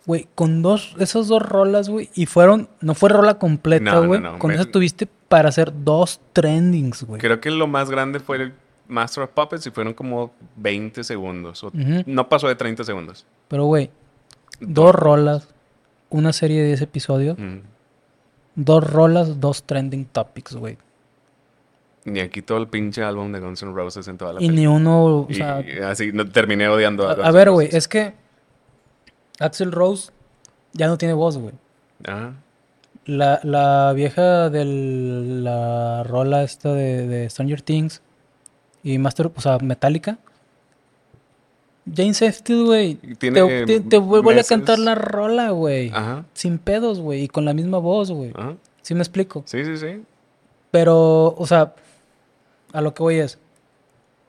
Güey, 0.06 0.26
con 0.34 0.62
dos, 0.62 0.96
esas 0.98 1.28
dos 1.28 1.42
rolas, 1.42 1.88
güey, 1.88 2.10
y 2.14 2.26
fueron, 2.26 2.68
no 2.80 2.94
fue 2.94 3.08
rola 3.10 3.34
completa, 3.38 3.84
No, 3.84 4.00
no, 4.02 4.06
güey. 4.08 4.20
no, 4.20 4.38
con 4.40 4.48
me- 4.48 4.56
eso 4.56 4.64
tuviste 4.64 5.06
para 5.28 5.50
hacer 5.50 5.72
dos 5.84 6.20
trendings, 6.32 7.04
güey. 7.04 7.20
Creo 7.20 7.40
que 7.40 7.50
lo 7.52 7.68
más 7.68 7.88
grande 7.88 8.18
fue 8.18 8.36
el 8.38 8.54
Master 8.88 9.22
of 9.24 9.30
Puppets 9.30 9.64
y 9.66 9.70
fueron 9.70 9.94
como 9.94 10.32
20 10.56 11.04
segundos. 11.04 11.62
o- 11.62 11.68
Ujú. 11.68 12.02
No 12.06 12.28
pasó 12.28 12.48
de 12.48 12.56
30 12.56 12.82
segundos. 12.82 13.24
Pero, 13.46 13.66
güey, 13.66 13.90
dos 14.60 14.92
rolas, 14.92 15.48
una 16.10 16.32
serie 16.32 16.62
de 16.62 16.66
10 16.68 16.80
episodios, 16.82 17.38
Mm. 17.38 17.58
dos 18.56 18.90
rolas, 18.90 19.38
dos 19.40 19.62
trending 19.62 20.06
topics, 20.06 20.56
güey. 20.56 20.78
Ni 22.04 22.20
aquí 22.20 22.42
todo 22.42 22.58
el 22.58 22.68
pinche 22.68 23.02
álbum 23.02 23.30
de 23.32 23.40
Guns 23.40 23.62
N' 23.62 23.72
Roses 23.74 24.08
en 24.08 24.18
toda 24.18 24.32
la 24.34 24.42
Y 24.42 24.48
ni 24.48 24.66
uno, 24.66 25.04
o 25.04 25.26
Y 25.28 25.34
sea, 25.34 25.62
así 25.86 26.12
no, 26.12 26.28
terminé 26.28 26.68
odiando 26.68 27.08
a, 27.08 27.12
a, 27.12 27.14
Guns 27.14 27.26
a 27.26 27.30
ver, 27.30 27.50
güey, 27.50 27.68
es 27.70 27.86
que 27.86 28.14
Axel 29.38 29.72
Rose 29.72 30.10
ya 30.72 30.88
no 30.88 30.98
tiene 30.98 31.14
voz, 31.14 31.38
güey. 31.38 31.54
Ajá. 32.04 32.34
La, 33.04 33.40
la 33.42 33.92
vieja 33.94 34.48
de 34.50 34.64
la 34.64 36.04
rola 36.04 36.42
esta 36.44 36.72
de, 36.72 37.06
de 37.06 37.30
Stranger 37.30 37.62
Things 37.62 38.02
y 38.82 38.98
Master, 38.98 39.30
o 39.34 39.40
sea, 39.40 39.58
Metallica. 39.58 40.18
Jane 41.92 42.14
Safety, 42.14 42.64
güey. 42.64 42.98
Y 43.02 43.14
Te, 43.16 43.30
te, 43.30 43.80
te 43.80 43.98
vuelve 43.98 44.40
a 44.40 44.44
cantar 44.44 44.78
la 44.78 44.94
rola, 44.94 45.50
güey. 45.50 45.90
Ajá. 45.92 46.24
Sin 46.32 46.58
pedos, 46.58 47.00
güey. 47.00 47.24
Y 47.24 47.28
con 47.28 47.44
la 47.44 47.54
misma 47.54 47.78
voz, 47.78 48.10
güey. 48.12 48.32
Ajá. 48.34 48.54
¿Sí 48.82 48.94
me 48.94 49.00
explico? 49.00 49.42
Sí, 49.46 49.64
sí, 49.64 49.76
sí. 49.76 50.02
Pero, 50.70 51.34
o 51.36 51.46
sea, 51.46 51.74
a 52.72 52.80
lo 52.80 52.94
que 52.94 53.02
voy 53.02 53.16
es. 53.18 53.38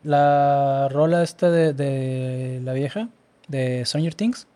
La 0.03 0.89
rola 0.89 1.23
esta 1.23 1.49
de, 1.49 1.73
de 1.73 2.59
la 2.63 2.73
vieja, 2.73 3.09
de 3.47 3.85
Stranger 3.85 4.15
Things. 4.15 4.47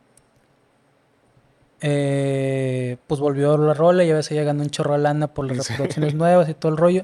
eh, 1.82 2.98
pues 3.08 3.20
volvió 3.22 3.56
la 3.58 3.74
rola 3.74 4.04
y 4.04 4.10
a 4.12 4.16
veces 4.16 4.36
ya 4.36 4.44
ganó 4.44 4.64
un 4.64 4.70
chorro 4.70 4.94
de 4.94 5.00
lana 5.00 5.28
por 5.28 5.46
las 5.46 5.66
Sí. 5.68 5.74
reproducciones 5.74 6.16
nuevas 6.16 6.50
y 6.50 6.54
todo 6.54 6.72
el 6.72 6.78
rollo. 6.78 7.04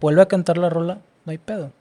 Vuelve 0.00 0.22
a 0.22 0.26
cantar 0.26 0.58
la 0.58 0.70
rola, 0.70 0.98
no 1.24 1.30
hay 1.32 1.38
pedo. 1.38 1.72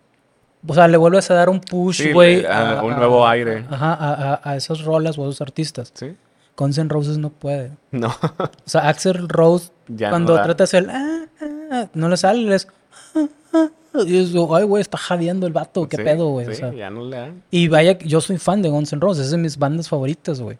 O 0.67 0.73
sea, 0.73 0.87
le 0.87 0.97
vuelves 0.97 1.29
a 1.31 1.35
dar 1.35 1.49
un 1.49 1.61
push, 1.61 2.01
Sí, 2.01 2.11
güey. 2.11 2.45
a- 2.45 2.81
un 2.83 2.95
nuevo 2.97 3.25
aire. 3.27 3.65
Ajá, 3.69 3.93
a, 3.93 4.33
a- 4.33 4.41
a 4.43 4.55
esas 4.57 4.83
rolas 4.83 5.17
o 5.17 5.21
a 5.25 5.29
esos 5.29 5.41
artistas. 5.41 5.91
Sí. 5.93 6.15
Guns 6.57 6.77
N' 6.77 6.89
Roses 6.89 7.17
no 7.17 7.29
puede. 7.29 7.71
No. 7.91 8.07
O 8.09 8.49
sea, 8.69 8.89
Axel 8.89 9.29
Rose, 9.29 9.71
Ya 9.87 10.09
cuando 10.09 10.33
no 10.33 10.37
da. 10.39 10.43
trata 10.43 10.57
de 10.57 10.63
hacer, 10.65 10.87
ah, 10.89 11.25
ah, 11.71 11.87
no 11.93 12.09
le 12.09 12.17
sale, 12.17 12.39
le 12.41 12.55
es, 12.55 12.67
ah, 13.15 13.19
ah, 13.19 13.27
ah, 13.53 13.67
y 14.05 14.17
es, 14.17 14.31
ay, 14.35 14.63
güey, 14.65 14.81
está 14.81 14.97
jadeando 14.97 15.47
el 15.47 15.53
vato, 15.53 15.87
qué 15.89 15.97
Sí, 15.97 16.03
pedo, 16.03 16.29
güey. 16.29 16.47
o 16.47 16.49
Sí, 16.51 16.55
sea. 16.57 16.73
ya 16.73 16.89
no 16.89 17.05
le 17.05 17.17
dan. 17.17 17.43
y 17.51 17.67
vaya, 17.67 17.97
yo 17.99 18.21
soy 18.21 18.37
fan 18.37 18.61
de 18.61 18.69
Guns 18.69 18.93
N' 18.93 19.01
Roses, 19.01 19.25
es 19.25 19.31
de 19.31 19.37
mis 19.37 19.57
bandas 19.57 19.89
favoritas, 19.89 20.39
güey. 20.41 20.57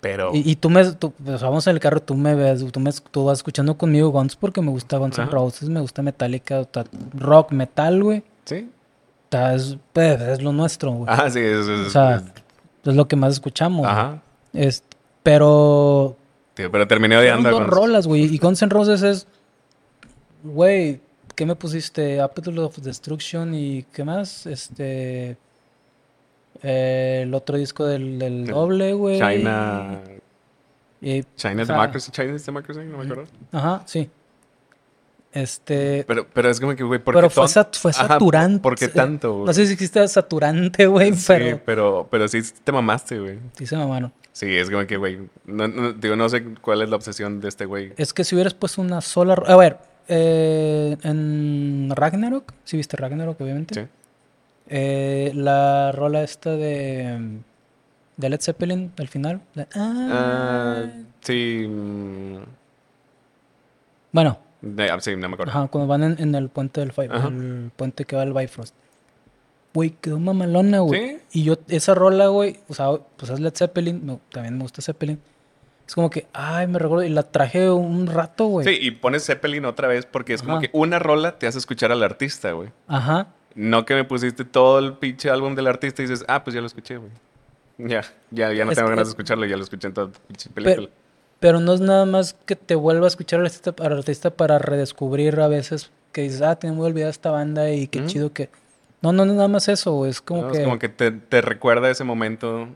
Pero. 0.00 0.30
Y, 0.32 0.48
y 0.52 0.56
tú 0.56 0.70
me, 0.70 0.84
tú, 0.92 1.12
pues, 1.24 1.42
vamos 1.42 1.66
en 1.66 1.74
el 1.74 1.80
carro, 1.80 2.00
tú 2.00 2.14
me 2.14 2.34
ves, 2.34 2.64
tú, 2.70 2.78
me, 2.78 2.90
tú 3.10 3.24
vas 3.24 3.38
escuchando 3.38 3.76
conmigo 3.76 4.10
Guns 4.10 4.36
porque 4.36 4.60
me 4.62 4.70
gusta 4.70 4.96
Guns 4.98 5.18
N'. 5.18 5.26
Roses, 5.30 5.68
me 5.68 5.80
gusta 5.80 6.02
Metallica, 6.02 6.60
o 6.60 6.68
sea, 6.72 6.84
rock, 7.14 7.50
metal, 7.52 8.02
güey. 8.04 8.22
Sí. 8.44 8.68
o 8.70 9.30
sea, 9.30 9.54
Es, 9.54 9.76
pues, 9.92 10.20
es 10.20 10.42
lo 10.42 10.52
nuestro, 10.52 10.92
güey. 10.92 11.06
Ah, 11.08 11.28
sí, 11.30 11.40
es. 11.40 11.66
es- 11.66 11.86
o 11.88 11.90
sea, 11.90 12.16
es- 12.16 12.22
es 12.84 12.94
lo 12.94 13.08
que 13.08 13.16
más 13.16 13.32
escuchamos. 13.34 13.86
Ajá. 13.86 14.22
Es- 14.52 14.84
pero 15.22 16.16
Tío, 16.54 16.70
pero 16.70 16.86
terminé 16.88 17.16
odiando 17.16 17.48
a 17.48 17.52
dos 17.52 17.66
rolas, 17.66 18.06
güey. 18.06 18.22
Y 18.32 18.38
Guns 18.38 18.62
N' 18.62 18.70
Roses 18.70 19.02
es. 19.02 19.26
Güey, 20.44 21.00
¿qué 21.38 21.46
me 21.46 21.54
pusiste? 21.54 22.20
Appetite 22.20 22.58
of 22.58 22.76
Destruction 22.78 23.54
y 23.54 23.84
¿qué 23.92 24.02
más? 24.02 24.44
Este. 24.44 25.36
eh, 26.64 27.20
el 27.22 27.32
otro 27.32 27.56
disco 27.56 27.86
del, 27.86 28.44
doble, 28.44 28.92
güey. 28.92 29.20
China. 29.20 30.00
Y- 31.00 31.22
China 31.36 31.62
o 31.62 31.66
sea, 31.66 31.76
Democracy. 31.76 32.10
China 32.10 32.36
Democracy, 32.44 32.80
no 32.80 32.98
me 32.98 33.04
acuerdo. 33.04 33.24
Ajá, 33.52 33.82
sí. 33.86 34.10
Este. 35.32 36.04
Pero, 36.08 36.26
pero 36.32 36.50
es 36.50 36.58
como 36.58 36.74
que, 36.74 36.82
güey, 36.82 36.98
¿por 36.98 37.14
Pero 37.14 37.28
qué 37.28 37.34
fue, 37.36 37.44
sat- 37.46 37.76
fue 37.76 37.92
Ajá, 37.92 38.08
saturante. 38.08 38.58
¿Por 38.60 38.74
qué 38.76 38.88
tanto, 38.88 39.34
güey? 39.34 39.46
No 39.46 39.52
sé 39.52 39.64
si 39.68 39.74
existe 39.74 40.08
saturante, 40.08 40.86
güey, 40.88 41.14
Sí, 41.14 41.24
pero. 41.28 41.60
pero, 41.64 42.08
pero 42.10 42.26
sí 42.26 42.40
te 42.64 42.72
mamaste, 42.72 43.20
güey. 43.20 43.38
Sí, 43.52 43.64
se 43.64 43.76
mamaron. 43.76 44.12
Sí, 44.32 44.56
es 44.56 44.68
como 44.70 44.84
que, 44.88 44.96
güey. 44.96 45.20
No, 45.46 45.68
no, 45.68 45.92
digo, 45.92 46.16
no 46.16 46.28
sé 46.28 46.42
cuál 46.60 46.82
es 46.82 46.88
la 46.88 46.96
obsesión 46.96 47.40
de 47.40 47.48
este 47.48 47.64
güey. 47.66 47.92
Es 47.96 48.12
que 48.12 48.24
si 48.24 48.34
hubieras 48.34 48.54
puesto 48.54 48.80
una 48.82 49.00
sola. 49.00 49.34
A 49.46 49.56
ver, 49.56 49.78
eh, 50.08 50.96
en 51.02 51.90
Ragnarok, 51.94 52.52
si 52.64 52.76
viste 52.76 52.96
Ragnarok, 52.96 53.40
obviamente. 53.40 53.74
Sí. 53.74 53.86
Eh, 54.70 55.32
la 55.34 55.92
rola 55.92 56.22
esta 56.22 56.50
de, 56.56 57.38
de 58.16 58.28
Led 58.28 58.40
Zeppelin, 58.40 58.92
al 58.98 59.08
final. 59.08 59.40
la- 59.54 59.68
Ah, 59.74 60.08
ah, 60.10 60.84
sí. 61.20 61.66
mm, 61.68 62.36
bueno, 64.12 64.38
de- 64.60 64.90
ah, 64.90 65.00
sí, 65.00 65.16
no 65.16 65.28
me 65.28 65.34
acuerdo. 65.34 65.52
ajá, 65.52 65.68
cuando 65.68 65.86
van 65.86 66.02
en, 66.02 66.16
en 66.20 66.34
el 66.34 66.48
puente 66.48 66.80
del 66.80 66.92
el 67.28 67.70
puente 67.76 68.04
que 68.04 68.16
va 68.16 68.22
al 68.22 68.32
Bifrost. 68.32 68.74
Güey, 69.74 69.90
quedó 70.00 70.18
mamalona, 70.18 70.80
güey. 70.80 71.18
¿Sí? 71.30 71.40
Y 71.40 71.44
yo, 71.44 71.54
esa 71.68 71.94
rola, 71.94 72.28
güey, 72.28 72.58
o 72.68 72.74
sea, 72.74 72.88
pues 73.16 73.30
es 73.30 73.38
Led 73.38 73.52
Zeppelin, 73.54 74.04
me- 74.04 74.18
también 74.32 74.56
me 74.56 74.62
gusta 74.62 74.82
Zeppelin. 74.82 75.20
Es 75.88 75.94
como 75.94 76.10
que, 76.10 76.26
ay, 76.34 76.66
me 76.66 76.78
recuerdo, 76.78 77.02
y 77.02 77.08
la 77.08 77.22
traje 77.22 77.70
un 77.70 78.06
rato, 78.06 78.46
güey. 78.46 78.66
Sí, 78.66 78.78
y 78.80 78.90
pones 78.90 79.24
Zeppelin 79.24 79.64
otra 79.64 79.88
vez 79.88 80.04
porque 80.06 80.34
es 80.34 80.42
como 80.42 80.60
que 80.60 80.68
una 80.74 80.98
rola 80.98 81.38
te 81.38 81.46
hace 81.46 81.56
escuchar 81.58 81.90
al 81.92 82.02
artista, 82.02 82.52
güey. 82.52 82.68
Ajá. 82.86 83.28
No 83.54 83.86
que 83.86 83.94
me 83.94 84.04
pusiste 84.04 84.44
todo 84.44 84.78
el 84.78 84.92
pinche 84.92 85.30
álbum 85.30 85.54
del 85.54 85.66
artista 85.66 86.02
y 86.02 86.06
dices, 86.06 86.24
ah, 86.28 86.44
pues 86.44 86.52
ya 86.54 86.60
lo 86.60 86.66
escuché, 86.66 86.98
güey. 86.98 87.10
Ya, 87.78 88.02
ya, 88.32 88.52
ya 88.52 88.64
no 88.64 88.72
Es 88.72 88.76
tengo 88.76 88.88
que- 88.88 88.92
ganas 88.96 89.06
de 89.08 89.12
escucharlo, 89.12 89.46
ya 89.46 89.56
lo 89.56 89.62
escuché 89.62 89.86
en 89.88 89.94
toda 89.94 90.08
la 90.08 90.12
pinche 90.26 90.50
Pero, 90.52 90.64
película. 90.64 90.88
pero 91.40 91.60
no 91.60 91.72
es 91.72 91.80
nada 91.80 92.04
más 92.06 92.34
que 92.44 92.54
te 92.56 92.74
vuelva 92.74 93.04
a 93.06 93.08
escuchar 93.08 93.38
al 93.40 93.46
artista, 93.46 93.72
al 93.78 93.92
artista 93.98 94.30
para 94.30 94.58
redescubrir 94.58 95.40
a 95.40 95.48
veces 95.48 95.90
que 96.12 96.22
dices, 96.22 96.42
ah, 96.42 96.56
tengo 96.56 96.74
muy 96.74 96.86
olvidada 96.86 97.10
esta 97.10 97.30
banda 97.30 97.70
y 97.70 97.86
qué 97.86 98.04
chido 98.06 98.32
que... 98.32 98.50
No, 99.00 99.12
no, 99.12 99.24
no, 99.24 99.32
nada 99.34 99.46
más 99.48 99.68
eso, 99.68 99.92
güey. 99.92 100.10
Es 100.10 100.20
como 100.20 100.42
¿no? 100.42 100.50
que... 100.52 100.58
Es 100.58 100.64
como 100.64 100.78
que 100.80 100.88
te, 100.88 101.12
te 101.12 101.40
recuerda 101.40 101.88
ese 101.88 102.02
momento 102.02 102.66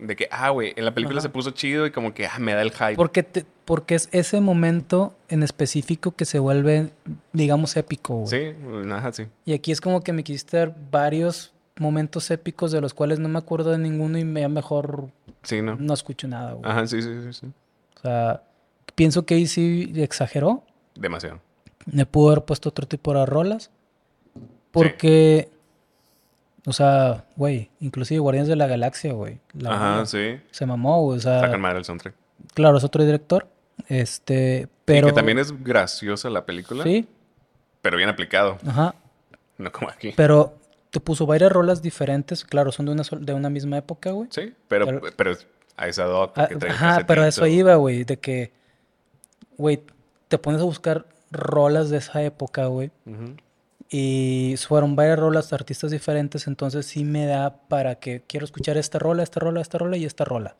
de 0.00 0.16
que, 0.16 0.28
ah, 0.30 0.50
güey, 0.50 0.72
en 0.76 0.84
la 0.84 0.92
película 0.94 1.18
Ajá. 1.18 1.28
se 1.28 1.28
puso 1.30 1.50
chido 1.50 1.86
y 1.86 1.90
como 1.90 2.14
que, 2.14 2.26
ah, 2.26 2.38
me 2.38 2.54
da 2.54 2.62
el 2.62 2.70
hype. 2.72 2.96
Porque, 2.96 3.22
te- 3.22 3.44
porque 3.64 3.94
es 3.94 4.08
ese 4.12 4.40
momento 4.40 5.14
en 5.28 5.42
específico 5.42 6.12
que 6.12 6.24
se 6.24 6.38
vuelve, 6.38 6.90
digamos, 7.32 7.76
épico, 7.76 8.14
güey. 8.16 8.26
Sí, 8.28 8.56
ajá, 8.90 9.12
sí. 9.12 9.26
Y 9.44 9.52
aquí 9.52 9.72
es 9.72 9.80
como 9.80 10.02
que 10.02 10.12
me 10.12 10.24
quisiste 10.24 10.56
dar 10.56 10.74
varios 10.90 11.52
momentos 11.78 12.30
épicos 12.30 12.72
de 12.72 12.80
los 12.80 12.92
cuales 12.94 13.18
no 13.20 13.28
me 13.28 13.38
acuerdo 13.38 13.70
de 13.70 13.78
ninguno 13.78 14.18
y 14.18 14.24
me 14.24 14.46
mejor 14.48 15.08
Sí, 15.42 15.62
¿no? 15.62 15.76
no 15.76 15.94
escucho 15.94 16.28
nada, 16.28 16.52
güey. 16.52 16.70
Ajá, 16.70 16.86
sí, 16.86 17.00
sí, 17.00 17.08
sí, 17.24 17.32
sí. 17.32 17.46
O 17.96 18.00
sea, 18.00 18.42
pienso 18.94 19.24
que 19.24 19.34
ahí 19.34 19.46
sí 19.46 19.92
exageró. 19.96 20.62
Demasiado. 20.94 21.40
Me 21.86 22.04
pudo 22.06 22.32
haber 22.32 22.44
puesto 22.44 22.68
otro 22.68 22.86
tipo 22.86 23.14
de 23.14 23.24
rolas. 23.24 23.70
Porque, 24.70 25.48
o 26.66 26.72
sea, 26.72 27.24
güey, 27.36 27.70
inclusive 27.80 28.20
Guardianes 28.20 28.48
de 28.48 28.56
la 28.56 28.66
Galaxia, 28.66 29.12
güey. 29.12 29.40
Ajá, 29.66 30.04
sí. 30.06 30.38
Se 30.50 30.66
mamó, 30.66 31.02
güey. 31.02 31.18
O 31.18 31.20
sea, 31.20 31.40
Sacan 31.40 31.60
mal 31.60 31.76
el 31.76 31.84
soundtrack. 31.84 32.14
claro, 32.54 32.76
es 32.78 32.84
otro 32.84 33.04
director. 33.04 33.46
Este, 33.88 34.68
Y 34.68 34.68
pero... 34.84 35.06
que 35.08 35.12
también 35.14 35.38
es 35.38 35.64
graciosa 35.64 36.28
la 36.30 36.44
película, 36.44 36.84
Sí, 36.84 37.08
pero 37.80 37.96
bien 37.96 38.08
aplicado, 38.10 38.58
ajá. 38.66 38.94
no 39.56 39.72
como 39.72 39.88
aquí. 39.88 40.12
Pero 40.16 40.54
te 40.90 41.00
puso 41.00 41.24
varias 41.24 41.50
rolas 41.50 41.80
diferentes. 41.80 42.44
Claro, 42.44 42.72
son 42.72 42.86
de 42.86 42.92
una, 42.92 43.02
de 43.20 43.32
una 43.32 43.48
misma 43.48 43.78
época, 43.78 44.10
güey. 44.10 44.28
Sí, 44.30 44.52
pero, 44.68 44.84
Pero- 44.86 45.00
pero 45.16 45.32
a 45.76 45.88
esa 45.88 46.04
doc 46.04 46.32
Ah, 46.36 46.46
que 46.46 46.56
trae 46.56 46.72
Ajá, 46.72 47.04
pero 47.06 47.22
a 47.22 47.28
eso 47.28 47.46
iba, 47.46 47.74
güey. 47.76 48.04
De 48.04 48.18
que, 48.18 48.52
güey, 49.56 49.82
te 50.28 50.36
pones 50.36 50.60
a 50.60 50.64
buscar 50.64 51.06
rolas 51.30 51.88
de 51.88 51.96
esa 51.98 52.22
época, 52.22 52.66
güey. 52.66 52.90
Ujú. 53.06 53.34
Y 53.92 54.54
fueron 54.68 54.94
varias 54.94 55.18
rolas 55.18 55.50
de 55.50 55.56
artistas 55.56 55.90
diferentes, 55.90 56.46
entonces 56.46 56.86
sí 56.86 57.02
me 57.04 57.26
da 57.26 57.56
para 57.68 57.96
que 57.96 58.22
quiero 58.26 58.44
escuchar 58.44 58.76
esta 58.76 59.00
rola, 59.00 59.22
esta 59.24 59.40
rola, 59.40 59.60
esta 59.60 59.78
rola 59.78 59.96
y 59.96 60.04
esta 60.04 60.24
rola. 60.24 60.54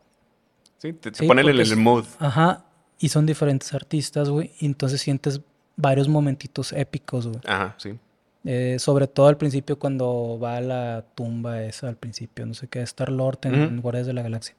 Sí, 0.79 0.93
te, 0.95 1.13
te 1.13 1.19
Sí, 1.21 1.27
ponen 1.29 1.49
el 1.49 1.61
es- 1.61 1.77
mood. 1.77 2.05
Ajá, 2.19 2.65
y 2.99 3.09
son 3.11 3.27
diferentes 3.27 3.73
artistas, 3.73 4.29
güey, 4.29 4.51
y 4.59 4.67
entonces 4.67 5.01
sientes 5.01 5.41
varios 5.77 6.09
momentitos 6.09 6.73
épicos, 6.73 7.29
güey. 7.29 7.41
Ajá, 7.47 7.75
sí. 7.79 7.97
Eh, 8.45 8.79
sobre 8.81 9.07
todo 9.07 9.29
al 9.29 9.37
principio 9.37 9.79
cuando 9.79 10.39
va 10.43 10.57
a 10.57 10.61
la 10.63 11.05
tumba 11.15 11.63
esa 11.63 11.89
al 11.89 11.97
principio, 11.97 12.47
no 12.47 12.55
sé 12.55 12.67
qué, 12.69 12.81
Star 12.83 13.11
Lord 13.13 13.39
en, 13.43 13.55
Ujú. 13.55 13.63
en 13.65 13.81
Guardianes 13.81 14.07
de 14.09 14.13
la 14.15 14.23
Galaxia. 14.23 14.55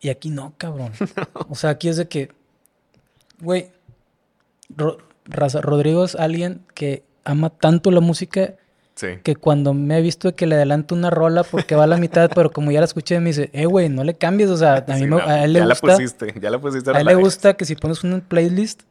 Y 0.00 0.10
aquí 0.10 0.28
no, 0.28 0.52
cabrón. 0.58 0.92
O 1.48 1.54
sea, 1.54 1.70
aquí 1.70 1.88
es 1.88 1.96
de 1.96 2.08
que, 2.08 2.30
güey, 3.40 3.70
Ro- 4.76 4.98
Rodrigo 5.26 6.04
es 6.04 6.14
alguien 6.16 6.62
que 6.74 7.04
ama 7.24 7.50
tanto 7.50 7.90
la 7.90 8.00
música 8.00 8.54
Sí. 8.96 9.08
que 9.24 9.34
cuando 9.34 9.74
me 9.74 9.96
ha 9.96 10.00
visto 10.00 10.36
que 10.36 10.46
le 10.46 10.54
adelanto 10.54 10.94
una 10.94 11.10
rola 11.10 11.42
porque 11.42 11.74
va 11.74 11.82
a 11.82 11.86
la 11.88 11.96
mitad, 11.96 12.30
pero 12.32 12.52
como 12.52 12.70
ya 12.70 12.78
la 12.78 12.84
escuché, 12.86 13.18
me 13.18 13.30
dice, 13.30 13.50
eh, 13.52 13.66
güey, 13.66 13.88
no 13.88 14.04
le 14.04 14.14
cambies. 14.14 14.50
O 14.50 14.56
sea, 14.56 14.76
a, 14.86 14.92
mí 14.92 14.98
Sí, 14.98 15.02
me- 15.04 15.08
no, 15.10 15.18
a 15.18 15.42
él 15.44 15.52
le 15.52 15.58
ya 15.58 15.66
gusta. 15.66 15.86
la 15.88 15.92
pusiste, 15.94 16.34
ya 16.40 16.50
la 16.50 16.58
pusiste. 16.60 16.90
A 16.92 17.00
él 17.00 17.06
le 17.06 17.14
gusta 17.16 17.54
que 17.54 17.64
si 17.64 17.74
pones 17.74 18.04
una 18.04 18.20
playlist, 18.20 18.82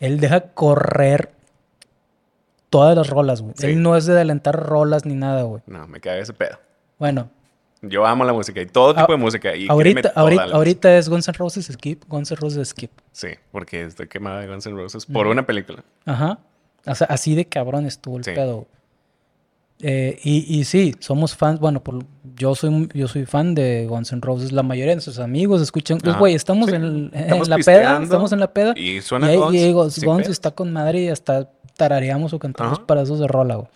él 0.00 0.18
deja 0.18 0.40
correr 0.40 1.30
todas 2.70 2.96
las 2.96 3.08
rolas, 3.08 3.40
güey. 3.42 3.54
Sí. 3.56 3.66
Él 3.66 3.80
no 3.82 3.96
es 3.96 4.06
de 4.06 4.12
adelantar 4.14 4.56
rolas 4.56 5.04
ni 5.04 5.14
nada, 5.14 5.42
güey. 5.44 5.62
No, 5.66 5.86
me 5.86 6.00
cae 6.00 6.20
ese 6.20 6.32
pedo. 6.32 6.58
Bueno, 6.98 7.30
Yo 7.80 8.04
amo 8.06 8.24
la 8.24 8.32
música 8.32 8.60
y 8.60 8.66
todo 8.66 8.92
tipo 8.92 9.06
Ah, 9.08 9.12
de 9.12 9.18
música. 9.18 9.54
Y 9.54 9.68
ahorita, 9.68 10.10
ahorita, 10.16 10.44
ahorita 10.52 10.98
es 10.98 11.08
Guns 11.08 11.28
N' 11.28 11.34
Roses 11.38 11.66
Skip, 11.66 12.02
Guns 12.08 12.32
N' 12.32 12.36
Roses 12.40 12.70
Skip. 12.70 12.90
Sí, 13.12 13.28
porque 13.52 13.84
estoy 13.84 14.08
quemada 14.08 14.40
de 14.40 14.48
Guns 14.48 14.66
N' 14.66 14.74
Roses 14.74 15.06
por 15.06 15.28
una 15.28 15.46
película. 15.46 15.84
Ajá. 16.04 16.40
O 16.86 16.94
sea, 16.94 17.06
así 17.08 17.34
de 17.34 17.44
cabrón 17.46 17.86
estuvo 17.86 18.16
el 18.18 18.24
Sí. 18.24 18.32
pedo. 18.32 18.66
Eh, 19.80 20.18
y, 20.24 20.58
y 20.58 20.64
sí, 20.64 20.96
somos 20.98 21.36
fans, 21.36 21.60
bueno, 21.60 21.84
por, 21.84 22.04
yo 22.36 22.56
soy 22.56 22.88
yo 22.94 23.06
soy 23.06 23.26
fan 23.26 23.54
de 23.54 23.86
Guns 23.88 24.10
N' 24.12 24.20
Roses, 24.20 24.50
la 24.50 24.64
mayoría 24.64 24.90
de 24.90 24.96
nuestros 24.96 25.20
amigos 25.20 25.62
escuchan, 25.62 25.98
pues 25.98 26.16
güey, 26.18 26.34
estamos 26.34 26.68
Sí. 26.70 26.74
en, 26.74 26.82
el- 26.82 27.10
en 27.12 27.20
Estamos 27.20 27.48
la 27.48 27.58
peda, 27.58 28.02
estamos 28.02 28.32
en 28.32 28.40
la 28.40 28.52
peda, 28.52 28.72
Y 28.76 28.96
y 28.96 29.00
suena 29.02 29.28
ahí 29.28 29.36
Guns. 29.36 29.98
y 29.98 30.04
Guns, 30.04 30.28
está 30.28 30.50
con 30.50 30.72
madre 30.72 31.02
y 31.02 31.08
hasta 31.10 31.48
tarareamos 31.76 32.32
o 32.32 32.40
cantamos 32.40 32.78
Ajá. 32.78 32.86
pedazos 32.88 33.20
de 33.20 33.28
rola, 33.28 33.54
güey. 33.54 33.68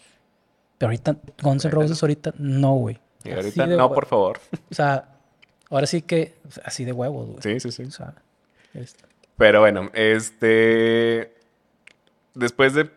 Pero 0.79 0.89
ahorita, 0.89 1.17
Guns 1.41 1.65
N' 1.67 1.71
Roses 1.71 2.03
ahorita, 2.03 2.35
no, 2.37 2.75
güey. 2.75 2.99
Y 3.23 3.31
ahorita, 3.31 3.67
no, 3.69 3.93
por 3.93 4.07
favor. 4.07 4.41
O 4.73 4.75
sea, 4.75 5.09
ahora 5.71 5.87
sí 5.87 6.03
que, 6.03 6.35
así 6.65 6.85
de 6.85 6.91
huevos, 6.91 7.29
güey. 7.29 7.39
Sí, 7.43 7.61
sí, 7.61 7.71
sí. 7.71 7.85
O 7.85 7.91
sea, 7.93 8.15
es- 8.75 8.97
Pero 9.37 9.61
bueno, 9.61 9.89
este. 9.95 11.33
Después 12.35 12.75
de 12.75 12.91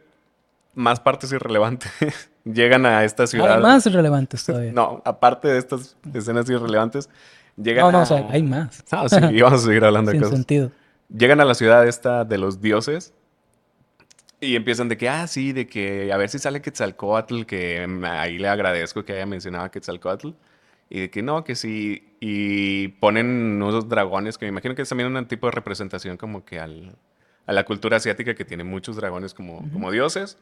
más 0.73 0.99
partes 0.99 1.31
irrelevantes, 1.31 1.91
llegan 2.43 2.85
a 2.85 3.03
esta 3.03 3.27
ciudad. 3.27 3.55
hay 3.55 3.61
más 3.61 3.91
relevantes 3.91 4.45
todavía. 4.45 4.71
No, 4.71 5.01
aparte 5.05 5.47
de 5.47 5.57
estas 5.57 5.95
escenas 6.13 6.49
irrelevantes, 6.49 7.09
llegan 7.55 7.85
no, 7.85 7.91
no, 7.91 7.97
a... 7.99 8.03
o 8.03 8.05
sea, 8.05 8.27
hay 8.29 8.43
más. 8.43 8.83
No, 8.91 9.09
sí, 9.09 9.41
vamos 9.41 9.63
a 9.63 9.65
seguir 9.65 9.83
hablando 9.83 10.11
de 10.11 10.17
Sin 10.17 10.23
cosas. 10.23 10.37
sentido. 10.37 10.71
Llegan 11.15 11.39
a 11.39 11.45
la 11.45 11.53
ciudad 11.53 11.87
esta 11.87 12.25
de 12.25 12.37
los 12.37 12.61
dioses 12.61 13.13
y 14.41 14.55
empiezan 14.55 14.89
de 14.89 14.97
que, 14.97 15.09
ah, 15.09 15.27
sí, 15.27 15.53
de 15.53 15.67
que 15.67 16.11
a 16.11 16.17
ver 16.17 16.29
si 16.29 16.39
sale 16.39 16.61
Quetzalcoatl, 16.61 17.43
que 17.43 17.87
ahí 18.03 18.37
le 18.37 18.47
agradezco 18.47 19.05
que 19.05 19.13
haya 19.13 19.25
mencionado 19.25 19.65
a 19.65 19.71
Quetzalcoatl. 19.71 20.29
Y 20.89 20.99
de 21.01 21.09
que 21.09 21.23
no, 21.23 21.43
que 21.43 21.55
sí. 21.55 22.15
Y 22.19 22.89
ponen 22.89 23.61
unos 23.61 23.89
dragones, 23.89 24.37
que 24.37 24.45
me 24.45 24.49
imagino 24.49 24.75
que 24.75 24.83
es 24.83 24.89
también 24.89 25.15
un 25.15 25.25
tipo 25.25 25.47
de 25.47 25.51
representación 25.51 26.17
como 26.17 26.45
que 26.45 26.59
al, 26.59 26.95
a 27.45 27.53
la 27.53 27.63
cultura 27.65 27.97
asiática 27.97 28.35
que 28.35 28.45
tiene 28.45 28.63
muchos 28.63 28.95
dragones 28.95 29.33
como, 29.33 29.69
como 29.71 29.91
dioses. 29.91 30.37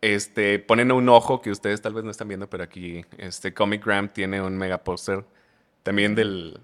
Este, 0.00 0.58
ponen 0.58 0.90
un 0.90 1.08
ojo 1.08 1.40
que 1.40 1.50
ustedes 1.50 1.80
tal 1.80 1.94
vez 1.94 2.04
no 2.04 2.10
están 2.10 2.28
viendo, 2.28 2.50
pero 2.50 2.64
aquí 2.64 3.04
este 3.18 3.54
Comic 3.54 3.84
Gram 3.84 4.08
tiene 4.08 4.42
un 4.42 4.58
mega 4.58 4.78
póster 4.78 5.24
también 5.84 6.14
del, 6.14 6.58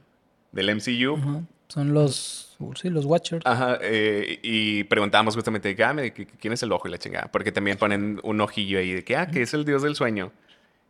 del 0.52 0.74
MCU. 0.74 1.46
Son 1.68 1.92
los, 1.92 2.56
sí, 2.76 2.88
los 2.88 3.04
Watchers. 3.04 3.44
Ajá, 3.44 3.78
eh, 3.82 4.40
y 4.42 4.84
preguntábamos 4.84 5.34
justamente 5.34 5.76
ah, 5.84 5.94
quién 6.40 6.52
es 6.52 6.62
el 6.62 6.72
ojo 6.72 6.88
y 6.88 6.90
la 6.90 6.98
chingada, 6.98 7.30
porque 7.30 7.52
también 7.52 7.76
ponen 7.76 8.20
un 8.22 8.40
ojillo 8.40 8.78
ahí 8.78 8.94
de 8.94 9.04
que, 9.04 9.16
ah, 9.16 9.26
que 9.26 9.42
es 9.42 9.52
el 9.52 9.64
dios 9.64 9.82
del 9.82 9.94
sueño. 9.94 10.32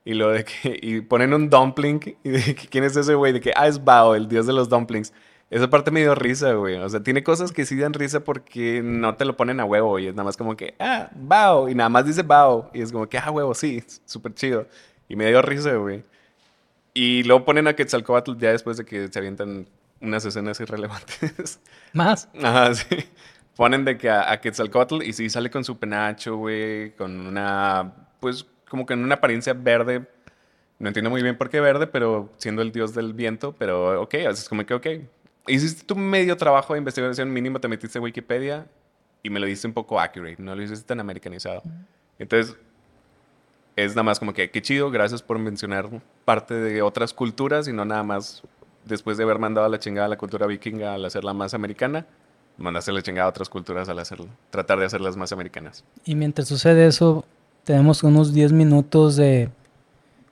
Y 0.05 0.15
lo 0.15 0.31
de 0.31 0.45
que, 0.45 0.79
y 0.81 1.01
ponen 1.01 1.35
un 1.35 1.51
dumpling, 1.51 2.01
y 2.23 2.31
de 2.31 2.55
que, 2.55 2.69
¿quién 2.69 2.85
es 2.85 2.97
ese 2.97 3.15
güey? 3.15 3.33
De 3.33 3.41
que, 3.41 3.53
ah, 3.57 3.67
es 3.67 3.85
Bao, 3.85 4.15
el 4.15 4.29
dios 4.29 4.47
de 4.47 4.53
los 4.53 4.69
dumplings. 4.69 5.13
Esa 5.51 5.71
parte 5.71 5.91
me 5.91 6.01
dio 6.01 6.15
risa, 6.15 6.53
güey. 6.53 6.77
O 6.77 6.89
sea, 6.89 7.03
tiene 7.03 7.23
cosas 7.23 7.53
que 7.53 7.65
sí 7.65 7.77
dan 7.77 7.95
risa 7.95 8.21
porque 8.21 8.83
no 8.83 9.17
te 9.17 9.25
lo 9.25 9.37
ponen 9.37 9.61
a 9.61 9.65
huevo 9.65 9.99
y 9.99 10.09
es 10.09 10.15
nada 10.15 10.25
más 10.25 10.37
como 10.37 10.57
que, 10.57 10.75
ah, 10.79 11.09
Bao, 11.15 11.69
y 11.71 11.75
nada 11.75 11.89
más 11.89 12.05
dice 12.05 12.23
Bao. 12.23 12.71
Y 12.75 12.83
es 12.83 12.93
como 12.93 13.09
que, 13.09 13.19
ah, 13.19 13.31
huevo, 13.31 13.55
sí, 13.55 13.83
súper 14.05 14.35
chido. 14.35 14.67
Y 15.09 15.17
me 15.17 15.27
dio 15.27 15.41
risa, 15.41 15.75
güey. 15.75 16.03
Y 16.93 17.23
luego 17.23 17.45
ponen 17.45 17.67
a 17.67 17.75
Quetzalcoatl 17.75 18.37
ya 18.37 18.51
después 18.51 18.77
de 18.77 18.85
que 18.85 19.09
se 19.09 19.19
avientan 19.19 19.67
unas 20.01 20.25
escenas 20.25 20.61
irrelevantes. 20.61 21.61
Más. 21.95 22.29
Ajá, 22.43 22.75
sí. 22.75 23.07
Ponen 23.57 23.85
de 23.85 23.97
que 23.97 24.11
a, 24.11 24.31
a 24.31 24.41
Quetzalcoatl 24.41 25.03
y 25.03 25.13
sí 25.15 25.31
sale 25.31 25.51
con 25.51 25.65
su 25.65 25.79
penacho, 25.79 26.37
güey, 26.37 26.95
con 26.97 27.27
una, 27.27 27.95
pues, 28.21 28.47
como 28.69 28.85
que 28.85 28.95
en 28.95 29.03
una 29.03 29.17
apariencia 29.17 29.55
verde. 29.55 30.07
No 30.79 30.89
entiendo 30.89 31.11
muy 31.11 31.23
bien 31.23 31.37
por 31.37 31.51
qué 31.51 31.61
verde, 31.61 31.87
pero 31.87 32.33
siendo 32.37 32.63
el 32.63 32.71
dios 32.71 32.95
del 32.95 33.13
viento, 33.15 33.55
pero 33.59 34.01
ok, 34.03 34.15
es 34.15 34.49
como 34.49 34.65
que 34.65 34.75
ok. 34.75 34.87
Hiciste 35.49 35.85
tu 35.85 35.97
medio 35.97 36.37
trabajo 36.37 36.75
de 36.75 36.79
investigación 36.79 37.33
mínimo, 37.33 37.61
te 37.61 37.69
metiste 37.69 37.99
a 37.99 38.03
Wikipedia 38.03 38.67
y 39.23 39.31
me 39.31 39.41
lo 39.41 39.47
diste 39.47 39.67
un 39.67 39.73
poco 39.73 39.99
accurate, 39.99 40.37
no 40.43 40.55
lo 40.55 40.63
hiciste 40.63 40.87
tan 40.87 41.01
americanizado. 41.01 41.63
Entonces, 42.19 42.57
es 43.77 43.93
nada 43.93 44.03
más 44.03 44.19
como 44.19 44.33
que, 44.33 44.51
qué 44.51 44.61
chido, 44.61 44.91
gracias 44.91 45.23
por 45.23 45.39
mencionar 45.39 45.89
parte 46.25 46.55
de 46.55 46.83
otras 46.83 47.13
culturas 47.13 47.69
y 47.69 47.73
no 47.73 47.85
nada 47.85 48.03
más 48.03 48.43
después 48.85 49.17
de 49.17 49.25
haber 49.25 49.39
mandado 49.39 49.67
a 49.67 49.71
la 49.71 49.79
chingada 49.79 50.07
a 50.07 50.09
la 50.09 50.17
cultura 50.17 50.47
vikinga 50.47 50.95
al 50.95 51.05
hacerla 51.05 51.33
más 51.33 51.55
americana, 51.55 52.07
mandaste 52.57 52.93
la 52.93 53.03
chingada 53.03 53.27
a 53.27 53.31
otras 53.31 53.49
culturas 53.49 53.89
al 53.89 53.99
hacerlo, 53.99 54.27
tratar 54.51 54.79
de 54.79 54.87
hacerlas 54.87 55.17
más 55.17 55.33
americanas. 55.33 55.85
Y 56.05 56.15
mientras 56.15 56.49
sucede 56.49 56.87
eso, 56.87 57.25
tenemos 57.65 58.03
unos 58.03 58.33
10 58.33 58.53
minutos 58.53 59.17
de. 59.17 59.51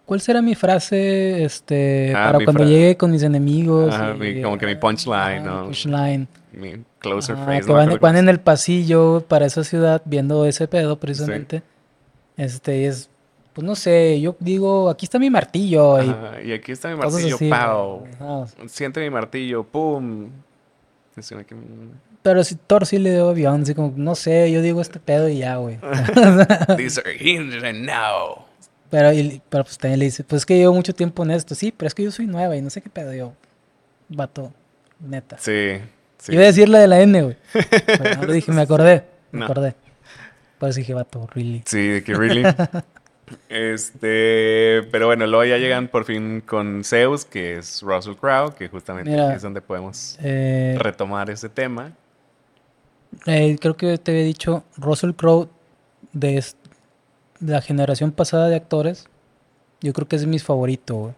¿Cuál 0.07 0.21
será 0.21 0.41
mi 0.41 0.55
frase 0.55 1.45
este, 1.45 2.13
Ah, 2.17 2.27
para 2.33 2.45
cuando 2.45 2.63
fra- 2.63 2.65
llegue 2.71 2.97
con 2.97 3.11
mis 3.11 3.23
enemigos? 3.25 3.93
Ajá, 3.95 4.15
mi- 4.15 4.41
como 4.41 4.57
que 4.57 4.67
mi 4.67 4.77
punchline, 4.77 5.41
Ajá, 5.41 5.41
¿no? 5.45 5.65
punchline. 5.65 6.29
Mi 6.53 6.73
closer 7.01 7.37
phrase. 7.37 7.61
que 7.63 7.67
no 7.67 7.75
van, 7.75 7.99
van 8.01 8.17
en 8.17 8.29
el 8.29 8.39
pasillo 8.41 9.25
para 9.29 9.47
esa 9.47 9.63
ciudad 9.65 10.01
viendo 10.05 10.47
ese 10.47 10.69
pedo 10.69 10.99
precisamente. 10.99 11.63
Este 12.37 12.79
y 12.83 12.85
es, 12.85 13.11
pues 13.53 13.67
no 13.67 13.75
sé, 13.75 14.21
yo 14.21 14.37
digo, 14.39 14.89
aquí 14.91 15.07
está 15.07 15.19
mi 15.19 15.29
martillo 15.29 16.01
y 16.03 16.15
y 16.49 16.53
aquí 16.53 16.71
está 16.73 16.89
mi 16.89 16.95
martillo, 16.97 17.35
así. 17.37 17.49
Ajá. 18.21 18.47
Siente 18.69 19.01
mi 19.01 19.11
martillo, 19.11 19.65
pum. 19.65 20.29
Pero 22.23 22.43
si 22.45 22.57
Thor 22.57 22.87
sí 22.87 22.99
le 22.99 23.13
dio 23.13 23.29
avión, 23.31 23.63
así 23.63 23.75
como, 23.75 23.93
no 23.97 24.15
sé, 24.15 24.51
yo 24.51 24.61
digo 24.61 24.81
este 24.81 24.99
pedo 25.01 25.29
y 25.29 25.39
ya, 25.39 25.57
güey. 25.57 25.79
These 26.77 27.01
are 27.01 27.17
hinges 27.19 27.63
and 27.63 27.87
now. 27.87 28.45
Pero, 28.91 29.13
y- 29.13 29.43
pero 29.49 29.65
pues 29.65 29.79
también 29.79 29.99
le 29.99 30.05
dice, 30.07 30.23
pues 30.25 30.43
es 30.43 30.47
que 30.47 30.57
llevo 30.57 30.73
mucho 30.75 30.95
tiempo 30.95 31.23
en 31.25 31.31
esto. 31.33 31.55
Sí, 31.55 31.73
pero 31.77 31.89
es 31.89 31.95
que 31.95 32.03
yo 32.05 32.11
soy 32.11 32.27
nueva 32.27 32.57
y 32.57 32.63
no 32.63 32.71
sé 32.71 32.81
qué 32.83 32.91
pedo 32.91 33.13
yo. 33.13 33.33
Vato, 34.09 34.53
neta. 35.01 35.37
Sí, 35.39 35.79
sí. 36.19 36.33
Iba 36.33 36.43
a 36.43 36.47
decir 36.47 36.69
la 36.69 36.79
de 36.79 36.87
la 36.87 37.01
N, 37.01 37.23
güey. 37.23 37.37
Pero 37.87 38.15
no 38.17 38.23
lo 38.27 38.33
dije, 38.33 38.53
me 38.53 38.63
acordé. 38.63 39.05
Me 39.33 39.41
No. 39.41 39.45
acordé. 39.47 39.75
Por 40.59 40.69
eso 40.71 40.79
dije, 40.79 40.95
vato, 40.95 41.29
really. 41.35 41.63
Sí, 41.67 41.87
de 41.89 42.05
que 42.05 42.15
really. 42.15 42.43
este, 43.49 44.83
pero 44.93 45.07
bueno, 45.07 45.27
luego 45.27 45.45
ya 45.45 45.59
llegan 45.59 45.89
por 45.89 46.05
fin 46.05 46.41
con 46.41 46.85
Zeus, 46.85 47.25
que 47.25 47.59
es 47.59 47.83
Russell 47.83 48.15
Crowe, 48.15 48.55
que 48.55 48.69
justamente 48.69 49.11
Mira. 49.11 49.35
es 49.35 49.43
donde 49.43 49.61
podemos 49.61 50.17
Eh, 50.23 50.77
retomar 50.79 51.29
ese 51.31 51.49
tema. 51.49 51.93
eh, 53.27 53.57
creo 53.61 53.77
que 53.77 53.99
te 53.99 54.13
había 54.13 54.23
dicho, 54.25 54.65
Russell 54.77 55.13
Crowe, 55.13 55.49
de 56.13 56.39
la 57.41 57.61
generación 57.61 58.13
pasada 58.13 58.49
de 58.49 58.57
actores, 58.57 59.07
yo 59.81 59.93
creo 59.93 60.09
que 60.09 60.17
es 60.17 60.23
de 60.23 60.29
mis 60.29 60.45
favoritos, 60.45 60.97
güey. 60.97 61.15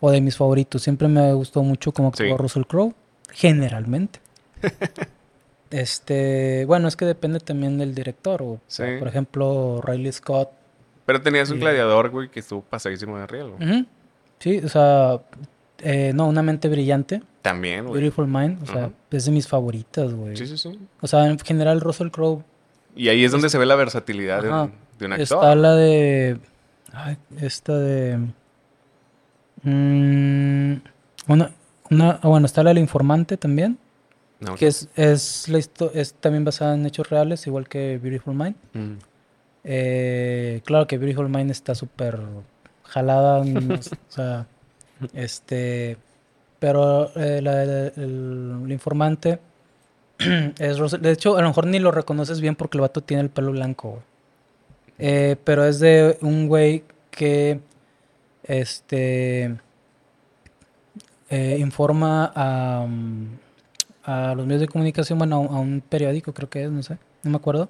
O 0.00 0.10
de 0.10 0.20
mis 0.20 0.36
favoritos. 0.36 0.82
Siempre 0.82 1.08
me 1.08 1.32
gustó 1.32 1.62
mucho 1.62 1.92
cómo 1.92 2.08
actuó 2.08 2.26
Sí. 2.26 2.32
Russell 2.36 2.62
Crowe, 2.64 2.94
generalmente. 3.32 4.20
este, 5.70 6.64
bueno, 6.66 6.88
es 6.88 6.96
que 6.96 7.04
depende 7.04 7.40
también 7.40 7.78
del 7.78 7.94
director, 7.94 8.42
güey. 8.42 8.58
Sí. 8.66 8.84
por 8.98 9.08
ejemplo, 9.08 9.80
Riley 9.82 10.12
Scott. 10.12 10.50
Pero 11.04 11.20
tenías 11.22 11.50
un 11.50 11.60
gladiador, 11.60 12.10
güey, 12.10 12.28
que 12.30 12.40
estuvo 12.40 12.62
pasadísimo 12.62 13.18
de 13.18 13.26
riel. 13.26 13.50
güey. 13.50 13.86
Sí, 14.38 14.58
o 14.58 14.68
sea, 14.68 15.20
eh, 15.78 16.12
no, 16.14 16.28
Una 16.28 16.42
mente 16.42 16.68
brillante, 16.68 17.22
También, 17.42 17.86
güey. 17.86 18.00
Beautiful 18.00 18.26
Mind, 18.26 18.62
o 18.62 18.66
sea, 18.66 18.90
es 19.10 19.24
de 19.24 19.32
mis 19.32 19.48
favoritas, 19.48 20.12
güey. 20.12 20.36
Sí, 20.36 20.46
sí, 20.46 20.58
sí. 20.58 20.78
O 21.00 21.06
sea, 21.06 21.26
en 21.26 21.38
general 21.38 21.80
Russell 21.80 22.10
Crowe 22.10 22.44
Y 22.94 23.08
ahí 23.08 23.24
es 23.24 23.32
donde 23.32 23.48
se 23.48 23.58
ve 23.58 23.66
la 23.66 23.74
versatilidad 23.74 24.46
Ajá. 24.46 24.70
De 24.98 25.06
un 25.06 25.12
actor. 25.12 25.22
Está 25.22 25.54
la 25.54 25.74
de. 25.74 26.38
Ay, 26.92 27.16
esta 27.40 27.78
de. 27.78 28.18
mm, 29.62 30.72
una, 31.28 31.50
una, 31.90 32.10
ah, 32.22 32.28
bueno, 32.28 32.46
está 32.46 32.62
la 32.62 32.70
del 32.70 32.78
informante 32.78 33.36
también. 33.36 33.78
No, 34.40 34.54
Que 34.54 34.68
es, 34.68 34.88
es, 34.94 35.48
la 35.48 35.58
es 35.94 36.14
también 36.14 36.44
basada 36.44 36.74
en 36.74 36.86
hechos 36.86 37.10
reales, 37.10 37.46
igual 37.46 37.68
que 37.68 37.98
Beautiful 37.98 38.34
Mind. 38.34 38.54
Mm. 38.72 38.92
Eh, 39.64 40.60
claro 40.64 40.86
que 40.86 40.96
Beautiful 40.96 41.28
Mind 41.28 41.50
está 41.50 41.74
súper 41.74 42.20
jalada. 42.84 43.44
no 43.44 43.74
o 43.74 43.78
sea, 44.08 44.46
este. 45.12 45.96
Pero 46.60 47.10
eh, 47.16 47.40
la, 47.42 47.64
la- 47.64 47.86
el, 47.88 48.60
el 48.64 48.72
informante 48.72 49.38
es 50.58 51.00
De 51.00 51.10
hecho, 51.12 51.36
a 51.36 51.42
lo 51.42 51.48
mejor 51.48 51.66
ni 51.66 51.78
lo 51.78 51.90
reconoces 51.92 52.40
bien 52.40 52.56
porque 52.56 52.78
el 52.78 52.82
vato 52.82 53.00
tiene 53.00 53.22
el 53.24 53.30
pelo 53.30 53.52
blanco. 53.52 54.02
Eh, 54.98 55.36
pero 55.44 55.64
es 55.64 55.78
de 55.80 56.18
un 56.22 56.48
güey 56.48 56.84
que. 57.10 57.60
Este. 58.42 59.56
eh, 61.30 61.56
informa 61.60 62.32
a, 62.34 62.86
mm, 62.88 63.26
a 64.04 64.34
los 64.34 64.46
medios 64.46 64.62
de 64.62 64.68
comunicación, 64.68 65.18
bueno, 65.18 65.36
a 65.36 65.38
un, 65.40 65.54
a 65.54 65.58
un 65.60 65.80
periódico, 65.86 66.32
creo 66.32 66.48
que 66.48 66.64
es, 66.64 66.70
no 66.70 66.82
sé, 66.82 66.96
no 67.22 67.30
me 67.30 67.36
acuerdo. 67.36 67.68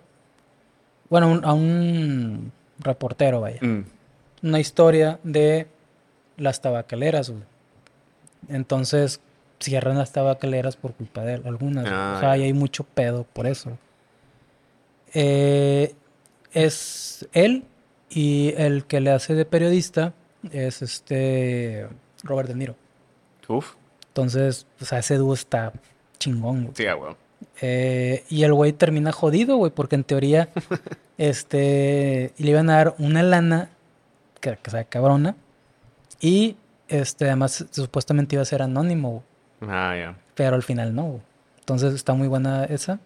Bueno, 1.11 1.29
un- 1.33 1.45
a 1.45 1.53
un 1.55 2.53
reportero, 2.79 3.41
vaya. 3.41 3.59
Mm. 3.61 3.85
Una 4.45 4.61
historia 4.61 5.19
de 5.25 5.67
las 6.37 6.61
tabacaleras, 6.61 7.31
güey. 7.31 7.43
Entonces, 8.49 9.21
cierran 9.59 9.99
las 9.99 10.13
tabacaleras 10.13 10.77
por 10.77 10.93
culpa 10.95 11.25
de 11.25 11.35
él, 11.35 11.43
algunas. 11.45 11.87
Ah, 11.89 12.15
o 12.17 12.21
sea, 12.21 12.37
y 12.37 12.45
hay 12.45 12.53
mucho 12.53 12.85
pedo 12.85 13.25
por 13.33 13.49
eso. 13.49 13.77
Eh, 15.15 15.95
es 16.53 17.27
él 17.33 17.65
y 18.11 18.55
el 18.57 18.85
que 18.85 19.01
le 19.01 19.11
hace 19.11 19.35
de 19.35 19.45
periodista 19.45 20.15
es 20.53 20.83
este 20.83 21.89
Robert 22.23 22.49
De 22.49 22.55
Niro. 22.55 22.77
Uf. 23.49 23.75
Entonces, 24.09 24.67
o 24.81 24.85
sea, 24.85 24.99
ese 24.99 25.17
dúo 25.17 25.35
está 25.35 25.73
chingón, 26.19 26.63
güey. 26.65 26.75
Sí, 26.77 26.87
ah, 26.87 26.95
güey. 26.95 27.15
Eh, 27.61 28.25
y 28.29 28.43
el 28.43 28.53
güey 28.53 28.73
termina 28.73 29.13
jodido, 29.13 29.57
güey, 29.57 29.71
porque 29.73 29.95
en 29.97 30.05
teoría, 30.05 30.49
este, 31.19 32.33
le 32.39 32.51
iban 32.51 32.69
a 32.71 32.77
dar 32.77 32.95
una 32.99 33.23
lana, 33.23 33.71
que, 34.41 34.57
que 34.63 34.71
sea 34.71 34.85
cabrona, 34.85 35.37
y 36.21 36.57
este, 36.89 37.27
además 37.27 37.65
supuestamente 37.71 38.37
iba 38.37 38.43
a 38.43 38.47
ser 38.47 38.63
anónimo, 38.63 39.23
güey, 39.61 39.71
Ah, 39.73 39.95
ya. 39.97 40.17
pero 40.35 40.57
al 40.57 40.63
final 40.63 40.95
no, 40.95 41.05
güey. 41.05 41.23
Entonces 41.61 41.95
está 41.95 42.15
muy 42.15 42.29
buena 42.29 42.65
esa. 42.65 42.99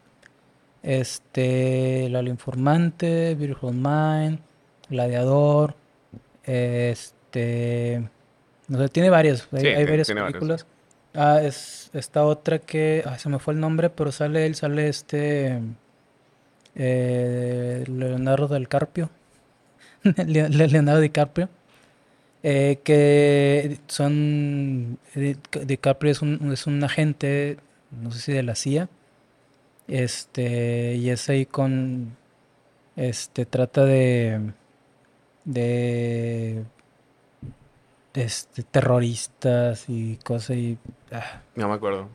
Este, 0.82 2.08
La 2.10 2.22
Informante, 2.22 3.34
Beautiful 3.36 3.72
Mind, 3.74 4.40
Gladiador, 4.90 5.74
este, 6.44 8.02
no 8.68 8.78
sé, 8.78 8.88
tiene 8.88 9.10
varias, 9.10 9.48
hay, 9.52 9.60
Sí, 9.60 9.66
hay 9.68 9.74
tiene- 9.76 9.90
varias 9.90 10.06
películas. 10.08 10.66
Ah, 11.14 11.40
es 11.42 11.90
esta 11.92 12.24
otra 12.24 12.58
que, 12.58 13.02
ah, 13.06 13.18
se 13.18 13.28
me 13.28 13.38
fue 13.38 13.54
el 13.54 13.60
nombre, 13.60 13.90
pero 13.90 14.10
sale 14.12 14.46
él, 14.46 14.54
sale 14.54 14.88
este, 14.88 15.60
eh, 16.74 17.84
Leonardo 17.86 18.48
del 18.48 18.68
Carpio, 18.68 19.10
Le- 20.02 20.48
Le- 20.48 20.68
Leonardo 20.68 21.00
DiCaprio, 21.00 21.48
eh, 22.42 22.80
que 22.82 23.78
son, 23.88 24.98
Di- 25.14 25.36
DiCaprio 25.66 26.10
es 26.12 26.22
un, 26.22 26.50
es 26.52 26.66
un 26.66 26.82
agente, 26.82 27.58
no 27.90 28.10
sé 28.10 28.20
si 28.20 28.32
de 28.32 28.42
la 28.42 28.54
CIA, 28.54 28.88
este, 29.88 30.94
y 30.96 31.10
es 31.10 31.28
ahí 31.28 31.46
con, 31.46 32.16
este, 32.96 33.46
trata 33.46 33.84
de, 33.84 34.52
de, 35.44 36.64
este, 38.14 38.62
terroristas 38.62 39.84
y 39.88 40.16
cosas 40.16 40.56
y, 40.56 40.78
ah, 41.12 41.40
No 41.56 41.68
me 41.68 41.74
acuerdo. 41.74 42.08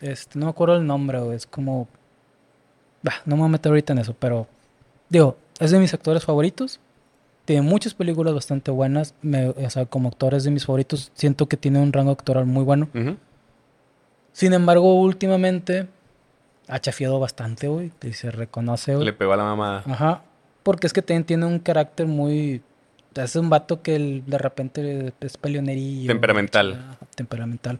este, 0.00 0.38
no 0.38 0.46
me 0.46 0.50
acuerdo 0.50 0.76
el 0.76 0.86
nombre, 0.86 1.20
güey, 1.20 1.36
es 1.36 1.46
como, 1.46 1.88
bah, 3.02 3.14
no 3.24 3.36
me 3.36 3.42
voy 3.42 3.48
a 3.48 3.52
meter 3.52 3.70
ahorita 3.70 3.92
en 3.92 4.00
eso, 4.00 4.14
pero, 4.18 4.46
digo, 5.08 5.36
es 5.60 5.70
de 5.70 5.78
mis 5.78 5.94
actores 5.94 6.24
favoritos, 6.24 6.80
tiene 7.44 7.62
muchas 7.62 7.94
películas 7.94 8.34
bastante 8.34 8.70
buenas, 8.70 9.14
me- 9.22 9.48
o 9.50 9.70
sea, 9.70 9.86
como 9.86 10.08
actor 10.08 10.34
es 10.34 10.44
de 10.44 10.50
mis 10.50 10.64
favoritos, 10.66 11.12
siento 11.14 11.46
que 11.46 11.56
tiene 11.56 11.78
un 11.78 11.92
rango 11.92 12.10
actoral 12.10 12.46
muy 12.46 12.64
bueno. 12.64 12.88
Sin 14.32 14.52
embargo, 14.52 15.00
últimamente 15.00 15.86
ha 16.68 16.78
chafiado 16.80 17.18
bastante, 17.20 17.68
güey. 17.68 17.92
Y 18.02 18.12
se 18.12 18.30
reconoce, 18.30 18.94
güey. 18.94 19.04
Le 19.06 19.12
pegó 19.12 19.32
a 19.32 19.36
la 19.36 19.44
mamá. 19.44 19.82
Ajá. 19.86 20.22
Porque 20.62 20.86
es 20.86 20.92
que 20.92 21.02
también 21.02 21.24
tiene 21.24 21.46
un 21.46 21.58
carácter 21.58 22.06
muy. 22.06 22.62
Es 23.14 23.36
un 23.36 23.48
vato 23.50 23.80
que 23.82 23.94
el- 23.96 24.24
de 24.26 24.38
repente 24.38 25.12
es 25.20 25.36
peleonerillo. 25.36 26.08
Temperamental. 26.08 26.74
Ajá, 26.74 26.98
temperamental. 27.14 27.78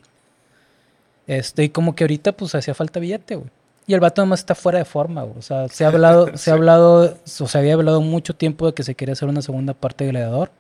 Este, 1.27 1.65
y 1.65 1.69
como 1.71 1.95
que 1.95 2.05
ahorita, 2.05 2.33
pues 2.33 2.55
hacía 2.55 2.75
falta 2.75 3.01
billete, 3.01 3.37
güey. 3.37 3.49
Y 3.87 3.95
el 3.95 4.01
vato 4.01 4.23
además 4.23 4.41
está 4.41 4.55
fuera 4.55 4.79
de 4.79 4.85
forma, 4.85 5.23
güey. 5.23 5.39
O 5.39 5.43
sea, 5.43 5.69
se 5.69 5.85
ha 5.85 5.89
hablado, 5.93 6.37
se 6.37 6.51
ha 6.51 6.55
hablado, 6.55 7.17
o 7.41 7.47
se 7.47 7.59
había 7.59 7.75
hablado 7.75 8.01
mucho 8.01 8.35
tiempo 8.35 8.67
de 8.67 8.75
que 8.75 8.83
se 8.83 8.95
quería 8.95 9.13
hacer 9.15 9.29
una 9.29 9.43
segunda 9.43 9.75
parte 9.75 10.05
de 10.05 10.11
Gladiador. 10.11 10.51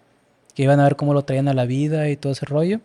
Que 0.55 0.63
iban 0.63 0.79
a 0.81 0.85
ver 0.85 0.97
cómo 0.97 1.15
lo 1.15 1.23
traían 1.23 1.49
a 1.49 1.55
la 1.55 1.65
vida 1.67 2.09
y 2.09 2.17
todo 2.17 2.33
ese 2.33 2.47
rollo. 2.47 2.81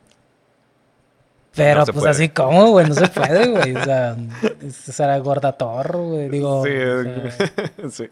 Pero 1.56 1.80
No 1.80 1.86
pues 1.88 1.98
puede. 1.98 2.10
así 2.12 2.30
como, 2.30 2.68
güey, 2.72 2.88
no 2.88 2.94
se 2.96 3.08
puede, 3.08 3.48
güey. 3.48 3.76
O 3.76 3.84
sea, 3.84 4.16
será 4.72 5.18
gordatorro, 5.20 6.04
güey. 6.10 6.30
Digo, 6.30 6.64
sí, 6.64 6.72
o 6.72 7.04
sea, 7.04 7.90
sí. 7.92 8.10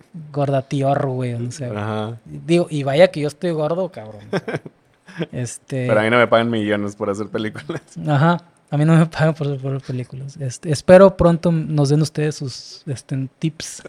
güey, 1.14 1.38
no 1.38 1.52
sé. 1.52 1.66
Ajá. 1.68 2.18
Digo, 2.26 2.68
y 2.70 2.84
vaya 2.84 3.10
que 3.10 3.22
yo 3.22 3.28
estoy 3.28 3.52
gordo, 3.52 3.90
cabrón. 3.92 4.22
este. 5.32 5.88
Pero 5.88 6.00
a 6.00 6.04
mí 6.04 6.10
no 6.10 6.18
me 6.18 6.28
pagan 6.28 6.50
millones 6.50 6.96
por 6.96 7.10
hacer 7.10 7.28
películas. 7.28 7.82
Ajá. 8.08 8.42
A 8.70 8.76
mí 8.78 8.84
no 8.84 8.98
me 8.98 9.06
pagan 9.06 9.34
por, 9.34 9.58
por 9.62 9.82
películas. 9.82 10.36
Este, 10.38 10.72
espero 10.72 11.16
pronto 11.16 11.52
nos 11.52 11.90
den 11.90 12.02
ustedes 12.02 12.36
sus 12.36 12.84
este, 12.86 13.30
tips. 13.40 13.84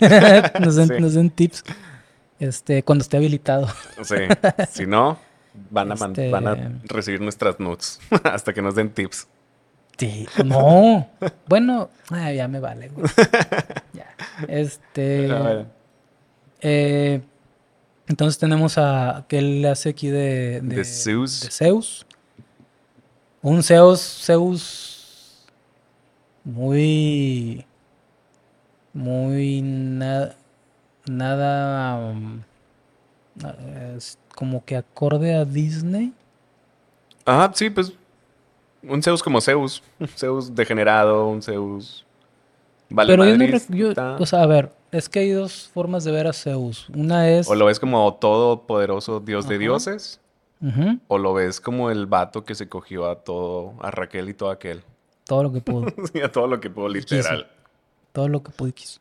nos, 0.61 0.77
den, 0.77 0.89
Sí. 0.89 0.95
nos 1.01 1.15
den 1.15 1.31
tips. 1.31 1.65
Este, 2.39 2.83
cuando 2.85 3.03
esté 3.03 3.17
habilitado. 3.17 3.67
Sí. 4.03 4.15
Si 4.71 4.87
no, 4.87 5.19
van 5.71 5.91
a, 5.91 5.95
Este- 5.95 6.31
van 6.31 6.47
a 6.47 6.81
recibir 6.85 7.21
nuestras 7.21 7.59
nudes 7.59 7.99
hasta 8.23 8.53
que 8.53 8.63
nos 8.63 8.77
den 8.77 8.91
tips. 8.91 9.27
Sí. 9.99 10.27
No. 10.45 11.09
Bueno, 11.49 11.91
ay, 12.11 12.37
ya 12.37 12.49
me 12.49 12.61
vale, 12.61 12.89
güey. 12.89 13.07
Ya. 13.93 14.07
Este. 14.47 15.29
Eh, 16.61 17.21
entonces 18.07 18.39
tenemos 18.39 18.79
a 18.79 19.25
que 19.29 19.39
él 19.39 19.65
hace 19.67 19.91
aquí 19.91 20.09
de, 20.09 20.61
De 20.63 20.85
Zeus. 20.85 21.41
de 21.41 21.51
Zeus. 21.51 22.07
Un 23.43 23.63
Zeus, 23.63 24.01
Zeus 24.01 24.99
muy, 26.49 27.67
muy 28.95 29.61
nada, 29.63 30.35
nada, 31.07 31.97
um, 32.11 32.43
es 33.97 34.19
como 34.35 34.65
que 34.65 34.77
acorde 34.77 35.35
a 35.35 35.45
Disney. 35.45 36.13
Ajá, 37.27 37.53
sí, 37.55 37.69
pues. 37.69 37.93
Un 38.89 39.03
Zeus 39.03 39.23
como 39.23 39.41
Zeus. 39.41 39.83
Un 40.01 40.09
Zeus 40.09 40.55
degenerado, 40.55 41.29
un 41.29 41.43
Zeus. 41.43 42.05
Vale 42.91 43.13
Pero 43.13 43.25
yo 43.27 43.37
no, 43.37 43.45
yo- 43.77 43.93
o 44.19 44.27
sea, 44.27 44.43
a 44.43 44.47
ver, 44.47 44.73
es 44.93 45.09
que 45.09 45.19
hay 45.19 45.31
dos 45.31 45.69
formas 45.75 46.05
de 46.05 46.11
ver 46.13 46.27
a 46.27 46.33
Zeus. 46.33 46.89
Una 46.95 47.29
es, 47.29 47.49
O 47.49 47.55
lo 47.55 47.67
ves 47.67 47.79
como 47.79 48.15
todopoderoso 48.15 49.21
dios 49.21 49.47
de 49.47 49.57
Ajá. 49.57 49.61
dioses. 49.61 50.21
Ujú, 50.61 50.99
O 51.07 51.19
lo 51.19 51.35
ves 51.35 51.61
como 51.61 51.91
el 51.91 52.07
vato 52.07 52.45
que 52.45 52.55
se 52.55 52.69
cogió 52.69 53.09
a 53.09 53.17
todo, 53.23 53.75
a 53.81 53.91
Raquel 53.91 54.29
y 54.29 54.35
todo 54.35 54.51
aquel. 54.51 54.83
todo 55.25 55.43
lo 55.43 55.53
que 55.53 55.61
pudo. 55.61 55.87
Sí, 56.13 56.21
a 56.23 56.33
todo 56.33 56.47
lo 56.47 56.59
que 56.61 56.71
pudo, 56.71 56.89
literal. 56.89 57.47
todo 58.13 58.29
lo 58.29 58.43
que 58.43 58.51
pudo 58.51 58.69
y 58.69 58.73
quiso. 58.73 59.01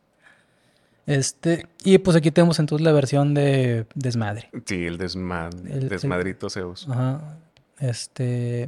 Este, 1.06 1.66
y 1.86 1.98
pues 2.00 2.18
aquí 2.18 2.32
tenemos 2.32 2.60
entonces 2.60 2.84
la 2.84 2.92
versión 2.92 3.34
de 3.34 3.86
Desmadre. 3.96 4.50
Sí, 4.66 4.86
el, 4.86 4.98
desma- 5.00 5.50
El- 5.72 5.88
desmadrito 5.88 6.50
Zeus. 6.50 6.86
Ajá. 6.90 7.38
Este. 7.80 8.68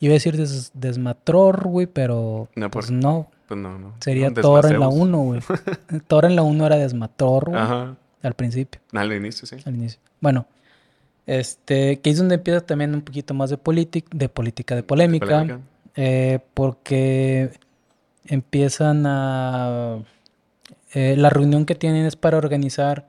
Mm, 0.00 0.04
Iba 0.04 0.12
a 0.12 0.14
decir 0.14 0.36
des- 0.36 0.70
Desmatror, 0.74 1.66
güey, 1.68 1.86
pero. 1.86 2.48
No, 2.54 2.70
pues 2.70 2.90
no. 2.90 3.28
Pues 3.46 3.58
no, 3.58 3.78
no. 3.78 3.94
Sería 4.00 4.28
Un 4.28 4.34
Thor 4.34 4.66
en 4.66 4.72
la 4.78 4.86
Desmazeus. 4.86 5.02
1, 5.08 5.18
güey. 5.22 5.40
Thor 6.06 6.24
en 6.26 6.36
la 6.36 6.42
1 6.42 6.66
era 6.66 6.76
Desmatror, 6.76 7.50
güey. 7.50 7.60
Ajá. 7.60 7.96
Al 8.22 8.34
principio, 8.34 8.80
Al 8.92 9.12
inicio, 9.12 9.46
sí. 9.46 9.56
al 9.64 9.74
inicio. 9.74 10.00
Bueno. 10.20 10.46
Este, 11.26 12.00
que 12.00 12.08
es 12.10 12.16
donde 12.18 12.36
empieza 12.36 12.62
también 12.62 12.94
un 12.94 13.02
poquito 13.02 13.34
más 13.34 13.50
de, 13.50 13.56
de 13.56 14.28
política, 14.28 14.74
de 14.74 14.82
polémica. 14.82 15.26
Polémica. 15.26 15.60
eh, 15.94 16.38
porque 16.54 17.50
empiezan 18.26 19.04
a... 19.06 19.98
eh, 20.94 21.16
la 21.18 21.28
reunión 21.30 21.66
que 21.66 21.74
tienen 21.74 22.06
es 22.06 22.16
para 22.16 22.38
organizar 22.38 23.08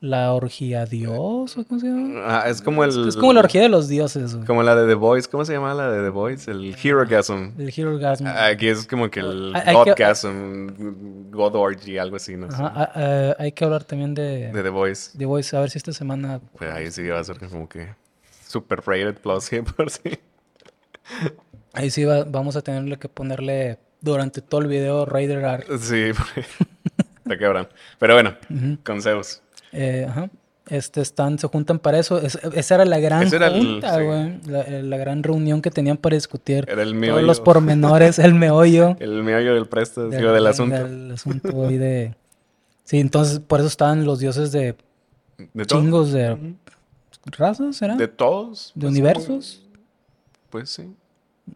la 0.00 0.34
orgía 0.34 0.84
dios, 0.84 1.56
¿o 1.56 1.64
cómo 1.64 1.80
se 1.80 1.86
llama? 1.86 2.20
Ah, 2.26 2.44
es 2.48 2.60
como 2.60 2.84
el. 2.84 3.08
Es, 3.08 3.16
como 3.16 3.32
la 3.32 3.40
orgía 3.40 3.62
de 3.62 3.68
los 3.70 3.88
dioses, 3.88 4.34
güey. 4.34 4.46
Como 4.46 4.62
la 4.62 4.76
de 4.76 4.86
The 4.86 4.94
Voice. 4.94 5.28
¿Cómo 5.30 5.44
se 5.44 5.54
llama 5.54 5.72
la 5.74 5.90
de 5.90 6.02
The 6.02 6.10
Voice? 6.10 6.50
El 6.50 6.76
Herogasm. 6.82 7.52
El 7.58 7.72
Hero 7.74 7.94
Orgasm. 7.94 8.26
Aquí 8.26 8.68
es 8.68 8.86
como 8.86 9.10
que 9.10 9.20
el 9.20 9.52
Hay- 9.56 9.62
hay 9.68 9.84
que- 9.84 9.90
Godgasm, 9.90 11.30
God 11.30 11.54
Orgy, 11.56 11.98
algo 11.98 12.16
así, 12.16 12.36
no 12.36 12.48
ah, 12.52 12.90
ah, 12.94 13.36
hay 13.38 13.52
que 13.52 13.64
hablar 13.64 13.84
también 13.84 14.14
de, 14.14 14.52
De 14.52 14.62
The 14.62 14.68
Voice. 14.70 15.16
de 15.16 15.24
Voice, 15.26 15.56
a 15.56 15.60
ver 15.60 15.70
si 15.70 15.78
esta 15.78 15.92
semana... 15.92 16.40
Pues 16.58 16.70
ahí 16.70 16.90
sí 16.90 17.06
va 17.08 17.18
a 17.20 17.24
ser 17.24 17.38
como 17.38 17.68
que 17.68 17.88
super 18.46 18.80
rated 18.86 19.14
plus 19.18 19.44
100 19.44 19.64
por 19.76 19.90
sí. 19.90 20.18
Ahí 21.72 21.90
sí 21.90 22.04
va- 22.04 22.24
vamos 22.24 22.56
a 22.56 22.62
tenerle 22.62 22.98
que 22.98 23.08
ponerle 23.08 23.78
durante 24.00 24.40
todo 24.42 24.60
el 24.60 24.66
video 24.68 25.04
Raider 25.06 25.44
Arc. 25.44 25.78
Sí, 25.78 26.10
está 27.24 27.38
cabrón. 27.38 27.68
Pero 27.98 28.14
bueno, 28.14 28.34
Ujú. 28.50 28.78
con 28.84 29.02
Zeus. 29.02 29.42
Eh, 29.76 30.06
ajá. 30.08 30.30
Este, 30.68 31.00
están, 31.00 31.38
se 31.38 31.46
juntan 31.46 31.78
para 31.78 31.98
eso. 32.00 32.20
Es- 32.20 32.40
esa 32.54 32.74
era 32.74 32.84
la 32.84 32.98
gran 32.98 33.32
era 33.32 33.46
el- 33.46 33.64
junta, 33.64 33.98
sí. 33.98 34.04
güey. 34.04 34.40
La, 34.46 34.64
la 34.82 34.96
gran 34.96 35.22
reunión 35.22 35.62
que 35.62 35.70
tenían 35.70 35.96
para 35.96 36.16
discutir 36.16 36.66
Era 36.68 36.82
el 36.82 37.00
todos 37.00 37.22
los 37.22 37.40
pormenores, 37.40 38.18
el 38.18 38.34
meollo 38.34 38.96
El 39.00 39.22
meollo 39.22 39.54
del 39.54 39.66
presto, 39.68 40.08
del, 40.08 40.18
digo, 40.20 40.32
del 40.32 40.46
asunto. 40.46 40.74
del 40.74 41.12
asunto 41.12 41.52
güey, 41.52 41.78
de... 41.78 42.14
Sí, 42.82 42.98
entonces 42.98 43.38
por 43.38 43.60
eso 43.60 43.68
estaban 43.68 44.04
los 44.04 44.18
dioses 44.18 44.50
de 44.52 44.74
de 45.54 45.64
todo. 45.66 45.80
chingos 45.80 46.12
de 46.12 46.36
razas, 47.26 47.76
¿será? 47.76 47.94
De 47.94 48.06
De, 48.06 48.08
todos. 48.08 48.72
pues, 48.74 48.90
universos. 48.90 49.62
Pues 50.50 50.70
sí. 50.70 50.92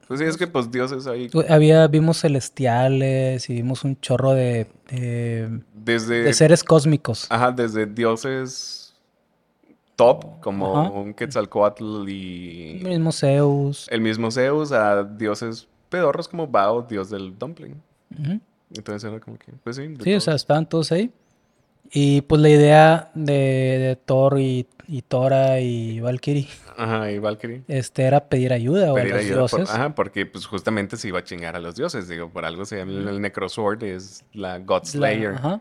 Pues 0.07 0.21
sí, 0.21 0.27
es 0.27 0.37
que 0.37 0.47
pues 0.47 0.71
dioses 0.71 1.07
ahí. 1.07 1.29
Había, 1.49 1.87
vimos 1.89 2.21
celestiales 2.21 3.49
y 3.51 3.55
vimos 3.55 3.85
un 3.85 3.99
chorro 4.01 4.33
de, 4.33 4.67
de, 4.91 5.61
Desde. 5.75 6.23
de 6.23 6.33
seres 6.33 6.63
cósmicos. 6.65 7.27
Ajá, 7.29 7.51
desde 7.53 7.87
dioses 7.87 8.95
top, 9.97 10.41
como 10.41 10.79
Ajá. 10.81 10.91
un 10.91 11.13
Quetzalcoatl 11.15 12.03
El 12.03 12.09
y 12.09 12.81
mismo 12.85 13.13
Zeus. 13.13 13.87
el 13.91 14.01
mismo 14.01 14.31
Zeus, 14.31 14.73
a 14.73 15.03
dioses 15.05 15.69
pedorros 15.89 16.29
como 16.29 16.47
Bao, 16.47 16.83
dios 16.83 17.11
del 17.11 17.37
dumpling. 17.39 17.75
Entonces 18.73 19.05
era 19.11 19.21
como 19.21 19.37
que, 19.39 19.53
pues 19.65 19.77
sí. 19.77 19.95
Sí, 20.03 20.15
o 20.15 20.21
sea, 20.21 20.35
estaban 20.35 20.69
todos 20.69 20.93
ahí. 20.93 21.11
Y 21.93 22.21
pues 22.23 22.41
la 22.41 22.49
idea 22.49 23.11
de, 23.15 23.33
de 23.33 23.97
Thor 24.05 24.39
y, 24.39 24.67
y 24.87 25.03
Tora 25.03 25.59
y 25.61 25.99
Valkyrie 26.01 26.47
Ajá, 26.77 27.11
y 27.11 27.19
Valkyrie. 27.19 27.63
este, 27.67 28.05
era 28.05 28.29
pedir 28.29 28.53
ayuda 28.53 28.95
Pedir 28.95 29.13
a 29.13 29.17
los 29.17 29.25
ayuda 29.27 29.41
por- 29.49 29.59
dioses. 29.61 29.75
ajá, 29.75 29.95
porque 29.95 30.25
pues 30.27 30.47
justamente 30.47 30.97
se 30.97 31.09
iba 31.09 31.19
a 31.19 31.25
chingar 31.25 31.57
a 31.57 31.59
los 31.61 31.75
dioses. 31.75 32.07
Digo, 32.09 32.29
por 32.31 32.45
algo 32.45 32.65
se 32.65 32.77
llama 32.79 32.93
el, 32.93 33.21
Necrosword, 33.21 33.83
es 33.83 34.25
la 34.33 34.59
God 34.61 34.83
La- 34.83 34.89
Slayer. 34.89 35.35
ajá. 35.35 35.61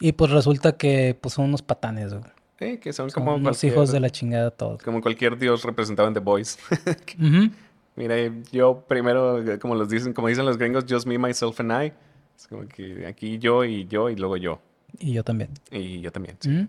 Y 0.00 0.12
pues 0.12 0.30
resulta 0.32 0.76
que 0.76 1.16
pues 1.20 1.34
son 1.34 1.46
unos 1.46 1.62
patanes, 1.62 2.12
güey. 2.14 2.24
Eh, 2.60 2.78
que 2.80 2.92
son 2.92 3.08
Son 3.10 3.22
como 3.24 3.40
cualquier, 3.40 3.72
hijos 3.72 3.92
de 3.92 4.00
la 4.00 4.10
chingada 4.10 4.50
todos. 4.50 4.82
como 4.82 5.00
cualquier 5.00 5.38
dios 5.38 5.62
representado 5.62 6.08
en 6.08 6.14
The 6.14 6.20
Boys. 6.20 6.58
Ujú. 7.20 7.50
Mira, 7.94 8.16
yo 8.52 8.84
primero, 8.88 9.40
como 9.60 9.76
los 9.76 9.88
dicen, 9.88 10.12
como 10.12 10.26
dicen 10.26 10.44
los 10.46 10.58
gringos, 10.58 10.84
just 10.88 11.06
me, 11.06 11.16
myself 11.18 11.60
and 11.60 11.70
I. 11.72 11.92
Es 12.36 12.46
como 12.48 12.66
que 12.66 13.06
aquí 13.06 13.38
yo 13.38 13.64
y 13.64 13.86
yo 13.86 14.08
y 14.10 14.16
luego 14.16 14.36
yo. 14.36 14.60
Y 14.98 15.12
yo 15.12 15.24
también. 15.24 15.50
Y 15.70 16.00
yo 16.00 16.10
también. 16.12 16.36
sí. 16.40 16.50
Ujú. 16.50 16.68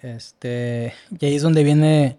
Este, 0.00 0.94
y 1.18 1.26
ahí 1.26 1.36
es 1.36 1.42
donde 1.42 1.62
viene 1.64 2.18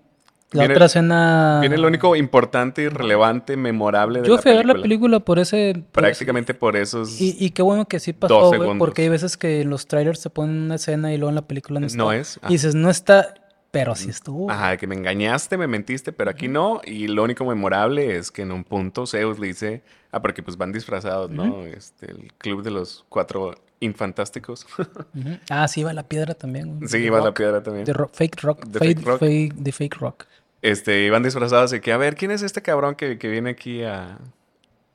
la 0.52 0.62
Viene- 0.64 0.74
otra 0.76 0.86
escena. 0.86 1.58
Viene 1.62 1.78
lo 1.78 1.88
único 1.88 2.16
importante 2.16 2.84
y 2.84 2.88
relevante, 2.90 3.58
memorable 3.58 4.22
de 4.22 4.28
Yo 4.28 4.36
la 4.36 4.42
fui 4.42 4.52
a 4.52 4.56
ver 4.56 4.66
la 4.68 4.76
película 4.76 5.20
por 5.20 5.40
ese. 5.40 5.84
Prácticamente 5.92 6.54
por 6.54 6.76
esos... 6.76 7.20
Y, 7.20 7.36
y 7.40 7.50
qué 7.50 7.64
bueno 7.64 7.86
que 7.88 8.00
sí 8.00 8.14
pasó, 8.14 8.52
güey, 8.54 8.78
porque 8.78 9.02
hay 9.02 9.10
veces 9.10 9.38
que 9.38 9.62
en 9.62 9.70
los 9.72 9.88
trailers 9.88 10.20
se 10.20 10.30
ponen 10.30 10.56
una 10.64 10.76
escena 10.76 11.12
y 11.14 11.18
luego 11.18 11.30
en 11.30 11.36
la 11.36 11.48
película 11.48 11.80
no 11.80 11.88
está. 11.88 11.98
No 11.98 12.12
es, 12.12 12.40
Y 12.48 12.54
dices, 12.54 12.76
no 12.76 12.92
está, 12.92 13.34
pero 13.72 13.96
sí 13.96 14.12
estuvo. 14.12 14.52
Ajá, 14.52 14.78
que 14.78 14.86
me 14.86 14.94
engañaste, 14.96 15.58
me 15.58 15.66
mentiste, 15.66 16.12
pero 16.14 16.30
aquí 16.30 16.48
no. 16.48 16.82
Y 16.86 17.08
lo 17.08 17.24
único 17.24 17.44
memorable 17.46 18.16
es 18.16 18.30
que 18.30 18.44
en 18.44 18.52
un 18.52 18.64
punto 18.64 19.08
Zeus 19.08 19.40
le 19.40 19.48
dice, 19.48 19.82
ah, 20.12 20.22
porque 20.22 20.44
pues 20.44 20.56
van 20.58 20.72
disfrazados, 20.72 21.32
¿no? 21.32 21.66
Este, 21.66 22.12
el 22.12 22.32
club 22.38 22.62
de 22.62 22.70
los 22.70 23.04
cuatro 23.10 23.56
infantásticos. 23.84 24.66
Ah, 25.50 25.68
sí, 25.68 25.82
iba 25.82 25.94
la 25.94 26.04
piedra 26.04 26.34
también, 26.34 26.80
sí, 26.88 26.98
The 26.98 27.00
iba 27.00 27.20
la 27.22 27.34
piedra 27.34 27.62
también. 27.64 27.86
Rock- 27.88 28.14
fake 28.14 28.42
rock. 28.42 28.60
The 28.72 28.80
fake, 28.80 28.98
fake 29.00 29.06
rock. 29.08 29.20
fake- 29.22 29.64
the 29.64 29.72
fake 29.72 29.96
rock. 29.98 30.26
Este, 30.62 31.04
iban 31.06 31.24
disfrazados 31.24 31.72
de 31.72 31.82
que, 31.82 31.92
a 31.92 31.98
ver, 31.98 32.16
¿quién 32.16 32.32
es 32.32 32.42
este 32.42 32.62
cabrón 32.62 32.96
que, 32.96 33.18
que 33.18 33.28
viene 33.30 33.50
aquí 33.52 33.84
a, 33.84 34.18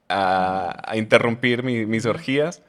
a, 0.08 0.82
a 0.90 0.96
interrumpir 0.96 1.62
mi- 1.62 1.84
mis 1.86 2.06
orgías? 2.06 2.62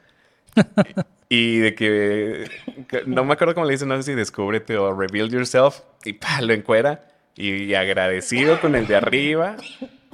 y 1.28 1.58
de 1.58 1.74
que, 1.74 2.50
que- 2.88 3.04
no 3.06 3.24
me 3.24 3.32
acuerdo 3.32 3.54
cómo 3.54 3.66
le 3.66 3.72
dicen, 3.72 3.88
no 3.88 3.96
sé 3.96 4.02
si 4.02 4.14
descúbrete 4.14 4.76
o 4.76 4.92
reveal 4.94 5.30
yourself, 5.30 5.80
y 6.04 6.12
pa, 6.14 6.40
lo 6.42 6.52
encuera. 6.52 7.06
Y, 7.36 7.72
agradecido 7.74 8.60
con 8.60 8.74
el 8.74 8.86
de 8.86 8.96
arriba, 8.96 9.56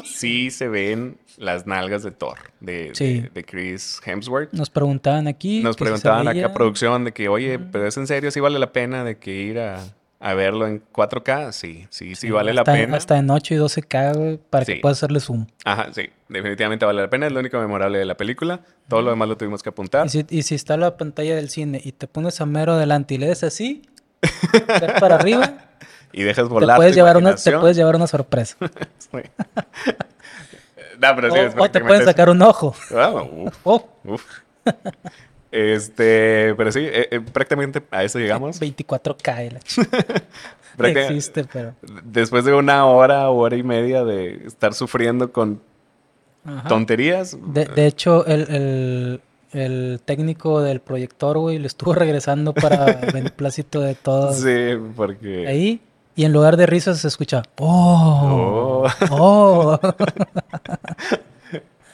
sí 0.04 0.50
se 0.50 0.68
ven 0.68 1.18
las 1.38 1.66
nalgas 1.66 2.02
de 2.02 2.10
Thor, 2.12 2.38
de, 2.60 2.90
Sí. 2.94 3.20
de, 3.20 3.30
de 3.30 3.44
Chris 3.44 4.00
Hemsworth. 4.04 4.52
Nos 4.52 4.70
preguntaban 4.70 5.26
aquí. 5.28 5.62
Nos 5.62 5.76
preguntaban 5.76 6.26
acá 6.28 6.52
producción 6.52 7.04
de 7.04 7.12
que, 7.12 7.28
oye, 7.28 7.58
pero 7.58 7.86
es 7.86 7.96
en 7.96 8.06
serio, 8.06 8.30
sí 8.30 8.40
vale 8.40 8.58
la 8.58 8.72
pena 8.72 9.04
de 9.04 9.18
que 9.18 9.34
ir 9.34 9.58
a, 9.58 9.80
a 10.18 10.34
verlo 10.34 10.66
en 10.66 10.82
4K. 10.92 11.52
Sí, 11.52 11.86
sí, 11.90 12.14
sí, 12.14 12.30
vale 12.30 12.54
la 12.54 12.64
pena. 12.64 12.96
Hasta 12.96 13.14
de 13.16 13.22
noche 13.22 13.54
y 13.54 13.58
12K, 13.58 14.16
güey, 14.16 14.38
para 14.50 14.64
Sí. 14.64 14.74
que 14.74 14.80
puedas 14.80 14.98
hacerle 14.98 15.20
zoom. 15.20 15.46
Ajá, 15.64 15.92
sí, 15.92 16.08
definitivamente 16.28 16.86
vale 16.86 17.02
la 17.02 17.10
pena. 17.10 17.26
Es 17.26 17.32
lo 17.32 17.40
único 17.40 17.58
memorable 17.58 17.98
de 17.98 18.04
la 18.06 18.16
película. 18.16 18.60
Todo 18.88 19.02
lo 19.02 19.10
demás 19.10 19.28
lo 19.28 19.36
tuvimos 19.36 19.62
que 19.62 19.68
apuntar. 19.68 20.06
Y 20.06 20.08
si, 20.08 20.26
y 20.30 20.42
si 20.42 20.54
está 20.54 20.76
la 20.78 20.96
pantalla 20.96 21.36
del 21.36 21.50
cine 21.50 21.80
y 21.84 21.92
te 21.92 22.06
pones 22.06 22.40
a 22.40 22.46
mero 22.46 22.72
adelante 22.72 23.14
y 23.14 23.18
le 23.18 23.26
des 23.26 23.42
así, 23.44 23.82
para 25.00 25.16
arriba, 25.16 25.65
Y 26.16 26.24
dejas 26.24 26.48
te 26.48 26.52
volar 26.54 26.76
puedes, 26.76 26.92
tu 26.92 26.96
llevar 26.96 27.16
una, 27.18 27.36
te 27.36 27.52
puedes 27.58 27.76
llevar 27.76 27.94
una 27.94 28.06
sorpresa. 28.08 28.56
Sí. 28.98 29.18
no, 31.00 31.14
pero 31.14 31.30
sí, 31.30 31.38
es 31.38 31.54
o, 31.56 31.62
o 31.62 31.70
te 31.70 31.80
puedes 31.80 32.00
eso. 32.00 32.10
sacar 32.10 32.28
un 32.30 32.42
ojo. 32.42 32.74
Uf, 32.90 33.54
Oh, 33.64 33.88
uf. 34.04 34.24
Este, 35.52 36.54
pero 36.56 36.72
sí, 36.72 36.80
eh, 36.82 37.08
eh, 37.10 37.20
prácticamente 37.20 37.82
a 37.90 38.02
eso 38.02 38.18
llegamos. 38.18 38.60
24K. 38.60 39.46
y 39.46 40.82
la 40.82 40.88
existe, 40.88 41.44
pero. 41.44 41.74
Después 42.04 42.44
de 42.44 42.52
una 42.54 42.84
hora, 42.86 43.28
hora 43.30 43.56
y 43.56 43.62
media 43.62 44.04
de 44.04 44.46
estar 44.46 44.74
sufriendo 44.74 45.32
con 45.32 45.60
Ajá. 46.44 46.68
tonterías. 46.68 47.36
De, 47.52 47.64
de 47.66 47.86
hecho, 47.86 48.26
el, 48.26 48.40
el, 48.50 49.20
el 49.52 50.00
técnico 50.04 50.60
del 50.62 50.80
proyector, 50.80 51.38
güey, 51.38 51.58
le 51.58 51.68
estuvo 51.68 51.94
regresando 51.94 52.52
para 52.52 52.86
beneplácito 53.12 53.80
de 53.80 53.94
todos 53.94 54.36
Sí, 54.40 54.76
porque. 54.96 55.46
ahí. 55.46 55.80
Y 56.16 56.24
en 56.24 56.32
lugar 56.32 56.56
de 56.56 56.66
risas 56.66 56.98
se 56.98 57.08
escucha, 57.08 57.42
oh, 57.58 58.86
oh. 59.10 59.78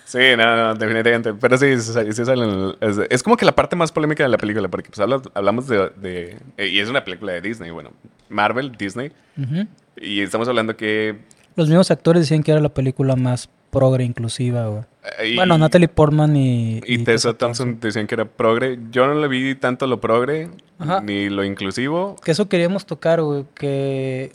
Sí, 0.05 0.19
no, 0.37 0.57
no, 0.57 0.75
definitivamente. 0.75 1.33
Pero 1.33 1.57
sí, 1.57 1.81
sí, 1.81 1.93
sí 2.13 2.23
salen- 2.25 2.77
es, 2.81 2.99
es 3.09 3.23
como 3.23 3.37
que 3.37 3.47
la 3.47 3.53
parte 3.55 3.77
más 3.77 3.91
polémica 3.93 4.23
de 4.23 4.29
la 4.29 4.37
película, 4.37 4.69
porque 4.69 4.91
pues 4.91 5.01
habla- 5.01 5.23
hablamos 5.33 5.67
de, 5.69 5.89
de- 5.97 6.39
Y 6.69 6.79
es 6.81 6.91
una 6.91 7.03
película 7.03 7.33
de 7.33 7.41
Disney, 7.41 7.71
bueno, 7.71 7.93
Marvel, 8.29 8.73
Disney. 8.77 9.11
Y 9.97 10.21
estamos 10.21 10.47
hablando 10.49 10.77
que... 10.77 11.19
Los 11.57 11.69
mismos 11.69 11.91
actores 11.91 12.23
decían 12.23 12.43
que 12.43 12.53
era 12.53 12.61
la 12.61 12.69
película 12.71 13.17
más 13.17 13.49
progre 13.71 14.05
inclusiva, 14.05 14.67
güey. 14.67 14.83
eh, 15.21 15.29
y- 15.31 15.37
Bueno, 15.37 15.57
Natalie 15.59 15.89
Portman 15.89 16.37
y... 16.37 16.81
Y 16.87 16.99
Tessa 17.05 17.35
Thompson 17.35 17.79
decían 17.81 18.07
que 18.07 18.15
era 18.15 18.25
progre. 18.27 18.79
Yo 18.91 19.07
no 19.07 19.15
le 19.15 19.29
vi 19.29 19.55
tanto 19.55 19.87
lo 19.87 20.01
progre, 20.01 20.51
Ajá. 20.79 21.01
ni 21.01 21.29
lo 21.31 21.45
inclusivo. 21.45 22.17
Que 22.25 22.33
eso 22.33 22.49
queríamos 22.49 22.85
tocar, 22.87 23.23
güey, 23.23 23.45
que... 23.55 24.33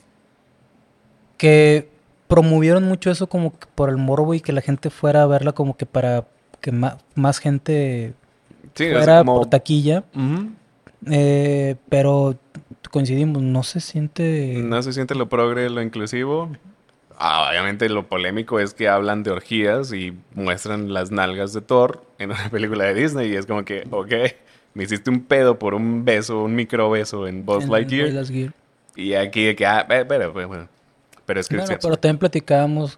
Que 1.38 1.90
promovieron 2.28 2.84
mucho 2.84 3.10
eso 3.12 3.28
como 3.28 3.58
que 3.58 3.68
por 3.76 3.90
el 3.90 3.98
morbo 3.98 4.34
y 4.34 4.42
que 4.42 4.52
la 4.52 4.62
gente 4.62 4.90
fuera 4.90 5.24
a 5.24 5.28
verla 5.28 5.52
como 5.54 5.78
que 5.78 5.86
para 5.86 6.26
que 6.60 6.72
ma- 6.72 6.98
más 7.16 7.38
gente 7.40 8.14
Sí, 8.74 8.90
fuera 8.92 9.20
como- 9.20 9.38
por 9.38 9.46
taquilla. 9.50 10.04
Eh, 11.10 11.76
pero 11.90 12.36
coincidimos, 12.92 13.42
no 13.44 13.62
se 13.64 13.80
siente... 13.80 14.56
No 14.64 14.82
se 14.82 14.94
siente 14.94 15.14
lo 15.14 15.30
progre, 15.30 15.70
lo 15.70 15.82
inclusivo. 15.82 16.50
Ah, 17.20 17.48
obviamente 17.50 17.90
lo 17.90 18.06
polémico 18.08 18.60
es 18.60 18.74
que 18.76 18.88
hablan 18.88 19.24
de 19.24 19.32
orgías 19.32 19.92
y 19.92 20.16
muestran 20.36 20.94
las 20.94 21.10
nalgas 21.12 21.52
de 21.54 21.62
Thor 21.62 22.04
en 22.20 22.30
una 22.32 22.50
película 22.52 22.86
de 22.86 22.94
Disney 22.94 23.32
y 23.32 23.36
es 23.36 23.46
como 23.48 23.66
que, 23.66 23.88
ok, 23.90 24.12
me 24.76 24.84
hiciste 24.84 25.10
un 25.10 25.24
pedo 25.24 25.58
por 25.58 25.74
un 25.74 26.06
beso, 26.06 26.44
un 26.44 26.54
micro 26.56 26.90
beso 26.92 27.28
en 27.28 27.44
Buzz 27.46 27.68
Lightyear. 27.68 28.10
Lightyear. 28.12 28.54
Y 28.96 29.14
aquí 29.16 29.46
de 29.46 29.56
que, 29.56 29.66
ah, 29.66 29.86
pero, 29.88 30.08
pero, 30.08 30.68
pero 31.26 31.40
es 31.40 31.48
que 31.48 31.58
Bueno, 31.58 31.78
pero 31.82 31.98
también 31.98 32.18
platicábamos 32.20 32.98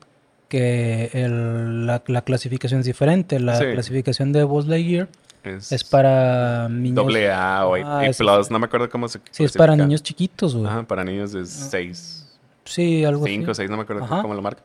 que 0.50 1.10
el- 1.14 1.86
la, 1.86 2.02
la 2.08 2.22
clasificación 2.24 2.82
es 2.82 2.86
diferente. 2.88 3.40
La 3.40 3.56
Sí. 3.56 3.66
clasificación 3.72 4.34
de 4.34 4.44
Buzz 4.44 4.66
Lightyear 4.68 5.08
es, 5.44 5.72
es 5.72 5.84
para 5.86 6.68
niños... 6.70 6.96
doble 6.96 7.32
A 7.32 7.66
o 7.68 7.76
Ah, 7.76 8.00
A 8.00 8.06
eso 8.08 8.24
plus, 8.26 8.50
no 8.52 8.60
me 8.60 8.66
acuerdo 8.66 8.90
cómo 8.90 9.08
se 9.08 9.20
Sí, 9.32 9.44
es 9.46 9.54
para 9.54 9.68
clasifica. 9.68 9.88
niños 9.88 10.04
chiquitos, 10.04 10.56
güey. 10.56 10.68
Ajá, 10.68 10.84
para 10.84 11.04
niños 11.06 11.32
de 11.32 11.46
6, 11.46 12.26
Sí, 12.70 13.04
algo 13.04 13.26
5, 13.26 13.52
así. 13.52 13.58
6, 13.64 13.70
no 13.70 13.78
me 13.78 13.84
acuerdo 13.84 14.04
Ajá. 14.04 14.22
cómo 14.22 14.34
lo 14.34 14.42
marca. 14.42 14.62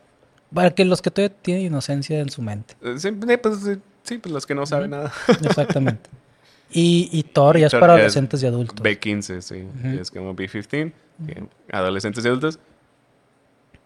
Para 0.53 0.71
que 0.73 0.85
los 0.85 1.03
que 1.03 1.11
todavía 1.11 1.35
tienen 1.43 1.65
inocencia 1.67 2.21
en 2.21 2.31
su 2.31 2.43
mente. 2.43 2.75
Eh, 2.83 2.95
Sí, 2.99 3.11
pues, 3.13 3.79
sí, 4.05 4.19
pues 4.19 4.33
los 4.33 4.47
que 4.47 4.55
no 4.55 4.67
saben 4.67 4.91
nada. 4.91 5.13
Exactamente. 5.43 6.09
Y, 6.71 7.09
y 7.13 7.23
Thor 7.23 7.59
ya 7.59 7.67
es 7.67 7.71
Thor 7.73 7.81
para 7.81 7.95
ya 7.95 7.99
es 7.99 8.01
adolescentes 8.17 8.43
y 8.43 8.47
adultos. 8.47 8.77
B15, 8.83 9.41
sí. 9.41 9.63
Ujú. 9.63 10.01
Es 10.01 10.11
como 10.11 10.35
B15, 10.35 10.93
que 11.27 11.45
adolescentes 11.73 12.25
y 12.25 12.29
adultos. 12.29 12.59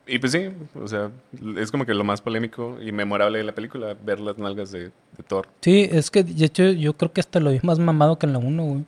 Y 0.06 0.18
pues 0.18 0.32
sí, 0.32 0.48
o 0.74 0.88
sea, 0.88 1.10
es 1.58 1.70
como 1.70 1.84
que 1.84 1.92
lo 1.92 2.02
más 2.02 2.22
polémico 2.22 2.78
y 2.80 2.92
memorable 2.92 3.38
de 3.38 3.44
la 3.44 3.54
película, 3.54 3.94
ver 4.02 4.20
las 4.20 4.38
nalgas 4.38 4.70
de, 4.72 4.84
de 4.84 5.22
Thor. 5.26 5.46
Sí, 5.60 5.86
es 5.92 6.10
que 6.10 6.24
de 6.24 6.44
hecho 6.46 6.64
yo 6.64 6.94
creo 6.96 7.12
que 7.12 7.20
hasta 7.20 7.40
lo 7.40 7.50
vi 7.50 7.60
más 7.62 7.78
mamado 7.78 8.18
que 8.18 8.24
en 8.24 8.32
la 8.32 8.38
1, 8.38 8.62
güey. 8.64 8.84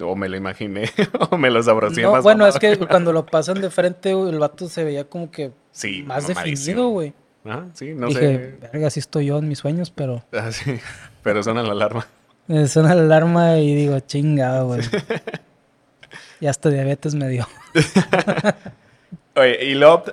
O 0.00 0.14
me 0.14 0.28
lo 0.28 0.36
imaginé, 0.36 0.90
o 1.30 1.38
me 1.38 1.50
lo 1.50 1.62
sabrosé 1.62 2.02
No, 2.02 2.12
más. 2.12 2.22
bueno, 2.22 2.44
mamado 2.44 2.58
es 2.58 2.78
que 2.78 2.86
cuando 2.86 3.12
lo 3.12 3.24
pasan 3.26 3.60
de 3.60 3.70
frente, 3.70 4.10
el 4.10 4.38
vato 4.38 4.68
se 4.68 4.84
veía 4.84 5.04
como 5.04 5.30
que 5.30 5.52
Sí, 5.70 6.02
más 6.06 6.26
definido, 6.26 6.88
güey. 6.88 7.14
Ajá, 7.44 7.66
sí, 7.74 7.94
no 7.94 8.08
Dije, 8.08 8.20
sé. 8.20 8.58
verga, 8.72 8.90
sí 8.90 9.00
estoy 9.00 9.26
yo 9.26 9.38
en 9.38 9.48
mis 9.48 9.58
sueños, 9.58 9.90
pero 9.90 10.22
Ah, 10.32 10.50
sí, 10.52 10.78
pero 11.22 11.42
suena 11.42 11.62
la 11.62 11.72
alarma. 11.72 12.06
me 12.46 12.66
suena 12.68 12.94
la 12.94 13.02
alarma 13.02 13.58
y 13.58 13.74
digo, 13.74 13.98
chingado, 14.00 14.66
güey. 14.66 14.80
y 16.40 16.46
hasta 16.46 16.68
diabetes 16.70 17.14
me 17.14 17.28
dio. 17.28 17.46
Oye, 19.36 19.64
y 19.64 19.74
luego, 19.74 20.04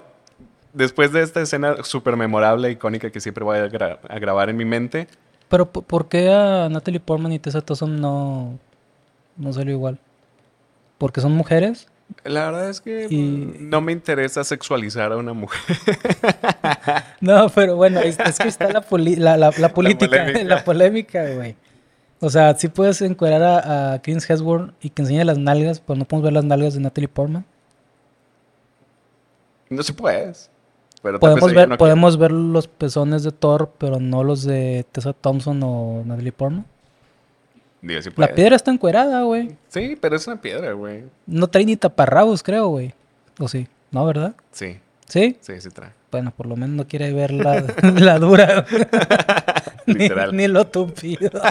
después 0.73 1.11
de 1.11 1.21
esta 1.23 1.41
escena 1.41 1.77
súper 1.83 2.15
memorable, 2.17 2.71
icónica 2.71 3.09
que 3.09 3.19
siempre 3.19 3.43
voy 3.43 3.57
a, 3.57 3.67
gra- 3.69 3.99
a 4.07 4.19
grabar 4.19 4.49
en 4.49 4.57
mi 4.57 4.65
mente, 4.65 5.07
Pero, 5.49 5.71
¿por- 5.71 5.83
¿por 5.83 6.07
qué 6.09 6.31
a 6.31 6.67
Natalie 6.69 6.99
Portman 6.99 7.31
y 7.31 7.39
Tessa 7.39 7.61
Thompson 7.61 7.99
no, 8.01 8.59
no 9.37 9.53
salió 9.53 9.73
igual? 9.73 9.99
¿Porque 10.97 11.21
son 11.21 11.33
mujeres? 11.33 11.87
la 12.25 12.45
verdad 12.51 12.69
es 12.69 12.79
que 12.81 13.07
Y- 13.09 13.55
no 13.59 13.81
me 13.81 13.91
interesa 13.91 14.43
sexualizar 14.43 15.11
a 15.11 15.17
una 15.17 15.33
mujer. 15.33 15.59
No, 17.21 17.47
pero 17.49 17.75
bueno, 17.77 18.01
es, 18.01 18.19
es 18.19 18.37
que 18.37 18.49
está 18.49 18.69
la, 18.69 18.81
poli- 18.81 19.15
la, 19.15 19.37
la- 19.37 19.53
la 19.57 19.69
política, 19.73 20.25
la 20.43 20.63
polémica, 20.63 21.27
güey. 21.31 21.55
O 22.19 22.29
sea, 22.29 22.53
sí 22.55 22.67
puedes 22.67 23.01
encuerar 23.01 23.41
a, 23.41 23.93
a 23.93 24.01
Chris 24.01 24.29
Hemsworth 24.29 24.73
y 24.81 24.89
que 24.89 25.01
enseñe 25.01 25.23
las 25.23 25.37
nalgas, 25.37 25.79
pero 25.79 25.97
no 25.97 26.05
podemos 26.05 26.23
ver 26.25 26.33
las 26.33 26.43
nalgas 26.45 26.73
de 26.73 26.81
Natalie 26.81 27.07
Portman. 27.07 27.45
No 29.69 29.81
se 29.83 29.93
puede. 29.93 30.33
Pero 31.01 31.19
tal 31.19 31.29
vez 31.33 31.39
Podemos 31.41 31.53
ver, 31.53 31.69
no 31.69 31.77
podemos 31.77 32.17
ver 32.17 32.31
los 32.31 32.67
pezones 32.67 33.23
de 33.23 33.31
Thor, 33.31 33.71
pero 33.77 33.99
no 33.99 34.23
los 34.23 34.43
de 34.43 34.85
Tessa 34.91 35.13
Thompson 35.13 35.61
o 35.63 36.03
Natalie 36.05 36.31
Portman. 36.31 36.65
Sí 37.85 38.09
La 38.15 38.29
piedra 38.33 38.55
está 38.55 38.71
encuerada, 38.71 39.23
güey. 39.23 39.57
Sí, 39.67 39.97
pero 39.99 40.15
es 40.15 40.25
una 40.25 40.39
piedra, 40.39 40.71
güey. 40.71 41.03
No 41.25 41.47
trae 41.47 41.65
ni 41.65 41.75
taparrabos, 41.75 42.41
creo, 42.41 42.67
güey. 42.67 42.93
O 43.39 43.47
sí. 43.49 43.67
No, 43.91 44.05
¿verdad? 44.05 44.35
Sí, 44.51 44.79
¿Sí? 45.07 45.37
sí, 45.41 45.59
sí 45.59 45.69
trae. 45.69 45.91
Bueno, 46.11 46.31
por 46.31 46.45
lo 46.45 46.55
menos 46.55 46.75
no 46.77 46.87
quiere 46.87 47.11
ver 47.11 47.31
la, 47.31 47.61
la 47.99 48.19
dura. 48.19 48.65
ni, 49.85 49.95
Literal. 49.95 50.35
ni 50.35 50.47
lo 50.47 50.65
tupido. 50.67 51.29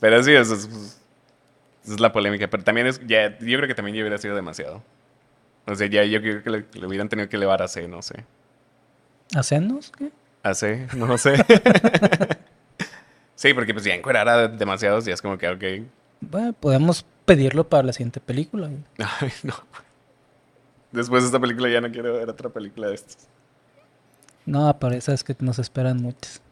Pero 0.00 0.22
sí, 0.22 0.32
eso 0.32 0.54
es, 0.54 0.66
pues, 0.66 1.00
esa 1.84 1.94
es 1.94 2.00
la 2.00 2.12
polémica. 2.12 2.48
Pero 2.48 2.62
también 2.64 2.86
es, 2.86 3.00
ya, 3.06 3.36
yo 3.38 3.58
creo 3.58 3.68
que 3.68 3.74
también 3.74 3.96
ya 3.96 4.02
hubiera 4.02 4.18
sido 4.18 4.34
demasiado. 4.34 4.82
O 5.66 5.74
sea, 5.74 5.86
ya 5.88 6.04
yo 6.04 6.20
creo 6.22 6.42
que 6.42 6.50
le, 6.50 6.64
le 6.72 6.86
hubieran 6.86 7.08
tenido 7.08 7.28
que 7.28 7.36
elevar 7.36 7.60
a 7.62 7.68
C, 7.68 7.86
no 7.88 8.00
sé. 8.00 8.24
¿Hacernos? 9.34 9.90
¿Qué? 9.90 10.10
A 10.42 10.54
C, 10.54 10.86
no 10.96 11.18
sé. 11.18 11.34
Sí, 13.38 13.54
porque 13.54 13.72
pues 13.72 13.84
ya 13.84 13.94
encuerar 13.94 14.28
a 14.28 14.48
demasiados 14.48 15.04
ya 15.04 15.14
es 15.14 15.22
como 15.22 15.38
que, 15.38 15.48
ok. 15.48 15.88
Bueno, 16.20 16.52
podemos 16.52 17.06
pedirlo 17.24 17.68
para 17.68 17.84
la 17.84 17.92
siguiente 17.92 18.18
película. 18.18 18.68
Ay, 18.98 19.32
no. 19.44 19.54
Después 20.90 21.22
de 21.22 21.26
esta 21.26 21.38
película 21.38 21.68
ya 21.68 21.80
no 21.80 21.90
quiero 21.90 22.14
ver 22.14 22.28
otra 22.28 22.48
película 22.48 22.88
de 22.88 22.96
estas. 22.96 23.28
No, 24.44 24.76
pero 24.78 24.94
esas 24.94 25.22
que 25.22 25.36
nos 25.38 25.58
esperan 25.58 26.02
muchas. 26.02 26.42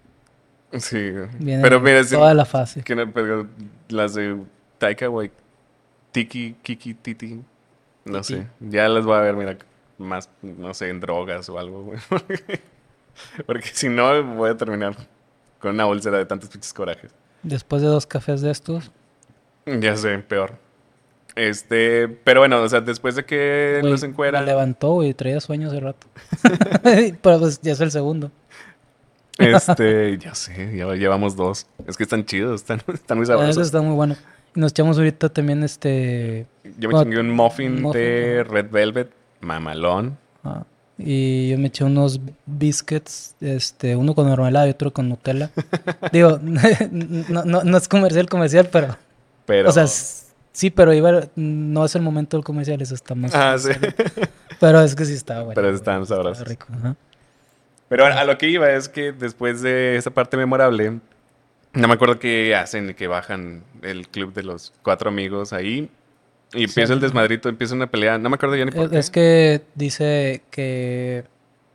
Sí, 0.73 1.11
güey. 1.11 1.29
Viene 1.41 1.63
pero 1.63 1.81
mira, 1.81 2.05
toda 2.07 2.35
la 2.35 2.45
fase. 2.45 2.83
que 2.83 2.95
no, 2.95 3.11
pero 3.11 3.49
las 3.89 4.15
de 4.15 4.39
Taika 4.79 5.09
Tiki, 6.13 6.55
Kiki, 6.63 6.95
Titi, 6.95 7.43
no 8.05 8.23
sé. 8.23 8.47
Ya 8.61 8.89
las 8.89 9.05
voy 9.05 9.17
a 9.17 9.21
ver, 9.21 9.35
mira, 9.35 9.59
más, 9.99 10.31
no 10.41 10.73
sé, 10.75 10.91
en 10.91 11.01
drogas 11.01 11.49
o 11.49 11.59
algo, 11.59 11.83
güey. 11.83 11.99
Porque 13.47 13.69
si 13.73 13.89
no, 13.89 14.23
voy 14.23 14.51
a 14.51 14.57
terminar 14.57 14.95
con 15.67 15.75
una 15.75 15.87
úlcera 15.87 16.19
de 16.19 16.27
tantos 16.27 16.49
pinches 16.49 16.73
corajes. 16.73 17.11
Después 17.43 17.83
de 17.83 17.89
dos 17.89 18.07
cafés 18.07 18.41
de 18.41 18.51
estos, 18.51 18.91
Ya 19.67 19.97
sé, 19.97 20.19
peor. 20.21 20.55
Este, 21.35 22.09
pero 22.09 22.41
bueno, 22.41 22.63
o 22.63 22.69
sea, 22.69 22.81
después 22.81 23.15
de 23.17 23.25
que 23.25 23.81
me 23.83 23.91
encueran, 24.09 24.47
levantó, 24.47 24.93
güey, 24.95 25.13
traía 25.13 25.39
sueño 25.41 25.69
hace 25.69 25.81
rato. 25.81 26.07
pero 27.23 27.39
pues 27.41 27.61
ya 27.61 27.73
es 27.73 27.81
el 27.81 27.91
segundo. 27.91 28.31
este, 29.39 30.17
ya 30.19 30.35
sé, 30.35 30.75
ya 30.77 30.87
llevamos 30.95 31.37
dos. 31.37 31.67
Es 31.87 31.97
que 31.97 32.05
están 32.05 32.25
chidos, 32.25 32.63
están, 32.63 32.81
están 32.95 33.19
muy 33.19 33.27
Ah, 33.29 33.35
Eso 33.35 33.39
sabrosos. 33.39 33.67
está 33.67 33.83
muy 33.83 33.95
bueno. 33.95 34.17
Y 34.55 34.61
nos 34.61 34.71
echamos 34.73 34.97
ahorita 34.97 35.29
también 35.29 35.63
este... 35.63 36.47
Yo 36.79 36.89
me 36.89 36.99
chingué 37.03 37.21
un 37.21 37.31
muffin, 37.31 37.83
muffin, 37.83 37.93
de. 38.01 38.45
Red 38.49 38.71
Velvet, 38.71 39.11
mamalón. 39.41 40.17
ah, 40.45 40.65
y 40.99 41.51
yo 41.51 41.59
me 41.59 41.69
eché 41.69 41.85
unos 41.85 42.21
biscuits, 42.47 43.35
este, 43.41 43.97
uno 43.97 44.15
con 44.15 44.29
mermelada 44.29 44.67
y 44.67 44.71
otro 44.71 44.93
con 44.93 45.09
Nutella. 45.09 45.51
Digo, 46.13 46.39
no, 47.29 47.45
no, 47.45 47.65
no 47.65 47.77
es 47.77 47.89
comercial 47.89 48.29
comercial, 48.29 48.69
pero... 48.71 48.97
Pero, 49.45 49.69
O 49.69 49.73
sea, 49.73 49.87
sí, 49.87 50.71
pero 50.71 50.93
iba, 50.93 51.29
no 51.37 51.85
es 51.85 51.95
el 51.95 52.03
momento 52.03 52.37
del 52.37 52.45
comercial, 52.45 52.81
eso 52.81 52.95
está 52.95 53.15
más... 53.15 53.35
Ah, 53.35 53.57
sí. 53.59 53.71
Pero 54.59 54.81
es 54.81 54.95
que 54.95 55.05
sí 55.05 55.13
está 55.13 55.43
bueno. 55.43 55.53
Pero 55.55 55.69
están 55.69 56.01
estaba 56.01 56.23
sabrosos. 56.23 56.49
rico, 56.49 56.67
ajá. 56.73 56.97
Pero 57.89 58.07
a 58.07 58.25
lo 58.25 58.39
que 58.39 58.49
iba 58.49 58.71
es 58.71 58.89
que 58.89 59.13
después 59.13 59.61
de 59.61 59.97
esa 59.97 60.11
parte 60.11 60.39
memorable, 60.39 60.99
no 61.73 61.89
me 61.89 61.95
acuerdo 61.95 62.19
qué 62.19 62.57
hacen, 62.57 62.95
que 62.95 63.07
bajan 63.07 63.63
el 63.83 64.09
club 64.09 64.33
de 64.33 64.43
los 64.43 64.73
cuatro 64.83 65.11
amigos 65.11 65.53
ahí. 65.53 65.91
Y 66.53 66.65
empieza 66.65 66.93
el 66.93 67.01
desmadrito, 67.01 67.49
empieza 67.49 67.75
una 67.75 67.87
pelea. 67.89 68.19
No 68.19 68.29
me 68.31 68.37
acuerdo 68.37 68.57
ya 68.57 68.65
ni 68.65 68.71
por 68.71 68.85
Es, 68.85 68.91
qué. 68.91 68.99
es 68.99 69.11
que 69.11 69.63
dice 69.75 70.43
que 70.51 71.25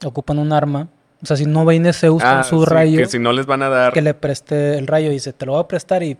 ocupan 0.05 0.39
un 0.39 0.53
arma. 0.53 0.87
O 1.21 1.25
sea, 1.25 1.37
si 1.37 1.45
no 1.45 1.65
viene 1.65 1.93
Zeus 1.93 2.23
Ah, 2.25 2.35
con 2.35 2.43
su 2.45 2.63
sí, 2.63 2.69
rayo, 2.71 2.97
Que 2.97 3.05
si 3.05 3.19
no 3.19 3.31
les 3.31 3.45
van 3.45 3.61
a 3.61 3.69
dar. 3.69 3.93
que 3.93 4.01
le 4.01 4.13
preste 4.13 4.77
el 4.77 4.87
rayo 4.87 5.09
y 5.11 5.13
dice, 5.13 5.33
te 5.33 5.45
lo 5.45 5.51
voy 5.53 5.61
a 5.61 5.67
prestar 5.67 6.01
y, 6.01 6.17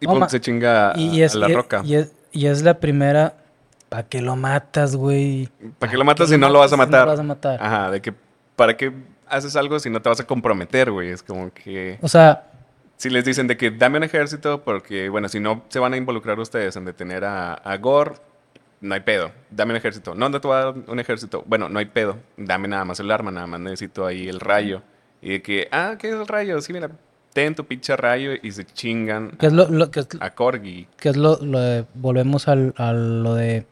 y 0.00 0.06
ma- 0.06 0.28
se 0.28 0.40
chinga 0.40 0.92
a, 0.92 0.98
y, 0.98 1.20
es, 1.22 1.34
a 1.34 1.38
la 1.38 1.50
y- 1.50 1.54
roca. 1.54 1.82
Y 1.84 1.96
es, 1.96 2.12
y 2.32 2.46
es 2.46 2.62
la 2.62 2.78
primera. 2.80 3.34
¿Para 3.90 4.04
qué 4.04 4.20
lo 4.22 4.34
matas, 4.36 4.96
güey? 4.96 5.48
¿Para 5.78 5.92
qué 5.92 5.98
lo 5.98 6.04
matas 6.04 6.28
si 6.30 6.38
no 6.38 6.48
lo 6.48 6.58
vas 6.60 6.72
a 6.72 6.76
matas 6.76 6.88
si 6.88 6.92
matar? 6.92 7.04
lo 7.06 7.10
vas 7.12 7.20
a 7.20 7.22
matar? 7.22 7.62
Ajá, 7.62 7.90
de 7.90 8.00
que. 8.00 8.14
¿Para 8.56 8.76
qué 8.76 8.92
haces 9.28 9.54
algo 9.54 9.78
si 9.78 9.90
no 9.90 10.00
te 10.00 10.08
vas 10.08 10.18
a 10.20 10.24
comprometer, 10.26 10.90
güey? 10.90 11.10
Es 11.10 11.22
como 11.22 11.52
que. 11.52 11.98
O 12.00 12.08
sea, 12.08 12.46
Si 12.96 13.10
les 13.10 13.24
dicen 13.24 13.46
de 13.46 13.56
que 13.56 13.70
dame 13.70 13.98
un 13.98 14.04
ejército, 14.04 14.62
porque, 14.62 15.08
bueno, 15.08 15.28
si 15.28 15.38
no 15.40 15.64
se 15.68 15.78
van 15.78 15.92
a 15.92 15.96
involucrar 15.96 16.38
ustedes 16.40 16.76
en 16.76 16.84
detener 16.86 17.24
a, 17.24 17.54
a 17.54 17.76
Gore, 17.76 18.14
no 18.80 18.94
hay 18.94 19.00
pedo. 19.00 19.30
Dame 19.50 19.72
un 19.72 19.76
ejército. 19.76 20.14
No, 20.14 20.28
no 20.28 20.40
te 20.40 20.48
voy 20.48 20.56
a 20.56 20.60
dar 20.64 20.74
un 20.86 20.98
ejército. 20.98 21.42
Bueno, 21.46 21.68
no 21.68 21.78
hay 21.78 21.86
pedo. 21.86 22.16
Dame 22.36 22.68
nada 22.68 22.84
más 22.84 22.98
el 23.00 23.10
arma, 23.10 23.30
nada 23.30 23.46
más 23.46 23.60
necesito 23.60 24.06
ahí 24.06 24.28
el 24.28 24.40
rayo. 24.40 24.82
Y 25.20 25.30
de 25.30 25.42
que, 25.42 25.68
ah, 25.72 25.96
¿qué 25.98 26.08
es 26.08 26.14
el 26.14 26.26
rayo? 26.26 26.60
Sí, 26.60 26.72
mira, 26.72 26.90
ten 27.32 27.54
tu 27.54 27.64
pinche 27.66 27.96
rayo 27.96 28.32
y 28.42 28.50
se 28.52 28.64
chingan 28.64 29.30
¿qué 29.38 29.46
es 29.48 29.52
lo, 29.52 29.68
lo- 29.68 29.90
que 29.90 30.00
es, 30.00 30.08
a 30.20 30.30
Corgi. 30.34 30.88
que 30.96 31.10
es 31.10 31.16
lo, 31.16 31.38
lo 31.42 31.58
de- 31.60 31.84
volvemos 31.94 32.48
al, 32.48 32.72
a 32.78 32.92
lo 32.92 33.34
de 33.34 33.66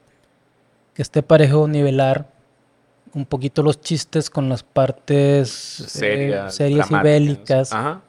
que 0.94 1.00
esté 1.02 1.22
parejo 1.22 1.66
nivelar 1.66 2.28
un 3.14 3.24
poquito 3.26 3.62
los 3.62 3.80
chistes 3.80 4.28
con 4.28 4.48
las 4.48 4.62
partes 4.64 5.80
eh, 5.80 5.88
Serias, 5.88 6.54
serias 6.56 6.90
y 6.90 6.94
bélicas. 6.96 7.72
Ajá. 7.72 8.02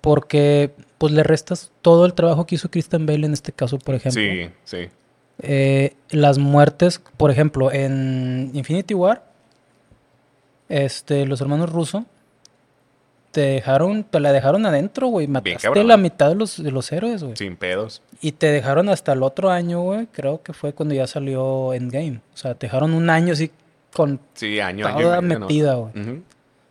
Porque 0.00 0.72
pues 0.98 1.12
le 1.12 1.22
restas 1.22 1.72
todo 1.80 2.06
el 2.06 2.14
trabajo 2.14 2.46
que 2.46 2.56
hizo 2.56 2.70
Christian 2.70 3.06
Bale 3.06 3.26
en 3.26 3.32
este 3.32 3.52
caso, 3.52 3.78
por 3.78 3.94
ejemplo. 3.94 4.22
Sí, 4.22 4.50
sí. 4.64 4.88
Eh, 5.40 5.94
las 6.10 6.38
muertes, 6.38 7.00
por 7.16 7.30
ejemplo, 7.30 7.72
en 7.72 8.50
Infinity 8.54 8.94
War, 8.94 9.24
este, 10.68 11.26
los 11.26 11.40
hermanos 11.40 11.70
Russo 11.70 12.06
te 13.32 13.40
dejaron, 13.40 14.04
te 14.04 14.20
la 14.20 14.30
dejaron 14.30 14.66
adentro, 14.66 15.08
güey. 15.08 15.26
Mataste 15.26 15.82
la 15.84 15.96
mitad 15.96 16.28
de 16.28 16.34
los, 16.34 16.62
de 16.62 16.70
los 16.70 16.92
héroes, 16.92 17.24
güey. 17.24 17.36
Sin 17.36 17.56
pedos. 17.56 18.02
Y 18.20 18.32
te 18.32 18.48
dejaron 18.48 18.88
hasta 18.88 19.14
el 19.14 19.22
otro 19.22 19.50
año, 19.50 19.80
güey. 19.80 20.06
Creo 20.12 20.42
que 20.42 20.52
fue 20.52 20.74
cuando 20.74 20.94
ya 20.94 21.06
salió 21.06 21.72
Endgame. 21.72 22.20
O 22.34 22.36
sea, 22.36 22.54
te 22.54 22.66
dejaron 22.66 22.92
un 22.92 23.08
año 23.10 23.32
así 23.32 23.50
con 23.92 24.20
Sí, 24.34 24.60
año, 24.60 24.86
toda 24.96 25.20
metida, 25.22 25.74
güey. 25.74 26.22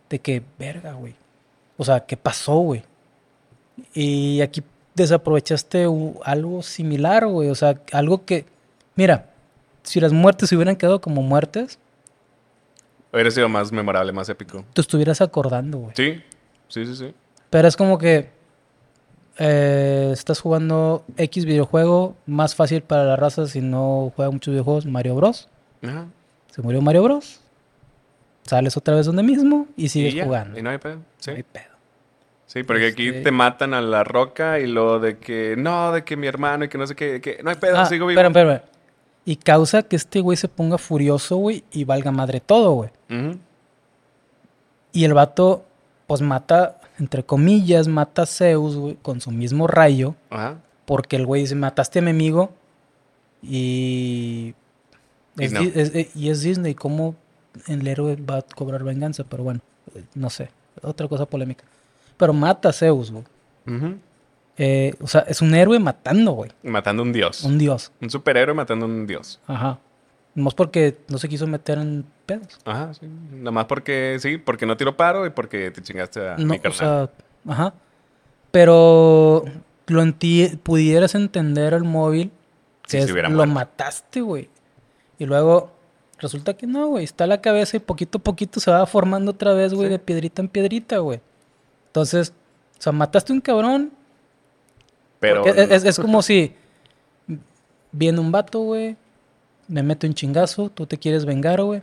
De 0.08 0.18
que, 0.20 0.42
verga, 0.58 0.92
güey. 0.92 1.14
O 1.76 1.84
sea, 1.84 2.00
¿qué 2.00 2.16
pasó, 2.16 2.56
güey? 2.58 2.84
Y 3.94 4.40
aquí 4.40 4.62
desaprovechaste 4.94 5.86
algo 6.24 6.62
similar, 6.62 7.26
güey. 7.26 7.48
O 7.48 7.54
sea, 7.54 7.80
algo 7.92 8.24
que. 8.24 8.44
Mira, 8.96 9.30
si 9.82 10.00
las 10.00 10.12
muertes 10.12 10.48
se 10.48 10.56
hubieran 10.56 10.76
quedado 10.76 11.00
como 11.00 11.22
muertes, 11.22 11.78
Hubiera 13.12 13.30
sido 13.30 13.48
más 13.48 13.70
memorable, 13.72 14.10
más 14.12 14.28
épico. 14.30 14.64
te 14.72 14.80
estuvieras 14.80 15.20
acordando, 15.20 15.76
güey. 15.78 15.92
Sí, 15.94 16.22
sí, 16.68 16.86
sí, 16.86 16.96
sí. 16.96 17.14
Pero 17.50 17.68
es 17.68 17.76
como 17.76 17.98
que. 17.98 18.30
eh, 19.38 20.10
estás 20.12 20.40
jugando 20.40 21.04
X 21.16 21.44
videojuego, 21.44 22.16
más 22.26 22.54
fácil 22.54 22.82
para 22.82 23.04
la 23.04 23.16
raza 23.16 23.46
si 23.46 23.60
no 23.60 24.12
juega 24.16 24.30
muchos 24.30 24.52
videojuegos, 24.52 24.86
Mario 24.86 25.14
Bros. 25.14 25.48
Ajá. 25.82 26.06
Se 26.50 26.62
murió 26.62 26.80
Mario 26.80 27.02
Bros. 27.02 27.40
Sales 28.44 28.76
otra 28.76 28.94
vez 28.96 29.06
donde 29.06 29.22
mismo 29.22 29.66
y 29.76 29.88
sigues 29.88 30.14
Y 30.14 30.16
ya, 30.16 30.24
jugando. 30.24 30.58
Y 30.58 30.62
no 30.62 30.70
hay 30.70 30.78
pedo. 30.78 30.98
Sí. 31.18 31.30
No 31.30 31.36
hay 31.36 31.42
pedo. 31.44 31.71
Sí, 32.52 32.64
porque 32.64 32.88
aquí 32.88 33.08
Este- 33.08 33.22
te 33.22 33.30
matan 33.30 33.72
a 33.72 33.80
la 33.80 34.04
roca 34.04 34.60
y 34.60 34.66
lo 34.66 35.00
de 35.00 35.16
que 35.16 35.54
no, 35.56 35.90
de 35.92 36.04
que 36.04 36.16
mi 36.18 36.26
hermano 36.26 36.64
y 36.64 36.68
que 36.68 36.76
no 36.76 36.86
sé 36.86 36.94
qué, 36.94 37.20
que 37.22 37.40
no 37.42 37.48
hay 37.50 37.56
pedo, 37.56 37.78
Ah, 37.78 37.86
sigo 37.86 38.06
vivo. 38.06 38.20
Y 39.24 39.36
causa 39.36 39.82
que 39.84 39.96
este 39.96 40.20
güey 40.20 40.36
se 40.36 40.48
ponga 40.48 40.76
furioso, 40.76 41.36
güey, 41.36 41.64
y 41.72 41.84
valga 41.84 42.10
madre 42.10 42.40
todo, 42.40 42.72
güey. 42.72 42.90
Y 44.92 45.04
el 45.04 45.14
vato, 45.14 45.64
pues 46.06 46.20
mata, 46.20 46.78
entre 46.98 47.22
comillas, 47.24 47.88
mata 47.88 48.22
a 48.22 48.26
Zeus, 48.26 48.76
güey, 48.76 48.98
con 49.00 49.20
su 49.22 49.30
mismo 49.30 49.66
rayo. 49.66 50.14
Ajá. 50.28 50.58
Porque 50.84 51.16
el 51.16 51.24
güey 51.24 51.42
dice, 51.42 51.54
mataste 51.54 52.00
a 52.00 52.02
mi 52.02 52.10
amigo. 52.10 52.52
Y. 53.42 54.54
Y 55.38 55.44
Es, 55.44 55.52
no. 55.52 55.60
Di- 55.60 55.72
es- 55.74 55.94
eh, 55.94 56.10
y 56.14 56.28
es 56.28 56.42
Disney, 56.42 56.74
¿cómo 56.74 57.14
el 57.68 57.86
héroe 57.86 58.16
va 58.16 58.38
a 58.38 58.42
cobrar 58.42 58.84
venganza? 58.84 59.24
Pero 59.28 59.42
bueno, 59.44 59.60
no 60.14 60.28
sé. 60.30 60.50
Otra 60.82 61.08
cosa 61.08 61.24
polémica. 61.26 61.64
Pero 62.22 62.32
mata 62.32 62.68
a 62.68 62.72
Zeus, 62.72 63.10
güey. 63.10 63.24
Eh, 64.58 64.94
o 65.00 65.08
sea, 65.08 65.22
es 65.22 65.42
un 65.42 65.52
héroe 65.56 65.78
matando, 65.80 66.32
güey. 66.32 66.52
Matando 66.62 67.02
a 67.02 67.06
un 67.06 67.12
dios. 67.12 67.42
Un 67.42 67.58
dios. 67.58 67.90
Un 68.00 68.10
superhéroe 68.10 68.54
matando 68.54 68.86
a 68.86 68.88
un 68.88 69.08
dios. 69.08 69.40
Ajá. 69.48 69.80
Más 70.36 70.54
porque 70.54 70.98
no 71.08 71.18
se 71.18 71.28
quiso 71.28 71.46
meter 71.48 71.78
en 71.78 72.04
pedos. 72.26 72.58
Ajá, 72.64 72.94
sí. 72.94 73.06
Nada 73.32 73.50
más 73.50 73.64
porque, 73.64 74.18
sí, 74.20 74.38
porque 74.38 74.66
no 74.66 74.76
tiro 74.76 74.96
paro 74.96 75.26
y 75.26 75.30
porque 75.30 75.70
te 75.72 75.82
chingaste 75.82 76.20
a 76.28 76.36
No, 76.36 76.46
mi 76.46 76.58
o 76.58 76.62
carnal. 76.62 76.78
sea, 76.78 77.10
ajá. 77.52 77.74
Pero 78.52 79.44
lo 79.88 80.02
enti- 80.02 80.56
pudieras 80.58 81.14
entender 81.16 81.74
al 81.74 81.84
móvil 81.84 82.30
que 82.86 82.98
es, 82.98 83.10
hubiera 83.10 83.28
lo 83.30 83.34
muerto. 83.36 83.54
mataste, 83.54 84.20
güey. 84.20 84.48
Y 85.18 85.26
luego 85.26 85.72
resulta 86.18 86.54
que 86.54 86.66
no, 86.66 86.86
güey. 86.88 87.04
Está 87.04 87.26
la 87.26 87.40
cabeza 87.40 87.76
y 87.76 87.80
poquito 87.80 88.18
a 88.18 88.22
poquito 88.22 88.60
se 88.60 88.70
va 88.70 88.86
formando 88.86 89.32
otra 89.32 89.54
vez, 89.54 89.74
güey, 89.74 89.86
Sí. 89.88 89.92
de 89.92 89.98
piedrita 89.98 90.40
en 90.42 90.48
piedrita, 90.48 90.98
güey. 90.98 91.20
Entonces, 91.92 92.32
o 92.78 92.82
sea, 92.82 92.92
mataste 92.92 93.32
un 93.34 93.40
cabrón. 93.42 93.92
Pero 95.20 95.44
es, 95.46 95.56
es- 95.70 95.84
es 95.84 95.98
como 95.98 96.22
si 96.22 96.54
viene 97.92 98.18
un 98.18 98.32
vato, 98.32 98.60
güey, 98.60 98.96
me 99.68 99.82
mete 99.82 100.06
un 100.06 100.14
chingazo, 100.14 100.70
tú 100.70 100.86
te 100.86 100.96
quieres 100.98 101.24
vengar, 101.26 101.62
güey. 101.62 101.82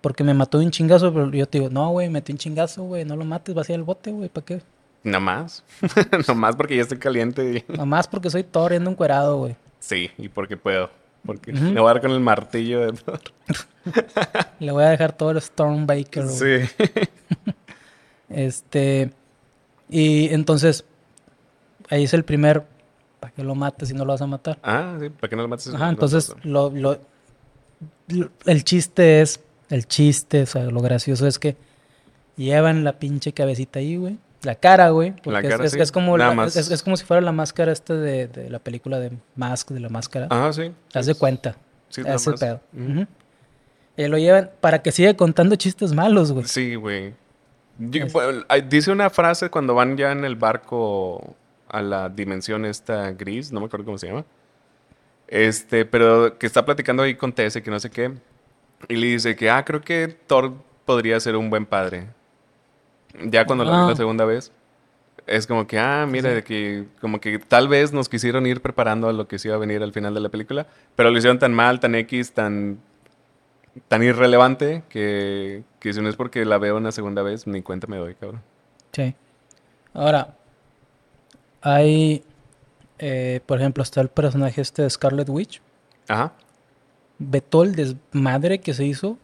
Porque 0.00 0.24
me 0.24 0.32
mató 0.34 0.58
un 0.58 0.70
chingazo, 0.70 1.12
pero 1.12 1.30
yo 1.30 1.46
te 1.46 1.58
digo, 1.58 1.70
no, 1.70 1.90
güey, 1.90 2.08
metí 2.10 2.32
un 2.32 2.38
chingazo, 2.38 2.82
güey, 2.84 3.04
no 3.04 3.14
lo 3.16 3.24
mates, 3.24 3.54
vas 3.54 3.68
a 3.68 3.72
ir 3.72 3.78
al 3.78 3.84
bote, 3.84 4.10
güey, 4.10 4.28
¿para 4.28 4.44
qué? 4.44 4.62
Nada 5.02 5.20
más. 5.20 5.62
Nada 6.12 6.34
más 6.34 6.56
porque 6.56 6.76
ya 6.76 6.82
estoy 6.82 6.98
caliente. 6.98 7.64
y- 7.68 7.72
Nomás 7.76 8.08
porque 8.08 8.30
soy 8.30 8.42
Thor 8.42 8.72
y 8.72 8.76
ando 8.76 8.90
encuerado, 8.90 9.36
güey. 9.36 9.56
Sí, 9.80 10.10
y 10.16 10.28
porque 10.30 10.56
puedo. 10.56 10.88
Porque 11.26 11.52
le 11.52 11.80
voy 11.80 11.90
a 11.90 11.94
dar 11.94 12.00
con 12.02 12.10
el 12.10 12.20
martillo 12.20 12.80
de 12.80 12.92
Thor. 12.92 13.20
Le 14.60 14.72
voy 14.72 14.84
a 14.84 14.88
dejar 14.90 15.12
todo 15.16 15.30
el 15.30 15.40
Stormbaker, 15.40 16.24
güey. 16.26 16.66
Sí. 16.66 16.84
Este. 18.34 19.12
Y 19.88 20.32
entonces. 20.34 20.84
Ahí 21.90 22.04
es 22.04 22.14
el 22.14 22.24
primer. 22.24 22.64
¿Para 23.20 23.32
que 23.34 23.42
lo 23.44 23.54
mates 23.54 23.88
si 23.88 23.94
no 23.94 24.04
lo 24.04 24.12
vas 24.12 24.20
a 24.22 24.26
matar? 24.26 24.58
Ah, 24.62 24.96
sí, 25.00 25.08
¿para 25.08 25.28
qué 25.30 25.36
no 25.36 25.42
lo 25.42 25.48
mates? 25.48 25.72
Ajá, 25.74 25.88
entonces 25.88 26.34
lo, 26.42 26.68
lo- 26.70 26.98
lo- 28.08 28.30
el 28.44 28.64
chiste 28.64 29.22
es, 29.22 29.40
el 29.70 29.86
chiste, 29.86 30.42
o 30.42 30.46
sea, 30.46 30.64
lo 30.64 30.80
gracioso 30.82 31.26
es 31.26 31.38
que 31.38 31.56
llevan 32.36 32.84
la 32.84 32.98
pinche 32.98 33.32
cabecita 33.32 33.78
ahí, 33.78 33.96
güey. 33.96 34.18
La 34.42 34.56
cara, 34.56 34.90
güey. 34.90 35.12
porque 35.12 35.30
La 35.30 35.40
es- 35.40 35.48
cara, 35.48 35.64
es, 35.64 35.72
sí, 35.72 35.80
es 35.80 35.90
como 35.90 36.18
nada 36.18 36.30
la- 36.30 36.36
más. 36.36 36.56
es, 36.56 36.70
es 36.70 36.82
como 36.82 36.98
si 36.98 37.04
fuera 37.06 37.22
la 37.22 37.32
máscara 37.32 37.72
esta 37.72 37.94
de, 37.94 38.26
de 38.28 38.50
la 38.50 38.58
película 38.58 39.00
de 39.00 39.12
Mask, 39.36 39.70
de 39.70 39.80
la 39.80 39.88
máscara. 39.88 40.26
Ah, 40.30 40.50
sí. 40.52 40.70
Das 40.92 41.06
de 41.06 41.14
cuenta. 41.14 41.56
Sí, 41.88 42.02
más. 42.02 42.24
pedo. 42.38 42.60
Ujú. 42.74 42.92
Ujú. 42.92 43.06
Y 43.96 44.06
lo 44.08 44.18
llevan 44.18 44.50
para 44.60 44.82
que 44.82 44.92
siga 44.92 45.14
contando 45.14 45.56
chistes 45.56 45.94
malos, 45.94 46.30
güey. 46.32 46.44
Sí, 46.46 46.74
güey. 46.74 47.14
Yo- 47.78 48.06
dice 48.68 48.92
una 48.92 49.10
frase 49.10 49.50
cuando 49.50 49.74
van 49.74 49.96
ya 49.96 50.12
en 50.12 50.24
el 50.24 50.36
barco 50.36 51.34
a 51.68 51.82
la 51.82 52.08
dimensión 52.08 52.64
esta 52.64 53.10
gris, 53.12 53.50
no 53.52 53.60
me 53.60 53.66
acuerdo 53.66 53.84
cómo 53.86 53.98
se 53.98 54.08
llama. 54.08 54.24
Este, 55.26 55.84
pero 55.84 56.38
que 56.38 56.46
está 56.46 56.64
platicando 56.64 57.02
ahí 57.02 57.14
con 57.14 57.32
Tess, 57.32 57.54
que 57.62 57.70
no 57.70 57.80
sé 57.80 57.90
qué. 57.90 58.12
Y 58.88 58.96
le 58.96 59.06
dice 59.08 59.34
que, 59.34 59.50
ah, 59.50 59.64
creo 59.64 59.80
que 59.80 60.08
Thor 60.26 60.52
podría 60.84 61.18
ser 61.18 61.36
un 61.36 61.50
buen 61.50 61.66
padre. 61.66 62.06
Ya 63.24 63.44
cuando 63.46 63.64
lo 63.64 63.70
vi 63.70 63.76
Ah. 63.76 63.86
la 63.90 63.96
segunda 63.96 64.24
vez, 64.24 64.52
es 65.26 65.46
como 65.46 65.66
que, 65.66 65.78
ah, 65.78 66.06
mira, 66.08 66.30
de 66.30 66.44
que 66.44 66.84
como 67.00 67.18
que 67.20 67.38
tal 67.38 67.68
vez 67.68 67.92
nos 67.92 68.08
quisieron 68.08 68.46
ir 68.46 68.60
preparando 68.60 69.08
a 69.08 69.12
lo 69.12 69.26
que 69.26 69.38
se 69.38 69.48
iba 69.48 69.56
a 69.56 69.58
venir 69.60 69.82
al 69.82 69.92
final 69.92 70.12
de 70.14 70.20
la 70.20 70.28
película, 70.28 70.66
pero 70.94 71.10
lo 71.10 71.16
hicieron 71.18 71.38
tan 71.38 71.54
mal, 71.54 71.80
tan 71.80 71.94
X, 71.94 72.32
tan 72.32 72.78
tan 73.88 74.02
irrelevante 74.02 74.82
que, 74.88 75.64
que 75.80 75.92
si 75.92 76.00
no 76.00 76.08
es 76.08 76.16
porque 76.16 76.44
la 76.44 76.58
veo 76.58 76.76
una 76.76 76.92
segunda 76.92 77.22
vez, 77.22 77.46
ni 77.46 77.62
cuenta 77.62 77.86
me 77.86 77.96
doy, 77.96 78.14
cabrón. 78.14 78.42
Sí. 78.92 79.14
Ahora, 79.92 80.36
hay, 81.60 82.24
eh, 82.98 83.40
por 83.46 83.58
ejemplo, 83.58 83.82
está 83.82 84.00
el 84.00 84.08
personaje 84.08 84.60
este 84.60 84.82
de 84.82 84.90
Scarlet 84.90 85.28
Witch. 85.28 85.60
Ajá. 86.08 86.32
Ve 87.18 87.40
todo 87.40 87.64
el 87.64 87.74
desmadre 87.74 88.60
que 88.60 88.74
se 88.74 88.84
hizo 88.84 89.18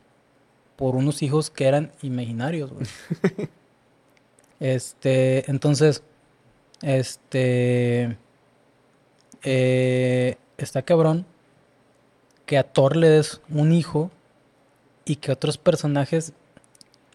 por 0.76 0.96
unos 0.96 1.22
hijos 1.22 1.50
que 1.50 1.66
eran 1.66 1.92
imaginarios, 2.02 2.72
güey. 2.72 2.86
este, 4.60 5.50
entonces, 5.50 6.02
este, 6.82 8.16
eh, 9.42 10.36
está 10.56 10.82
cabrón 10.82 11.26
que 12.46 12.58
a 12.58 12.64
Thor 12.64 12.96
le 12.96 13.08
des 13.08 13.40
un 13.50 13.72
hijo 13.72 14.10
y 15.04 15.16
que 15.16 15.32
otros 15.32 15.58
personajes 15.58 16.32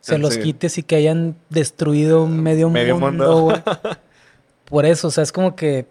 se 0.02 0.18
los 0.18 0.36
sí. 0.36 0.42
quites 0.42 0.78
y 0.78 0.84
que 0.84 0.96
hayan 0.96 1.36
destruido 1.50 2.28
medio, 2.28 2.70
Medio 2.70 2.98
mundo. 3.00 3.54
Por 4.66 4.86
eso, 4.86 5.08
o 5.08 5.12
sea, 5.12 5.24
es 5.24 5.32
como 5.32 5.56
que 5.56 5.88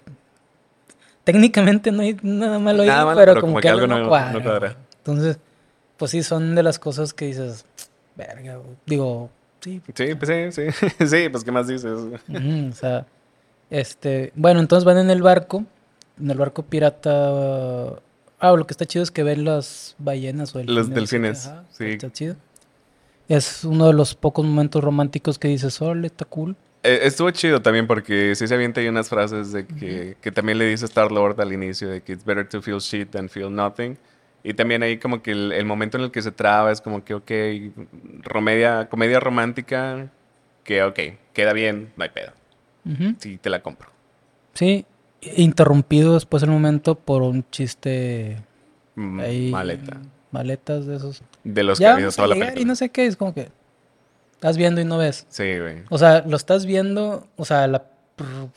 técnicamente 1.24 1.90
no 1.90 2.02
hay 2.02 2.16
nada 2.22 2.58
malo 2.58 2.82
ahí, 2.82 2.88
pero, 2.88 3.14
pero 3.14 3.34
como, 3.34 3.40
como 3.40 3.54
que 3.56 3.62
que 3.62 3.68
algo 3.68 3.86
no 3.86 4.08
cuadra. 4.08 4.32
no 4.32 4.42
cuadra. 4.42 4.68
güey. 4.72 4.84
Entonces, 4.98 5.38
pues 5.96 6.10
sí, 6.10 6.22
son 6.22 6.54
de 6.54 6.62
las 6.62 6.78
cosas 6.78 7.12
que 7.12 7.26
dices, 7.26 7.64
verga, 8.16 8.56
güey". 8.56 8.76
digo, 8.86 9.30
sí, 9.60 9.80
Sí, 9.94 10.14
pues 10.14 10.52
sí, 10.54 10.70
sí. 10.70 10.86
sí, 11.06 11.28
pues 11.28 11.44
¿qué 11.44 11.52
más 11.52 11.66
dices? 11.66 11.92
O 11.92 12.72
sea, 12.72 13.06
este, 13.70 14.32
bueno, 14.34 14.60
entonces 14.60 14.84
van 14.84 14.98
en 14.98 15.10
el 15.10 15.22
barco, 15.22 15.64
en 16.20 16.30
el 16.30 16.38
barco 16.38 16.62
pirata. 16.62 17.94
Ah, 18.38 18.52
lo 18.52 18.66
que 18.66 18.72
está 18.72 18.84
chido 18.84 19.02
es 19.02 19.10
que 19.10 19.22
ven 19.22 19.44
las 19.44 19.94
ballenas 19.98 20.54
o 20.54 20.62
Los 20.62 20.90
delfines, 20.90 21.46
ajá, 21.46 21.64
sí. 21.70 21.84
Está 21.84 22.12
chido. 22.12 22.36
Es 23.28 23.64
uno 23.64 23.86
de 23.86 23.94
los 23.94 24.14
pocos 24.14 24.44
momentos 24.44 24.84
románticos 24.84 25.38
que 25.38 25.48
dices, 25.48 25.80
órale, 25.80 26.08
está 26.08 26.24
cool. 26.24 26.56
Eh, 26.82 27.00
estuvo 27.04 27.30
chido 27.30 27.62
también 27.62 27.86
porque 27.86 28.34
sí 28.34 28.46
se 28.46 28.54
avienta 28.54 28.80
ahí 28.80 28.88
unas 28.88 29.08
frases 29.08 29.52
de 29.52 29.66
que, 29.66 30.16
que 30.20 30.30
también 30.30 30.58
le 30.58 30.66
dice 30.66 30.84
Star 30.84 31.10
Lord 31.10 31.40
al 31.40 31.52
inicio 31.54 31.88
de 31.88 32.02
que 32.02 32.12
it's 32.12 32.24
better 32.24 32.46
to 32.46 32.60
feel 32.60 32.78
shit 32.78 33.10
than 33.10 33.30
feel 33.30 33.54
nothing. 33.54 33.96
Y 34.42 34.52
también 34.52 34.82
ahí 34.82 34.98
como 34.98 35.22
que 35.22 35.30
el, 35.30 35.52
el 35.52 35.64
momento 35.64 35.96
en 35.96 36.04
el 36.04 36.10
que 36.10 36.20
se 36.20 36.30
traba 36.30 36.70
es 36.70 36.82
como 36.82 37.02
que, 37.02 37.14
ok, 37.14 37.30
romedia, 38.22 38.90
comedia 38.90 39.18
romántica, 39.18 40.10
que 40.64 40.82
ok, 40.82 40.98
queda 41.32 41.54
bien, 41.54 41.90
no 41.96 42.04
hay 42.04 42.10
pedo. 42.10 42.32
Ujú. 42.84 43.14
Sí, 43.18 43.38
te 43.38 43.48
la 43.48 43.62
compro. 43.62 43.88
Sí, 44.52 44.84
interrumpido 45.36 46.14
después 46.14 46.42
el 46.42 46.50
momento 46.50 46.94
por 46.94 47.22
un 47.22 47.44
chiste 47.50 48.42
Mm, 48.96 49.20
ahí. 49.20 49.50
Maleta. 49.50 50.00
Maletas 50.30 50.86
de 50.86 50.96
esos. 50.96 51.22
De 51.42 51.62
los 51.64 51.78
que 51.78 51.82
ya 51.84 51.94
vamos 51.94 52.14
a 52.14 52.16
toda 52.16 52.28
la 52.28 52.34
llegar 52.34 52.48
y 52.48 52.52
película. 52.52 52.68
no 52.72 52.76
sé 52.76 52.88
qué, 52.90 53.06
es 53.06 53.16
como 53.16 53.34
que 53.34 53.50
estás 54.34 54.56
viendo 54.56 54.80
y 54.80 54.84
no 54.84 54.98
ves. 54.98 55.26
Sí, 55.28 55.58
güey. 55.58 55.82
O 55.90 55.98
sea, 55.98 56.24
lo 56.26 56.36
estás 56.36 56.64
viendo, 56.66 57.26
o 57.36 57.44
sea, 57.44 57.66
la 57.66 57.84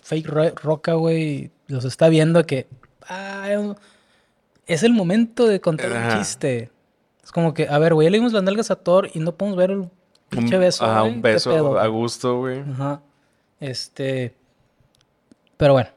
fake 0.02 0.28
ro- 0.28 0.56
roca, 0.56 0.94
güey, 0.94 1.50
los 1.68 1.86
está 1.86 2.10
viendo 2.10 2.46
que 2.46 2.68
ah, 3.10 3.50
es 4.68 4.84
el 4.84 4.94
momento 4.94 5.48
de 5.48 5.60
contar 5.62 5.92
un 5.92 6.18
chiste. 6.20 6.70
Es 7.24 7.32
como 7.32 7.54
que, 7.54 7.68
a 7.68 7.78
ver, 7.80 7.94
güey, 7.96 8.06
ya 8.06 8.12
le 8.12 8.18
dimos 8.18 8.34
las 8.34 8.44
nalgas 8.44 8.70
a 8.72 8.76
Thor 8.76 9.10
y 9.14 9.20
no 9.20 9.36
podemos 9.36 9.58
ver 9.58 9.72
el 9.72 9.90
pinche 10.30 10.58
beso. 10.58 10.86
ajá, 10.86 11.04
un 11.04 11.16
¿qué 11.16 11.34
beso 11.34 11.80
a 11.80 11.88
gusto, 11.88 12.38
güey. 12.40 12.60
Ajá. 12.60 13.02
Este. 13.60 14.36
Pero 15.58 15.74
bueno, 15.74 15.90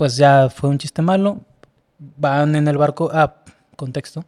pues 0.00 0.16
ya 0.16 0.48
fue 0.48 0.70
un 0.70 0.78
chiste 0.78 1.02
malo. 1.02 1.42
Van 1.98 2.56
en 2.56 2.66
el 2.68 2.78
barco. 2.78 3.10
Ah, 3.12 3.34
contexto. 3.76 4.24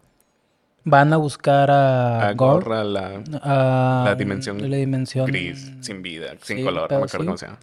Van 0.85 1.11
a 1.15 1.17
buscar 1.17 1.71
a, 1.71 2.29
A 2.29 2.35
Gore, 2.35 2.65
gorra 2.65 2.85
la 2.85 3.23
a 3.41 4.03
la 4.05 4.15
dimensión 4.15 4.71
la 4.71 4.77
dimensión 4.77 5.25
gris, 5.25 5.73
sin 5.81 6.03
vida, 6.03 6.35
sin 6.43 6.59
sí, 6.59 6.65
color, 6.65 6.93
no 6.93 6.99
me 6.99 7.05
acuerdo 7.05 7.09
sí. 7.09 7.17
cómo 7.25 7.39
se 7.39 7.47
llama. 7.47 7.59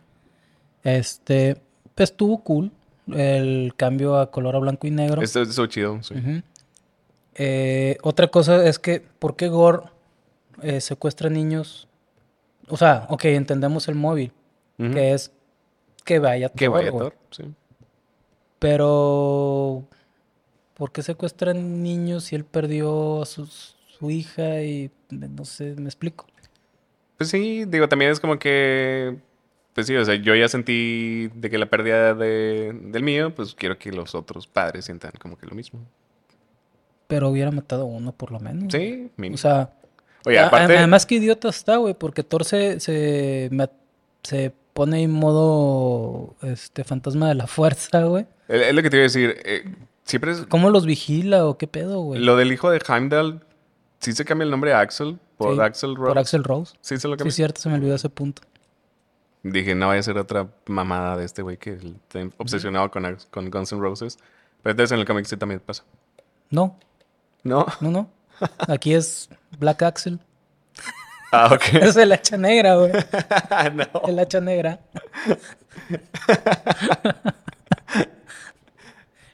Este, 0.83 1.61
pues 1.93 2.09
estuvo 2.09 2.43
cool 2.43 2.71
el 3.13 3.75
cambio 3.77 4.17
a 4.17 4.31
color 4.31 4.55
a 4.55 4.59
blanco 4.59 4.87
y 4.87 4.91
negro. 4.91 5.21
Esto 5.21 5.43
estuvo 5.43 5.67
chido, 5.67 6.01
sí. 6.01 6.15
Eh, 7.35 7.97
otra 8.01 8.29
cosa 8.29 8.65
es 8.65 8.79
que, 8.79 9.05
¿por 9.19 9.35
qué 9.35 9.49
Gore 9.49 9.83
eh, 10.63 10.81
secuestra 10.81 11.29
niños? 11.29 11.87
O 12.69 12.77
sea, 12.77 13.05
ok, 13.09 13.25
entendemos 13.25 13.87
el 13.87 13.93
móvil, 13.93 14.31
que 14.77 15.13
es 15.13 15.31
que 16.03 16.17
vaya 16.17 16.49
Que 16.49 16.65
Thor, 16.65 16.73
vaya 16.73 16.89
güey. 16.89 17.03
Thor, 17.03 17.15
sí. 17.29 17.43
Pero, 18.59 19.85
¿por 20.75 20.91
qué 20.91 21.01
secuestran 21.01 21.81
niños 21.83 22.25
si 22.25 22.35
él 22.35 22.43
perdió 22.45 23.21
a 23.21 23.25
sus- 23.25 23.75
su 23.97 24.11
hija 24.11 24.61
y 24.61 24.91
no 25.09 25.45
sé, 25.45 25.75
me 25.77 25.85
explico? 25.85 26.25
Pues 27.17 27.29
sí, 27.29 27.65
digo, 27.65 27.89
también 27.89 28.11
es 28.11 28.19
como 28.19 28.37
que, 28.39 29.17
pues 29.73 29.87
sí, 29.87 29.95
o 29.95 30.05
sea, 30.05 30.15
yo 30.15 30.35
ya 30.35 30.47
sentí 30.47 31.29
de 31.35 31.49
que 31.49 31.57
la 31.57 31.69
pérdida 31.69 32.13
de, 32.13 32.73
del 32.83 33.03
mío, 33.03 33.33
pues 33.35 33.55
quiero 33.55 33.77
que 33.77 33.91
los 33.91 34.15
otros 34.15 34.47
padres 34.47 34.85
sientan 34.85 35.11
como 35.19 35.37
que 35.37 35.45
lo 35.45 35.55
mismo. 35.55 35.79
Pero 37.07 37.29
hubiera 37.29 37.51
matado 37.51 37.81
a 37.83 37.85
uno 37.85 38.11
por 38.11 38.31
lo 38.31 38.39
menos. 38.39 38.71
Sí, 38.71 39.09
mínimo. 39.17 39.35
O 39.35 39.37
sea, 39.37 39.71
Oye, 40.25 40.37
a- 40.39 40.47
aparte, 40.47 40.77
además 40.77 41.05
que 41.05 41.15
idiota 41.15 41.49
está, 41.49 41.77
güey, 41.77 41.93
porque 41.93 42.23
Thor 42.23 42.45
se, 42.45 42.79
se, 42.79 43.49
se 44.23 44.53
pone 44.73 45.01
en 45.03 45.11
modo 45.11 46.35
este 46.41 46.83
fantasma 46.83 47.27
de 47.29 47.35
la 47.35 47.47
fuerza, 47.47 48.03
güey. 48.03 48.27
Es 48.49 48.73
lo 48.75 48.81
que 48.81 48.89
te 48.89 48.97
iba 48.97 49.01
a 49.01 49.07
decir, 49.07 49.37
eh, 49.45 49.63
siempre 50.03 50.31
es, 50.31 50.41
¿Cómo 50.49 50.69
los 50.69 50.85
vigila 50.85 51.45
o 51.45 51.57
qué 51.57 51.67
pedo, 51.67 52.01
güey? 52.01 52.19
lo 52.21 52.35
del 52.35 52.51
hijo 52.51 52.69
de 52.69 52.81
Heimdall, 52.87 53.45
sí 53.99 54.11
se 54.13 54.25
cambia 54.25 54.43
el 54.45 54.51
nombre 54.51 54.73
a 54.73 54.79
Axel, 54.81 55.19
por 55.37 55.55
Sí, 55.55 55.61
Axel 55.61 55.95
Rose. 55.95 56.07
Por 56.09 56.19
Axel 56.19 56.43
Rose. 56.43 56.75
Sí 56.81 56.97
se 56.97 57.07
lo 57.07 57.13
Sí, 57.13 57.19
cambió. 57.19 57.29
es 57.29 57.35
cierto, 57.35 57.61
se 57.61 57.69
me 57.69 57.75
olvidó 57.75 57.95
ese 57.95 58.09
punto. 58.09 58.41
Dije, 59.43 59.73
no 59.73 59.87
vaya 59.87 60.01
a 60.01 60.03
ser 60.03 60.17
otra 60.17 60.49
mamada 60.67 61.15
de 61.15 61.23
este 61.23 61.41
güey 61.41 61.55
que 61.55 61.71
está 61.73 62.19
obsesionado 62.37 62.91
con, 62.91 63.17
con 63.31 63.49
Guns 63.49 63.71
N' 63.71 63.79
Roses. 63.81 64.17
Pero 64.61 64.71
entonces 64.71 64.91
en 64.91 64.99
el 64.99 65.05
cómic 65.05 65.25
sí 65.25 65.37
también 65.37 65.61
pasa. 65.61 65.85
No, 66.49 66.77
¿No? 67.43 67.65
no, 67.79 67.89
no. 67.91 68.09
Aquí 68.67 68.93
es 68.93 69.29
Black 69.57 69.81
Axel. 69.83 70.19
Ah, 71.31 71.51
ok. 71.53 71.61
Es 71.81 71.95
el 71.95 72.11
hacha 72.11 72.35
negra, 72.35 72.75
güey. 72.75 72.91
no. 73.75 74.01
El 74.07 74.19
hacha 74.19 74.41
negra. 74.41 74.79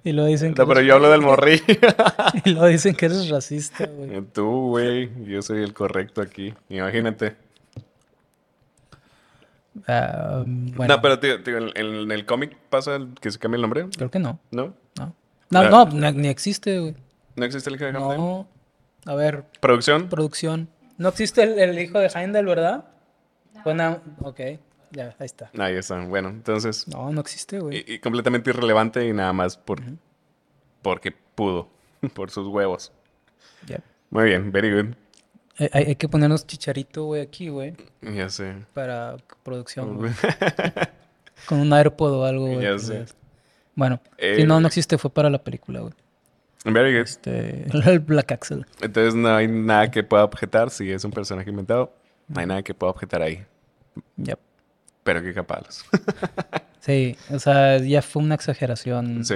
Y 0.05 0.13
lo 0.13 0.23
dicen 0.25 0.53
que 0.53 0.61
No, 0.61 0.67
pero 0.67 0.79
eres- 0.79 0.87
yo 0.89 0.95
hablo 0.95 1.09
del 1.09 1.19
morrillo. 1.21 1.63
y 2.45 2.49
lo 2.51 2.65
dicen 2.67 2.95
que 2.95 3.07
eres 3.07 3.27
racista, 3.27 3.85
güey. 3.87 4.21
Tú, 4.31 4.69
güey. 4.69 5.09
Yo 5.25 5.41
soy 5.41 5.61
el 5.63 5.73
correcto 5.73 6.21
aquí. 6.21 6.53
Imagínate. 6.69 7.35
Ah, 9.87 10.43
bueno, 10.45 10.95
No, 10.95 11.01
pero 11.01 11.19
tío, 11.19 11.43
tío, 11.43 11.57
en, 11.57 11.71
en 11.75 12.11
el 12.11 12.25
cómic 12.25 12.55
pasa 12.69 12.95
el- 12.95 13.13
que 13.19 13.29
se 13.31 13.39
cambia 13.39 13.57
el 13.57 13.61
nombre. 13.63 13.87
creo 13.97 14.09
que 14.09 14.19
no. 14.19 14.39
¿No? 14.51 14.73
No, 14.97 15.13
no, 15.49 15.59
Ah. 15.59 15.69
no, 15.69 15.85
ni, 16.11 16.11
ni 16.21 16.27
existe, 16.29 16.79
güey. 16.79 16.95
¿No 17.35 17.45
existe 17.45 17.69
el 17.69 17.75
hijo 17.75 17.85
de 17.85 17.91
Heimdall? 17.91 18.17
No. 18.17 18.47
A 19.05 19.13
ver, 19.15 19.43
¿Producción? 19.59 20.07
producción. 20.09 20.69
No 20.97 21.09
existe 21.09 21.43
el, 21.43 21.59
el 21.59 21.77
hijo 21.79 21.99
de 21.99 22.07
Heimdall, 22.07 22.45
¿verdad? 22.45 22.85
Bueno, 23.63 23.99
ok. 24.21 24.39
Ya, 24.95 25.15
ahí 25.19 25.25
está. 25.25 25.51
Ahí 25.57 25.75
está. 25.75 25.99
Bueno, 26.05 26.29
entonces, 26.29 26.87
No, 26.87 27.11
no 27.11 27.21
existe, 27.21 27.59
güey. 27.59 27.83
y, 27.87 27.93
y 27.95 27.99
completamente 27.99 28.49
irrelevante 28.49 29.05
y 29.07 29.13
nada 29.13 29.33
más 29.33 29.57
por, 29.57 29.81
porque 30.81 31.11
pudo, 31.11 31.67
por 32.13 32.31
sus 32.31 32.47
huevos. 32.47 32.91
Ya. 33.67 33.79
Muy 34.09 34.25
bien, 34.25 34.51
very 34.51 34.71
good. 34.71 34.93
Hay, 35.57 35.69
hay 35.87 35.95
que 35.95 36.07
ponernos 36.09 36.45
chicharito, 36.45 37.05
güey, 37.05 37.21
aquí, 37.21 37.49
güey. 37.49 37.75
Ya 38.01 38.29
sé. 38.29 38.55
Para 38.73 39.17
producción, 39.43 39.97
güey. 39.97 40.11
Con 41.47 41.59
un 41.59 41.73
AirPod 41.73 42.13
o 42.13 42.25
algo, 42.25 42.45
güey. 42.47 42.61
Ya 42.61 42.73
que 42.73 42.79
sé. 42.79 43.05
Bueno, 43.75 43.99
Eh, 44.17 44.37
si 44.37 44.43
no, 44.45 44.59
no 44.59 44.67
existe, 44.67 44.97
fue 44.97 45.09
para 45.11 45.29
la 45.29 45.43
película, 45.43 45.81
güey. 45.81 45.93
Very 46.65 46.93
good. 46.93 47.03
Este, 47.03 47.65
el 47.89 47.99
Black 47.99 48.31
Axel. 48.31 48.65
Entonces 48.81 49.15
no 49.15 49.29
hay 49.35 49.47
nada 49.47 49.91
que 49.91 50.03
pueda 50.03 50.23
objetar 50.23 50.69
si 50.69 50.91
es 50.91 51.03
un 51.03 51.11
personaje 51.11 51.49
inventado. 51.49 51.93
No 52.27 52.39
hay 52.39 52.47
nada 52.47 52.63
que 52.63 52.73
pueda 52.73 52.91
objetar 52.91 53.21
ahí. 53.21 53.45
Yep. 54.17 54.39
Pero 55.05 55.21
qué 55.21 55.33
capaz. 55.33 55.83
Sí, 56.79 57.15
o 57.31 57.39
sea, 57.39 57.77
ya 57.77 58.01
fue 58.01 58.21
una 58.23 58.35
exageración. 58.35 59.23
sí, 59.23 59.35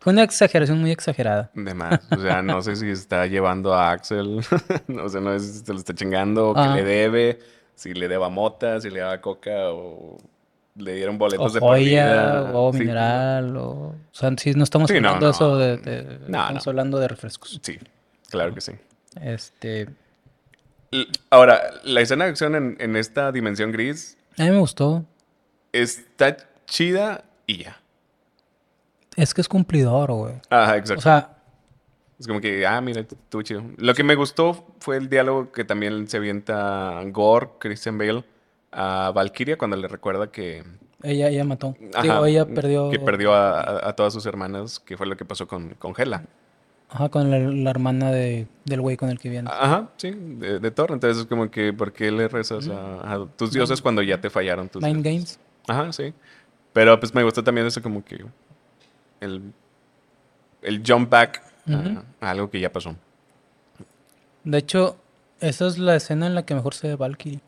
Fue 0.00 0.12
una 0.12 0.22
exageración 0.24 0.80
muy 0.80 0.90
exagerada. 0.90 1.50
de 1.54 1.72
más. 1.72 2.00
O 2.10 2.20
sea, 2.20 2.42
no 2.42 2.60
sé 2.62 2.76
si 2.76 2.90
está 2.90 3.26
llevando 3.26 3.72
a 3.74 3.92
Axel. 3.92 4.40
o 5.02 5.08
sea, 5.08 5.20
no 5.20 5.38
sé 5.38 5.46
si 5.52 5.58
se 5.64 5.72
lo 5.72 5.78
está 5.78 5.94
chingando 5.94 6.50
o 6.50 6.54
que 6.54 6.60
Ah. 6.60 6.74
le 6.74 6.84
debe. 6.84 7.38
Si 7.76 7.94
le 7.94 8.08
deba 8.08 8.28
mota, 8.28 8.80
si 8.80 8.90
le 8.90 9.00
daba 9.00 9.20
coca 9.20 9.70
o 9.70 10.18
le 10.76 10.94
dieron 10.94 11.14
O 11.14 11.18
boletos 11.18 11.52
de 11.54 11.60
por 11.60 11.70
joya, 11.76 12.06
vida. 12.06 12.50
o 12.52 12.72
Sí. 12.72 12.78
mineral, 12.80 13.56
o... 13.56 13.70
O 13.70 13.94
sea, 14.12 14.30
sí, 14.36 14.52
no 14.54 14.64
estamos 14.64 14.90
Sí, 14.90 14.96
hablando 14.96 15.26
no. 15.26 15.30
eso 15.30 15.56
de... 15.56 15.76
de- 15.78 16.02
No, 16.28 16.38
estamos 16.42 16.66
no. 16.66 16.70
hablando 16.70 16.98
de 16.98 17.08
refrescos. 17.08 17.58
Sí, 17.62 17.78
claro 18.30 18.52
que 18.54 18.60
sí. 18.60 18.72
Este... 19.20 19.88
Ahora, 21.30 21.60
la 21.84 22.00
escena 22.00 22.24
de 22.24 22.30
acción 22.30 22.54
en, 22.54 22.76
en 22.80 22.96
esta 22.96 23.30
dimensión 23.32 23.72
gris 23.72 24.16
A 24.38 24.42
mí 24.44 24.50
me 24.50 24.58
gustó. 24.58 25.04
está 25.72 26.36
chida 26.66 27.24
y 27.46 27.64
ya. 27.64 27.80
Es 29.16 29.32
que 29.32 29.40
es 29.40 29.48
cumplidor, 29.48 30.12
güey. 30.12 30.34
Ajá, 30.50 30.76
exacto. 30.76 30.98
O 30.98 31.02
sea, 31.02 31.30
Es 32.18 32.26
como 32.26 32.40
que, 32.40 32.66
ah, 32.66 32.80
mira, 32.80 33.00
estuvo 33.00 33.42
chido. 33.42 33.62
Lo 33.78 33.94
que 33.94 34.02
me 34.04 34.14
gustó 34.14 34.66
fue 34.80 34.96
el 34.96 35.08
diálogo 35.08 35.52
que 35.52 35.64
también 35.64 36.06
se 36.08 36.16
avienta 36.18 37.00
Gore, 37.06 37.48
Christian 37.58 37.98
Bale, 37.98 38.24
a 38.72 39.12
Valkyria 39.14 39.56
cuando 39.58 39.76
le 39.76 39.88
recuerda 39.88 40.30
que, 40.30 40.64
ella, 41.02 41.28
ella 41.28 41.44
mató. 41.44 41.74
ajá, 41.94 42.02
Digo, 42.02 42.26
ella 42.26 42.46
perdió... 42.46 42.90
que 42.90 42.98
perdió 42.98 43.32
a, 43.34 43.60
a- 43.60 43.88
a 43.90 43.92
todas 43.96 44.12
sus 44.12 44.26
hermanas, 44.26 44.80
que 44.80 44.96
fue 44.96 45.06
lo 45.06 45.16
que 45.16 45.24
pasó 45.24 45.46
con, 45.46 45.74
con 45.74 45.94
Hela. 45.96 46.24
Ajá, 46.88 47.08
con 47.08 47.30
la, 47.30 47.38
la 47.38 47.70
hermana 47.70 48.12
de, 48.12 48.46
del 48.64 48.80
güey 48.80 48.96
con 48.96 49.10
el 49.10 49.18
que 49.18 49.28
viene. 49.28 49.50
Ajá, 49.52 49.88
sí, 49.96 50.12
de, 50.12 50.60
de 50.60 50.70
Thor. 50.70 50.92
Entonces 50.92 51.22
es 51.22 51.26
como 51.26 51.50
que, 51.50 51.72
¿por 51.72 51.92
qué 51.92 52.10
le 52.12 52.28
rezas 52.28 52.68
a, 52.68 53.12
a 53.12 53.26
tus 53.26 53.52
dioses 53.52 53.82
cuando 53.82 54.02
ya 54.02 54.20
te 54.20 54.30
fallaron 54.30 54.68
tus 54.68 54.82
dioses? 54.82 55.02
Games. 55.02 55.40
Ajá, 55.66 55.92
sí. 55.92 56.14
Pero 56.72 56.98
pues 57.00 57.14
me 57.14 57.22
gustó 57.24 57.42
también 57.42 57.66
eso 57.66 57.82
como 57.82 58.04
que 58.04 58.24
el, 59.20 59.52
el 60.62 60.82
jump 60.86 61.10
back 61.10 61.42
a 62.20 62.30
algo 62.30 62.50
que 62.50 62.60
ya 62.60 62.72
pasó. 62.72 62.94
De 64.44 64.58
hecho, 64.58 64.96
esa 65.40 65.66
es 65.66 65.78
la 65.78 65.96
escena 65.96 66.28
en 66.28 66.34
la 66.36 66.44
que 66.44 66.54
mejor 66.54 66.74
se 66.74 66.88
ve 66.88 66.96
Valkyrie. 66.96 67.40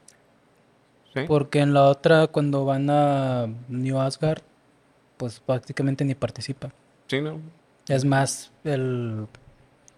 ¿Sí? 1.15 1.21
Porque 1.29 1.61
en 1.61 1.75
la 1.75 1.85
otra, 1.85 2.27
cuando 2.27 2.65
van 2.65 2.91
a 2.91 3.47
New 3.69 4.01
Asgard, 4.01 4.43
pues 5.17 5.41
prácticamente 5.41 6.05
ni 6.05 6.15
participa. 6.15 6.71
Sí, 7.07 7.21
¿no? 7.21 7.41
Es 7.89 8.05
más 8.05 8.51
el 8.65 9.27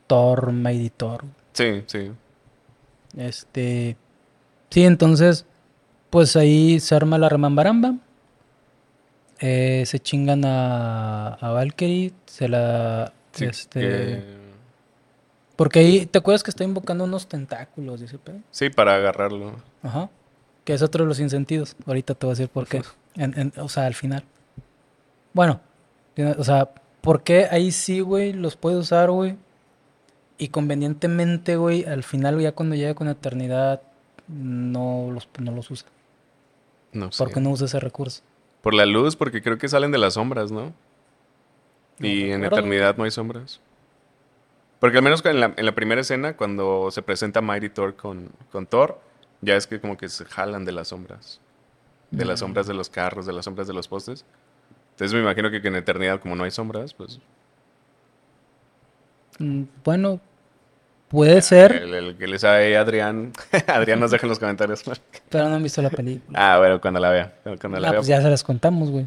Thor, 0.06 0.52
Mighty 0.52 0.90
Thor. 0.90 1.24
Sí, 1.52 1.82
sí. 1.86 2.12
Este. 3.16 3.96
Sí, 4.70 4.84
entonces, 4.84 5.44
pues 6.10 6.36
ahí 6.36 6.78
se 6.80 6.94
arma 6.94 7.18
la 7.18 7.28
remambaramba. 7.28 7.94
Eh, 9.40 9.84
se 9.86 9.98
chingan 9.98 10.44
a, 10.44 11.34
a 11.34 11.50
Valkyrie. 11.50 12.12
Se 12.26 12.48
la. 12.48 13.12
Sí, 13.32 13.46
este. 13.46 13.80
que- 13.80 14.40
Porque 15.56 15.80
ahí, 15.80 16.06
¿te 16.06 16.18
acuerdas 16.18 16.42
que 16.42 16.50
está 16.50 16.62
invocando 16.64 17.04
unos 17.04 17.26
tentáculos? 17.26 18.00
Dice, 18.00 18.18
pero. 18.22 18.38
sí, 18.50 18.70
para 18.70 18.94
agarrarlo. 18.96 19.56
Ajá. 19.82 20.08
Que 20.64 20.74
es 20.74 20.82
otro 20.82 21.04
de 21.04 21.08
los 21.08 21.20
insentidos. 21.20 21.74
Ahorita 21.86 22.14
te 22.14 22.26
voy 22.26 22.32
a 22.32 22.36
decir 22.36 22.48
por 22.48 22.66
qué. 22.68 22.82
En- 23.16 23.38
en- 23.38 23.52
o 23.56 23.68
sea, 23.68 23.86
al 23.86 23.94
final. 23.94 24.24
Bueno, 25.32 25.60
o 26.38 26.44
sea, 26.44 26.70
¿por 27.00 27.22
qué 27.22 27.46
ahí 27.50 27.72
sí, 27.72 28.00
güey, 28.00 28.32
los 28.32 28.56
puede 28.56 28.76
usar, 28.76 29.10
güey? 29.10 29.36
Y 30.38 30.48
convenientemente, 30.48 31.56
güey, 31.56 31.84
al 31.84 32.02
final, 32.02 32.40
ya 32.40 32.52
cuando 32.52 32.74
llega 32.74 32.94
con 32.94 33.08
eternidad, 33.08 33.82
no 34.28 35.10
los, 35.12 35.28
no 35.38 35.52
los 35.52 35.70
usa. 35.70 35.88
No 36.92 37.12
sé. 37.12 37.22
¿Por 37.22 37.32
qué 37.32 37.40
no 37.40 37.50
usa 37.50 37.66
ese 37.66 37.78
recurso? 37.80 38.22
Por 38.62 38.74
la 38.74 38.86
luz, 38.86 39.16
porque 39.16 39.42
creo 39.42 39.58
que 39.58 39.68
salen 39.68 39.90
de 39.92 39.98
las 39.98 40.14
sombras, 40.14 40.50
¿no? 40.50 40.72
No 41.98 42.06
y 42.06 42.30
en 42.32 42.44
eternidad 42.44 42.96
no 42.96 43.04
hay 43.04 43.10
sombras. 43.10 43.60
Porque 44.78 44.96
al 44.96 45.02
menos 45.04 45.24
en 45.26 45.40
la, 45.40 45.52
en 45.56 45.66
la 45.66 45.74
primera 45.74 46.00
escena, 46.00 46.36
cuando 46.36 46.90
se 46.90 47.02
presenta 47.02 47.42
Mighty 47.42 47.68
Thor 47.68 47.96
con, 47.96 48.30
con 48.50 48.66
Thor, 48.66 48.98
ya 49.42 49.56
es 49.56 49.66
que 49.66 49.80
como 49.80 49.98
que 49.98 50.08
se 50.08 50.24
jalan 50.24 50.64
de 50.64 50.72
las 50.72 50.88
sombras. 50.88 51.40
De 52.10 52.24
las 52.24 52.40
Mm. 52.40 52.44
sombras 52.46 52.66
de 52.66 52.74
los 52.74 52.88
carros, 52.88 53.26
de 53.26 53.32
las 53.34 53.44
sombras 53.44 53.68
de 53.68 53.74
los 53.74 53.88
postes. 53.88 54.24
Entonces 55.00 55.14
me 55.14 55.20
imagino 55.22 55.50
que, 55.50 55.62
que 55.62 55.68
en 55.68 55.76
eternidad, 55.76 56.20
como 56.20 56.36
no 56.36 56.44
hay 56.44 56.50
sombras, 56.50 56.92
pues... 56.92 57.18
Mm, 59.38 59.62
Bueno, 59.82 60.20
puede 61.08 61.40
ser, 61.40 61.72
El, 61.72 61.94
el 61.94 62.16
que 62.18 62.26
le 62.26 62.38
sabe 62.38 62.76
Adrián... 62.76 63.32
Adrián 63.66 63.98
nos 63.98 64.10
deja 64.10 64.26
en 64.26 64.28
los 64.28 64.38
comentarios. 64.38 64.82
pero 65.30 65.48
no 65.48 65.54
han 65.56 65.62
visto 65.62 65.80
la 65.80 65.88
película. 65.88 66.38
ah, 66.54 66.58
bueno, 66.58 66.80
cuando 66.82 67.00
la 67.00 67.08
vea. 67.10 67.32
Cuando 67.58 67.80
la 67.80 67.88
Ah, 67.88 67.90
vea. 67.92 68.00
pues 68.00 68.08
ya 68.08 68.20
se 68.20 68.28
las 68.28 68.44
contamos, 68.44 68.90
güey. 68.90 69.06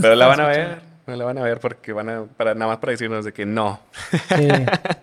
Pero 0.00 0.16
la 0.16 0.26
van 0.26 0.40
a 0.40 0.46
ver. 0.48 0.78
No 1.06 1.14
la 1.16 1.24
van 1.24 1.38
a 1.38 1.42
ver 1.42 1.60
porque 1.60 1.92
van 1.92 2.08
a... 2.08 2.24
Para, 2.24 2.54
nada 2.54 2.72
más 2.72 2.78
para 2.78 2.90
decirnos 2.92 3.24
de 3.24 3.32
que 3.32 3.46
no. 3.46 3.80
Sí, 4.10 4.48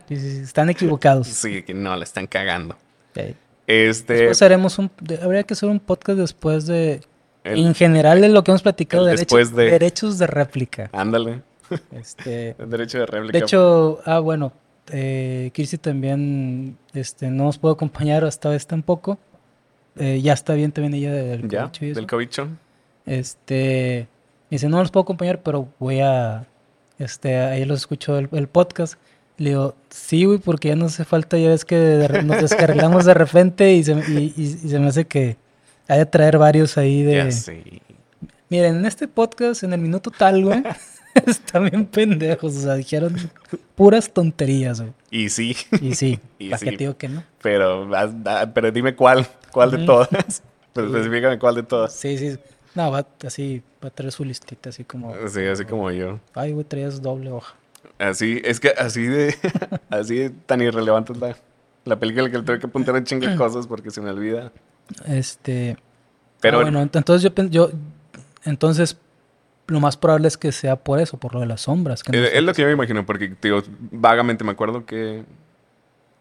sí, 0.09 0.15
sí, 0.15 0.31
sí, 0.31 0.39
están 0.41 0.69
equivocados. 0.69 1.27
Sí, 1.27 1.63
que 1.63 1.73
no, 1.73 1.95
la 1.95 2.03
están 2.03 2.27
cagando. 2.27 2.75
Este... 3.65 4.13
Después 4.13 4.41
haremos 4.41 4.77
un. 4.77 4.91
habría 5.21 5.43
que 5.43 5.53
hacer 5.53 5.69
un 5.69 5.79
podcast 5.79 6.19
después 6.19 6.65
de. 6.67 7.01
El- 7.47 7.65
en 7.67 7.75
general 7.75 8.21
de 8.21 8.29
lo 8.29 8.43
que 8.43 8.51
hemos 8.51 8.61
platicado, 8.61 9.07
el 9.09 9.17
derecho- 9.17 9.37
de- 9.55 9.71
derechos 9.71 10.17
de 10.19 10.27
réplica. 10.27 10.89
Ándale. 10.93 11.41
Este, 11.91 12.55
El 12.59 12.69
derecho 12.69 12.99
de 12.99 13.05
réplica. 13.05 13.37
de 13.37 13.43
hecho, 13.43 13.99
ah, 14.05 14.19
bueno, 14.19 14.53
eh, 14.91 15.51
Kirsi 15.53 15.77
también 15.77 16.77
este, 16.93 17.29
no 17.29 17.43
nos 17.45 17.57
puede 17.57 17.73
acompañar 17.73 18.23
esta 18.23 18.49
vez 18.49 18.65
tampoco. 18.67 19.17
Eh, 19.97 20.21
ya 20.21 20.33
está 20.33 20.53
bien 20.53 20.71
también 20.71 20.93
ella 20.93 21.11
del 21.11 21.47
ya, 21.49 21.71
del 21.79 22.05
cobicho. 22.07 22.47
Este, 23.05 24.07
dice, 24.49 24.69
no 24.69 24.79
los 24.79 24.91
puedo 24.91 25.03
acompañar, 25.03 25.41
pero 25.41 25.67
voy 25.79 26.01
a, 26.01 26.45
este, 26.99 27.37
ahí 27.37 27.65
los 27.65 27.79
escucho 27.79 28.17
el, 28.17 28.29
el 28.31 28.47
podcast. 28.47 28.95
Le 29.37 29.49
digo, 29.51 29.75
sí, 29.89 30.25
güey, 30.25 30.39
porque 30.39 30.69
ya 30.69 30.75
no 30.75 30.85
hace 30.85 31.03
falta, 31.05 31.37
ya 31.37 31.49
ves 31.49 31.63
que 31.65 31.75
de 31.75 32.23
nos 32.23 32.41
descargamos 32.41 33.05
de 33.05 33.13
repente 33.13 33.73
y 33.73 33.83
se, 33.83 33.93
y, 33.93 34.33
y- 34.35 34.41
y 34.65 34.69
se 34.69 34.79
me 34.79 34.87
hace 34.87 35.05
que 35.05 35.37
hay 35.87 35.99
de 35.99 36.05
traer 36.05 36.37
varios 36.37 36.77
ahí 36.77 37.03
de... 37.03 37.15
Ya 37.15 37.31
sé. 37.31 37.81
Miren, 38.49 38.77
en 38.77 38.85
este 38.85 39.07
podcast, 39.07 39.63
en 39.63 39.73
el 39.73 39.79
minuto 39.81 40.09
tal, 40.11 40.43
güey, 40.45 40.63
están 41.25 41.69
bien 41.69 41.85
pendejos, 41.85 42.55
o 42.55 42.61
sea, 42.61 42.75
dijeron 42.75 43.15
puras 43.75 44.11
tonterías, 44.13 44.79
güey. 44.81 44.93
Y 45.11 45.29
sí, 45.29 45.55
Y 45.81 45.95
sí, 45.95 46.19
Y 46.39 46.49
¿para 46.49 46.59
qué 46.59 46.69
sí. 46.71 46.77
digo 46.77 46.97
que 46.97 47.09
no? 47.09 47.23
pero, 47.41 47.87
haz- 47.95 48.15
ah, 48.25 48.49
pero 48.53 48.71
dime 48.71 48.95
cuál, 48.95 49.27
cuál 49.51 49.71
de 49.71 49.85
todas. 49.85 50.43
Pero 50.73 50.87
específicame 50.87 51.39
cuál 51.39 51.55
de 51.55 51.63
todas. 51.63 51.93
Sí, 51.93 52.17
sí. 52.17 52.37
No, 52.75 52.91
va 52.91 53.05
así, 53.25 53.63
va 53.83 53.87
a 53.87 53.91
traer 53.91 54.11
su 54.11 54.23
listita, 54.23 54.69
así 54.69 54.83
como, 54.83 55.13
Sí, 55.27 55.41
así 55.45 55.65
como 55.65 55.89
yo. 55.91 56.19
ay, 56.35 56.51
güey, 56.51 56.63
traías 56.63 57.01
doble 57.01 57.31
hoja. 57.31 57.55
Así, 57.97 58.39
es 58.45 58.59
que 58.59 58.69
así 58.77 59.01
de, 59.07 59.33
así 59.89 60.15
de 60.17 60.29
tan 60.29 60.61
irrelevante 60.61 61.13
es 61.13 61.19
la, 61.19 61.35
la 61.85 61.95
película 61.99 62.29
que 62.29 62.37
le 62.37 62.43
tuve 62.43 62.59
que 62.59 62.67
apuntar 62.67 62.93
un 62.93 63.03
chingo 63.03 63.25
de 63.27 63.35
cosas 63.37 63.65
porque 63.65 63.89
se 63.89 64.01
me 64.01 64.11
olvida. 64.11 64.51
Este, 65.05 65.77
Pero 66.41 66.59
Ah, 66.59 66.61
bueno, 66.63 66.81
ent- 66.83 66.95
entonces 66.97 67.23
yo, 67.35 67.43
yo, 67.49 67.71
entonces 68.45 68.97
lo 69.67 69.79
más 69.79 69.97
probable 69.97 70.27
es 70.27 70.37
que 70.37 70.51
sea 70.51 70.75
por 70.77 70.99
eso, 70.99 71.17
por 71.17 71.33
lo 71.33 71.41
de 71.41 71.45
las 71.47 71.61
sombras. 71.61 72.03
que 72.03 72.11
no 72.13 72.19
es, 72.23 72.41
lo 72.43 72.53
que 72.53 72.61
yo 72.61 72.67
me 72.67 72.73
imagino, 72.73 73.05
porque 73.05 73.33
digo, 73.41 73.61
vagamente 73.91 74.43
me 74.43 74.51
acuerdo 74.51 74.85
que, 74.85 75.23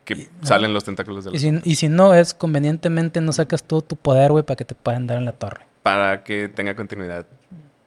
que 0.05 0.29
salen 0.43 0.73
los 0.75 0.85
tentáculos 0.85 1.25
de 1.25 1.31
Y 1.31 1.35
la 1.35 1.61
si, 1.63 1.71
y 1.71 1.75
si 1.77 1.89
no 1.89 2.15
es, 2.15 2.35
convenientemente 2.35 3.21
no 3.21 3.33
sacas 3.33 3.63
todo 3.63 3.83
tu 3.83 3.97
poder, 3.97 4.33
güey, 4.33 4.43
para 4.45 4.57
que 4.57 4.65
te 4.65 4.75
puedan 4.75 5.07
dar 5.07 5.19
en 5.19 5.25
la 5.27 5.33
torre. 5.33 5.61
para 5.83 6.25
que 6.25 6.49
tenga 6.49 6.75
continuidad 6.75 7.27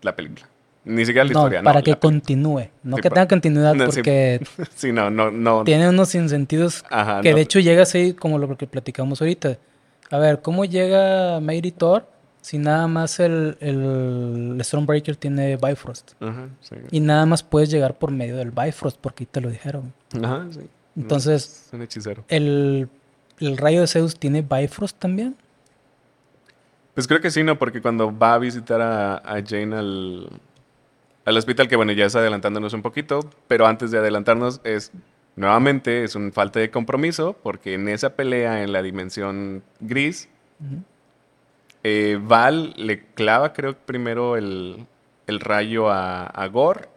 la 0.02 0.16
película. 0.16 0.48
Ni 0.86 1.06
siquiera 1.06 1.26
la 1.26 1.34
no, 1.34 1.40
historia, 1.42 1.62
para 1.62 1.80
no, 1.80 1.84
que 1.84 1.92
la 1.92 2.00
peli- 2.00 2.14
continúe. 2.14 2.70
No 2.84 2.96
Sí, 2.96 3.02
que 3.02 3.10
tenga 3.10 3.28
continuidad, 3.28 3.74
No, 3.76 3.86
porque 3.86 4.40
Sí, 4.76 4.92
no, 4.94 5.10
no, 5.10 5.30
no. 5.30 5.64
tiene 5.66 5.90
unos 5.90 6.10
sinsentidos 6.10 6.86
Ajá, 6.90 7.20
que 7.22 7.34
de 7.34 7.42
hecho 7.42 7.60
llega 7.60 7.84
así 7.84 8.14
como 8.14 8.38
lo 8.40 8.56
que 8.58 8.66
platicamos 8.68 9.20
ahorita. 9.22 9.58
A 10.12 10.18
ver, 10.18 10.42
¿cómo 10.42 10.66
llega 10.66 11.40
Mighty 11.40 11.72
Thor 11.72 12.08
si 12.42 12.58
nada 12.58 12.88
más 12.88 13.20
el, 13.20 13.58
el 13.60 14.60
Stormbreaker 14.64 15.16
tiene 15.16 15.58
Bifrost? 15.58 16.14
Ajá, 16.22 16.50
sí. 16.62 16.76
Y 16.92 17.00
nada 17.00 17.26
más 17.26 17.44
puedes 17.44 17.70
llegar 17.70 17.98
por 17.98 18.12
medio 18.12 18.38
del 18.38 18.52
Bifrost, 18.52 18.98
porque 19.00 19.24
ahí 19.24 19.28
te 19.32 19.42
lo 19.42 19.50
dijeron. 19.50 19.94
Ajá, 20.24 20.48
sí. 20.52 20.62
Entonces, 20.96 21.66
Es 21.68 21.74
un 21.74 21.82
hechicero. 21.84 22.26
¿El, 22.28 22.90
el 23.40 23.58
rayo 23.58 23.82
de 23.82 23.88
Zeus 23.88 24.18
tiene 24.18 24.42
Bifrost 24.42 24.98
también? 24.98 25.36
Pues 26.96 27.08
creo 27.08 27.22
que 27.22 27.32
sí, 27.32 27.44
¿no? 27.44 27.58
Porque 27.58 27.82
cuando 27.82 28.18
va 28.18 28.34
a 28.34 28.40
visitar 28.40 28.82
a, 28.82 29.18
a 29.18 29.42
Jane 29.46 29.76
al, 29.76 30.30
al 31.24 31.38
hospital, 31.38 31.68
que 31.68 31.76
bueno, 31.76 31.92
ya 31.94 32.06
es 32.06 32.16
adelantándonos 32.16 32.74
un 32.74 32.82
poquito, 32.82 33.22
pero 33.48 33.68
antes 33.68 33.92
de 33.92 34.00
adelantarnos 34.00 34.60
es, 34.64 34.92
nuevamente, 35.40 36.04
es 36.04 36.16
un 36.16 36.34
falta 36.34 36.60
de 36.60 36.70
compromiso, 36.70 37.34
porque 37.42 37.74
en 37.74 37.88
esa 37.88 38.16
pelea 38.16 38.62
en 38.62 38.74
la 38.74 38.82
dimensión 38.82 39.64
gris, 39.80 40.28
eh, 41.84 42.20
Val 42.22 42.74
le 42.76 43.06
clava, 43.14 43.54
creo, 43.54 43.74
primero 43.78 44.36
el, 44.36 44.86
el 45.28 45.40
rayo 45.40 45.90
a, 45.90 46.26
a 46.26 46.48
Gore. 46.48 46.90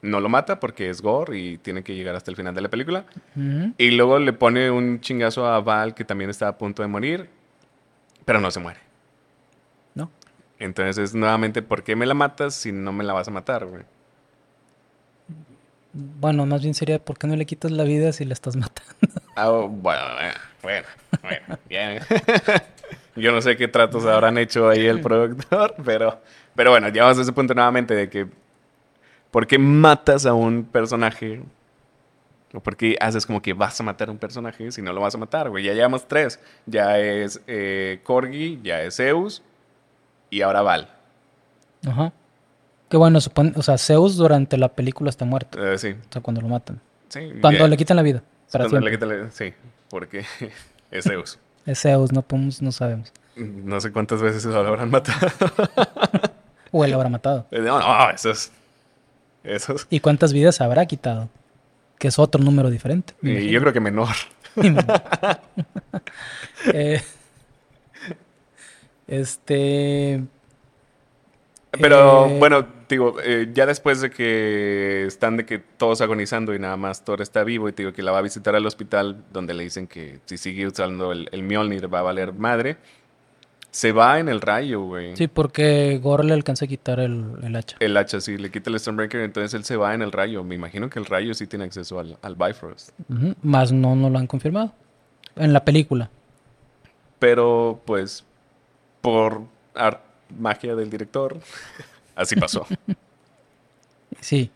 No 0.00 0.18
lo 0.18 0.30
mata 0.30 0.58
porque 0.60 0.88
es 0.88 1.02
Gore 1.02 1.38
y 1.38 1.58
tiene 1.58 1.84
que 1.84 1.94
llegar 1.94 2.16
hasta 2.16 2.30
el 2.30 2.38
final 2.38 2.54
de 2.54 2.62
la 2.62 2.70
película. 2.70 3.04
Y 3.76 3.90
luego 3.90 4.18
le 4.18 4.32
pone 4.32 4.70
un 4.70 5.00
chingazo 5.00 5.46
a 5.46 5.60
Val 5.60 5.94
que 5.94 6.04
también 6.06 6.30
está 6.30 6.48
a 6.48 6.56
punto 6.56 6.80
de 6.80 6.88
morir, 6.88 7.28
pero 8.24 8.40
no 8.40 8.50
se 8.50 8.60
muere. 8.60 8.80
¿No? 9.94 10.10
Entonces, 10.58 11.14
nuevamente, 11.14 11.60
¿por 11.60 11.82
qué 11.84 11.96
me 11.96 12.06
la 12.06 12.14
matas 12.14 12.54
si 12.54 12.72
no 12.72 12.92
me 12.92 13.04
la 13.04 13.12
vas 13.12 13.28
a 13.28 13.30
matar, 13.30 13.66
güey? 13.66 13.82
Bueno, 15.92 16.46
más 16.46 16.62
bien 16.62 16.74
sería, 16.74 16.98
¿por 16.98 17.18
qué 17.18 17.26
no 17.26 17.36
le 17.36 17.44
quitas 17.44 17.70
la 17.70 17.84
vida 17.84 18.12
si 18.12 18.24
la 18.24 18.32
estás 18.32 18.56
matando? 18.56 18.92
Ah, 19.34 19.48
bueno, 19.48 20.02
eh, 20.20 20.32
bueno, 20.62 20.86
bueno, 21.22 21.58
bien. 21.66 22.02
Yo 23.16 23.32
no 23.32 23.40
sé 23.40 23.56
qué 23.56 23.66
tratos 23.66 24.04
habrán 24.04 24.36
hecho 24.36 24.68
ahí 24.68 24.84
el 24.86 25.00
productor, 25.00 25.74
pero, 25.84 26.20
pero 26.54 26.70
bueno, 26.70 26.88
llegamos 26.90 27.16
a 27.18 27.22
ese 27.22 27.32
punto 27.32 27.54
nuevamente 27.54 27.94
de 27.94 28.10
que 28.10 28.26
¿por 29.30 29.46
qué 29.46 29.58
matas 29.58 30.26
a 30.26 30.34
un 30.34 30.64
personaje? 30.64 31.42
¿O 32.52 32.60
por 32.60 32.76
qué 32.76 32.96
haces 33.00 33.24
como 33.24 33.40
que 33.40 33.54
vas 33.54 33.80
a 33.80 33.82
matar 33.82 34.08
a 34.08 34.12
un 34.12 34.18
personaje 34.18 34.70
si 34.70 34.82
no 34.82 34.92
lo 34.92 35.00
vas 35.00 35.14
a 35.14 35.18
matar, 35.18 35.48
güey? 35.48 35.64
Ya 35.64 35.72
llevamos 35.72 36.06
tres. 36.06 36.38
Ya 36.66 36.98
es 36.98 37.40
eh, 37.46 38.00
Corgi, 38.02 38.60
ya 38.62 38.82
es 38.82 38.96
Zeus 38.96 39.42
y 40.28 40.42
ahora 40.42 40.60
Val. 40.60 40.90
Ajá. 41.86 42.12
Que 42.92 42.98
bueno, 42.98 43.22
supone, 43.22 43.54
o 43.56 43.62
sea, 43.62 43.78
Zeus 43.78 44.16
durante 44.16 44.58
la 44.58 44.68
película 44.68 45.08
está 45.08 45.24
muerto. 45.24 45.58
Eh, 45.66 45.78
sí, 45.78 45.92
O 45.92 46.12
sea, 46.12 46.20
cuando 46.20 46.42
lo 46.42 46.48
matan. 46.48 46.78
sí. 47.08 47.32
Cuando 47.40 47.66
le 47.66 47.76
quitan 47.78 47.96
la 47.96 48.02
vida. 48.02 48.22
Para 48.52 48.64
cuando 48.68 48.86
siempre. 48.86 48.90
le 48.90 48.96
quita 48.98 49.06
la- 49.24 49.30
Sí, 49.30 49.54
porque 49.88 50.26
es 50.90 51.04
Zeus. 51.04 51.38
Es 51.64 51.80
Zeus, 51.80 52.12
no 52.12 52.20
podemos, 52.20 52.60
no 52.60 52.70
sabemos. 52.70 53.10
No 53.36 53.80
sé 53.80 53.92
cuántas 53.92 54.20
veces 54.20 54.44
lo 54.44 54.58
habrán 54.58 54.90
matado. 54.90 55.26
O 56.70 56.84
él 56.84 56.92
habrá 56.92 57.08
matado. 57.08 57.46
No, 57.50 57.78
no, 57.80 58.10
eso 58.10 58.30
es. 58.30 58.52
Eso 59.42 59.74
es. 59.76 59.86
¿Y 59.88 60.00
cuántas 60.00 60.34
vidas 60.34 60.60
habrá 60.60 60.84
quitado? 60.84 61.30
Que 61.98 62.08
es 62.08 62.18
otro 62.18 62.42
número 62.44 62.68
diferente. 62.68 63.14
Y 63.22 63.48
yo 63.50 63.60
creo 63.60 63.72
que 63.72 63.80
menor. 63.80 64.08
Eh, 66.74 67.00
este. 69.06 70.24
Pero 71.80 72.26
eh, 72.26 72.36
bueno, 72.38 72.66
digo, 72.88 73.16
eh, 73.24 73.48
ya 73.54 73.64
después 73.66 74.00
de 74.02 74.10
que 74.10 75.04
están 75.06 75.38
de 75.38 75.46
que 75.46 75.58
todos 75.58 76.00
agonizando 76.02 76.54
y 76.54 76.58
nada 76.58 76.76
más 76.76 77.04
Thor 77.04 77.22
está 77.22 77.44
vivo 77.44 77.68
y 77.68 77.72
digo 77.72 77.92
que 77.92 78.02
la 78.02 78.12
va 78.12 78.18
a 78.18 78.22
visitar 78.22 78.54
al 78.54 78.66
hospital 78.66 79.24
donde 79.32 79.54
le 79.54 79.64
dicen 79.64 79.86
que 79.86 80.20
si 80.26 80.36
sigue 80.36 80.66
usando 80.66 81.12
el, 81.12 81.28
el 81.32 81.42
Mjolnir 81.42 81.92
va 81.92 82.00
a 82.00 82.02
valer 82.02 82.34
madre, 82.34 82.76
se 83.70 83.92
va 83.92 84.18
en 84.20 84.28
el 84.28 84.42
rayo, 84.42 84.82
güey. 84.82 85.16
Sí, 85.16 85.28
porque 85.28 85.98
Gore 86.02 86.24
le 86.24 86.34
alcanza 86.34 86.66
a 86.66 86.68
quitar 86.68 87.00
el, 87.00 87.24
el 87.42 87.56
hacha. 87.56 87.76
El 87.80 87.96
hacha, 87.96 88.20
sí, 88.20 88.36
le 88.36 88.50
quita 88.50 88.68
el 88.68 88.78
Stormbreaker, 88.78 89.22
entonces 89.22 89.54
él 89.54 89.64
se 89.64 89.76
va 89.76 89.94
en 89.94 90.02
el 90.02 90.12
rayo. 90.12 90.44
Me 90.44 90.54
imagino 90.54 90.90
que 90.90 90.98
el 90.98 91.06
rayo 91.06 91.32
sí 91.32 91.46
tiene 91.46 91.64
acceso 91.64 91.98
al, 91.98 92.18
al 92.20 92.34
Bifrost. 92.34 92.90
Ujú, 93.08 93.34
Más 93.40 93.72
no, 93.72 93.96
no 93.96 94.10
lo 94.10 94.18
han 94.18 94.26
confirmado. 94.26 94.74
En 95.36 95.54
la 95.54 95.64
película. 95.64 96.10
Pero 97.18 97.80
pues, 97.86 98.24
por 99.00 99.42
ar- 99.74 100.02
magia 100.38 100.74
del 100.74 100.90
director, 100.90 101.38
así 102.16 102.36
pasó. 102.36 102.66
Sí. 104.20 104.50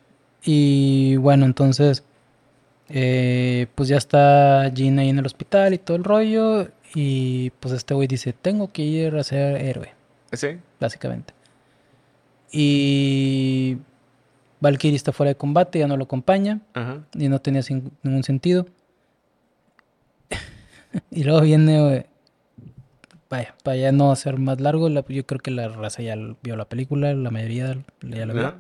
Y 0.45 1.17
bueno, 1.17 1.45
entonces. 1.47 2.05
eh, 2.89 3.67
pues 3.75 3.89
ya 3.89 3.97
está 3.97 4.69
Jean 4.73 4.99
ahí 5.01 5.09
en 5.09 5.19
el 5.19 5.27
hospital 5.27 5.75
y 5.75 5.79
todo 5.79 5.97
el 5.97 6.05
rollo. 6.05 6.69
Y 6.95 7.51
pues 7.59 7.75
este 7.75 7.95
güey 7.95 8.07
dice: 8.07 8.33
Tengo 8.33 8.71
que 8.71 8.83
ir 8.83 9.17
a 9.17 9.25
ser 9.25 9.57
héroe. 9.61 9.93
sí, 10.33 10.59
básicamente. 10.79 11.35
Y 12.53 13.79
Valkyrie 14.61 14.97
está 14.97 15.13
fuera 15.13 15.31
de 15.31 15.37
combate, 15.37 15.81
ya 15.81 15.89
no 15.89 15.97
lo 15.97 16.05
acompaña 16.05 16.61
ajá. 16.75 17.01
y 17.15 17.29
no 17.29 17.41
tenía 17.41 17.63
sin- 17.63 17.91
ningún 18.03 18.23
sentido. 18.23 18.67
y 21.11 21.25
luego 21.25 21.41
viene, 21.41 22.07
vaya, 23.31 23.55
para 23.63 23.77
ya 23.77 23.93
no 23.93 24.13
hacer 24.13 24.39
más 24.39 24.61
largo, 24.61 24.89
la- 24.89 25.05
yo 25.09 25.27
creo 25.27 25.41
que 25.41 25.51
la 25.51 25.69
raza 25.69 26.03
ya 26.03 26.17
vio 26.43 26.57
la 26.57 26.65
película, 26.67 27.13
la 27.15 27.31
mayoría 27.31 27.77
ya 28.03 28.27
la 28.27 28.33
vio. 28.33 28.55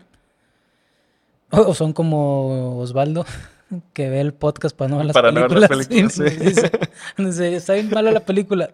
O, 1.50 1.60
o 1.70 1.74
son 1.74 1.92
como 1.92 2.78
Osvaldo, 2.78 3.24
que 3.92 4.08
ve 4.10 4.20
el 4.20 4.34
podcast 4.34 4.76
para 4.76 4.88
no 4.90 4.96
ver 4.98 5.06
las 5.06 5.14
Para 5.14 5.30
no 5.32 5.40
ver 5.48 5.58
las 5.58 5.68
películas. 5.68 6.16
películas, 6.16 6.32
Sí, 6.38 6.44
dice, 6.44 6.70
dice, 7.18 7.56
está 7.56 7.74
bien 7.74 7.90
mala 7.90 8.10
la 8.10 8.20
película. 8.20 8.70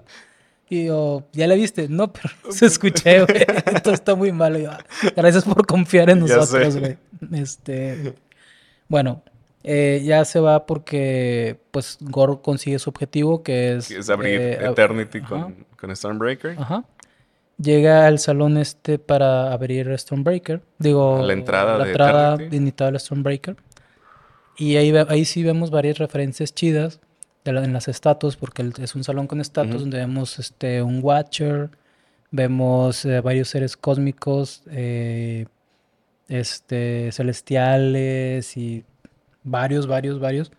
Y 0.70 0.86
yo, 0.86 1.24
¿ya 1.32 1.46
la 1.46 1.54
viste? 1.54 1.86
No, 1.88 2.10
pero 2.12 2.30
se 2.50 2.64
escuché, 2.66 3.24
güey. 3.24 3.44
Esto 3.74 3.92
está 3.92 4.14
muy 4.14 4.32
malo. 4.32 4.58
Yo, 4.58 4.70
"Ah, 4.70 4.78
gracias 5.14 5.44
por 5.44 5.66
confiar 5.66 6.08
en 6.08 6.20
nosotros, 6.20 6.76
güey. 6.78 6.96
Este, 7.32 8.14
bueno, 8.88 9.22
eh, 9.64 10.00
ya 10.02 10.24
se 10.24 10.40
va 10.40 10.64
porque, 10.64 11.58
pues, 11.72 11.98
Gore 12.00 12.38
consigue 12.42 12.78
su 12.78 12.88
objetivo, 12.88 13.42
que 13.42 13.76
es... 13.76 13.88
Que 13.88 13.98
es 13.98 14.08
abrir 14.08 14.40
eh, 14.40 14.66
Eternity 14.66 15.20
con, 15.20 15.66
con 15.82 15.94
Stormbreaker. 15.94 16.56
Ajá. 16.58 16.84
Llega 17.60 18.06
al 18.06 18.18
salón 18.18 18.56
este 18.56 18.98
para 18.98 19.52
abrir 19.52 19.96
Stormbreaker. 19.98 20.62
Digo, 20.78 21.18
A 21.18 21.22
la 21.26 21.32
entrada 21.34 21.76
la 21.78 21.84
de 21.84 21.90
entrada 22.56 22.90
del 22.90 22.98
Stormbreaker. 23.00 23.56
Y 24.56 24.76
ahí, 24.76 24.92
ahí 25.08 25.24
sí 25.24 25.42
vemos 25.42 25.70
varias 25.70 25.98
referencias 25.98 26.54
chidas 26.54 27.00
de 27.44 27.52
la- 27.52 27.64
en 27.64 27.72
las 27.72 27.88
estatuas, 27.88 28.36
porque 28.36 28.70
es 28.80 28.94
un 28.94 29.04
salón 29.04 29.26
con 29.26 29.40
estatuas 29.40 29.80
donde 29.80 29.98
vemos 29.98 30.38
este, 30.38 30.82
un 30.82 31.00
Watcher, 31.02 31.70
vemos 32.30 33.04
eh, 33.04 33.20
varios 33.20 33.48
seres 33.48 33.76
cósmicos, 33.76 34.62
eh, 34.70 35.46
este, 36.28 37.10
celestiales 37.12 38.56
y 38.56 38.84
varios, 39.44 39.86
varios, 39.86 40.20
varios, 40.20 40.52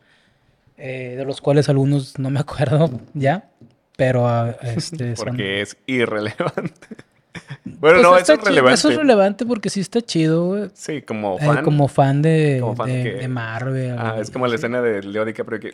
eh, 0.78 1.16
de 1.18 1.26
los 1.26 1.40
cuales 1.42 1.70
algunos 1.70 2.20
no 2.20 2.30
me 2.30 2.40
acuerdo 2.46 2.90
ya, 3.14 3.50
pero 3.98 4.28
ah, 4.28 4.56
este, 4.62 5.16
son- 5.16 5.26
Porque 5.28 5.62
es 5.62 5.78
irrelevante. 5.86 6.72
bueno, 7.66 7.80
pues 7.80 8.02
no, 8.02 8.18
eso 8.18 8.34
es 8.34 8.42
relevante. 8.44 8.74
Eso 8.76 8.90
es 8.92 8.98
relevante 8.98 9.46
porque 9.46 9.70
sí 9.70 9.80
está 9.80 10.02
chido, 10.02 10.46
güey. 10.48 10.70
Sí, 10.74 11.02
como 11.02 11.38
Eh, 11.40 11.46
fan. 11.46 11.64
como 11.64 11.88
fan 11.88 12.22
de, 12.22 12.58
Como 12.62 12.76
fan 12.76 12.88
de, 12.88 13.04
que- 13.04 13.14
de 13.16 13.28
Marvel. 13.28 13.96
Ah, 13.98 14.18
es 14.20 14.30
como 14.32 14.46
la 14.46 14.52
sí. 14.52 14.56
escena 14.56 14.82
de 14.82 15.04
Leo 15.04 15.26
DiCaprio 15.26 15.60
que... 15.60 15.74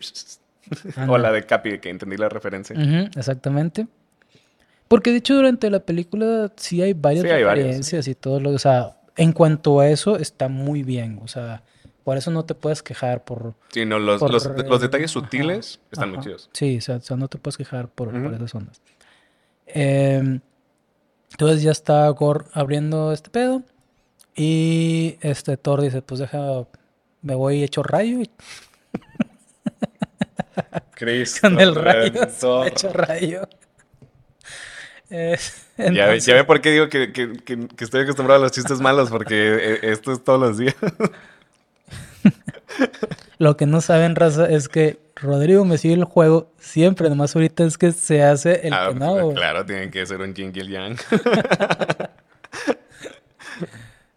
o 1.08 1.18
la 1.18 1.32
de 1.32 1.46
Capi, 1.46 1.80
que 1.80 1.90
entendí 1.90 2.16
la 2.18 2.30
referencia. 2.30 2.76
Exactamente. 3.16 3.88
Porque 4.88 5.12
de 5.12 5.18
hecho 5.18 5.36
durante 5.36 5.70
la 5.70 5.80
película 5.82 6.52
sí 6.56 6.82
hay 6.82 6.94
varias 6.94 7.24
Sí, 7.26 7.30
hay 7.30 7.44
varias, 7.44 7.66
referencias 7.68 8.08
y 8.08 8.16
todo 8.16 8.40
lo, 8.40 8.50
o 8.52 8.60
sea, 8.60 8.98
en 9.18 9.34
cuanto 9.34 9.80
a 9.80 9.88
eso 9.90 10.18
está 10.18 10.48
muy 10.48 10.82
bien, 10.84 11.20
o 11.24 11.28
sea, 11.28 11.62
por 12.10 12.18
eso 12.18 12.32
no 12.32 12.44
te 12.44 12.56
puedes 12.56 12.82
quejar 12.82 13.24
por, 13.24 13.54
Sí, 13.72 13.86
no, 13.86 14.00
los, 14.00 14.20
por, 14.20 14.32
los, 14.32 14.44
los 14.48 14.82
detalles 14.82 15.16
ajá, 15.16 15.26
sutiles 15.26 15.80
están 15.92 16.10
muy 16.10 16.18
ajá. 16.18 16.26
chidos. 16.26 16.50
Sí, 16.54 16.78
o 16.78 16.82
sea, 16.82 16.96
o 16.96 17.02
sea, 17.02 17.18
no 17.18 17.28
te 17.28 17.38
puedes 17.38 17.56
quejar 17.56 17.88
por, 17.88 18.10
por 18.10 18.34
esas 18.34 18.56
ondas. 18.56 18.82
Em, 19.68 20.40
entonces 21.30 21.62
ya 21.62 21.70
está 21.70 22.10
Gore 22.10 22.46
abriendo 22.54 23.14
este 23.14 23.30
pedo 23.30 23.62
y 24.36 25.20
este 25.22 25.56
Thor 25.56 25.82
dice, 25.82 26.02
pues 26.02 26.20
deja, 26.20 26.66
me 27.22 27.36
voy 27.36 27.62
hecho 27.62 27.84
rayo 27.84 28.18
Chris. 30.96 31.40
con 31.40 31.60
el 31.60 31.76
rayo, 31.76 32.12
hecho 32.66 32.92
rayo. 32.92 33.48
Eh, 35.12 35.38
Ya, 35.78 36.08
ve- 36.08 36.20
ya 36.20 36.34
ve 36.34 36.44
por 36.44 36.60
qué 36.60 36.72
digo 36.72 36.90
que, 36.90 37.14
que- 37.14 37.34
que- 37.34 37.68
que 37.68 37.84
estoy 37.84 38.02
acostumbrado 38.02 38.42
a 38.42 38.44
los 38.46 38.52
chistes 38.52 38.82
malos, 38.82 39.12
porque 39.12 39.76
eh, 39.76 39.80
esto 39.84 40.12
es 40.12 40.24
todos 40.24 40.40
los 40.40 40.58
días. 40.58 40.76
Lo 43.38 43.56
que 43.58 43.66
no 43.66 43.82
saben, 43.82 44.16
raza, 44.16 44.50
es 44.50 44.68
que 44.70 45.00
Rodrigo 45.16 45.66
me 45.66 45.78
sigue 45.78 45.94
el 45.96 46.04
juego 46.04 46.52
siempre, 46.60 47.10
nomás 47.10 47.36
ahorita 47.36 47.64
es 47.66 47.78
que 47.78 47.92
se 47.92 48.24
hace 48.24 48.68
el 48.68 48.74
Ah, 48.74 48.90
que 48.90 48.96
no. 49.00 49.30
claro, 49.36 49.66
tienen 49.66 49.92
que 49.92 50.06
ser 50.06 50.22
un 50.22 50.34
jingle 50.34 50.68
yang. 50.68 50.98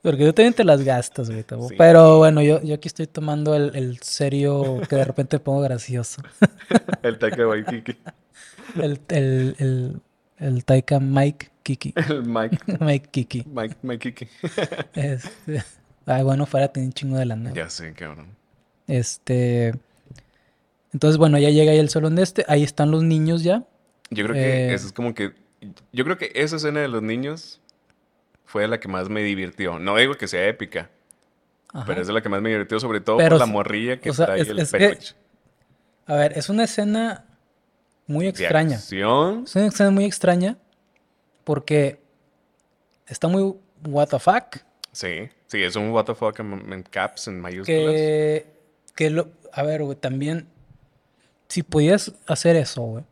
Porque 0.02 0.24
tú 0.26 0.32
también 0.32 0.52
te 0.52 0.64
las 0.64 0.82
gastas, 0.82 1.30
güey. 1.30 1.44
Sí. 1.68 1.74
Pero 1.78 2.18
bueno, 2.18 2.42
yo, 2.42 2.60
yo 2.62 2.74
aquí 2.74 2.88
estoy 2.88 3.06
tomando 3.06 3.54
el, 3.54 3.76
el 3.76 3.98
serio 4.00 4.80
que 4.88 4.96
de 4.96 5.04
repente 5.04 5.38
pongo 5.38 5.60
gracioso. 5.60 6.22
el 7.02 7.18
Taika 7.18 7.46
Waititi. 7.46 7.96
El, 8.80 9.00
el, 9.08 9.54
el, 9.58 10.00
el 10.38 10.64
Taika 10.64 10.98
Mike 10.98 11.50
Kiki. 11.62 11.94
El 11.94 12.24
Mike. 12.24 12.58
Mike 12.80 13.08
Kiki. 13.12 13.44
Mike, 13.46 13.76
Mike 13.82 14.12
Kiki. 14.12 14.28
Este, 14.94 15.62
ay, 16.06 16.22
bueno, 16.22 16.46
fuera 16.46 16.68
tiene 16.68 16.88
un 16.88 16.92
chingo 16.92 17.16
de 17.18 17.26
lana. 17.26 17.52
Ya 17.52 17.68
sé, 17.70 17.92
cabrón. 17.94 18.28
Este. 18.86 19.74
Entonces, 20.92 21.16
bueno, 21.18 21.38
ya 21.38 21.50
llega 21.50 21.72
ahí 21.72 21.78
el 21.78 21.88
salón 21.88 22.14
de 22.16 22.22
este. 22.22 22.44
Ahí 22.48 22.62
están 22.62 22.90
los 22.90 23.02
niños 23.02 23.42
ya. 23.42 23.64
Yo 24.10 24.24
creo 24.24 24.34
que 24.34 24.66
Eh, 24.70 24.74
eso 24.74 24.86
es 24.86 24.92
como 24.92 25.14
que 25.14 25.32
Yo 25.92 26.04
creo 26.04 26.18
que 26.18 26.32
esa 26.34 26.56
escena 26.56 26.80
de 26.80 26.88
los 26.88 27.02
niños 27.02 27.60
fue 28.44 28.66
la 28.68 28.80
que 28.80 28.88
más 28.88 29.08
me 29.08 29.22
divirtió. 29.22 29.78
No 29.78 29.96
digo 29.96 30.14
que 30.14 30.26
sea 30.28 30.46
épica, 30.48 30.90
Ajá. 31.72 31.84
pero 31.86 32.02
es 32.02 32.08
la 32.08 32.20
que 32.20 32.28
más 32.28 32.42
me 32.42 32.50
divirtió, 32.50 32.78
sobre 32.80 33.00
todo 33.00 33.16
Pero 33.18 33.30
por 33.36 33.38
la 33.38 33.46
morrilla 33.46 33.98
que 34.00 34.10
o 34.10 34.12
sea, 34.14 34.26
trae 34.26 34.40
es- 34.40 34.48
el 34.48 34.58
es 34.58 34.72
que-. 34.72 34.98
A 36.06 36.16
ver, 36.16 36.36
es 36.36 36.48
una 36.48 36.64
escena 36.64 37.24
muy 38.08 38.26
extraña. 38.26 38.76
acción. 38.76 39.44
Es 39.46 39.54
una 39.54 39.66
escena 39.66 39.90
muy 39.92 40.04
extraña 40.04 40.58
porque 41.44 42.00
está 43.06 43.28
muy 43.28 43.54
what 43.86 44.08
the 44.08 44.18
fuck. 44.18 44.56
Sí, 44.90 45.28
sí, 45.52 45.62
es 45.62 45.76
un 45.76 45.90
what 45.90 46.04
the 46.06 46.14
fuck 46.14 46.38
en, 46.40 46.72
en 46.72 46.82
caps, 46.82 47.28
en 47.28 47.40
mayúsculas. 47.40 47.92
Que, 47.94 48.46
que 48.96 49.10
lo, 49.10 49.28
a 49.52 49.62
ver, 49.62 49.82
güey, 49.84 49.96
también, 49.96 50.48
si 51.48 51.62
podías 51.62 52.12
hacer 52.26 52.56
eso, 52.56 52.82
güey, 52.82 53.04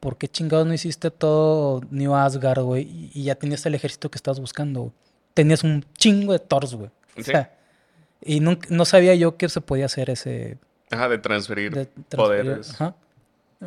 ¿por 0.00 0.16
qué 0.18 0.26
chingados 0.28 0.66
no 0.66 0.74
hiciste 0.74 1.10
todo 1.10 1.80
New 1.90 2.14
Asgard, 2.14 2.62
güey? 2.62 2.82
Y, 2.82 3.10
y 3.14 3.24
ya 3.24 3.34
tenías 3.36 3.64
el 3.66 3.74
ejército 3.74 4.10
que 4.10 4.16
estabas 4.16 4.40
buscando, 4.40 4.80
güey. 4.80 4.92
Tenías 5.34 5.62
un 5.64 5.84
chingo 5.96 6.32
de 6.32 6.38
Thors, 6.40 6.74
güey. 6.74 6.88
O 7.16 7.22
Sí. 7.22 7.24
sea, 7.24 7.54
y 8.22 8.40
nunca- 8.40 8.66
no 8.70 8.84
sabía 8.84 9.14
yo 9.14 9.36
que 9.36 9.48
se 9.48 9.60
podía 9.60 9.86
hacer 9.86 10.10
ese... 10.10 10.58
Ajá, 10.90 11.08
de 11.08 11.18
transferir 11.18 11.72
de 11.74 11.86
transferir- 11.88 12.16
poderes. 12.16 12.70
Ajá. 12.74 12.94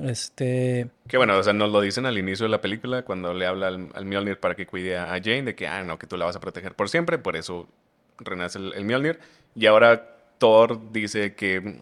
Este... 0.03 0.89
Que 1.07 1.17
bueno, 1.17 1.37
o 1.37 1.43
sea, 1.43 1.53
nos 1.53 1.71
lo 1.71 1.81
dicen 1.81 2.05
al 2.05 2.17
inicio 2.17 2.45
de 2.45 2.49
la 2.51 2.61
película 2.61 3.03
cuando 3.03 3.33
le 3.33 3.45
habla 3.47 3.67
al, 3.67 3.89
al 3.93 4.05
Mjolnir 4.05 4.39
para 4.39 4.55
que 4.55 4.65
cuide 4.67 4.97
a 4.97 5.07
Jane 5.23 5.43
de 5.43 5.55
que, 5.55 5.67
ah, 5.67 5.83
no, 5.83 5.97
que 5.97 6.07
tú 6.07 6.17
la 6.17 6.25
vas 6.25 6.35
a 6.35 6.39
proteger 6.39 6.75
por 6.75 6.89
siempre, 6.89 7.17
por 7.17 7.35
eso 7.35 7.67
renace 8.19 8.57
el, 8.59 8.73
el 8.73 8.85
Mjolnir. 8.85 9.19
Y 9.55 9.65
ahora 9.65 10.15
Thor 10.37 10.91
dice 10.91 11.33
que 11.35 11.79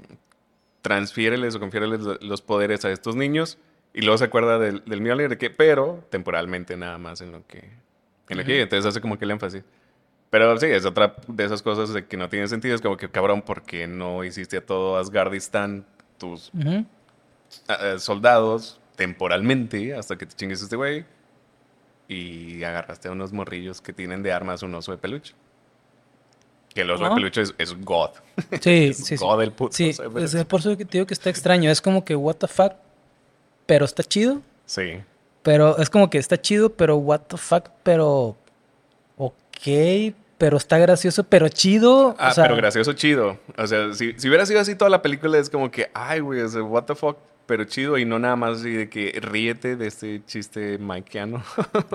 transfiéreles 0.81 1.55
o 1.55 1.59
confiéreles 1.59 2.01
lo- 2.01 2.17
los 2.21 2.41
poderes 2.41 2.85
a 2.85 2.91
estos 2.91 3.15
niños 3.15 3.57
y 3.93 4.01
luego 4.01 4.17
se 4.17 4.25
acuerda 4.25 4.59
del, 4.59 4.83
del 4.85 5.01
Mjolnir 5.01 5.29
de 5.29 5.37
que, 5.37 5.49
pero 5.49 6.05
temporalmente 6.09 6.77
nada 6.77 6.97
más 6.97 7.21
en 7.21 7.31
lo 7.31 7.45
que, 7.47 7.69
en 8.29 8.37
lo 8.37 8.43
que 8.43 8.61
entonces 8.61 8.85
hace 8.87 9.01
como 9.01 9.17
que 9.17 9.25
el 9.25 9.31
énfasis. 9.31 9.63
Pero 10.29 10.57
sí, 10.59 10.65
es 10.67 10.85
otra 10.85 11.15
de 11.27 11.45
esas 11.45 11.61
cosas 11.61 11.93
de 11.93 12.05
que 12.07 12.17
no 12.17 12.27
tiene 12.27 12.47
sentido. 12.47 12.75
Es 12.75 12.81
como 12.81 12.97
que, 12.97 13.09
cabrón, 13.09 13.41
porque 13.41 13.87
no 13.87 14.23
hiciste 14.23 14.57
a 14.57 14.65
todo 14.65 14.97
Asgardistán 14.97 15.85
tus 16.17 16.51
ujú. 16.53 16.85
eh, 17.69 17.95
soldados 17.99 18.79
temporalmente 18.97 19.93
hasta 19.95 20.17
que 20.17 20.25
te 20.25 20.35
chingues 20.35 20.61
este 20.61 20.75
güey 20.75 21.05
y 22.07 22.63
agarraste 22.63 23.07
a 23.07 23.11
unos 23.11 23.31
morrillos 23.33 23.81
que 23.81 23.93
tienen 23.93 24.23
de 24.23 24.31
armas 24.33 24.61
un 24.63 24.73
oso 24.75 24.91
de 24.91 24.97
peluche. 24.97 25.33
Que 26.75 26.81
el 26.81 26.91
oso 26.91 27.05
de 27.05 27.15
peluche 27.15 27.41
es, 27.41 27.55
es 27.57 27.73
God. 27.83 28.09
Sí, 28.61 28.87
Es 28.89 28.97
sí, 28.97 29.17
sí. 29.17 29.23
God 29.23 29.41
el 29.41 29.51
puto 29.53 29.73
Sí, 29.73 29.89
es, 29.89 30.45
por 30.45 30.59
eso 30.59 30.77
que 30.77 30.83
te 30.83 30.97
digo 30.97 31.07
que 31.07 31.13
está 31.13 31.29
extraño. 31.29 31.71
Es 31.71 31.81
como 31.81 32.03
que 32.03 32.15
what 32.15 32.35
the 32.35 32.47
fuck, 32.47 32.73
pero 33.65 33.85
está 33.85 34.03
chido. 34.03 34.41
Sí. 34.65 35.01
Pero 35.41 35.77
es 35.77 35.89
como 35.89 36.09
que 36.09 36.17
está 36.17 36.39
chido, 36.39 36.69
pero 36.69 36.97
what 36.97 37.21
the 37.29 37.37
fuck, 37.37 37.69
pero 37.81 38.35
ok, 39.15 40.13
pero 40.37 40.57
está 40.57 40.77
gracioso, 40.77 41.23
pero 41.23 41.47
chido. 41.47 42.13
Ah, 42.19 42.31
o 42.31 42.33
sea, 42.33 42.43
pero 42.43 42.57
gracioso 42.57 42.91
chido. 42.91 43.39
O 43.57 43.67
sea, 43.67 43.93
si, 43.93 44.13
si 44.17 44.27
hubiera 44.27 44.45
sido 44.45 44.59
así 44.59 44.75
toda 44.75 44.89
la 44.89 45.01
película, 45.01 45.37
es 45.37 45.49
como 45.49 45.71
que, 45.71 45.89
ay, 45.93 46.19
güey, 46.19 46.41
o 46.41 46.49
sea, 46.49 46.61
what 46.61 46.83
the 46.83 46.95
fuck, 46.95 47.17
pero 47.45 47.63
chido. 47.63 47.97
Y 47.97 48.03
no 48.03 48.19
nada 48.19 48.35
más 48.35 48.59
así 48.59 48.71
de 48.71 48.89
que 48.89 49.17
ríete 49.21 49.77
de 49.77 49.87
este 49.87 50.21
chiste 50.25 50.77
Mikeano. 50.77 51.41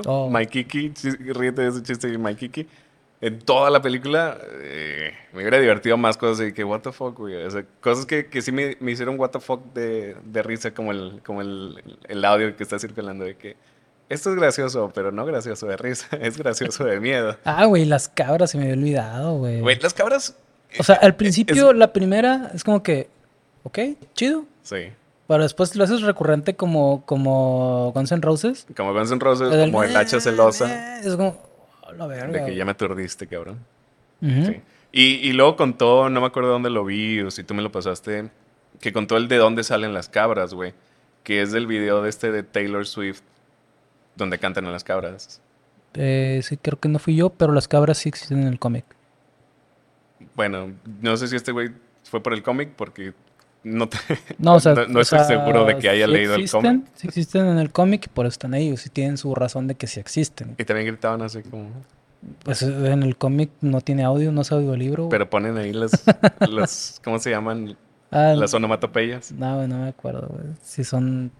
Oh. 0.06 0.30
Mikey, 0.30 0.94
ríete 1.34 1.62
de 1.62 1.68
ese 1.68 1.82
chiste 1.82 2.16
Mikey. 2.16 2.66
En 3.22 3.38
toda 3.38 3.68
la 3.68 3.82
película 3.82 4.38
eh, 4.62 5.12
me 5.34 5.40
hubiera 5.40 5.58
divertido 5.60 5.96
más 5.98 6.16
cosas 6.16 6.38
de 6.38 6.54
que, 6.54 6.64
what 6.64 6.80
the 6.80 6.90
fuck, 6.92 7.18
güey. 7.18 7.34
O 7.44 7.50
sea, 7.50 7.64
cosas 7.80 8.06
que, 8.06 8.26
que 8.28 8.40
sí 8.40 8.50
me, 8.50 8.76
me 8.80 8.92
hicieron 8.92 9.20
what 9.20 9.30
the 9.30 9.40
fuck 9.40 9.62
de, 9.74 10.16
de 10.24 10.42
risa, 10.42 10.72
como 10.72 10.90
el, 10.92 11.20
como 11.24 11.42
el, 11.42 11.82
el 12.08 12.24
audio 12.24 12.56
que 12.56 12.62
está 12.62 12.78
circulando 12.78 13.24
de 13.26 13.36
que 13.36 13.56
esto 14.08 14.30
es 14.30 14.36
gracioso, 14.36 14.90
pero 14.94 15.12
no 15.12 15.24
gracioso 15.26 15.66
de 15.66 15.76
risa, 15.76 16.08
es 16.20 16.38
gracioso 16.38 16.84
de 16.84 16.98
miedo. 16.98 17.36
Ah, 17.44 17.66
güey, 17.66 17.84
las 17.84 18.08
cabras 18.08 18.50
se 18.52 18.56
me 18.58 18.64
había 18.64 18.74
olvidado, 18.76 19.36
güey. 19.36 19.60
Güey, 19.60 19.78
las 19.80 19.92
cabras. 19.92 20.34
O 20.78 20.82
sea, 20.82 20.96
al 20.96 21.14
principio 21.14 21.70
es- 21.72 21.76
la 21.76 21.92
primera 21.92 22.50
es 22.54 22.64
como 22.64 22.82
que, 22.82 23.08
ok, 23.64 23.78
chido. 24.14 24.44
Sí. 24.62 24.92
Pero 25.28 25.42
después 25.44 25.76
lo 25.76 25.84
haces 25.84 26.00
recurrente 26.02 26.56
como, 26.56 27.04
como 27.06 27.92
Guns 27.94 28.10
N' 28.12 28.20
Roses. 28.22 28.66
Como 28.76 28.92
Guns 28.94 29.12
N' 29.12 29.20
Roses, 29.20 29.48
como 29.66 29.84
el 29.84 29.94
hacha 29.96 30.18
celosa. 30.20 30.98
Es 31.00 31.14
como, 31.14 31.40
la 31.92 32.06
verga. 32.06 32.40
De 32.40 32.46
que 32.46 32.54
ya 32.54 32.64
me 32.64 32.72
aturdiste, 32.72 33.26
cabrón. 33.26 33.58
Sí. 34.20 34.60
Y, 34.92 35.02
y 35.28 35.32
luego 35.32 35.56
contó, 35.56 36.10
no 36.10 36.20
me 36.20 36.26
acuerdo 36.26 36.50
dónde 36.50 36.70
lo 36.70 36.84
vi 36.84 37.20
o 37.20 37.30
si 37.30 37.44
tú 37.44 37.54
me 37.54 37.62
lo 37.62 37.72
pasaste, 37.72 38.30
que 38.80 38.92
contó 38.92 39.16
el 39.16 39.28
de 39.28 39.36
dónde 39.36 39.64
salen 39.64 39.94
las 39.94 40.08
cabras, 40.08 40.54
güey. 40.54 40.74
Que 41.22 41.42
es 41.42 41.52
del 41.52 41.66
video 41.66 42.02
de 42.02 42.08
este 42.08 42.32
de 42.32 42.42
Taylor 42.42 42.86
Swift, 42.86 43.22
donde 44.16 44.38
cantan 44.38 44.66
a 44.66 44.70
las 44.70 44.84
cabras. 44.84 45.40
Eh, 45.94 46.40
sí, 46.42 46.56
creo 46.56 46.78
que 46.78 46.88
no 46.88 46.98
fui 46.98 47.16
yo, 47.16 47.30
pero 47.30 47.52
las 47.52 47.68
cabras 47.68 47.98
sí 47.98 48.08
existen 48.08 48.42
en 48.42 48.48
el 48.48 48.58
cómic. 48.58 48.84
Bueno, 50.34 50.72
no 51.00 51.16
sé 51.16 51.28
si 51.28 51.36
este 51.36 51.52
güey 51.52 51.70
fue 52.04 52.22
por 52.22 52.32
el 52.32 52.42
cómic 52.42 52.70
porque 52.76 53.12
no, 53.64 53.88
te- 53.88 53.98
No, 54.38 54.54
o 54.54 54.60
sea, 54.60 54.74
no, 54.74 54.86
no 54.88 54.98
o 54.98 55.02
estoy 55.02 55.18
sea, 55.20 55.24
seguro 55.28 55.64
de 55.64 55.78
que 55.78 55.88
haya 55.88 56.06
sí 56.06 56.12
leído 56.12 56.34
el 56.34 56.42
existen, 56.42 56.62
cómic. 56.80 56.86
Sí 56.94 57.06
existen 57.08 57.46
en 57.46 57.58
el 57.58 57.70
cómic 57.72 58.06
y 58.06 58.08
por 58.08 58.26
eso 58.26 58.32
están 58.32 58.54
ahí. 58.54 58.76
Sí 58.76 58.88
tienen 58.90 59.16
su 59.16 59.34
razón 59.34 59.66
de 59.66 59.74
que 59.74 59.86
sí 59.86 60.00
existen. 60.00 60.54
Y 60.58 60.64
también 60.64 60.86
gritaban 60.88 61.22
así 61.22 61.42
como... 61.42 61.68
Pues 62.44 62.60
en 62.62 63.02
el 63.02 63.16
cómic 63.16 63.50
no 63.62 63.80
tiene 63.80 64.02
audio, 64.04 64.30
no 64.30 64.42
es 64.42 64.52
audiolibro. 64.52 65.08
Pero 65.08 65.30
ponen 65.30 65.56
ahí 65.56 65.72
las, 65.72 66.04
las 66.50 67.00
¿cómo 67.02 67.18
se 67.18 67.30
llaman? 67.30 67.76
Ah, 68.10 68.34
Las 68.36 68.52
onomatopeyas. 68.52 69.32
no, 69.32 69.66
no 69.66 69.78
me 69.78 69.88
acuerdo, 69.88 70.26
güey. 70.28 70.44
Si 70.62 70.84
son... 70.84 71.30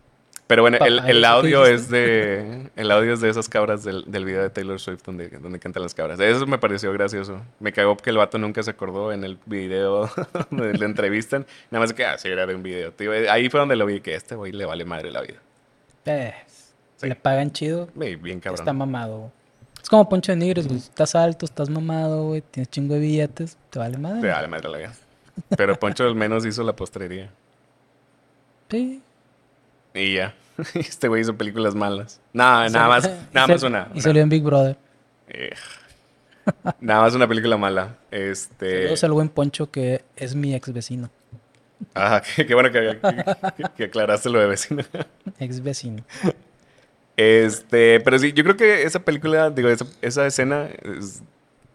Pero 0.50 0.62
bueno, 0.62 0.78
el, 0.80 0.98
el 0.98 0.98
¿eso 0.98 1.12
qué 1.20 1.26
audio 1.26 1.64
es 1.64 1.88
de 1.88 2.70
el 2.74 2.90
audio 2.90 3.12
es 3.12 3.20
de 3.20 3.28
esas 3.28 3.48
cabras 3.48 3.84
del, 3.84 4.04
del 4.10 4.24
video 4.24 4.42
de 4.42 4.50
Taylor 4.50 4.80
Swift 4.80 5.02
donde, 5.04 5.28
donde 5.28 5.60
cantan 5.60 5.84
las 5.84 5.94
cabras. 5.94 6.18
Eso 6.18 6.44
me 6.44 6.58
pareció 6.58 6.92
gracioso. 6.92 7.40
Me 7.60 7.72
cagó 7.72 7.96
que 7.96 8.10
el 8.10 8.16
vato 8.16 8.36
nunca 8.36 8.60
se 8.64 8.72
acordó 8.72 9.12
en 9.12 9.22
el 9.22 9.38
video 9.46 10.10
donde 10.50 10.76
le 10.76 10.86
entrevistan. 10.86 11.46
Nada 11.70 11.84
más 11.84 11.92
que, 11.92 12.04
ah, 12.04 12.18
sí, 12.18 12.26
era 12.26 12.46
de 12.46 12.56
un 12.56 12.64
video. 12.64 12.90
Tío, 12.92 13.12
ahí 13.30 13.48
fue 13.48 13.60
donde 13.60 13.76
lo 13.76 13.86
vi, 13.86 14.00
que 14.00 14.16
este 14.16 14.34
güey 14.34 14.50
le 14.50 14.64
vale 14.64 14.84
madre 14.84 15.12
la 15.12 15.20
vida. 15.20 15.38
Eh, 16.06 16.34
Sí. 16.96 17.08
Le 17.08 17.14
pagan 17.14 17.50
chido. 17.50 17.88
Ey, 17.98 18.16
Bien 18.16 18.40
cabrón. 18.40 18.60
Está 18.60 18.74
mamado. 18.74 19.32
Es 19.82 19.88
como 19.88 20.06
Poncho 20.06 20.32
de 20.32 20.36
Nigres, 20.36 20.66
güey. 20.66 20.80
Estás 20.80 21.14
alto, 21.14 21.46
estás 21.46 21.70
mamado, 21.70 22.24
güey. 22.24 22.42
Tienes 22.42 22.68
chingo 22.68 22.92
de 22.92 23.00
billetes. 23.00 23.56
Te 23.70 23.78
vale 23.78 23.96
madre. 23.96 24.20
Le 24.20 24.28
vale 24.28 24.48
madre 24.48 24.68
la 24.68 24.78
vida. 24.78 24.92
Pero 25.56 25.78
Poncho 25.78 26.04
al 26.04 26.14
menos 26.14 26.44
hizo 26.44 26.62
la 26.62 26.74
postrería. 26.74 27.30
Sí. 28.68 29.00
Y 29.94 30.14
ya. 30.14 30.34
Este 30.74 31.08
güey 31.08 31.22
hizo 31.22 31.34
películas 31.36 31.74
malas. 31.74 32.20
Nada, 32.32 32.68
nada 32.70 32.88
más, 32.88 33.10
nada 33.32 33.46
más 33.46 33.62
una. 33.62 33.88
Y 33.94 34.00
salió 34.00 34.22
en 34.22 34.28
Big 34.28 34.42
Brother. 34.42 34.76
eh, 35.28 35.50
nada 36.80 37.02
más 37.02 37.14
una 37.14 37.26
película 37.28 37.56
mala. 37.56 37.96
Este. 38.10 38.82
Saludos 38.82 39.04
al 39.04 39.12
buen 39.12 39.28
Poncho 39.28 39.70
que 39.70 40.02
es 40.16 40.34
mi 40.34 40.54
ex 40.54 40.72
vecino. 40.72 41.10
Ajá, 41.94 42.22
qué, 42.36 42.44
qué 42.46 42.54
bueno 42.54 42.70
que, 42.70 42.98
que- 43.56 43.64
que 43.76 43.84
aclaraste 43.84 44.28
lo 44.28 44.38
de 44.38 44.46
vecino. 44.46 44.82
Ex 45.38 45.62
vecino. 45.62 46.04
Este, 47.16 48.00
pero 48.00 48.18
sí, 48.18 48.32
yo 48.32 48.42
creo 48.44 48.56
que 48.56 48.82
esa 48.84 49.00
película, 49.00 49.50
digo, 49.50 49.68
esa, 49.68 49.86
esa 50.00 50.26
escena 50.26 50.68
es 50.82 51.22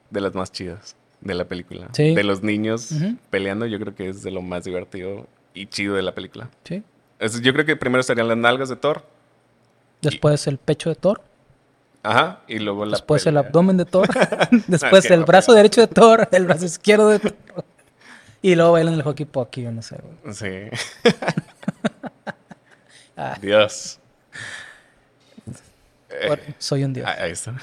de 0.09 0.21
las 0.21 0.33
más 0.33 0.51
chidas 0.51 0.95
de 1.21 1.33
la 1.35 1.45
película. 1.45 1.89
Sí. 1.93 2.15
De 2.15 2.23
los 2.23 2.41
niños 2.43 2.91
peleando, 3.29 3.65
yo 3.65 3.79
creo 3.79 3.93
que 3.95 4.09
es 4.09 4.23
de 4.23 4.31
lo 4.31 4.41
más 4.41 4.63
divertido 4.63 5.27
y 5.53 5.67
chido 5.67 5.95
de 5.95 6.01
la 6.01 6.13
película. 6.15 6.49
Sí. 6.63 6.83
Es- 7.19 7.41
yo 7.41 7.53
creo 7.53 7.65
que 7.65 7.75
primero 7.75 8.01
estarían 8.01 8.27
las 8.27 8.37
nalgas 8.37 8.69
de 8.69 8.75
Thor. 8.75 9.03
Después 10.01 10.47
el 10.47 10.57
pecho 10.57 10.89
de 10.89 10.95
Thor. 10.95 11.21
Ajá, 12.03 12.41
y 12.47 12.59
luego 12.59 12.85
la 12.85 12.91
Después 12.91 13.25
el 13.25 13.37
abdomen 13.37 13.77
de 13.77 13.85
Thor. 13.85 14.07
Después 14.67 15.09
el 15.09 15.21
no, 15.21 15.25
brazo 15.25 15.53
derecho 15.53 15.81
de 15.81 15.87
Thor. 15.87 16.27
El 16.31 16.45
brazo 16.45 16.65
izquierdo 16.65 17.09
de 17.09 17.19
Thor. 17.19 17.33
Y 18.41 18.53
luego 18.55 18.73
bailan 18.73 18.93
el 18.93 19.01
hockey 19.01 19.25
pocky, 19.25 19.63
yo 19.63 19.71
no 19.71 19.81
sé, 19.81 19.97
güey. 20.01 20.33
Sí. 20.35 21.09
Ah. 23.17 23.37
Dios. 23.41 23.97
Eh, 26.09 26.53
Soy 26.57 26.83
un 26.83 26.93
dios. 26.93 27.07
Ah, 27.09 27.15
Ahí 27.23 27.31
está. 27.31 27.55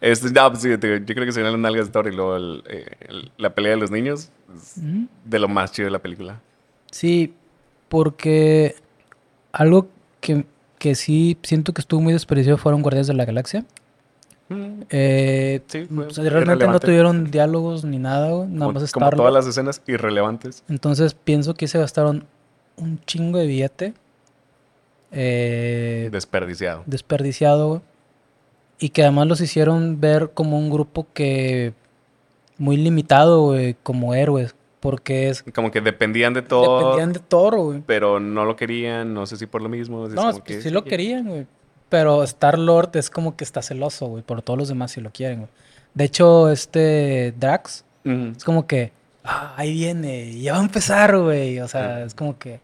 Este, 0.00 0.30
no, 0.30 0.48
pues 0.50 0.62
sí, 0.62 0.78
te- 0.78 1.00
yo 1.04 1.14
creo 1.14 1.26
que 1.26 1.32
serían 1.32 1.52
las 1.52 1.60
nalgas 1.60 1.86
de 1.86 1.92
Thor 1.92 2.06
y 2.06 2.14
luego 2.14 2.36
el- 2.36 2.62
eh, 2.68 2.86
el- 3.00 3.32
la 3.36 3.50
pelea 3.54 3.72
de 3.72 3.78
los 3.78 3.90
niños. 3.90 4.30
es. 4.54 4.74
De 5.24 5.38
lo 5.40 5.48
más 5.48 5.72
chido 5.72 5.86
de 5.86 5.90
la 5.90 5.98
película. 5.98 6.40
Sí, 6.90 7.34
porque 7.90 8.76
algo 9.52 9.88
que, 10.20 10.46
que 10.78 10.94
sí 10.94 11.36
siento 11.42 11.74
que 11.74 11.82
estuvo 11.82 12.00
muy 12.00 12.14
desperdiciado 12.14 12.56
fueron 12.56 12.80
Guardianes 12.80 13.08
de 13.08 13.14
la 13.14 13.26
Galaxia. 13.26 13.66
Eh, 14.88 15.60
Sí, 15.66 15.86
fue 15.94 16.06
o 16.06 16.10
sea, 16.10 16.28
realmente 16.28 16.66
no 16.66 16.80
tuvieron 16.80 17.30
diálogos 17.30 17.84
ni 17.84 17.98
nada, 17.98 18.30
güey, 18.30 18.48
nada 18.48 18.66
como, 18.66 18.80
más 18.80 18.92
como 18.92 19.10
todas 19.10 19.32
las 19.32 19.46
escenas 19.46 19.82
irrelevantes. 19.86 20.64
Entonces 20.68 21.14
pienso 21.14 21.54
que 21.54 21.68
se 21.68 21.78
gastaron 21.78 22.26
un 22.76 23.00
chingo 23.04 23.38
de 23.38 23.46
billete 23.46 23.94
eh, 25.12 26.08
Desperdiciado. 26.12 26.84
desperdiciado 26.86 27.68
güey, 27.68 27.80
y 28.78 28.88
que 28.90 29.02
además 29.02 29.26
los 29.26 29.40
hicieron 29.40 30.00
ver 30.00 30.30
como 30.32 30.58
un 30.58 30.70
grupo 30.70 31.06
que 31.12 31.74
muy 32.56 32.76
limitado, 32.76 33.42
güey, 33.42 33.76
como 33.82 34.14
héroes, 34.14 34.54
porque 34.80 35.28
es 35.28 35.42
Como 35.54 35.70
que 35.70 35.80
dependían 35.80 36.32
de 36.34 36.42
todo, 36.42 36.78
dependían 36.78 37.12
de 37.12 37.20
Thor, 37.20 37.58
güey. 37.58 37.82
pero 37.86 38.18
no 38.18 38.44
lo 38.44 38.56
querían. 38.56 39.14
No 39.14 39.26
sé 39.26 39.36
si 39.36 39.46
por 39.46 39.62
lo 39.62 39.68
mismo. 39.68 40.06
es 40.06 40.14
No, 40.14 40.22
como 40.22 40.30
es 40.30 40.40
que 40.40 40.56
que 40.56 40.62
sí 40.62 40.70
lo 40.70 40.84
querían, 40.84 41.28
güey. 41.28 41.46
Pero 41.88 42.22
Star 42.22 42.58
Lord 42.58 42.96
es 42.96 43.10
como 43.10 43.36
que 43.36 43.44
está 43.44 43.62
celoso, 43.62 44.06
güey, 44.06 44.22
por 44.22 44.42
todos 44.42 44.58
los 44.58 44.68
demás 44.68 44.92
si 44.92 45.00
lo 45.00 45.10
quieren, 45.10 45.40
güey. 45.40 45.50
De 45.92 46.04
hecho, 46.04 46.50
este 46.50 47.34
Drax 47.36 47.84
es 48.04 48.44
como 48.44 48.66
que, 48.66 48.92
ah, 49.24 49.54
ahí 49.56 49.74
viene, 49.74 50.40
ya 50.40 50.52
va 50.54 50.60
a 50.60 50.62
empezar, 50.62 51.18
güey. 51.18 51.60
O 51.60 51.68
sea, 51.68 52.04
es 52.04 52.14
como 52.14 52.38
que 52.38 52.60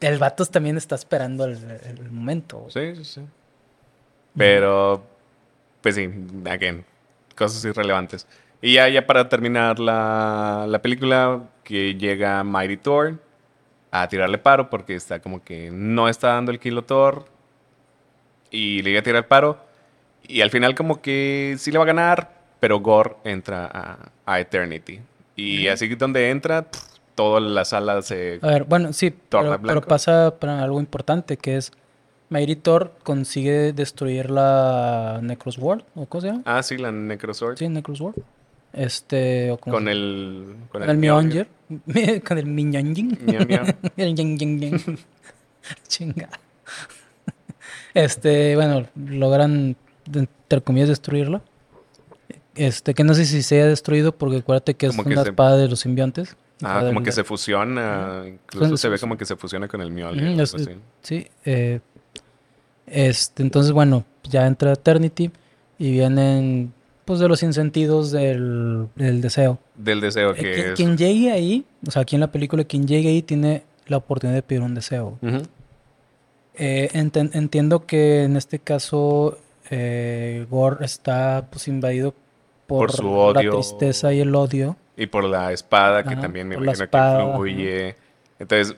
el 0.00 0.18
vato 0.18 0.46
también 0.46 0.76
está 0.76 0.94
esperando 0.94 1.44
el, 1.44 1.58
el 1.84 2.10
momento. 2.10 2.58
güey. 2.58 2.94
Sí, 2.94 3.04
sí, 3.04 3.14
sí. 3.14 3.20
Pero, 4.36 5.02
pues 5.82 5.96
sí, 5.96 6.08
again, 6.48 6.84
cosas 7.36 7.64
irrelevantes. 7.64 8.26
Y 8.62 8.74
ya, 8.74 8.88
ya 8.88 9.06
para 9.06 9.28
terminar 9.28 9.78
la, 9.78 10.66
la 10.68 10.82
película, 10.82 11.42
que 11.64 11.94
llega 11.94 12.42
Mighty 12.44 12.76
Thor 12.76 13.18
a 13.90 14.08
tirarle 14.08 14.38
paro 14.38 14.70
porque 14.70 14.94
está 14.94 15.20
como 15.20 15.42
que 15.42 15.70
no 15.70 16.08
está 16.08 16.28
dando 16.34 16.50
el 16.52 16.58
kilo 16.58 16.82
Thor 16.82 17.24
y 18.50 18.82
le 18.82 18.90
llega 18.90 19.00
a 19.00 19.04
tirar 19.04 19.28
paro. 19.28 19.58
Y 20.26 20.42
al 20.42 20.50
final 20.50 20.74
como 20.74 21.00
que 21.00 21.56
sí 21.58 21.70
le 21.72 21.78
va 21.78 21.84
a 21.84 21.86
ganar, 21.86 22.30
pero 22.60 22.80
Gore 22.80 23.16
entra 23.24 23.68
a, 23.72 24.10
a 24.26 24.40
Eternity. 24.40 25.00
Y 25.36 25.68
así 25.68 25.88
que 25.88 25.96
donde 25.96 26.30
entra, 26.30 26.66
toda 27.14 27.40
la 27.40 27.64
sala 27.64 28.02
se... 28.02 28.38
A 28.42 28.48
ver, 28.48 28.64
bueno, 28.64 28.92
sí, 28.92 29.10
Torna 29.10 29.60
pero, 29.60 29.80
pasa 29.80 30.34
para 30.38 30.62
algo 30.62 30.80
importante, 30.80 31.36
que 31.36 31.56
es 31.56 31.72
Mighty 32.28 32.56
Thor 32.56 32.92
consigue 33.02 33.72
destruir 33.72 34.30
la 34.30 35.20
Necros 35.22 35.56
World, 35.58 35.84
¿o 35.94 36.06
cómo 36.06 36.20
se 36.20 36.26
llama? 36.28 36.42
Ah, 36.44 36.62
sí, 36.62 36.76
la 36.76 36.92
Necrosword. 36.92 37.56
Sí, 37.56 37.68
Necros 37.68 38.00
World. 38.00 38.22
Este, 38.72 39.50
o 39.50 39.58
Con 39.58 39.88
el... 39.88 40.54
con 40.70 40.82
el 40.82 40.96
Mjolnir. 40.98 41.48
con 42.26 42.38
el 42.38 42.46
Miñonjin. 42.46 43.18
El 43.96 44.14
yin, 44.14 44.38
yin, 44.38 44.60
yin. 44.60 44.98
Chinga. 45.88 46.28
Este, 47.94 48.54
bueno, 48.56 48.86
logran, 48.94 49.76
entre 50.14 50.60
comillas, 50.62 50.88
destruirlo. 50.88 51.42
Este, 52.54 52.94
que 52.94 53.04
no 53.04 53.14
sé 53.14 53.24
si 53.24 53.42
se 53.42 53.56
haya 53.56 53.66
destruido 53.66 54.12
porque 54.16 54.38
acuérdate 54.38 54.74
que 54.74 54.86
es 54.86 54.92
Como 54.96 55.04
que 55.04 55.14
una 55.14 55.22
se- 55.22 55.30
espada 55.30 55.56
de 55.56 55.68
los 55.68 55.80
simbiontes. 55.80 56.36
Ah, 56.62 56.80
como 56.80 57.00
del- 57.00 57.04
que 57.04 57.12
se 57.12 57.24
fusiona. 57.24 58.22
Incluso 58.26 58.68
Son- 58.68 58.78
se 58.78 58.88
ve 58.88 58.98
como 58.98 59.16
que 59.16 59.24
se 59.24 59.36
fusiona 59.36 59.66
con 59.68 59.80
el 59.80 59.90
Mjolnir. 59.90 60.40
Es- 60.40 60.54
así. 60.54 60.70
Sí, 61.02 61.26
eh, 61.44 61.80
este, 62.86 63.42
entonces, 63.42 63.72
bueno, 63.72 64.04
ya 64.24 64.46
entra 64.46 64.72
Eternity 64.72 65.30
y 65.78 65.92
vienen, 65.92 66.72
pues, 67.10 67.18
de 67.18 67.26
los 67.28 67.42
insentidos 67.42 68.12
del, 68.12 68.86
del 68.94 69.20
deseo. 69.20 69.58
Del 69.74 70.00
deseo 70.00 70.30
Eh, 70.30 70.34
que 70.36 70.42
quien, 70.52 70.66
es. 70.68 70.72
quien 70.74 70.96
llegue 70.96 71.32
ahí, 71.32 71.64
o 71.84 71.90
sea, 71.90 72.02
aquí 72.02 72.14
en 72.14 72.20
la 72.20 72.30
película, 72.30 72.62
quien 72.62 72.86
llegue 72.86 73.08
ahí 73.08 73.20
tiene 73.20 73.64
la 73.88 73.96
oportunidad 73.96 74.36
de 74.36 74.42
pedir 74.44 74.62
un 74.62 74.76
deseo. 74.76 75.18
Eh, 76.54 76.88
entiendo 76.94 77.84
que 77.86 78.22
en 78.22 78.36
este 78.36 78.60
caso 78.60 79.38
eh, 79.70 80.46
Gore 80.48 80.84
está, 80.84 81.48
pues, 81.50 81.66
invadido 81.66 82.14
por, 82.68 82.86
Por 82.86 82.92
su 82.92 83.02
la 83.02 83.10
odio. 83.40 83.50
tristeza 83.54 84.12
y 84.12 84.20
el 84.20 84.32
odio. 84.36 84.76
Y 84.96 85.06
por 85.06 85.24
la 85.24 85.50
espada, 85.52 86.04
que 86.04 86.12
Ajá, 86.12 86.20
también 86.22 86.46
me 86.46 86.54
la 86.56 86.62
imagino 86.62 86.84
espada, 86.84 87.18
que 87.24 87.30
influye. 87.30 87.96
Entonces, 88.38 88.76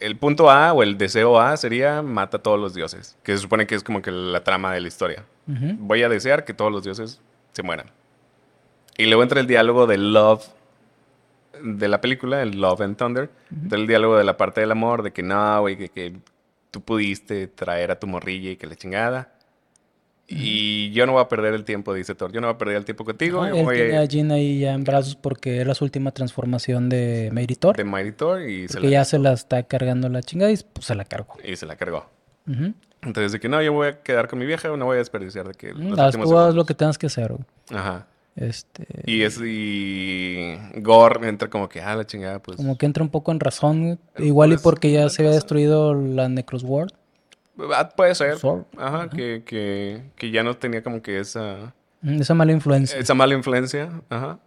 el 0.00 0.16
punto 0.16 0.50
A 0.50 0.72
o 0.72 0.82
el 0.82 0.96
deseo 0.96 1.38
A 1.38 1.56
sería 1.58 2.00
mata 2.00 2.38
a 2.38 2.42
todos 2.42 2.58
los 2.58 2.72
dioses. 2.74 3.16
Que 3.22 3.32
se 3.32 3.38
supone 3.38 3.66
que 3.66 3.74
es 3.74 3.82
como 3.84 4.00
que 4.00 4.10
la 4.10 4.42
trama 4.44 4.72
de 4.72 4.80
la 4.80 4.88
historia. 4.88 5.24
Voy 5.46 6.02
a 6.02 6.08
desear 6.08 6.44
que 6.46 6.54
todos 6.54 6.72
los 6.72 6.82
dioses 6.84 7.20
se 7.56 7.62
mueran. 7.62 7.90
Y 8.96 9.06
luego 9.06 9.22
entra 9.22 9.40
el 9.40 9.46
diálogo 9.46 9.86
de 9.86 9.98
Love 9.98 10.44
de 11.62 11.88
la 11.88 12.00
película, 12.00 12.42
el 12.42 12.60
Love 12.60 12.82
and 12.82 12.96
Thunder. 12.96 13.30
Entra 13.50 13.78
el 13.78 13.86
diálogo 13.86 14.16
de 14.16 14.24
la 14.24 14.36
parte 14.36 14.60
del 14.60 14.70
amor, 14.70 15.02
de 15.02 15.12
que 15.12 15.22
no, 15.22 15.60
güey, 15.60 15.76
que, 15.76 15.88
que 15.88 16.14
tú 16.70 16.80
pudiste 16.82 17.46
traer 17.48 17.90
a 17.90 17.98
tu 17.98 18.06
morrilla 18.06 18.50
y 18.50 18.56
que 18.56 18.66
la 18.66 18.76
chingada. 18.76 19.32
Y 20.28 20.90
yo 20.90 21.06
no 21.06 21.12
voy 21.12 21.22
a 21.22 21.28
perder 21.28 21.54
el 21.54 21.64
tiempo, 21.64 21.94
dice 21.94 22.14
Thor. 22.16 22.32
Yo 22.32 22.40
no 22.40 22.48
voy 22.48 22.54
a 22.54 22.58
perder 22.58 22.76
el 22.78 22.84
tiempo 22.84 23.04
contigo. 23.04 23.46
Yo 23.46 23.54
él 23.54 23.64
voy 23.64 23.76
tiene 23.76 23.96
a 23.96 24.00
a 24.00 24.04
Jean 24.06 24.32
ahí 24.32 24.58
ya 24.58 24.72
en 24.74 24.82
brazos 24.82 25.14
porque 25.14 25.58
era 25.58 25.72
su 25.74 25.84
última 25.84 26.10
transformación 26.10 26.88
de 26.88 27.30
Mighty 27.32 27.54
Thor. 27.54 27.76
de 27.76 27.84
Mighty 27.84 28.12
Thor 28.12 28.42
y 28.42 28.66
se, 28.66 28.74
Porque 28.74 28.88
la, 28.88 28.92
ya 28.92 29.04
se 29.04 29.18
la 29.20 29.32
está 29.32 29.62
cargando 29.62 30.08
la 30.08 30.22
chingada 30.22 30.50
y 30.50 30.56
pues 30.72 30.86
se 30.86 30.94
la 30.96 31.04
cargó. 31.04 31.36
y 31.44 31.54
se 31.54 31.64
la 31.64 31.76
cargó. 31.76 32.10
Ujú. 32.48 32.74
Entonces, 33.06 33.32
de 33.32 33.40
que 33.40 33.48
no, 33.48 33.62
yo 33.62 33.72
voy 33.72 33.88
a 33.88 34.00
quedar 34.02 34.28
con 34.28 34.38
mi 34.38 34.44
vieja, 34.46 34.68
no 34.76 34.84
voy 34.84 34.96
a 34.96 34.98
desperdiciar 34.98 35.46
de 35.48 35.54
que 35.54 35.72
Mm, 35.72 35.92
últimos 35.98 36.28
tú 36.28 36.38
haz 36.38 36.54
lo 36.54 36.66
que 36.66 36.74
tengas 36.74 36.98
que 36.98 37.06
hacer. 37.06 37.32
güey. 37.32 37.44
Ajá. 37.72 38.06
Este, 38.34 38.86
Y 39.06 39.22
es 39.22 39.40
y 39.42 40.58
Gore 40.82 41.26
entra 41.26 41.48
como 41.48 41.68
que, 41.70 41.80
ah, 41.80 41.94
la 41.96 42.04
chingada, 42.04 42.38
pues. 42.40 42.56
como 42.58 42.76
que 42.76 42.84
entra 42.84 43.02
un 43.02 43.08
poco 43.08 43.32
en 43.32 43.40
razón. 43.40 43.82
güey. 44.16 44.28
Igual 44.28 44.50
y 44.50 44.54
pues, 44.56 44.62
porque 44.62 44.90
ya 44.92 45.08
se 45.08 45.22
había 45.22 45.32
destruido 45.32 45.94
la 45.94 46.28
Necros 46.28 46.62
World. 46.64 46.92
Ah, 47.74 47.88
puede 47.88 48.14
ser. 48.14 48.36
Sword. 48.36 48.64
Ajá, 48.76 49.08
que, 49.08 49.42
que, 49.46 50.02
que 50.16 50.30
ya 50.30 50.42
no 50.42 50.56
tenía 50.58 50.82
como 50.82 51.00
que 51.00 51.18
esa, 51.20 51.72
Mm, 52.02 52.20
Esa 52.20 52.34
mala 52.34 52.52
influencia. 52.52 52.98
esa 52.98 53.14
mala 53.14 53.32
influencia. 53.34 53.88
Ajá. 54.10 54.38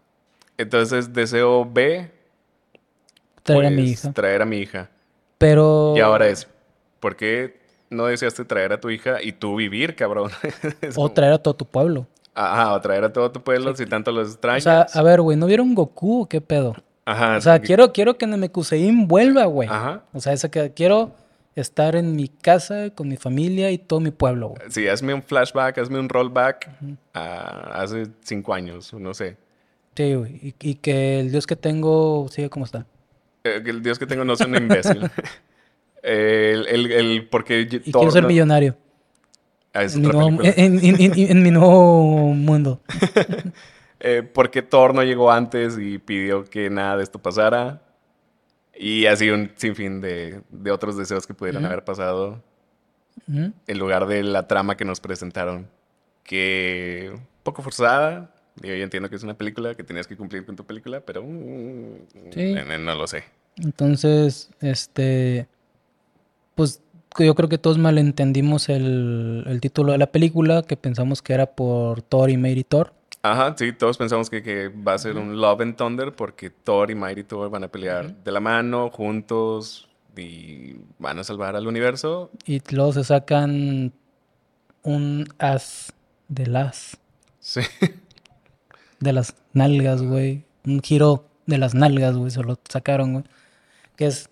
Entonces, 0.57 1.11
deseo 1.13 1.65
B. 1.65 2.11
traer 3.43 3.65
a 3.65 3.69
mi 3.71 3.77
pues, 3.77 3.89
hija. 3.91 4.13
Traer 4.13 4.41
a 4.43 4.45
mi 4.45 4.57
hija. 4.59 4.89
Pero. 5.39 5.93
Y 5.97 5.99
ahora 6.01 6.27
es, 6.27 6.47
¿por 6.99 7.15
qué 7.15 7.58
no 7.89 8.05
deseaste 8.05 8.45
traer 8.45 8.73
a 8.73 8.79
tu 8.79 8.89
hija 8.89 9.21
y 9.21 9.31
tú 9.31 9.55
vivir, 9.55 9.95
cabrón? 9.95 10.31
O 10.91 10.93
como- 10.95 11.11
traer 11.11 11.33
a 11.33 11.37
todo 11.39 11.53
tu 11.55 11.65
pueblo. 11.65 12.07
Ajá, 12.35 12.73
o 12.73 12.79
traer 12.81 13.03
a 13.03 13.11
todo 13.11 13.31
tu 13.31 13.41
pueblo 13.43 13.75
si 13.75 13.85
tanto 13.85 14.11
los 14.11 14.27
O 14.27 14.31
extrañas. 14.31 14.63
sea, 14.63 14.81
a 14.93 15.03
ver, 15.03 15.19
güey, 15.21 15.35
¿no 15.37 15.45
vieron 15.47 15.75
Goku 15.75 16.21
o 16.21 16.29
qué 16.29 16.39
pedo? 16.39 16.75
Ajá. 17.05 17.37
O 17.37 17.41
sea, 17.41 17.55
sí. 17.57 17.63
quiero, 17.63 17.91
quiero 17.91 18.17
que 18.17 18.27
Namekusein 18.27 19.07
vuelva, 19.07 19.45
güey. 19.45 19.67
Ajá. 19.67 20.03
O 20.13 20.19
sea, 20.21 20.35
que 20.37 20.71
quiero 20.73 21.11
estar 21.55 21.95
en 21.95 22.15
mi 22.15 22.29
casa 22.29 22.91
con 22.91 23.09
mi 23.09 23.17
familia 23.17 23.71
y 23.71 23.77
todo 23.79 23.99
mi 23.99 24.11
pueblo, 24.11 24.49
güey. 24.49 24.61
Sí, 24.69 24.87
hazme 24.87 25.13
un 25.13 25.23
flashback, 25.23 25.79
hazme 25.79 25.99
un 25.99 26.07
rollback 26.07 26.69
a 27.13 27.81
hace 27.81 28.07
cinco 28.21 28.53
años, 28.53 28.93
no 28.93 29.13
sé. 29.13 29.35
Sí, 29.97 30.13
güey. 30.13 30.35
Y, 30.35 30.55
y 30.61 30.75
que 30.75 31.19
el 31.19 31.31
Dios 31.31 31.45
que 31.45 31.57
tengo 31.57 32.27
siga 32.29 32.47
como 32.47 32.63
está. 32.63 32.85
Eh, 33.43 33.61
que 33.65 33.71
el 33.71 33.81
Dios 33.81 33.99
que 33.99 34.05
tengo 34.05 34.23
no 34.23 34.35
sea 34.37 34.47
un 34.47 34.55
imbécil. 34.55 35.01
el, 36.03 36.65
el, 36.67 36.91
el- 36.91 37.27
porque 37.29 37.65
yo- 37.67 37.79
Y 37.83 37.91
quiero 37.91 38.11
ser 38.11 38.25
millonario. 38.25 38.75
Ah, 39.73 39.83
En 39.83 40.01
mi, 40.01 40.07
nuevo, 40.07 40.43
en, 40.43 40.79
en- 40.83 41.13
en- 41.31 41.43
mi 41.43 41.51
nuevo 41.51 42.33
mundo. 42.33 42.81
Eh, 44.01 44.23
porque 44.23 44.61
Thor 44.61 44.95
no 44.95 45.03
llegó 45.03 45.29
antes 45.29 45.77
y 45.77 45.97
pidió 45.97 46.45
que 46.45 46.69
nada 46.69 46.95
de 46.95 47.03
esto 47.03 47.19
pasara. 47.19 47.81
Y 48.73 49.07
así 49.07 49.29
un 49.29 49.51
sinfín 49.57 49.99
de, 49.99 50.41
de 50.49 50.71
otros 50.71 50.95
deseos 50.95 51.27
que 51.27 51.33
pudieran 51.33 51.65
haber 51.65 51.83
pasado 51.83 52.41
en 53.27 53.77
lugar 53.77 54.07
de 54.07 54.23
la 54.23 54.47
trama 54.47 54.77
que 54.77 54.85
nos 54.85 55.01
presentaron. 55.01 55.67
Que 56.23 57.11
un 57.13 57.27
poco 57.43 57.61
forzada. 57.61 58.33
Yo 58.63 58.71
entiendo 58.73 59.09
que 59.09 59.17
es 59.17 59.23
una 59.23 59.33
película, 59.37 59.75
que 59.75 59.83
tenías 59.83 60.07
que 60.07 60.15
cumplir 60.15 60.45
con 60.45 60.55
tu 60.55 60.63
película, 60.65 61.01
pero 61.01 61.21
mm, 61.21 61.95
Sí. 62.31 62.39
eh, 62.57 62.77
no 62.79 62.95
lo 62.95 63.05
sé. 63.05 63.25
Entonces, 63.57 64.49
este, 64.61 65.47
pues 66.59 66.81
yo 67.17 67.35
creo 67.35 67.47
que 67.47 67.57
todos 67.57 67.77
malentendimos 67.77 68.67
el, 68.67 69.45
el 69.47 69.61
título 69.61 69.93
de 69.93 69.97
la 69.97 70.11
película, 70.11 70.63
que 70.63 70.75
pensamos 70.75 71.21
que 71.21 71.33
era 71.33 71.45
por 71.45 72.01
Thor 72.01 72.29
y 72.29 72.35
Mary 72.35 72.65
Thor. 72.65 72.91
Ajá, 73.21 73.55
sí, 73.57 73.71
todos 73.71 73.97
pensamos 73.97 74.29
que, 74.29 74.43
que 74.43 74.67
va 74.67 74.93
a 74.93 74.97
ser 74.97 75.17
un 75.17 75.39
Love 75.39 75.61
and 75.61 75.75
Thunder 75.77 76.13
porque 76.13 76.49
Thor 76.49 76.91
y 76.91 76.95
Mighty 76.95 77.23
Thor 77.23 77.49
van 77.49 77.63
a 77.63 77.69
pelear 77.69 78.13
de 78.23 78.31
la 78.31 78.41
mano, 78.41 78.89
juntos 78.89 79.87
y 80.17 80.75
van 80.97 81.19
a 81.19 81.23
salvar 81.23 81.55
al 81.55 81.65
universo. 81.65 82.29
Y 82.45 82.61
luego 82.73 82.91
se 82.91 83.05
sacan 83.05 83.93
un 84.83 85.27
as 85.37 85.93
de 86.27 86.45
las, 86.47 86.97
Sí. 87.39 87.61
de 88.99 89.13
las 89.13 89.33
nalgas, 89.53 90.01
güey. 90.01 90.43
Un 90.65 90.81
giro 90.81 91.25
de 91.45 91.57
las 91.57 91.73
nalgas, 91.73 92.17
güey, 92.17 92.31
se 92.31 92.43
lo 92.43 92.59
sacaron, 92.69 93.13
güey. 93.13 93.25
Que 93.95 94.07
es, 94.07 94.29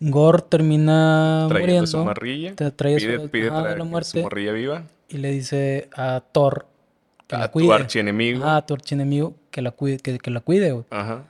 Gore 0.00 0.42
termina 0.48 1.46
Trayendo 1.48 1.86
su 1.86 1.98
muriendo 2.04 2.54
te 2.56 2.70
trae 2.70 2.96
Pide, 2.96 3.20
su- 3.20 3.28
pide 3.30 3.48
ajá, 3.48 3.62
la 3.62 3.76
su 3.78 3.84
muerte. 3.84 4.22
morrilla 4.22 4.52
viva. 4.52 4.84
y 5.08 5.16
le 5.18 5.30
dice 5.32 5.88
a 5.96 6.22
Thor 6.32 6.66
que 7.26 7.36
la 7.36 7.44
A 7.44 7.48
tu 7.48 7.52
cuide. 7.54 7.72
archienemigo. 7.74 8.44
Ah, 8.44 8.58
a 8.58 8.66
tu 8.66 8.74
archienemigo 8.74 9.34
que 9.50 9.60
la 9.62 9.70
cuide, 9.72 9.98
que, 9.98 10.18
que 10.18 10.30
la 10.30 10.40
cuide, 10.40 10.72
güey. 10.72 10.84
Ajá. 10.90 11.24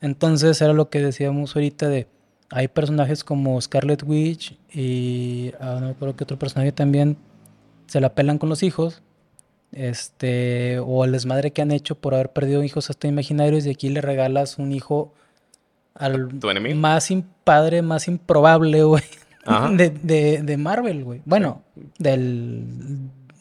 Entonces 0.00 0.60
era 0.60 0.72
lo 0.72 0.90
que 0.90 1.00
decíamos 1.00 1.54
ahorita 1.54 1.88
de 1.88 2.06
hay 2.50 2.66
personajes 2.68 3.22
como 3.24 3.60
Scarlet 3.60 4.02
Witch 4.04 4.56
y 4.72 5.52
ah, 5.60 5.78
no 5.80 5.94
creo 5.94 6.16
que 6.16 6.24
otro 6.24 6.38
personaje 6.38 6.72
también 6.72 7.16
se 7.86 8.00
la 8.00 8.14
pelan 8.14 8.38
con 8.38 8.48
los 8.48 8.62
hijos. 8.62 9.02
Este, 9.72 10.78
o 10.80 11.04
el 11.04 11.12
desmadre 11.12 11.50
que 11.50 11.60
han 11.62 11.70
hecho 11.72 11.94
por 11.94 12.14
haber 12.14 12.30
perdido 12.32 12.62
hijos 12.64 12.88
hasta 12.88 13.06
imaginarios 13.06 13.66
y 13.66 13.70
aquí 13.70 13.90
le 13.90 14.00
regalas 14.00 14.58
un 14.58 14.72
hijo 14.72 15.12
al 15.98 16.28
¿Tu 16.38 16.48
enemigo? 16.50 16.76
más 16.78 17.08
padre, 17.44 17.82
más 17.82 18.08
improbable, 18.08 18.82
güey, 18.84 19.02
de, 19.76 19.90
de, 19.90 20.42
de 20.42 20.56
Marvel, 20.56 21.04
güey. 21.04 21.22
Bueno, 21.24 21.62
del 21.98 22.64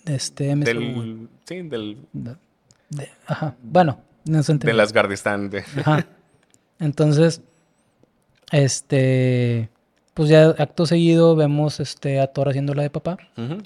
este 0.06 0.56
MCU. 0.56 0.66
Del, 0.66 1.30
sí, 1.46 1.62
del, 1.64 1.98
De- 2.14 2.36
de- 2.90 3.10
ajá. 3.28 3.56
Bueno, 3.62 4.00
no 4.26 4.42
se 4.44 4.52
entiende. 4.54 4.72
del 4.74 4.80
Asgardistán. 4.80 5.50
De, 5.50 5.60
Ajá. 5.78 6.06
Entonces, 6.80 7.42
este, 8.52 9.70
pues 10.14 10.30
ya 10.30 10.50
acto 10.50 10.86
seguido 10.86 11.36
vemos 11.36 11.80
este 11.80 12.20
a 12.20 12.28
Thor 12.28 12.50
haciendo 12.50 12.74
la 12.74 12.84
de 12.84 12.90
papá. 12.90 13.18
Ujú. 13.38 13.58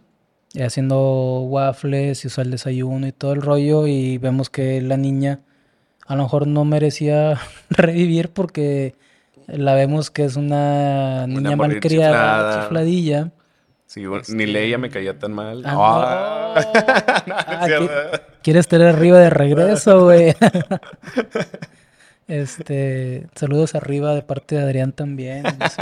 eh, 0.55 0.63
haciendo 0.63 1.41
waffles 1.41 2.23
y 2.23 2.27
usa 2.27 2.43
el 2.43 2.51
desayuno 2.51 3.07
y 3.07 3.11
todo 3.11 3.33
el 3.33 3.41
rollo 3.41 3.87
y 3.87 4.17
vemos 4.17 4.49
que 4.49 4.81
la 4.81 4.97
niña 4.97 5.39
a 6.11 6.15
lo 6.15 6.23
mejor 6.23 6.45
no 6.47 6.65
merecía 6.65 7.39
revivir 7.69 8.29
porque 8.29 8.95
la 9.47 9.73
vemos 9.75 10.11
que 10.11 10.25
es 10.25 10.35
una 10.35 11.25
niña 11.27 11.55
morir 11.55 11.73
malcriada, 11.75 12.63
chifladilla. 12.63 13.31
Sí, 13.85 14.05
bueno, 14.05 14.23
ni 14.29 14.45
Leia 14.45 14.77
me 14.77 14.89
caía 14.89 15.19
tan 15.19 15.33
mal. 15.33 15.63
Ah, 15.65 16.53
Ah. 16.55 17.23
no. 17.27 17.35
Ah, 17.37 17.65
cierto. 17.65 17.87
¿qui- 17.93 18.21
¿Quieres 18.43 18.59
estar 18.61 18.81
arriba 18.81 19.19
de 19.19 19.29
regreso, 19.29 20.01
güey? 20.05 20.33
Este, 22.27 23.27
saludos 23.35 23.75
arriba 23.75 24.13
de 24.15 24.21
parte 24.21 24.55
de 24.55 24.61
Adrián 24.63 24.93
también. 24.93 25.43
no 25.43 25.69
sé. 25.69 25.81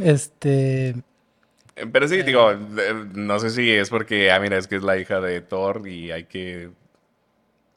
Este, 0.00 0.94
Pero 1.92 2.08
sí, 2.08 2.22
digo, 2.22 2.50
eh, 2.52 2.56
no 3.14 3.38
sé 3.40 3.50
si 3.50 3.70
es 3.70 3.90
porque, 3.90 4.30
ah, 4.30 4.40
mira, 4.40 4.56
es 4.58 4.66
que 4.66 4.76
es 4.76 4.82
la 4.82 4.96
hija 4.98 5.20
de 5.20 5.40
Thor 5.40 5.86
y 5.86 6.10
hay 6.12 6.24
que... 6.24 6.70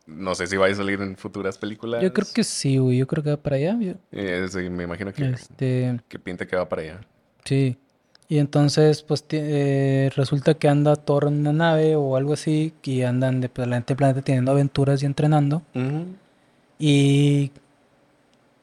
No 0.08 0.36
sé 0.36 0.46
si 0.48 0.56
va 0.56 0.68
a 0.68 0.74
salir 0.76 1.02
en 1.02 1.16
futuras 1.18 1.58
películas. 1.58 2.02
yo 2.04 2.14
creo 2.14 2.28
que 2.34 2.44
sí, 2.44 2.78
güey, 2.78 2.98
yo 2.98 3.08
creo 3.08 3.24
que 3.24 3.32
va 3.32 3.38
para 3.38 3.56
allá. 3.56 3.78
yo- 3.80 3.94
Eh, 4.12 4.46
sí, 4.50 4.70
me 4.70 4.84
imagino 4.84 5.12
que, 5.12 5.30
Este, 5.32 6.00
que 6.08 6.20
pinta 6.20 6.46
que 6.46 6.56
va 6.56 6.68
para 6.70 6.82
allá. 6.84 7.02
sí. 7.44 7.78
Y 8.28 8.40
entonces, 8.40 9.04
pues, 9.04 9.24
eh, 9.30 10.10
resulta 10.16 10.56
que 10.56 10.68
anda 10.68 10.96
Thor 10.96 11.26
en 11.28 11.42
una 11.42 11.54
nave 11.54 11.96
o 11.96 12.16
algo 12.16 12.34
así, 12.34 12.74
y 12.84 13.04
andan 13.04 13.40
de 13.40 13.50
planeta 13.50 13.94
en 13.94 13.98
planeta 13.98 14.22
teniendo 14.24 14.52
aventuras 14.52 15.04
y 15.04 15.06
entrenando. 15.06 15.62
Y 16.80 17.52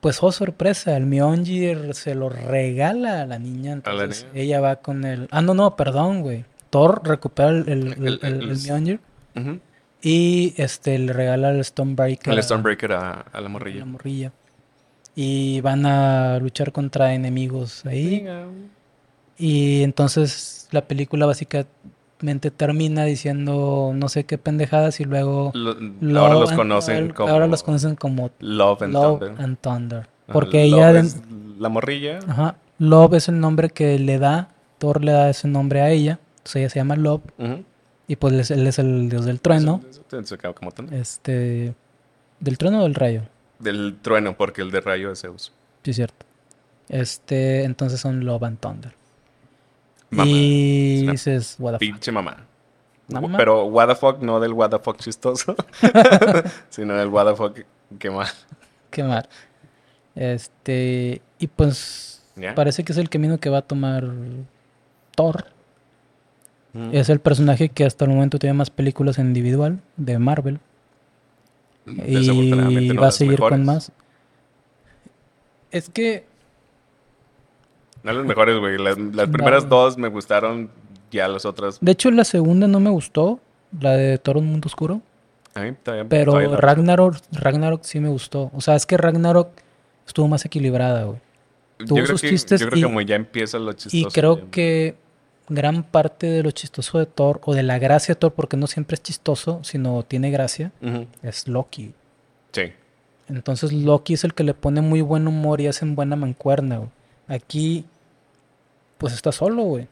pues, 0.00 0.20
oh 0.22 0.32
sorpresa, 0.32 0.96
el 0.96 1.06
Mjolnir 1.06 1.94
se 1.94 2.16
lo 2.16 2.28
regala 2.28 3.22
a 3.22 3.26
la 3.26 3.38
niña. 3.38 3.70
La 3.70 3.74
Entonces 3.92 4.26
niña. 4.32 4.42
ella 4.44 4.60
va 4.60 4.76
con 4.76 5.04
el. 5.04 5.28
Ah, 5.30 5.42
no, 5.42 5.54
no, 5.54 5.76
perdón, 5.76 6.22
güey. 6.22 6.44
Thor 6.70 7.00
recupera 7.04 7.50
el, 7.50 7.68
el, 7.68 8.18
el, 8.22 8.56
Mjolnir. 8.66 9.00
Y 10.02 10.52
este 10.56 10.98
le 10.98 11.12
regala 11.12 11.50
el 11.50 11.64
Stonebreaker. 11.64 12.32
El 12.32 12.38
a- 12.38 12.42
Stormbreaker 12.42 12.92
a, 12.92 13.12
a 13.32 13.40
la 13.40 13.46
a 13.46 13.48
morrilla. 13.48 13.78
la 13.80 13.84
morrilla. 13.86 14.32
Y 15.14 15.60
van 15.60 15.84
a 15.86 16.38
luchar 16.40 16.72
contra 16.72 17.14
enemigos 17.14 17.84
ahí. 17.86 18.26
Y 19.38 19.82
entonces 19.82 20.68
la 20.70 20.82
película 20.86 21.26
básicamente 21.26 22.50
termina 22.50 23.04
diciendo 23.04 23.92
no 23.94 24.08
sé 24.08 24.24
qué 24.24 24.38
pendejadas 24.38 25.00
y 25.00 25.04
luego. 25.04 25.50
Lo- 25.54 26.20
ahora 26.20 26.34
los 26.34 26.50
and- 26.50 26.58
conocen 26.58 26.96
ahora- 27.02 27.14
como 27.14 27.28
Ahora 27.32 27.46
los 27.46 27.62
conocen 27.62 27.96
como 27.96 28.30
Love 28.40 28.82
and 28.82 28.92
Love 28.94 29.18
Thunder. 29.20 29.44
and 29.44 29.58
Thunder. 29.58 29.98
Ajá, 30.00 30.32
Porque 30.32 30.66
Love 30.68 30.78
ella, 30.78 31.00
es 31.00 31.16
la 31.58 31.68
morrilla. 31.68 32.18
ajá, 32.26 32.56
Love 32.78 33.14
es 33.14 33.28
el 33.28 33.38
nombre 33.40 33.70
que 33.70 33.98
le 33.98 34.18
da, 34.18 34.48
Thor 34.78 35.04
le 35.04 35.12
da 35.12 35.28
ese 35.30 35.46
nombre 35.48 35.80
a 35.82 35.90
ella, 35.90 36.18
entonces 36.38 36.56
ella 36.56 36.70
se 36.70 36.78
llama 36.78 36.96
Love 36.96 37.22
Ujú. 37.38 37.64
Y 38.08 38.16
pues 38.16 38.50
él 38.50 38.66
es- 38.66 38.78
el 38.78 39.08
dios 39.08 39.24
del 39.24 39.40
trueno, 39.40 39.80
este, 40.92 41.74
del 42.40 42.58
trueno 42.58 42.80
o 42.80 42.82
del 42.82 42.94
rayo, 42.94 43.22
Del 43.58 43.96
trueno, 44.02 44.36
porque 44.36 44.62
el 44.62 44.70
de 44.70 44.80
rayo 44.80 45.12
es 45.12 45.20
Zeus. 45.20 45.52
sí 45.84 45.90
es 45.90 45.96
cierto, 45.96 46.26
este, 46.88 47.64
entonces 47.64 48.00
son 48.00 48.24
Love 48.24 48.42
and 48.44 48.58
Thunder. 48.58 48.92
Mamá. 50.10 50.24
y 50.28 51.06
dices, 51.06 51.56
what 51.58 51.72
the 51.72 51.86
fuck. 51.86 51.94
Pinche 51.94 52.12
mamá. 52.12 52.36
Mamá. 53.08 53.36
Pero 53.38 53.64
what 53.64 53.88
the 53.88 53.94
fuck, 53.94 54.18
no 54.20 54.40
del 54.40 54.52
what 54.52 54.70
the 54.70 54.78
fuck 54.78 54.98
chistoso, 54.98 55.54
sino 56.70 56.94
del 56.94 57.08
what 57.08 57.26
the 57.30 57.36
fuck 57.36 57.58
que 57.98 58.10
mal. 58.10 58.28
Qué 58.90 59.02
mal. 59.04 59.26
Este, 60.14 61.22
y 61.38 61.46
pues 61.46 62.22
parece 62.54 62.84
que 62.84 62.92
es 62.92 62.98
el 62.98 63.08
camino 63.08 63.38
que 63.38 63.48
va 63.48 63.58
a 63.58 63.62
tomar 63.62 64.04
Thor. 65.16 65.46
Mm. 66.74 66.90
Es 66.94 67.08
el 67.10 67.20
personaje 67.20 67.68
que 67.68 67.84
hasta 67.84 68.04
el 68.06 68.10
momento 68.12 68.38
tiene 68.38 68.54
más 68.54 68.70
películas 68.70 69.18
en 69.18 69.26
individual 69.28 69.80
de 69.96 70.18
Marvel. 70.18 70.60
Y 71.86 72.92
no 72.94 73.00
va 73.02 73.08
a 73.08 73.12
seguir 73.12 73.32
mejores. 73.34 73.58
con 73.58 73.64
más. 73.66 73.92
Es 75.70 75.88
que 75.90 76.24
No 78.02 78.12
las 78.12 78.24
mejores, 78.24 78.58
güey. 78.58 78.78
Las, 78.78 78.98
las 78.98 79.28
No. 79.28 79.32
primeras 79.32 79.68
dos 79.68 79.96
me 79.96 80.08
gustaron, 80.08 80.70
ya 81.10 81.28
las 81.28 81.44
otras. 81.44 81.78
De 81.80 81.92
hecho, 81.92 82.10
la 82.10 82.24
segunda 82.24 82.66
no 82.66 82.80
me 82.80 82.90
gustó, 82.90 83.40
la 83.80 83.92
de 83.96 84.18
Thor 84.18 84.38
Un 84.38 84.46
Mundo 84.46 84.66
Oscuro, 84.66 85.00
A 85.54 85.60
mí 85.62 85.72
todavía- 85.82 86.08
pero 86.08 86.32
todavía 86.32 86.56
Ragnarok, 86.56 87.16
Ragnarok 87.32 87.84
sí 87.84 88.00
me 88.00 88.08
gustó. 88.08 88.50
O 88.54 88.60
sea, 88.60 88.74
es 88.76 88.86
que 88.86 88.96
Ragnarok 88.96 89.50
estuvo 90.06 90.26
más 90.28 90.44
equilibrada, 90.44 91.04
güey. 91.04 91.18
Yo 91.80 91.86
tuvo 91.86 91.96
creo 91.96 92.06
sus 92.08 92.20
que, 92.22 92.28
chistes 92.30 92.60
yo 92.60 92.66
creo 92.68 92.78
y- 92.78 92.80
que 92.82 92.86
como 92.86 93.00
ya 93.02 93.16
empieza 93.16 93.58
lo 93.58 93.72
chistoso. 93.72 93.96
Y 93.96 94.04
creo 94.12 94.38
ya. 94.38 94.44
que 94.50 94.96
gran 95.52 95.82
parte 95.82 96.26
de 96.26 96.42
lo 96.42 96.50
chistoso 96.50 96.98
de 96.98 97.06
Thor, 97.06 97.40
o 97.44 97.54
de 97.54 97.62
la 97.62 97.78
gracia 97.78 98.14
de 98.14 98.18
Thor, 98.18 98.32
porque 98.32 98.56
no 98.56 98.66
siempre 98.66 98.94
es 98.94 99.02
chistoso, 99.02 99.60
sino 99.62 100.02
tiene 100.02 100.30
gracia, 100.30 100.72
es 101.22 101.48
Loki. 101.48 101.92
Sí. 102.52 102.72
Entonces 103.28 103.72
Loki 103.72 104.14
es 104.14 104.24
el 104.24 104.34
que 104.34 104.44
le 104.44 104.54
pone 104.54 104.80
muy 104.80 105.00
buen 105.00 105.26
humor 105.26 105.60
y 105.60 105.66
hacen 105.66 105.94
buena 105.94 106.16
mancuerna, 106.16 106.78
güey. 106.78 106.90
Aquí, 107.28 107.84
pues 108.98 109.14
está 109.14 109.32
solo, 109.32 109.62
güey. 109.62 109.88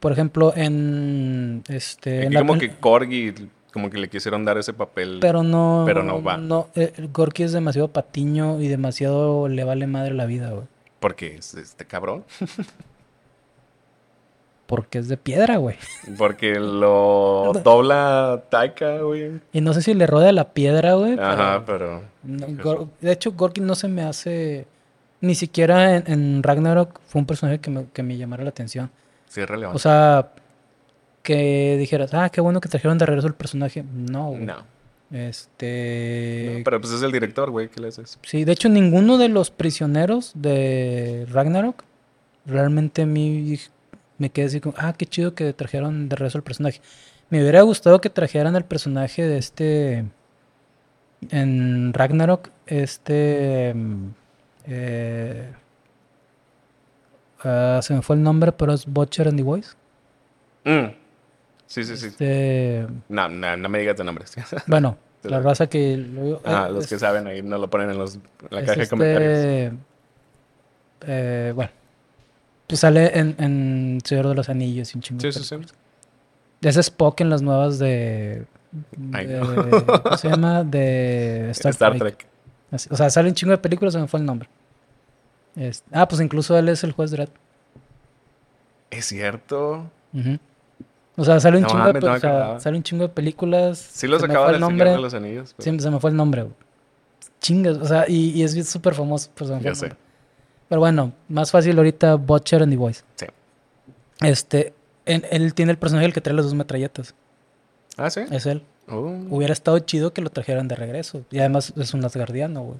Por 0.00 0.12
ejemplo, 0.12 0.52
en 0.56 1.62
este. 1.68 2.20
en 2.20 2.26
Aquí 2.26 2.34
la 2.34 2.40
como 2.40 2.58
que 2.58 2.70
Corgi, 2.76 3.32
como 3.72 3.90
que 3.90 3.98
le 3.98 4.08
quisieron 4.08 4.44
dar 4.44 4.56
ese 4.58 4.72
papel. 4.72 5.18
Pero 5.20 5.42
no. 5.42 5.82
pero 5.86 6.02
no 6.04 6.22
va. 6.22 6.38
eh, 6.76 6.92
el 6.96 7.08
Gorky 7.08 7.42
es 7.42 7.52
demasiado 7.52 7.88
patiño 7.88 8.60
y 8.60 8.68
demasiado 8.68 9.48
le 9.48 9.64
vale 9.64 9.86
madre 9.86 10.14
la 10.14 10.26
vida, 10.26 10.50
güey. 10.50 10.66
Porque 11.00 11.34
es 11.36 11.54
este 11.54 11.84
cabrón. 11.84 12.24
Porque 14.74 14.98
es 14.98 15.06
de 15.08 15.16
piedra, 15.16 15.56
güey. 15.58 15.76
Porque 16.18 16.58
lo 16.58 17.52
dobla 17.62 18.42
Taika, 18.50 18.98
güey. 19.02 19.40
Y 19.52 19.60
no 19.60 19.72
sé 19.72 19.82
si 19.82 19.94
le 19.94 20.06
rodea 20.06 20.32
la 20.32 20.52
piedra, 20.52 20.94
güey. 20.94 21.16
Ajá, 21.18 21.62
pero- 21.64 22.02
pero. 22.24 22.48
No, 22.48 22.62
Gor- 22.62 22.88
de 23.00 23.12
hecho, 23.12 23.32
Gorky 23.32 23.60
no 23.60 23.74
se 23.76 23.86
me 23.86 24.02
hace. 24.02 24.66
Ni 25.20 25.34
siquiera 25.36 25.96
en, 25.96 26.04
en 26.10 26.42
Ragnarok 26.42 26.98
fue 27.06 27.20
un 27.20 27.26
personaje 27.26 27.60
que 27.60 27.70
me, 27.70 27.86
que 27.92 28.02
me 28.02 28.16
llamara 28.16 28.42
la 28.42 28.50
atención. 28.50 28.90
Sí 29.28 29.40
es 29.40 29.48
relevante. 29.48 29.76
O 29.76 29.78
sea, 29.78 30.32
que 31.22 31.76
dijeras, 31.78 32.12
ah, 32.14 32.28
qué 32.30 32.40
bueno 32.40 32.60
que 32.60 32.68
trajeron 32.68 32.98
de 32.98 33.06
regreso 33.06 33.28
el 33.28 33.34
personaje. 33.34 33.84
No, 33.94 34.30
güey. 34.30 34.44
no. 34.44 34.56
Este. 35.12 36.54
No, 36.58 36.64
Pero 36.64 36.80
pues 36.80 36.92
es 36.92 37.02
el 37.02 37.12
director, 37.12 37.50
güey. 37.50 37.68
¿Qué 37.68 37.80
le 37.80 37.88
haces? 37.88 38.18
Sí, 38.22 38.44
de 38.44 38.52
hecho, 38.52 38.68
ninguno 38.68 39.18
de 39.18 39.28
los 39.28 39.50
prisioneros 39.50 40.32
de 40.34 41.26
Ragnarok 41.30 41.84
realmente 42.46 43.02
a 43.02 43.06
mí 43.06 43.58
me 44.18 44.30
quedé 44.30 44.46
así 44.46 44.60
como, 44.60 44.74
ah, 44.78 44.92
qué 44.96 45.06
chido 45.06 45.34
que 45.34 45.52
trajeron 45.52 46.08
de 46.08 46.16
regreso 46.16 46.38
el 46.38 46.44
personaje. 46.44 46.80
Me 47.30 47.40
hubiera 47.40 47.62
gustado 47.62 48.00
que 48.00 48.10
trajeran 48.10 48.54
el 48.56 48.64
personaje 48.64 49.26
de 49.26 49.38
este. 49.38 50.04
En 51.30 51.92
Ragnarok, 51.94 52.50
este. 52.66 53.72
mm, 53.74 54.08
eh, 54.66 55.52
ah, 57.42 57.80
se 57.82 57.94
me 57.94 58.02
fue 58.02 58.16
el 58.16 58.22
nombre, 58.22 58.52
pero 58.52 58.72
es 58.74 58.86
Butcher 58.86 59.28
and 59.28 59.36
the 59.38 59.42
Boys. 59.42 59.76
Mm. 60.64 60.86
Sí, 61.66 61.82
sí, 61.84 61.96
sí. 61.96 62.06
Este, 62.08 62.86
No, 63.08 63.28
no, 63.28 63.56
no 63.56 63.68
me 63.68 63.78
digas 63.78 63.96
de 63.96 64.04
nombres. 64.04 64.34
bueno, 64.66 64.96
la 65.22 65.40
raza 65.40 65.66
que. 65.66 65.96
lo- 65.96 66.40
Ah, 66.44 66.66
eh, 66.68 66.72
los 66.72 66.84
es- 66.84 66.90
que 66.90 66.98
saben 66.98 67.26
ahí 67.26 67.42
no 67.42 67.58
lo 67.58 67.68
ponen 67.70 67.90
en, 67.90 67.98
los, 67.98 68.16
en 68.16 68.22
la 68.50 68.60
caja 68.60 68.74
de 68.76 68.82
este, 68.82 68.88
comentarios. 68.90 69.74
eh, 71.06 71.52
bueno, 71.54 71.70
pues 72.66 72.80
sale 72.80 73.18
en, 73.18 73.34
en 73.38 73.98
Señor 74.04 74.28
de 74.28 74.34
los 74.34 74.48
Anillos 74.48 74.94
y 74.94 74.98
un 74.98 75.02
chingo 75.02 75.20
de 75.22 75.32
Sí, 75.32 75.42
sí, 75.44 75.56
sí. 75.60 75.72
Es 76.62 76.76
Spock 76.76 77.20
en 77.20 77.30
las 77.30 77.42
nuevas 77.42 77.78
de. 77.78 78.46
Ay, 79.12 79.26
de-. 79.26 79.40
¿Cómo 80.02 80.16
se 80.16 80.28
llama? 80.28 80.64
De 80.64 81.50
Star, 81.52 81.70
Star, 81.72 81.98
Trek. 81.98 82.16
Trek. 82.18 82.26
Así- 82.70 82.88
o 82.90 82.96
sea, 82.96 83.10
sale 83.10 83.28
un 83.28 83.34
chingo 83.34 83.50
de 83.52 83.58
películas, 83.58 83.92
se 83.94 84.00
me 84.00 84.08
fue 84.08 84.20
el 84.20 84.26
nombre. 84.26 84.48
Ah, 85.92 86.08
pues 86.08 86.20
incluso 86.20 86.56
él 86.58 86.68
es 86.68 86.82
el 86.82 86.92
juez 86.92 87.10
Dredd. 87.12 87.28
Es 88.90 89.06
cierto. 89.06 89.90
O 91.16 91.24
sea, 91.24 91.38
sale 91.38 91.58
un, 91.58 91.62
No 91.62 91.68
chingo, 91.68 91.84
mames, 91.84 92.02
de, 92.02 92.08
no 92.08 92.14
o 92.14 92.18
sea, 92.18 92.60
sale 92.60 92.76
un 92.76 92.82
chingo 92.82 93.02
de 93.04 93.08
películas. 93.10 93.78
Sí 93.78 94.06
lo 94.08 94.18
se 94.18 94.22
me 94.26 94.28
sacaba 94.34 94.46
fue 94.46 94.52
del 94.54 94.62
el 94.62 94.66
Señor 94.66 94.70
nombre. 94.72 94.90
de 94.90 94.98
los 94.98 95.14
Anillos. 95.14 95.54
pero- 95.56 95.72
Sí, 95.78 95.80
se 95.82 95.90
me 95.90 96.00
fue 96.00 96.10
el 96.10 96.16
nombre, 96.16 96.42
güey. 96.42 96.54
Chingas, 97.40 97.76
o 97.76 97.84
sea, 97.86 98.06
y, 98.08 98.30
y 98.30 98.42
es 98.42 98.68
súper 98.68 98.94
famoso. 98.94 99.30
pues, 99.34 99.50
Ya 99.50 99.74
sé. 99.74 99.88
nombre. 99.88 100.03
Pero 100.68 100.80
bueno, 100.80 101.12
más 101.28 101.50
fácil 101.50 101.76
ahorita 101.76 102.14
Butcher 102.16 102.62
and 102.62 102.72
the 102.72 102.76
Boys. 102.78 103.04
Sí. 103.16 103.26
Este, 104.22 104.72
en- 105.06 105.24
él 105.30 105.54
tiene 105.54 105.72
el 105.72 105.78
personaje 105.78 106.06
el 106.06 106.12
que 106.12 106.20
trae 106.20 106.34
las 106.34 106.44
dos 106.46 106.54
metralletas. 106.54 107.14
Ah, 107.96 108.10
sí. 108.10 108.20
Es 108.30 108.46
él. 108.46 108.62
Oh. 108.88 109.14
Hubiera 109.30 109.52
estado 109.52 109.78
chido 109.78 110.12
que 110.12 110.20
lo 110.22 110.30
trajeran 110.30 110.68
de 110.68 110.74
regreso. 110.76 111.24
Y 111.30 111.38
además 111.38 111.72
es 111.76 111.94
un 111.94 112.04
Asgardiano, 112.04 112.62
güey. 112.62 112.78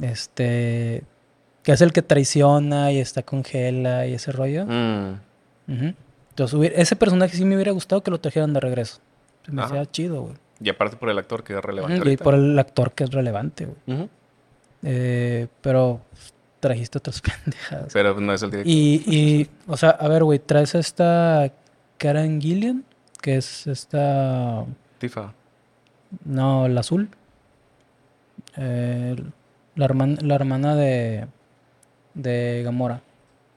Este, 0.00 1.02
que 1.62 1.72
es 1.72 1.80
el 1.80 1.92
que 1.92 2.02
traiciona 2.02 2.92
y 2.92 2.98
está 2.98 3.22
con 3.22 3.42
Hela 3.50 4.06
y 4.06 4.14
ese 4.14 4.32
rollo. 4.32 4.64
Mm. 4.66 5.14
Entonces, 6.30 6.54
hubiera- 6.54 6.76
ese 6.76 6.96
personaje 6.96 7.36
sí 7.36 7.44
me 7.44 7.54
hubiera 7.54 7.72
gustado 7.72 8.02
que 8.02 8.10
lo 8.10 8.18
trajeran 8.20 8.52
de 8.52 8.60
regreso. 8.60 9.00
Se 9.44 9.52
me 9.52 9.62
hacía 9.62 9.84
chido, 9.86 10.22
güey. 10.22 10.34
Y 10.60 10.68
aparte 10.70 10.96
por 10.96 11.08
el 11.10 11.18
actor 11.18 11.42
que 11.44 11.54
es 11.54 11.60
relevante. 11.62 11.94
Ujú, 11.96 12.04
Y 12.04 12.08
ahorita. 12.08 12.24
por 12.24 12.34
el 12.34 12.58
actor 12.58 12.92
que 12.92 13.04
es 13.04 13.10
relevante, 13.10 13.66
güey. 13.86 14.08
Eh, 14.84 15.46
pero 15.60 16.00
trajiste 16.62 16.98
otras 16.98 17.20
pendejadas. 17.44 17.92
Pero 17.92 18.18
no 18.20 18.32
es 18.32 18.42
el 18.42 18.50
director. 18.52 18.72
Y, 18.72 19.02
y, 19.06 19.50
o 19.66 19.76
sea, 19.76 19.90
a 19.90 20.06
ver, 20.08 20.22
güey, 20.22 20.38
traes 20.38 20.74
esta 20.76 21.52
Karen 21.98 22.40
Gillian, 22.40 22.84
que 23.20 23.36
es 23.36 23.66
esta. 23.66 24.64
Tifa. 24.98 25.34
No, 26.24 26.68
la 26.68 26.80
azul. 26.80 27.08
Eh, 28.56 29.16
la, 29.74 29.84
hermana, 29.84 30.16
la 30.22 30.34
hermana 30.36 30.76
de. 30.76 31.26
de 32.14 32.62
Gamora. 32.64 33.02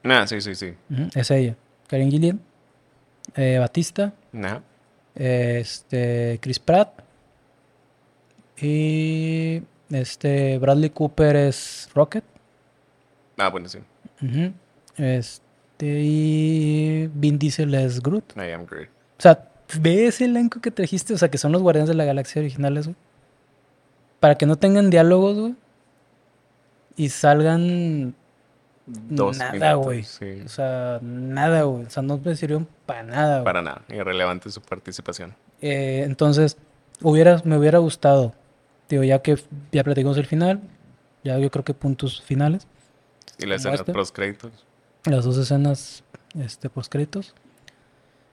Nah, 0.02 0.26
sí, 0.26 0.40
sí, 0.40 0.54
sí. 0.54 0.74
Es 1.14 1.30
ella. 1.30 1.54
Karen 1.86 2.10
Gillian. 2.10 2.40
eh, 3.36 3.58
Batista. 3.60 4.12
Nah. 4.32 4.60
Este. 5.14 6.38
Chris 6.42 6.58
Pratt. 6.58 7.02
Y. 8.60 9.62
Este. 9.90 10.58
Bradley 10.58 10.90
Cooper 10.90 11.36
es 11.36 11.88
Rocket. 11.94 12.24
Ah, 13.36 13.48
bueno, 13.48 13.68
sí. 13.68 13.78
Este. 14.96 16.00
Y. 16.00 17.10
Vin 17.14 17.38
Diesel 17.38 17.74
es 17.74 18.02
Groot. 18.02 18.36
I 18.36 18.52
am 18.52 18.66
great. 18.66 18.88
O 19.18 19.22
sea, 19.22 19.48
ve 19.80 20.06
ese 20.06 20.24
elenco 20.24 20.60
que 20.60 20.70
trajiste, 20.70 21.14
o 21.14 21.18
sea, 21.18 21.30
que 21.30 21.38
son 21.38 21.52
los 21.52 21.62
Guardianes 21.62 21.88
de 21.88 21.94
la 21.94 22.04
Galaxia 22.04 22.40
originales, 22.40 22.86
güey. 22.86 22.96
Para 24.20 24.36
que 24.36 24.46
no 24.46 24.56
tengan 24.56 24.90
diálogos, 24.90 25.38
güey. 25.38 25.54
Y 26.96 27.08
salgan. 27.10 28.14
Dos 28.86 29.38
nada, 29.38 29.74
güey. 29.74 30.04
sí. 30.04 30.42
O 30.44 30.48
sea, 30.48 31.00
nada, 31.02 31.62
güey. 31.62 31.86
O 31.86 31.90
sea, 31.90 32.02
no 32.02 32.18
me 32.18 32.36
sirvieron 32.36 32.68
para 32.86 33.02
nada, 33.02 33.34
güey. 33.36 33.44
Para 33.44 33.62
nada. 33.62 33.82
Irrelevante 33.88 34.48
su 34.50 34.62
participación. 34.62 35.34
Eh, 35.60 36.02
entonces, 36.04 36.56
hubiera, 37.02 37.42
me 37.44 37.58
hubiera 37.58 37.78
gustado. 37.78 38.32
Digo, 38.88 39.02
ya 39.02 39.20
que 39.20 39.36
ya 39.72 39.82
platicamos 39.82 40.16
el 40.18 40.26
final, 40.26 40.60
ya 41.24 41.38
yo 41.38 41.50
creo 41.50 41.64
que 41.64 41.74
puntos 41.74 42.22
finales. 42.22 42.66
Y 43.38 43.46
las 43.46 43.62
Como 43.62 43.74
escenas 43.74 43.80
este. 43.80 43.92
post 43.92 44.14
créditos. 44.14 44.52
Las 45.04 45.24
dos 45.24 45.36
escenas 45.38 46.02
este, 46.38 46.68
postcréditos. 46.68 47.34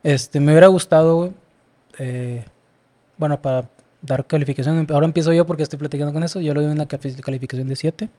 Este, 0.03 0.39
me 0.39 0.51
hubiera 0.51 0.67
gustado, 0.67 1.15
güey, 1.17 1.31
eh, 1.99 2.45
bueno, 3.17 3.41
para 3.41 3.69
dar 4.01 4.25
calificación. 4.25 4.85
Ahora 4.91 5.05
empiezo 5.05 5.31
yo 5.33 5.45
porque 5.45 5.63
estoy 5.63 5.79
platicando 5.79 6.11
con 6.13 6.23
eso. 6.23 6.41
Yo 6.41 6.53
lo 6.53 6.61
doy 6.61 6.71
una 6.71 6.87
cali- 6.87 7.15
calificación 7.21 7.67
de 7.67 7.75
7. 7.75 8.09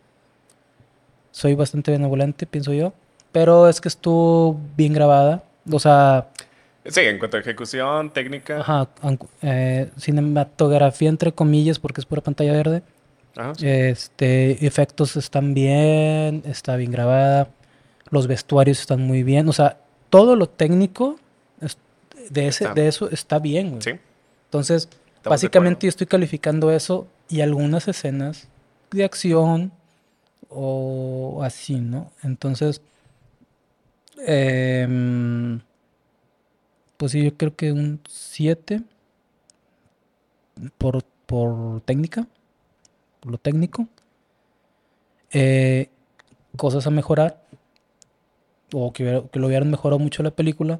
Soy 1.31 1.55
bastante 1.55 1.91
benevolente, 1.91 2.47
pienso 2.47 2.73
yo. 2.73 2.93
Pero 3.33 3.69
es 3.69 3.81
que 3.81 3.89
estuvo 3.89 4.59
bien 4.77 4.93
grabada. 4.93 5.43
O 5.71 5.79
sea, 5.81 6.29
Sí, 6.87 7.01
en 7.01 7.19
cuanto 7.19 7.39
a 7.39 7.41
ejecución, 7.41 8.11
técnica. 8.13 8.61
ajá, 8.61 8.89
eh, 9.43 9.91
cinematografía 9.99 11.09
entre 11.09 11.33
comillas 11.33 11.79
porque 11.79 12.01
es 12.01 12.07
pura 12.07 12.21
pantalla 12.21 12.53
verde. 12.53 12.83
Ajá, 13.37 13.55
sí. 13.55 13.67
Este, 13.67 14.67
efectos 14.67 15.17
están 15.17 15.55
bien, 15.55 16.43
está 16.47 16.77
bien 16.77 16.91
grabada, 16.93 17.49
los 18.11 18.27
vestuarios 18.27 18.81
están 18.81 19.01
muy 19.03 19.23
bien, 19.23 19.49
o 19.49 19.53
sea, 19.53 19.79
todo 20.11 20.37
lo 20.37 20.49
técnico 20.49 21.19
de, 22.31 22.47
ese, 22.49 22.65
Está- 22.65 22.75
de 22.75 22.89
eso 22.89 23.11
está 23.11 23.39
bien, 23.39 23.71
güey. 23.71 23.83
Sí, 23.83 23.91
Entonces, 24.47 24.89
Estamos 25.17 25.35
básicamente 25.37 25.87
yo 25.87 25.89
estoy 25.89 26.07
calificando 26.07 26.71
eso 26.71 27.07
y 27.29 27.41
algunas 27.41 27.89
escenas 27.89 28.49
de 28.91 29.05
acción 29.05 29.73
o 30.49 31.41
así, 31.43 31.81
¿no? 31.81 32.13
Entonces, 32.23 32.81
em, 34.27 35.61
pues 36.97 37.13
sí, 37.13 37.25
yo 37.25 37.37
creo 37.37 37.55
que 37.57 37.73
un 37.73 38.01
7 38.09 38.83
por, 40.79 41.03
por 41.27 41.81
técnica, 41.83 42.27
por 43.25 43.33
lo 43.33 43.39
técnico. 43.39 43.89
Eh, 45.33 45.89
cosas 46.57 46.87
a 46.87 46.91
mejorar 46.91 47.43
o 48.73 48.93
que, 48.93 49.03
hubiera- 49.03 49.23
que 49.29 49.39
lo 49.39 49.47
hubieran 49.47 49.71
mejorado 49.71 49.99
mucho 49.99 50.23
la 50.23 50.31
película. 50.31 50.79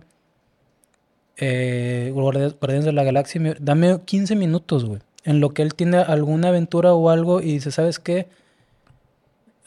Eh, 1.37 2.11
Guardianes 2.13 2.85
de 2.85 2.93
la 2.93 3.03
Galaxia, 3.03 3.41
me- 3.41 3.55
dame 3.59 3.99
15 4.05 4.37
minutos, 4.37 4.85
güey. 4.85 5.01
En 5.25 5.41
lo 5.41 5.51
que 5.55 5.63
él 5.63 5.75
tiene 5.75 5.97
alguna 5.99 6.49
aventura 6.49 6.93
o 6.93 7.09
algo 7.09 7.41
y 7.41 7.45
dice, 7.55 7.71
¿sabes 7.73 7.99
qué? 7.99 8.29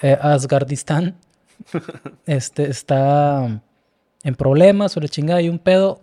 Eh, 0.01 0.15
Asgardistán 0.21 1.15
este, 2.27 2.69
está 2.69 3.59
en 4.23 4.35
problemas 4.35 4.95
o 4.95 4.99
la 4.99 5.07
chingada 5.07 5.41
y 5.41 5.49
un 5.49 5.57
pedo, 5.59 5.99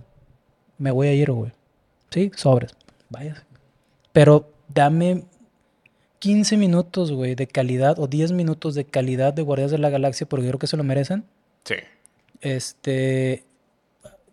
me 0.79 0.91
voy 0.91 1.07
a 1.07 1.13
ir, 1.15 1.31
güey. 1.31 1.53
Sí, 2.11 2.33
sobres. 2.35 2.73
Vaya. 3.11 3.45
Pero 4.13 4.51
dame 4.69 5.25
15 6.25 6.57
minutos, 6.57 7.13
güey, 7.13 7.35
de 7.35 7.47
calidad 7.47 7.99
o 7.99 8.07
10 8.07 8.33
minutos 8.33 8.75
de 8.75 8.87
calidad 8.87 9.35
de 9.35 9.43
Guardianes 9.43 9.73
de 9.73 9.77
la 9.77 9.91
Galaxia 9.91 10.27
porque 10.27 10.47
yo 10.47 10.53
creo 10.53 10.59
que 10.59 10.67
se 10.67 10.79
lo 10.79 10.83
merecen. 10.83 11.27
sí. 11.65 11.75
Este, 12.41 13.45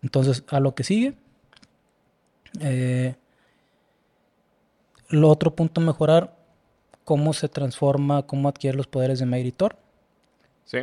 entonces, 0.02 0.42
a 0.48 0.58
lo 0.58 0.74
que 0.74 0.84
sigue. 0.84 1.14
Eh, 2.60 3.14
lo 5.10 5.28
otro 5.28 5.54
punto 5.54 5.82
a 5.82 5.84
mejorar, 5.84 6.34
cómo 7.04 7.34
se 7.34 7.50
transforma, 7.50 8.26
cómo 8.26 8.48
adquiere 8.48 8.78
los 8.78 8.86
poderes 8.86 9.18
de 9.18 9.26
Mighty 9.26 9.52
Thor. 9.52 9.76
Sí. 10.64 10.78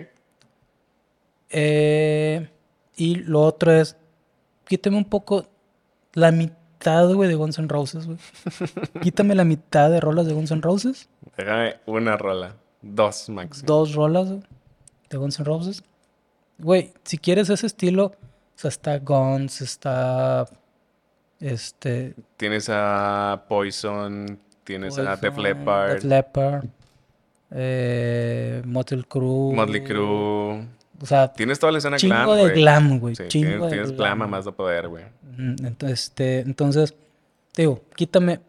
Eh, 1.50 2.50
y 2.96 3.16
lo 3.16 3.42
otro 3.42 3.72
es, 3.72 3.98
quítame 4.68 4.98
un 4.98 5.06
poco 5.06 5.48
la 6.14 6.32
mitad, 6.32 6.59
güey, 7.14 7.30
de 7.30 7.36
Guns 7.36 7.60
N' 7.60 7.68
Roses, 7.68 8.06
güey. 8.06 8.18
Quítame 9.02 9.36
la 9.36 9.44
mitad 9.44 9.90
de 9.90 10.00
rolas 10.00 10.26
de 10.26 10.34
Guns 10.34 10.52
N' 10.52 10.62
Roses. 10.62 11.10
Déjame 11.38 11.76
una 11.86 12.18
rola. 12.18 12.56
Dos 12.82 13.30
máximo. 13.30 13.68
Dos 13.68 13.94
rolas 13.94 14.30
güey, 14.30 14.44
de 15.10 15.18
Guns 15.18 15.40
N' 15.40 15.46
Roses. 15.46 15.84
Güey, 16.58 16.94
si 17.04 17.18
quieres 17.18 17.50
ese 17.50 17.68
estilo, 17.68 18.06
o 18.06 18.16
sea, 18.56 18.70
está 18.70 18.98
Guns, 19.00 19.62
está 19.62 20.46
este 21.40 22.16
Tienes 22.38 22.70
a 22.70 23.46
Poison, 23.48 24.40
tienes 24.64 24.98
a 24.98 25.16
Def 25.16 25.38
Leppard, 25.38 25.94
Def 25.94 26.04
Leppard, 26.04 26.66
eh, 27.52 28.62
Motley 28.66 29.04
Crue. 29.04 29.56
Motley 29.56 29.84
Crue. 29.84 30.68
O 31.02 31.06
sea, 31.06 31.32
Tienes 31.34 31.60
toda 31.60 31.72
la 31.72 31.78
escena 31.78 31.98
chingo 31.98 32.14
glam, 32.16 32.36
de 32.36 32.42
güey. 32.44 32.54
glam, 32.56 33.00
güey. 33.00 33.16
Sí, 33.16 33.24
chingo 33.30 33.48
tienes, 33.48 33.62
de 33.64 33.70
tienes 33.70 33.88
glam. 33.92 33.98
glam 33.98 34.22
a 34.24 34.28
más 34.28 34.46
de 34.46 34.52
poder, 34.52 34.88
güey. 34.90 35.06
Entonces, 35.38 36.04
este, 36.04 36.40
entonces, 36.42 36.94
digo, 37.56 37.82
quítame. 37.96 38.42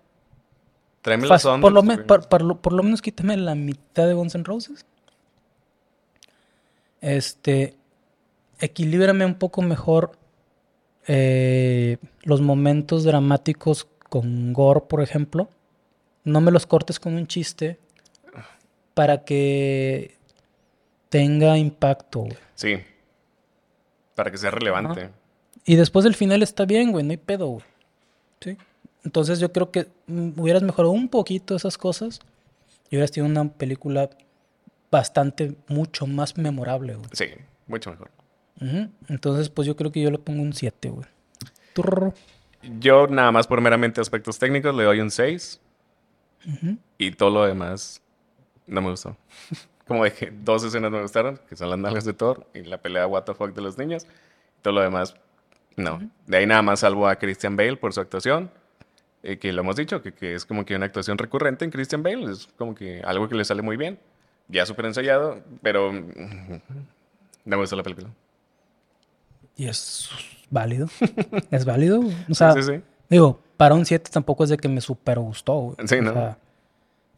Tráeme 1.02 1.26
fácil, 1.28 1.50
los 1.52 1.60
por, 1.60 1.72
lo 1.72 1.80
Thunders, 1.80 1.98
me- 1.98 2.04
güey. 2.04 2.06
por, 2.20 2.28
por 2.28 2.42
lo, 2.42 2.60
por 2.60 2.72
lo 2.72 2.82
menos 2.82 3.00
quítame 3.02 3.36
la 3.36 3.54
mitad 3.54 4.06
de 4.06 4.14
Guns 4.14 4.34
N' 4.34 4.44
Roses. 4.44 4.84
Este, 7.00 7.76
equilíbrame 8.58 9.24
un 9.24 9.34
poco 9.36 9.62
mejor 9.62 10.12
eh, 11.06 11.96
los 12.22 12.40
momentos 12.40 13.04
dramáticos 13.04 13.86
con 14.08 14.52
gore, 14.52 14.82
por 14.82 15.02
ejemplo. 15.02 15.48
No 16.24 16.40
me 16.40 16.50
los 16.50 16.66
cortes 16.66 17.00
con 17.00 17.14
un 17.14 17.26
chiste 17.26 17.78
para 18.92 19.24
que 19.24 20.18
tenga 21.10 21.58
impacto. 21.58 22.20
güey. 22.20 22.36
Sí. 22.54 22.78
Para 24.14 24.30
que 24.30 24.38
sea 24.38 24.50
relevante. 24.50 25.10
Y 25.66 25.76
después 25.76 26.04
del 26.04 26.14
final 26.14 26.42
está 26.42 26.64
bien, 26.64 26.90
güey, 26.92 27.04
no 27.04 27.10
hay 27.10 27.18
pedo, 27.18 27.46
güey. 27.48 27.64
¿Sí? 28.40 28.56
Entonces 29.04 29.38
yo 29.38 29.52
creo 29.52 29.70
que 29.70 29.88
mm, 30.06 30.40
hubieras 30.40 30.62
mejorado 30.62 30.92
un 30.92 31.08
poquito 31.08 31.54
esas 31.54 31.76
cosas 31.76 32.20
y 32.88 32.96
hubieras 32.96 33.10
tenido 33.10 33.30
una 33.30 33.52
película 33.52 34.08
bastante, 34.90 35.54
mucho 35.68 36.06
más 36.06 36.36
memorable, 36.36 36.94
güey. 36.94 37.08
Sí, 37.12 37.26
mucho 37.66 37.90
mejor. 37.90 38.10
Entonces, 39.08 39.48
pues 39.48 39.66
yo 39.66 39.74
creo 39.74 39.90
que 39.90 40.02
yo 40.02 40.10
le 40.10 40.18
pongo 40.18 40.42
un 40.42 40.52
7, 40.52 40.90
güey. 40.90 41.06
Turr. 41.72 42.12
Yo 42.78 43.06
nada 43.06 43.32
más 43.32 43.46
por 43.46 43.60
meramente 43.62 44.02
aspectos 44.02 44.38
técnicos 44.38 44.74
le 44.74 44.84
doy 44.84 45.00
un 45.00 45.10
6. 45.10 45.60
Ujú. 46.46 46.76
Y 46.98 47.12
todo 47.12 47.30
lo 47.30 47.46
demás 47.46 48.02
no 48.66 48.82
me 48.82 48.90
gustó. 48.90 49.16
Como 49.90 50.04
dije, 50.04 50.32
dos 50.32 50.62
escenas 50.62 50.92
me 50.92 51.02
gustaron, 51.02 51.40
que 51.48 51.56
son 51.56 51.68
las 51.68 51.76
nalgas 51.80 52.04
de 52.04 52.12
Thor 52.12 52.46
y 52.54 52.60
la 52.62 52.78
pelea 52.78 53.08
what 53.08 53.24
the 53.24 53.34
fuck 53.34 53.52
de 53.52 53.60
los 53.60 53.76
niños. 53.76 54.06
Todo 54.62 54.74
lo 54.74 54.82
demás, 54.82 55.16
no. 55.74 55.98
De 56.28 56.36
ahí 56.36 56.46
nada 56.46 56.62
más 56.62 56.78
salvo 56.78 57.08
a 57.08 57.16
Christian 57.16 57.56
Bale 57.56 57.76
por 57.76 57.92
su 57.92 58.00
actuación. 58.00 58.52
eh, 59.24 59.38
que 59.38 59.52
lo 59.52 59.62
hemos 59.62 59.74
dicho, 59.74 60.00
que, 60.00 60.12
que 60.14 60.34
es 60.36 60.46
como 60.46 60.64
que 60.64 60.76
una 60.76 60.86
actuación 60.86 61.18
recurrente 61.18 61.64
en 61.64 61.72
Christian 61.72 62.04
Bale. 62.04 62.30
Es 62.30 62.46
como 62.56 62.72
que 62.76 63.02
algo 63.02 63.28
que 63.28 63.34
le 63.34 63.44
sale 63.44 63.62
muy 63.62 63.76
bien. 63.76 63.98
Ya 64.46 64.64
súper 64.64 64.84
ensayado, 64.86 65.40
pero 65.60 65.92
no 65.92 66.60
me 67.44 67.56
gustó 67.56 67.74
la 67.74 67.82
película. 67.82 68.10
Y 69.56 69.66
es 69.66 70.08
válido. 70.50 70.86
es 71.50 71.64
válido. 71.64 72.00
O 72.30 72.34
sea, 72.34 72.52
sí, 72.54 72.62
sí. 72.62 72.80
digo, 73.08 73.40
para 73.56 73.74
un 73.74 73.84
7 73.84 74.08
tampoco 74.12 74.44
es 74.44 74.50
de 74.50 74.56
que 74.56 74.68
me 74.68 74.80
super 74.80 75.18
gustó, 75.18 75.54
güey. 75.54 75.76
Sí, 75.88 75.96
O 75.96 76.02
¿no? 76.02 76.12
sea, 76.12 76.38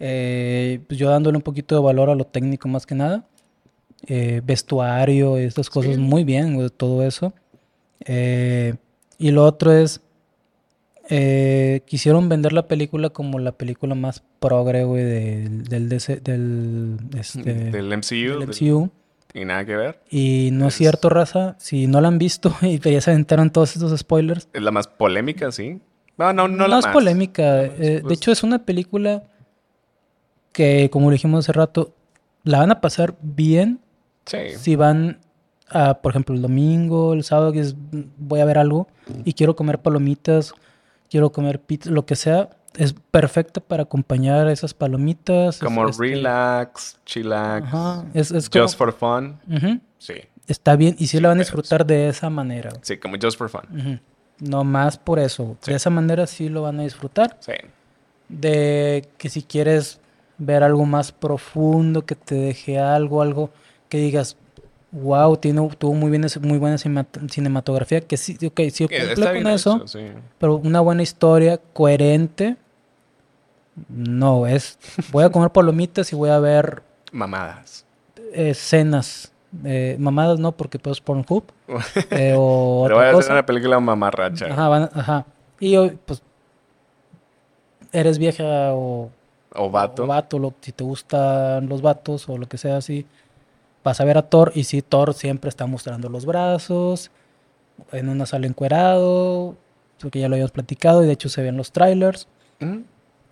eh, 0.05 0.81
pues 0.89 0.99
yo 0.99 1.09
dándole 1.09 1.37
un 1.37 1.43
poquito 1.43 1.77
de 1.77 1.81
valor 1.81 2.11
a 2.11 2.17
lo 2.17 2.25
técnico 2.25 2.67
más 2.69 2.87
que 2.87 2.97
nada. 2.97 3.25
Eh, 4.09 4.41
vestuario 4.45 5.41
y 5.41 5.45
estas 5.45 5.71
cosas 5.71 5.95
Sí. 5.95 6.01
muy 6.01 6.25
bien, 6.25 6.55
güey, 6.57 6.69
todo 6.71 7.05
eso. 7.07 7.33
Eh, 8.05 8.75
y 9.19 9.31
lo 9.31 9.45
otro 9.45 9.71
es, 9.73 10.01
eh, 11.09 11.83
quisieron 11.87 12.29
vender 12.29 12.53
la 12.53 12.67
película 12.69 13.11
como 13.11 13.39
la 13.39 13.53
película 13.53 13.95
más 13.95 14.23
progre, 14.41 14.85
güey, 14.85 15.05
del, 15.05 15.65
del, 15.65 15.89
DC 15.89 16.17
del, 16.17 16.97
este, 17.17 17.43
Del 17.71 17.87
MCU. 17.93 18.39
del 18.41 18.41
del- 18.41 18.49
MCU. 18.49 18.91
Y 19.35 19.45
nada 19.47 19.65
que 19.65 19.77
ver. 19.77 20.01
Y 20.11 20.51
no 20.53 20.67
es 20.69 20.75
Es- 20.75 20.79
cierto, 20.79 21.09
raza. 21.09 21.57
Si 21.59 21.87
no 21.87 22.01
la 22.01 22.09
han 22.09 22.19
visto 22.19 22.55
y 22.63 22.79
ya 22.79 23.01
se 23.01 23.13
aventaron 23.13 23.51
todos 23.51 23.75
estos 23.77 23.99
spoilers. 23.99 24.49
Es 24.53 24.63
la 24.63 24.71
más 24.71 24.89
polémica, 24.89 25.51
sí. 25.53 25.81
No, 26.19 26.33
no, 26.33 26.49
no, 26.49 26.69
la 26.69 26.79
es 26.81 26.85
más. 26.87 26.93
polémica. 26.93 27.65
eh, 27.65 27.71
de 27.79 28.01
pues- 28.03 28.19
hecho, 28.19 28.31
es 28.33 28.43
una 28.43 28.65
película 28.65 29.25
que, 30.53 30.89
como 30.91 31.11
dijimos 31.11 31.45
hace 31.45 31.53
rato, 31.53 31.93
la 32.45 32.59
van 32.59 32.71
a 32.71 32.81
pasar 32.81 33.15
bien 33.23 33.81
Sí. 34.27 34.39
si 34.59 34.77
van, 34.77 35.19
a, 35.69 35.95
por 35.95 36.13
ejemplo, 36.13 36.35
el 36.35 36.43
domingo, 36.43 37.13
el 37.15 37.25
sábado, 37.25 37.53
que 37.53 37.61
es, 37.61 37.75
"Mm, 37.75 38.01
voy 38.19 38.41
a 38.41 38.45
ver 38.45 38.59
algo 38.59 38.87
y 39.25 39.33
quiero 39.33 39.57
comer 39.57 39.81
palomitas, 39.81 40.53
quiero 41.11 41.33
comer 41.33 41.61
pizza, 41.61 41.91
lo 41.91 42.05
que 42.07 42.15
sea. 42.17 42.51
Es 42.77 42.95
perfecto 43.11 43.61
para 43.61 43.83
acompañar 43.83 44.49
esas 44.49 44.73
palomitas. 44.75 45.57
es- 45.57 45.63
Como 45.63 45.89
este, 45.89 46.03
relax, 46.03 46.99
chillax. 47.05 47.67
Ajá, 47.67 48.05
es, 48.15 48.31
es 48.31 48.49
como- 48.49 48.65
Just 48.65 48.79
for 48.79 48.93
fun. 48.93 49.39
Sí. 49.99 50.15
Está 50.47 50.77
bien 50.77 50.97
y 50.99 51.07
sí 51.07 51.21
la 51.21 51.29
van 51.29 51.39
a 51.39 51.41
disfrutar 51.41 51.85
de 51.87 52.09
esa 52.09 52.29
manera. 52.31 52.71
Sí, 52.83 52.97
como 52.99 53.17
just 53.21 53.37
for 53.39 53.49
fun. 53.49 54.01
No 54.41 54.65
más 54.65 54.97
por 54.99 55.19
eso. 55.19 55.57
Sí. 55.61 55.71
De 55.71 55.77
esa 55.77 55.91
manera 55.91 56.27
sí 56.27 56.49
lo 56.49 56.63
van 56.63 56.81
a 56.81 56.83
disfrutar. 56.85 57.37
Sí. 57.41 57.53
De 58.29 59.09
que 59.19 59.29
si 59.29 59.43
quieres 59.43 60.01
ver 60.45 60.63
algo 60.63 60.85
más 60.85 61.13
profundo, 61.13 62.05
que 62.05 62.15
te 62.15 62.35
deje 62.35 62.79
algo, 62.79 63.23
algo 63.23 63.51
que 63.89 63.99
digas, 63.99 64.37
wow, 64.91 65.37
tiene, 65.37 65.67
tuvo 65.79 65.95
muy, 65.95 66.11
bien, 66.11 66.27
muy 66.43 66.59
buena 66.59 66.77
cinematografía, 66.79 68.01
que 68.01 68.17
sí, 68.17 68.37
ok, 68.45 68.61
sí 68.71 68.87
cumple 68.89 69.33
con 69.43 69.47
eso, 69.47 69.77
hecho, 69.77 69.89
sí. 69.89 70.01
pero 70.39 70.57
una 70.57 70.81
buena 70.81 71.03
historia, 71.03 71.59
coherente, 71.73 72.57
no, 73.89 74.47
es, 74.47 74.79
voy 75.11 75.25
a 75.25 75.31
comer 75.31 75.51
palomitas 75.51 76.13
y 76.13 76.17
voy 76.17 76.31
a 76.31 76.39
ver 76.39 76.83
Mamadas. 77.11 77.85
escenas. 78.33 79.33
Eh, 79.65 79.97
mamadas 79.99 80.39
no, 80.39 80.53
porque 80.53 80.79
pues 80.79 81.01
Pornhub. 81.01 81.45
eh, 82.11 82.35
o 82.37 82.85
Pero 82.85 82.97
otra 82.97 82.97
voy 82.97 83.05
a 83.05 83.19
hacer 83.19 83.33
una 83.33 83.47
película 83.47 83.79
mamarracha. 83.81 84.47
Ajá, 84.47 84.69
van- 84.69 84.91
ajá. 84.95 85.27
Y 85.61 85.77
hoy, 85.77 85.99
pues, 86.07 86.23
eres 87.93 88.19
vieja 88.19 88.73
o, 88.73 89.11
O 89.55 89.71
vato. 89.71 90.05
o 90.05 90.07
vato, 90.07 90.39
lo- 90.39 90.55
si 90.61 90.73
te 90.73 90.83
gustan 90.85 91.69
los 91.69 91.83
vatos 91.83 92.29
o 92.29 92.39
lo 92.39 92.49
que 92.49 92.59
sea 92.59 92.77
así, 92.79 93.07
vas 93.85 94.01
a 94.01 94.05
ver 94.05 94.17
a 94.19 94.23
Thor 94.23 94.53
y 94.55 94.65
sí, 94.65 94.81
Thor 94.83 95.13
siempre 95.15 95.49
está 95.49 95.67
mostrando 95.67 96.09
los 96.09 96.25
brazos, 96.25 97.11
en 97.93 98.09
una 98.09 98.27
sala 98.27 98.47
encuerado, 98.47 99.57
porque 100.01 100.21
ya 100.21 100.29
lo 100.29 100.35
habíamos 100.37 100.53
platicado 100.53 101.03
y 101.03 101.07
de 101.07 101.13
hecho 101.13 101.29
se 101.29 101.43
ven 101.43 101.57
los 101.57 101.73
trailers. 101.73 102.29
Mm. 102.61 102.79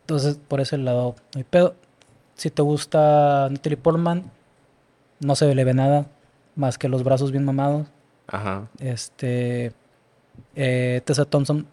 Entonces, 0.02 0.38
por 0.48 0.60
ese 0.60 0.76
lado, 0.78 1.14
no 1.34 1.38
hay 1.38 1.44
pedo. 1.44 1.74
Si 2.34 2.50
te 2.50 2.62
gusta 2.62 3.48
Natalie 3.50 3.76
Portman, 3.76 4.30
no 5.20 5.36
se 5.36 5.54
le 5.54 5.64
ve 5.64 5.74
nada 5.74 6.06
más 6.56 6.78
que 6.78 6.88
los 6.88 7.04
brazos 7.04 7.30
bien 7.32 7.44
mamados. 7.44 7.86
Ajá. 8.26 8.66
Este. 8.78 9.72
eh, 10.56 11.00
Tessa 11.04 11.24
Thompson, 11.24 11.66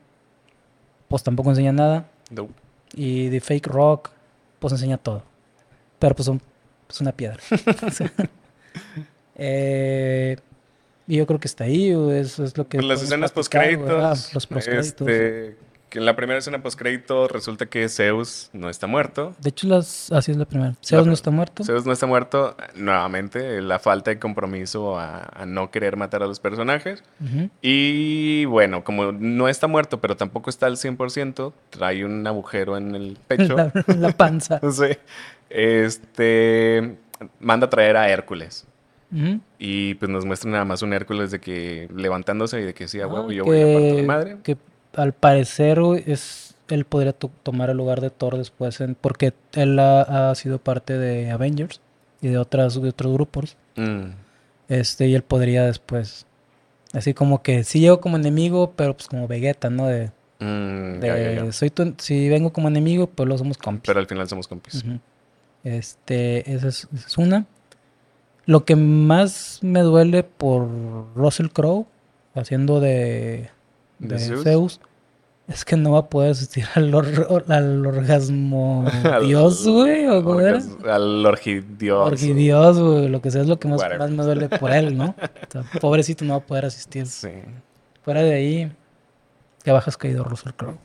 pues 1.08 1.24
tampoco 1.24 1.50
enseña 1.50 1.72
nada. 1.72 2.06
No. 2.30 2.48
Y 2.94 3.30
The 3.30 3.40
Fake 3.42 3.68
Rock, 3.68 4.10
pues 4.60 4.74
enseña 4.74 4.98
todo. 4.98 5.24
Pero 6.00 6.16
pues 6.16 6.26
son, 6.26 6.42
es 6.90 7.02
una 7.02 7.12
piedra. 7.12 7.38
Eh, 9.40 10.36
y 11.08 11.18
yo 11.18 11.28
creo 11.28 11.40
que 11.40 11.48
está 11.48 11.66
ahí, 11.66 11.92
eso 11.92 12.44
es 12.44 12.58
lo 12.58 12.68
que. 12.68 12.78
Pues 12.80 12.88
las 12.88 13.04
escenas. 13.04 13.32
Ah, 13.32 13.36
postcréditos. 13.36 14.34
los 14.34 14.48
postcréditos. 14.48 15.08
Este, 15.08 15.58
que 15.98 16.02
en 16.02 16.06
la 16.06 16.16
primera 16.16 16.38
escena 16.38 16.62
postcrédito 16.62 17.28
resulta 17.28 17.66
que 17.66 17.90
Zeus 17.90 18.52
no 18.54 18.70
está 18.70 18.86
muerto. 18.86 19.34
De 19.40 19.50
hecho, 19.50 19.68
las, 19.68 20.12
así 20.12 20.30
es 20.32 20.38
la 20.38 20.46
primera. 20.46 20.76
Zeus 20.86 21.08
no 21.08 21.14
está 21.14 21.32
muerto. 21.32 21.64
Zeus 21.64 21.88
no 21.88 21.92
está 21.92 22.06
muerto. 22.06 22.56
Nuevamente, 22.76 23.62
la 23.64 23.80
falta 23.80 24.12
de 24.12 24.20
compromiso 24.20 25.00
a, 25.00 25.24
a 25.34 25.46
no 25.48 25.72
querer 25.72 25.98
matar 25.98 26.22
a 26.22 26.28
los 26.28 26.40
personajes. 26.40 27.04
Y 27.64 28.46
bueno, 28.46 28.84
como 28.84 29.12
no 29.12 29.48
está 29.50 29.66
muerto, 29.66 30.00
pero 30.00 30.16
tampoco 30.16 30.50
está 30.52 30.68
al 30.68 30.76
100%, 30.78 31.52
trae 31.72 32.06
un 32.06 32.28
agujero 32.28 32.78
en 32.78 32.94
el 32.94 33.18
pecho. 33.28 33.56
La, 33.56 33.72
la 33.88 34.12
panza. 34.12 34.60
Sí. 34.72 34.98
Este 35.50 36.98
manda 37.40 37.66
a 37.68 37.70
traer 37.70 37.98
a 37.98 38.10
Hércules. 38.10 38.68
Y 39.58 39.94
pues 39.96 40.12
nos 40.12 40.26
muestra 40.26 40.52
nada 40.52 40.66
más 40.66 40.82
un 40.82 40.92
Hércules 40.92 41.32
de 41.32 41.40
que 41.40 41.88
levantándose 41.96 42.60
y 42.60 42.64
de 42.66 42.74
que 42.74 42.88
sí, 42.90 43.00
a 43.00 43.06
Ah, 43.06 43.08
huevo, 43.08 43.32
yo 43.32 43.46
voy 43.46 43.62
a 43.62 43.64
partir 43.74 43.96
que, 43.96 44.04
madre. 44.04 44.38
que 44.44 44.58
al 44.98 45.14
parecer 45.14 45.80
es 46.06 46.56
él 46.70 46.84
podría 46.84 47.14
to- 47.14 47.32
tomar 47.44 47.70
el 47.70 47.78
lugar 47.78 48.02
de 48.02 48.10
Thor 48.10 48.38
después 48.38 48.82
en- 48.82 48.96
porque 48.96 49.34
él 49.54 49.80
ha, 49.80 50.30
ha 50.32 50.36
sido 50.36 50.60
parte 50.60 50.98
de 50.98 51.32
Avengers 51.32 51.80
y 52.22 52.28
de 52.28 52.38
otras 52.38 52.82
de 52.82 52.90
otros 52.90 53.14
grupos 53.14 53.56
Mm, 53.78 54.10
este 54.68 55.08
y 55.08 55.16
él 55.16 55.22
podría 55.24 55.64
después 55.66 56.26
así 56.94 57.14
como 57.14 57.42
que 57.44 57.64
sí 57.64 57.80
llego 57.80 58.02
como 58.02 58.18
enemigo 58.18 58.74
pero 58.76 58.96
pues 58.98 59.08
como 59.08 59.28
Vegeta 59.28 59.70
no 59.70 59.86
de, 59.88 60.08
mm, 60.40 61.00
de 61.00 61.08
ya, 61.08 61.18
ya, 61.18 61.46
ya. 61.46 61.52
soy 61.54 61.70
tu- 61.70 61.94
si 62.00 62.28
vengo 62.28 62.52
como 62.52 62.68
enemigo 62.68 63.08
pues 63.08 63.30
lo 63.30 63.38
somos 63.38 63.58
compis 63.58 63.88
Pero 63.88 64.00
al 64.02 64.08
final 64.08 64.28
somos 64.28 64.48
compis. 64.48 64.84
Este, 65.64 66.52
esa 66.54 66.68
es, 66.70 66.88
esa 66.94 67.08
es 67.08 67.18
una. 67.18 67.46
Lo 68.46 68.64
que 68.64 68.76
más 68.76 69.60
me 69.62 69.82
duele 69.82 70.24
por 70.24 70.68
Russell 71.16 71.48
Crowe 71.50 71.86
haciendo 72.36 72.80
de, 72.80 73.50
¿De 74.00 74.16
de 74.16 74.20
Zeus? 74.20 74.44
Zeus? 74.44 74.80
es 75.48 75.64
que 75.64 75.78
no 75.78 75.94
va 75.94 76.00
a 76.00 76.10
poder 76.10 76.32
asistir 76.32 76.66
al, 76.76 76.94
or- 76.94 77.46
al 77.48 77.86
orgasmo 77.86 78.86
dios, 79.26 79.66
güey, 79.66 80.06
o 80.08 80.22
cómo 80.22 80.42
era? 80.42 80.60
Al 80.94 81.26
orgidioso. 81.26 82.04
Orgidios, 82.04 82.80
güey, 82.80 83.08
lo 83.08 83.22
que 83.22 83.32
sea 83.32 83.42
es 83.44 83.48
lo 83.48 83.58
que 83.58 83.70
más, 83.70 83.82
más 83.98 84.12
me 84.12 84.24
duele 84.24 84.50
por 84.50 84.72
él, 84.74 84.98
¿no? 84.98 85.16
O 85.18 85.52
sea, 85.52 85.64
pobrecito 85.82 86.26
no 86.26 86.34
va 86.34 86.40
a 86.40 86.46
poder 86.46 86.66
asistir. 86.66 87.06
Sí. 87.08 87.30
Fuera 88.04 88.24
de 88.24 88.34
ahí, 88.34 88.72
que 89.64 89.72
bajas 89.72 89.96
caído 89.96 90.26
Russell 90.26 90.52
Crowe. 90.52 90.78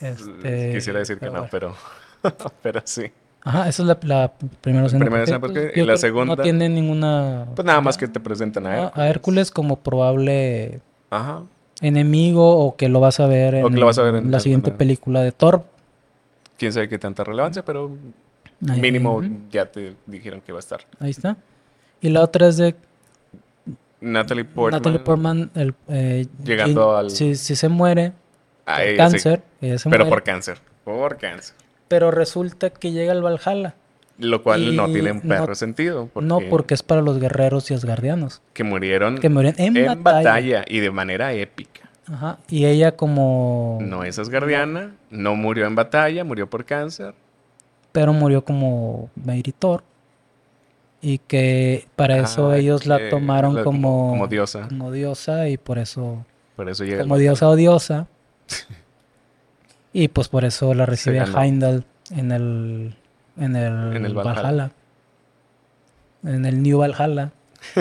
Este, 0.00 0.72
Quisiera 0.72 1.00
decir 1.00 1.18
que 1.18 1.28
no, 1.30 1.46
pero, 1.50 1.74
pero 2.62 2.80
sí. 2.84 3.10
Ajá, 3.42 3.68
esa 3.68 3.82
es 3.82 3.88
la, 3.88 3.98
la 4.02 4.32
primera 4.60 4.86
escena. 4.86 5.04
primera 5.04 5.24
escena 5.24 5.40
porque, 5.40 5.60
porque- 5.62 5.78
yo 5.78 5.84
y 5.84 5.86
la 5.86 5.96
segunda- 5.96 6.36
No 6.36 6.42
tiene 6.42 6.68
ninguna. 6.68 7.46
Pues 7.56 7.66
nada 7.66 7.80
más 7.80 7.96
que 7.98 8.06
te 8.06 8.20
presentan 8.20 8.66
a, 8.66 8.74
Hércules. 8.84 8.92
a 8.98 9.08
Hércules 9.08 9.50
como 9.50 9.76
probable 9.80 10.80
Ajá. 11.10 11.42
Enemigo 11.80 12.58
o 12.58 12.76
que 12.76 12.88
lo 12.88 13.00
vas 13.00 13.20
a 13.20 13.26
ver 13.26 13.54
en, 13.54 13.64
O 13.64 13.70
que 13.70 13.76
lo 13.76 13.86
vas 13.86 13.98
a 13.98 14.02
ver 14.02 14.16
en 14.16 14.30
la 14.30 14.40
siguiente 14.40 14.70
película 14.70 15.22
de 15.22 15.32
Thor. 15.32 15.64
Quién 16.58 16.72
sabe 16.72 16.88
qué 16.88 16.98
tanta 16.98 17.24
relevancia, 17.24 17.64
pero 17.64 17.90
Ahí- 18.68 18.80
mínimo 18.80 19.22
ya 19.50 19.66
te 19.66 19.94
dijeron 20.06 20.40
que 20.42 20.52
va 20.52 20.58
a 20.58 20.60
estar. 20.60 20.80
Ahí 20.98 21.10
está. 21.10 21.36
Y 22.02 22.10
la 22.10 22.22
otra 22.22 22.48
es 22.48 22.56
de 22.58 22.74
Natalie 24.00 24.44
Portman. 24.44 24.80
Natalie 24.80 24.98
Portman. 25.00 25.50
El, 25.54 25.74
eh, 25.88 26.26
Llegando 26.44 26.96
al- 26.96 27.10
Si, 27.10 27.34
si 27.34 27.56
se 27.56 27.68
muere, 27.68 28.12
Ah, 28.66 28.80
sí, 28.86 28.96
cáncer, 28.96 29.42
ella 29.60 29.78
se 29.78 29.90
pero 29.90 30.04
muere, 30.04 30.10
por 30.16 30.22
cáncer. 30.22 30.58
Por 30.84 31.16
cáncer. 31.18 31.54
pero 31.88 32.10
resulta 32.10 32.70
que 32.70 32.92
llega 32.92 33.12
al 33.12 33.22
Valhalla. 33.22 33.74
Lo 34.20 34.42
cual 34.42 34.76
no 34.76 34.86
tiene 34.92 35.12
un 35.12 35.20
perro 35.22 35.46
no- 35.48 35.54
sentido. 35.54 36.08
Porque 36.12 36.28
No 36.28 36.40
porque 36.50 36.74
es 36.74 36.82
para 36.82 37.00
los 37.02 37.18
guerreros 37.18 37.70
y 37.70 37.74
asgardianos. 37.74 38.42
Que 38.52 38.62
murieron 38.64 39.18
Que 39.18 39.28
murieron 39.28 39.58
en, 39.60 39.76
en 39.76 39.86
batalla. 40.02 40.28
batalla 40.30 40.64
y 40.68 40.80
de 40.80 40.90
manera 40.90 41.32
épica. 41.32 41.88
Ajá. 42.06 42.38
Y 42.48 42.66
ella 42.66 42.96
como... 42.96 43.78
No 43.80 44.04
es 44.04 44.18
asgardiana, 44.18 44.94
no 45.10 45.36
murió 45.36 45.66
en 45.66 45.74
batalla, 45.74 46.22
murió 46.24 46.48
por 46.50 46.64
cáncer. 46.64 47.14
pero 47.92 48.12
murió 48.12 48.44
como 48.44 49.10
Meritor. 49.16 49.82
Y 51.02 51.16
que 51.18 51.86
para 51.96 52.18
eso 52.18 52.50
Ah, 52.50 52.58
ellos 52.58 52.84
la 52.86 53.08
tomaron 53.08 53.54
la- 53.54 53.64
como, 53.64 54.10
como 54.10 54.26
diosa. 54.26 54.68
como 54.68 54.92
diosa 54.92 55.48
y 55.48 55.56
por 55.56 55.78
eso, 55.78 56.26
Por 56.56 56.68
eso 56.68 56.84
llega. 56.84 57.02
como 57.02 57.16
diosa 57.16 57.48
o 57.48 57.56
diosa. 57.56 58.06
y 59.92 60.08
pues 60.08 60.28
por 60.28 60.44
eso 60.44 60.74
la 60.74 60.86
recibe 60.86 61.18
ganó. 61.18 61.40
Heimdall 61.42 61.84
en 62.10 62.32
el, 62.32 62.94
en 63.40 63.56
el, 63.56 63.96
En 63.96 64.04
el 64.06 64.14
Valhalla. 64.14 64.42
Valhalla. 64.42 64.70
En 66.24 66.46
el 66.46 66.62
New 66.62 66.78
Valhalla. 66.78 67.32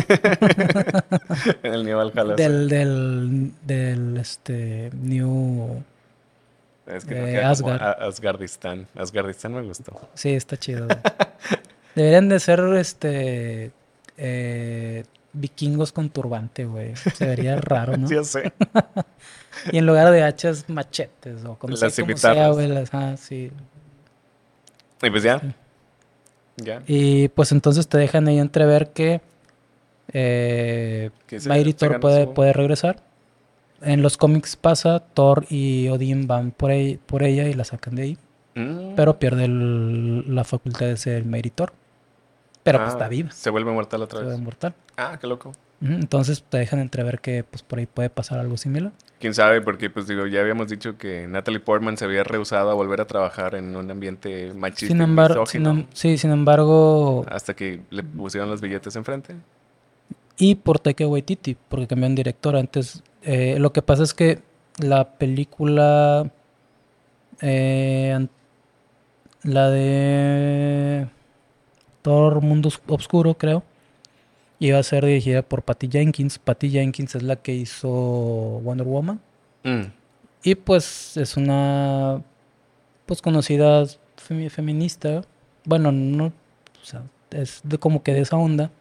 en 1.64 1.74
el 1.74 1.86
New 1.86 1.98
Valhalla. 1.98 2.36
Del, 2.36 2.68
del, 2.70 3.52
del 3.66 4.18
este, 4.18 4.90
New... 4.94 5.84
Es 6.88 7.06
que 7.06 7.16
como 7.16 7.48
Asgard. 7.48 7.82
Asgardistán. 8.02 8.88
Asgardistán 8.96 9.54
me 9.54 9.62
gustó. 9.62 10.10
Sí, 10.16 10.34
está 10.34 10.58
chido. 10.58 10.88
Deberían 11.96 12.30
de 12.30 12.40
ser 12.40 12.62
este 12.78 13.72
eh, 14.18 15.04
vikingos 15.34 15.92
con 15.92 16.10
turbante, 16.10 16.66
güey. 16.66 16.96
Se 16.96 17.28
vería 17.28 17.58
raro, 17.58 17.96
¿no? 17.96 18.10
Ya 18.10 18.24
sé. 18.24 18.52
Y 19.72 19.78
en 19.78 19.86
lugar 19.86 20.10
de 20.12 20.24
hachas, 20.24 20.68
machetes 20.68 21.46
o 21.46 21.56
como, 21.60 21.76
Las 21.76 21.94
sea, 21.94 22.04
como 22.06 22.18
sea, 22.18 22.50
güey. 22.50 22.68
las- 22.68 22.90
ah, 22.94 23.16
sí. 23.18 23.52
Y 25.02 25.10
pues 25.10 25.24
ya. 25.24 25.42
Ya. 26.58 26.82
Y 26.88 27.30
pues 27.30 27.52
entonces 27.52 27.88
te 27.88 27.98
dejan 27.98 28.28
ahí 28.28 28.40
entrever 28.40 28.90
que 28.92 29.22
eh, 30.12 31.10
se- 31.28 31.48
Mighty 31.50 31.72
se 31.72 31.78
Thor 31.78 32.00
puede, 32.00 32.26
su- 32.26 32.34
puede 32.34 32.54
regresar. 32.54 32.98
En 33.82 34.02
los 34.02 34.18
cómics 34.18 34.56
pasa, 34.58 35.00
Thor 35.00 35.46
y 35.50 35.88
Odin 35.88 36.28
van 36.28 36.52
por, 36.52 36.72
ell- 36.72 37.00
por 37.00 37.24
ella 37.24 37.48
y 37.48 37.54
la 37.54 37.64
sacan 37.64 37.96
de 37.96 38.02
ahí. 38.04 38.18
Mm. 38.56 38.96
Pero 38.96 39.20
pierde 39.20 39.46
el- 39.46 40.36
la 40.36 40.44
facultad 40.44 40.88
de 40.88 40.98
ser 40.98 41.24
Mighty 41.26 41.50
Thor. 41.52 41.72
Pero 42.64 42.80
pues 42.80 42.90
Ah, 42.90 42.94
está 42.94 43.08
viva. 43.08 43.32
Se 43.32 43.50
vuelve 43.50 43.72
mortal 43.72 44.00
Se 44.02 44.04
otra 44.04 44.20
ve 44.22 44.26
vez. 44.28 44.40
mortal. 44.40 44.74
Ah, 44.98 45.18
qué 45.20 45.28
loco. 45.28 45.54
Entonces 45.82 46.44
te 46.44 46.58
dejan 46.58 46.80
entrever 46.80 47.22
que 47.22 47.46
pues 47.46 47.64
por 47.64 47.80
ahí 47.80 47.86
puede 47.86 48.10
pasar 48.10 48.38
algo 48.40 48.58
similar. 48.58 48.92
Quién 49.20 49.34
sabe, 49.34 49.62
porque 49.62 49.90
pues 49.90 50.08
digo, 50.08 50.28
ya 50.28 50.40
habíamos 50.40 50.70
dicho 50.70 50.98
que 50.98 51.28
Natalie 51.28 51.60
Portman 51.60 51.98
se 51.98 52.06
había 52.06 52.24
rehusado 52.24 52.72
a 52.72 52.74
volver 52.74 53.02
a 53.02 53.06
trabajar 53.06 53.56
en 53.56 53.76
un 53.76 53.92
ambiente 53.92 54.54
machista 54.54 54.88
Sin 54.94 55.02
embargo, 55.02 55.46
sin, 55.46 55.66
em- 55.66 55.86
sí, 55.94 56.18
sin 56.18 56.32
embargo, 56.32 57.26
hasta 57.30 57.54
que 57.54 57.82
le 57.90 58.02
pusieron 58.04 58.50
los 58.50 58.62
billetes 58.62 58.96
enfrente. 58.96 59.36
y 60.38 60.56
por 60.56 60.80
Taika 60.80 61.06
Waititi, 61.06 61.58
porque 61.68 61.86
cambiaron 61.88 62.16
director. 62.16 62.56
Antes, 62.56 63.04
eh, 63.24 63.58
lo 63.60 63.74
que 63.74 63.82
pasa 63.82 64.04
es 64.04 64.14
que 64.14 64.40
la 64.78 65.04
película, 65.18 66.32
eh, 67.42 68.26
la 69.44 69.70
de 69.70 71.08
Thor 72.02 72.42
Mundo 72.42 72.70
Obscuro, 72.88 73.34
creo, 73.34 73.64
iba 74.60 74.78
a 74.80 74.84
ser 74.84 75.06
dirigida 75.06 75.42
por 75.42 75.64
Patty 75.64 75.88
Jenkins. 75.90 76.38
Patty 76.40 76.70
Jenkins 76.70 77.16
es 77.16 77.24
la 77.24 77.36
que 77.38 77.54
hizo 77.56 77.90
Wonder 77.90 78.86
Woman. 78.88 79.20
Mm, 79.64 79.84
Y 80.44 80.56
pues 80.56 81.18
es 81.18 81.36
una 81.38 82.22
pues 83.06 83.22
conocida 83.22 83.84
femi- 84.18 84.50
feminista. 84.50 85.22
Bueno, 85.66 85.92
no, 85.92 86.26
o 86.28 86.86
sea, 86.86 87.04
es 87.32 87.62
de 87.64 87.78
como 87.78 88.04
que 88.04 88.14
de 88.14 88.22
esa 88.22 88.38
onda. 88.38 88.72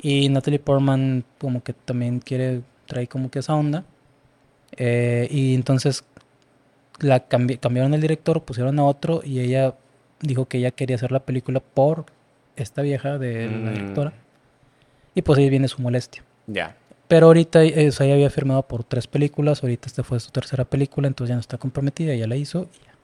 Y 0.00 0.28
Natalie 0.28 0.58
Portman 0.58 1.24
como 1.38 1.62
que 1.62 1.72
también 1.72 2.18
quiere 2.20 2.62
traer 2.86 3.08
como 3.08 3.30
que 3.30 3.38
esa 3.40 3.54
onda. 3.54 3.84
Eh, 4.76 5.28
y 5.30 5.54
entonces 5.54 6.04
la 7.00 7.28
cambi- 7.28 7.58
cambiaron 7.58 7.94
el 7.94 8.00
director, 8.00 8.42
pusieron 8.42 8.78
a 8.78 8.84
otro 8.84 9.22
y 9.24 9.40
ella 9.40 9.74
dijo 10.20 10.46
que 10.46 10.58
ella 10.58 10.70
quería 10.72 10.96
hacer 10.96 11.12
la 11.12 11.20
película 11.20 11.60
por 11.60 12.04
esta 12.56 12.82
vieja 12.82 13.18
de 13.18 13.46
la 13.46 13.70
Mm. 13.70 13.74
directora. 13.74 14.12
Y 15.14 15.22
pues 15.22 15.38
ahí 15.38 15.48
viene 15.48 15.68
su 15.68 15.80
molestia. 15.80 16.22
Ya. 16.46 16.76
Pero 17.08 17.26
ahorita, 17.26 17.62
eh, 17.62 17.88
o 17.88 17.92
sea, 17.92 18.06
ella 18.06 18.14
había 18.14 18.30
firmado 18.30 18.62
por 18.62 18.82
tres 18.82 19.06
películas, 19.06 19.62
ahorita 19.62 19.86
esta 19.86 20.02
fue 20.02 20.18
su 20.20 20.30
tercera 20.30 20.64
película, 20.64 21.06
entonces 21.06 21.28
ya 21.28 21.34
no 21.34 21.40
está 21.40 21.58
comprometida, 21.58 22.14
ya 22.14 22.26
la 22.26 22.36
hizo 22.36 22.68
y 22.74 22.86
ya. 22.86 22.94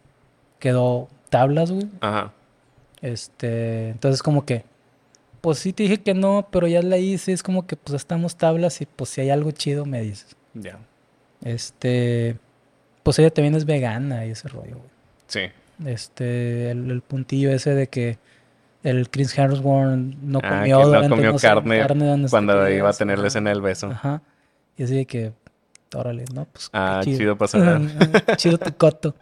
Quedó 0.59 1.09
tablas, 1.29 1.71
güey. 1.71 1.87
Ajá. 2.01 2.33
Este, 3.03 3.91
entonces 3.91 4.23
como 4.23 4.45
que, 4.45 4.65
pues 5.41 5.59
sí 5.59 5.73
te 5.73 5.85
dije 5.85 5.99
que 5.99 6.15
no, 6.15 6.49
pero 6.51 6.67
ya 6.67 6.83
la 6.83 6.99
hice, 6.99 7.33
es 7.33 7.43
como 7.43 7.67
que 7.67 7.77
pues 7.77 7.95
estamos 7.95 8.37
tablas 8.37 8.81
y 8.81 8.87
pues 8.87 9.11
si 9.11 9.21
hay 9.21 9.31
algo 9.31 9.51
chido 9.53 9.87
me 9.87 10.03
dices. 10.03 10.37
Ya. 10.55 10.79
Este, 11.43 12.37
pues 13.03 13.19
ella 13.19 13.31
también 13.31 13.55
es 13.55 13.65
vegana 13.65 14.27
y 14.27 14.31
ese 14.31 14.49
rollo, 14.49 14.77
güey. 14.77 14.91
Sí. 15.29 15.41
Este, 15.87 16.71
el, 16.71 16.91
el 16.91 17.01
puntillo 17.01 17.51
ese 17.53 17.75
de 17.75 17.87
que 17.87 18.19
el 18.83 19.11
Chris 19.11 19.37
Hemsworth 19.37 19.99
no 20.23 20.41
Ah, 20.43 20.49
comió, 20.61 20.79
no 21.03 21.09
comió 21.09 21.37
carne 21.37 21.85
no 22.17 22.29
Cuando 22.29 22.69
iba 22.71 22.87
a 22.89 22.91
o 22.91 22.93
sea, 22.93 22.99
tener 22.99 23.19
la 23.19 23.23
ajá. 23.23 23.29
escena 23.29 23.51
del 23.51 23.61
beso. 23.61 23.89
Ajá. 23.89 24.23
Y 24.77 24.83
así 24.85 24.95
de 24.95 25.07
que, 25.07 25.33
órale, 25.95 26.25
¿no? 26.35 26.47
Pues 26.47 26.71
Ah, 26.73 27.01
chido 27.05 27.37
pa' 27.37 27.49
cenar. 27.49 27.81
chido 28.37 28.59
tu 28.59 28.73
coto. 28.75 29.15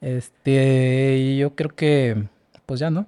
Este, 0.00 1.36
yo 1.36 1.54
creo 1.54 1.70
que, 1.74 2.24
pues 2.66 2.80
ya, 2.80 2.90
¿no? 2.90 3.06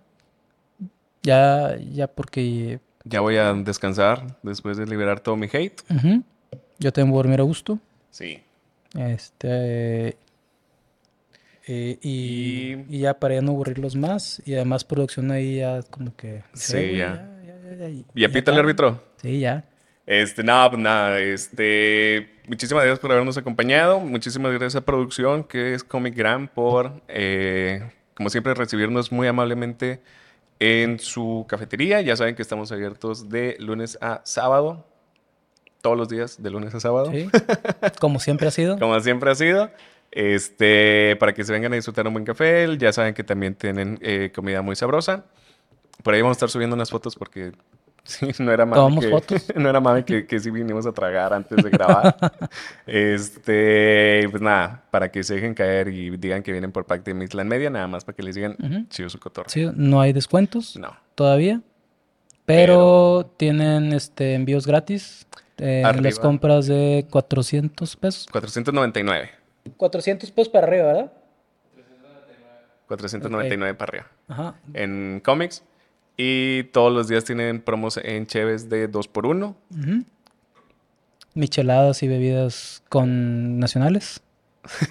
Ya, 1.22 1.76
ya 1.76 2.06
porque 2.08 2.80
Ya 3.04 3.20
voy 3.20 3.36
a 3.36 3.52
descansar 3.52 4.38
después 4.42 4.76
de 4.76 4.86
liberar 4.86 5.20
todo 5.20 5.36
mi 5.36 5.46
hate. 5.52 5.82
ujú, 5.90 6.22
yo 6.78 6.92
tengo 6.92 7.08
que 7.12 7.16
dormir 7.16 7.40
a 7.40 7.44
gusto. 7.44 7.78
Sí. 8.10 8.42
Este, 8.98 10.16
eh, 11.70 11.98
y, 12.02 12.72
Y- 12.74 12.86
y 12.88 12.98
ya 13.00 13.14
para 13.14 13.34
ya 13.36 13.42
no 13.42 13.52
aburrirlos 13.52 13.94
más. 13.96 14.42
Y 14.44 14.54
además 14.54 14.84
producción 14.84 15.30
ahí 15.30 15.56
ya 15.58 15.82
como 15.90 16.14
que... 16.16 16.42
Sí, 16.52 16.72
güey, 16.76 16.96
ya. 16.98 17.30
ya, 17.46 17.54
ya, 17.70 17.76
ya, 17.76 17.88
ya, 17.88 18.04
¿Y 18.14 18.24
apita 18.24 18.50
el 18.52 18.58
árbitro? 18.58 19.02
Sí, 19.22 19.40
ya. 19.40 19.64
Este, 20.06 20.42
nada, 20.42 20.68
pues 20.70 20.82
nada, 20.82 21.20
este, 21.20 22.30
muchísimas 22.48 22.82
gracias 22.82 22.98
por 22.98 23.12
habernos 23.12 23.36
acompañado, 23.38 24.00
muchísimas 24.00 24.50
gracias 24.50 24.74
a 24.74 24.84
producción 24.84 25.44
que 25.44 25.74
es 25.74 25.84
Comic 25.84 26.16
Gram 26.16 26.48
por, 26.48 27.00
eh, 27.06 27.88
como 28.14 28.28
siempre, 28.28 28.52
recibirnos 28.54 29.12
muy 29.12 29.28
amablemente 29.28 30.00
en 30.58 30.98
su 30.98 31.46
cafetería. 31.48 32.00
Ya 32.00 32.16
saben 32.16 32.34
que 32.34 32.42
estamos 32.42 32.72
abiertos 32.72 33.28
de 33.28 33.54
lunes 33.60 33.98
a 34.00 34.20
sábado, 34.24 34.84
todos 35.80 35.96
los 35.96 36.08
días 36.08 36.42
de 36.42 36.50
lunes 36.50 36.74
a 36.74 36.80
sábado, 36.80 37.12
Sí. 37.12 37.28
Como 38.00 38.18
siempre 38.18 38.48
ha 38.48 38.50
sido. 38.50 38.78
como 38.80 38.98
siempre 39.00 39.30
ha 39.30 39.34
sido. 39.36 39.70
Este, 40.10 41.16
para 41.20 41.32
que 41.32 41.44
se 41.44 41.52
vengan 41.52 41.72
a 41.72 41.76
disfrutar 41.76 42.06
un 42.06 42.14
buen 42.14 42.24
café, 42.24 42.66
ya 42.78 42.92
saben 42.92 43.14
que 43.14 43.22
también 43.24 43.54
tienen 43.54 43.98
eh, 44.02 44.32
comida 44.34 44.60
muy 44.62 44.74
sabrosa. 44.76 45.24
Por 46.02 46.14
ahí 46.14 46.20
vamos 46.20 46.34
a 46.34 46.38
estar 46.38 46.50
subiendo 46.50 46.74
unas 46.74 46.90
fotos 46.90 47.14
porque 47.14 47.52
sí, 48.04 48.28
no 48.38 48.50
era 48.52 48.66
mami 48.66 48.76
¿Tomamos 48.76 49.04
que, 49.04 49.10
fotos? 49.10 49.46
no 49.54 49.68
era 49.68 49.80
mami 49.80 50.02
que, 50.02 50.26
que 50.26 50.40
sí 50.40 50.50
vinimos 50.50 50.86
a 50.86 50.92
tragar 50.92 51.32
antes 51.32 51.62
de 51.62 51.70
grabar. 51.70 52.16
este, 52.86 54.26
pues 54.30 54.42
nada, 54.42 54.84
para 54.90 55.10
que 55.12 55.22
se 55.22 55.34
dejen 55.34 55.54
caer 55.54 55.88
y 55.88 56.16
digan 56.16 56.42
que 56.42 56.50
vienen 56.52 56.72
por 56.72 56.86
pack 56.86 57.04
de 57.04 57.14
Midland 57.14 57.48
Media, 57.48 57.70
nada 57.70 57.86
más 57.86 58.04
para 58.04 58.16
que 58.16 58.22
les 58.22 58.34
digan 58.34 58.56
Ujú. 58.58 58.86
chido 58.88 59.08
su 59.08 59.18
cotorreo. 59.20 59.50
Sí, 59.50 59.68
no 59.76 60.00
hay 60.00 60.12
descuentos. 60.12 60.76
No. 60.76 60.96
todavía. 61.14 61.60
Pero, 62.46 63.32
tienen 63.36 63.92
este 63.92 64.34
envíos 64.34 64.66
gratis. 64.66 65.24
eh, 65.58 65.84
en 65.86 66.02
las 66.02 66.18
compras 66.18 66.66
de 66.66 67.06
400 67.10 67.94
pesos. 67.94 68.26
499. 68.32 69.39
400 69.76 70.30
pesos 70.30 70.48
para 70.48 70.66
arriba, 70.66 70.86
¿verdad? 70.86 71.12
499 72.88 73.74
para 73.74 73.88
arriba. 73.90 74.06
Ajá. 74.28 74.54
En 74.74 75.20
cómics. 75.24 75.62
Y 76.16 76.64
todos 76.64 76.92
los 76.92 77.08
días 77.08 77.24
tienen 77.24 77.60
promos 77.62 77.96
en 78.02 78.26
Cheves 78.26 78.68
de 78.68 78.90
2x1. 78.90 79.54
Ujú. 79.70 80.04
Micheladas 81.34 82.02
y 82.02 82.08
bebidas 82.08 82.82
con 82.88 83.58
nacionales. 83.58 84.20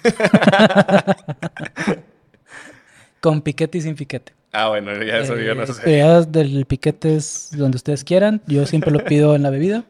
con 3.20 3.42
piquete 3.42 3.78
y 3.78 3.80
sin 3.82 3.94
piquete. 3.94 4.32
Ah, 4.52 4.68
bueno, 4.68 4.92
ya 5.04 5.18
eso 5.18 5.36
yo 5.38 5.54
no 5.54 5.62
Eh, 5.62 5.66
sé. 5.68 5.82
bebidas 5.84 6.32
del 6.32 6.64
piquete 6.66 7.14
es 7.16 7.50
donde 7.56 7.76
ustedes 7.76 8.02
quieran. 8.02 8.42
Yo 8.46 8.66
siempre 8.66 8.90
lo 8.90 9.04
pido 9.04 9.36
en 9.36 9.42
la 9.42 9.50
bebida. 9.50 9.84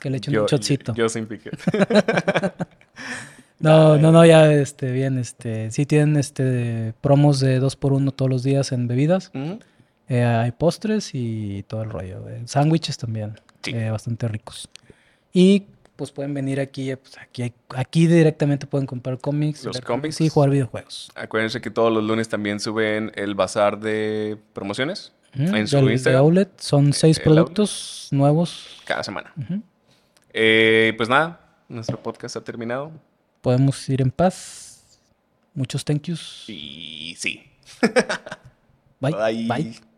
Que 0.00 0.08
le 0.10 0.18
echen 0.18 0.38
un 0.38 0.46
shotcito. 0.46 0.94
Yo, 0.94 1.08
sin 1.08 1.26
piquete. 1.26 1.56
No, 3.64 3.96
no, 3.98 4.12
no, 4.12 4.24
ya 4.26 4.52
este, 4.52 4.92
bien, 4.92 5.18
este, 5.18 5.70
sí 5.70 5.86
tienen 5.86 6.16
este 6.16 6.94
promos 7.00 7.40
de 7.40 7.58
2 7.58 7.76
por 7.76 7.92
1 7.92 8.10
todos 8.12 8.30
los 8.30 8.42
días 8.42 8.72
en 8.72 8.86
bebidas. 8.88 9.32
Eh, 10.08 10.22
hay 10.22 10.52
postres 10.52 11.10
y 11.14 11.64
todo 11.66 11.82
el 11.82 11.90
rollo. 11.90 12.28
eh, 12.28 12.42
sándwiches 12.44 12.98
también, 12.98 13.40
Sí. 13.62 13.72
eh, 13.74 13.90
bastante 13.90 14.28
ricos. 14.28 14.68
Y 15.32 15.64
pues 15.96 16.10
pueden 16.10 16.34
venir 16.34 16.60
aquí, 16.60 16.90
eh, 16.90 16.96
pues, 16.96 17.16
aquí, 17.18 17.52
aquí 17.70 18.06
directamente 18.06 18.66
pueden 18.66 18.86
comprar 18.86 19.18
cómics, 19.18 19.64
Los 19.64 19.76
leer 19.76 19.84
cómics. 19.84 20.20
y 20.20 20.28
jugar 20.28 20.50
videojuegos. 20.50 21.10
Acuérdense 21.14 21.60
que 21.60 21.70
todos 21.70 21.92
los 21.92 22.02
lunes 22.04 22.28
también 22.28 22.60
suben 22.60 23.12
el 23.14 23.34
bazar 23.34 23.78
de 23.80 24.36
promociones 24.52 25.12
en 25.32 25.66
su 25.66 25.76
del- 25.76 25.86
de 25.86 25.92
Instagram 25.92 26.22
Outlet 26.22 26.50
son 26.60 26.92
seis 26.92 27.18
productos 27.18 28.08
nuevos. 28.10 28.82
cada 28.84 29.02
semana. 29.02 29.32
Pues 30.32 31.08
nada, 31.08 31.40
nuestro 31.68 32.02
podcast 32.02 32.36
ha 32.36 32.44
terminado. 32.44 32.92
Podemos 33.44 33.86
ir 33.90 34.00
en 34.00 34.10
paz. 34.10 34.98
Muchos 35.52 35.84
thank 35.84 36.08
yous. 36.08 36.48
Y 36.48 37.14
sí. 37.18 37.42
Bye. 39.00 39.12
Bye. 39.12 39.46
Bye. 39.46 39.93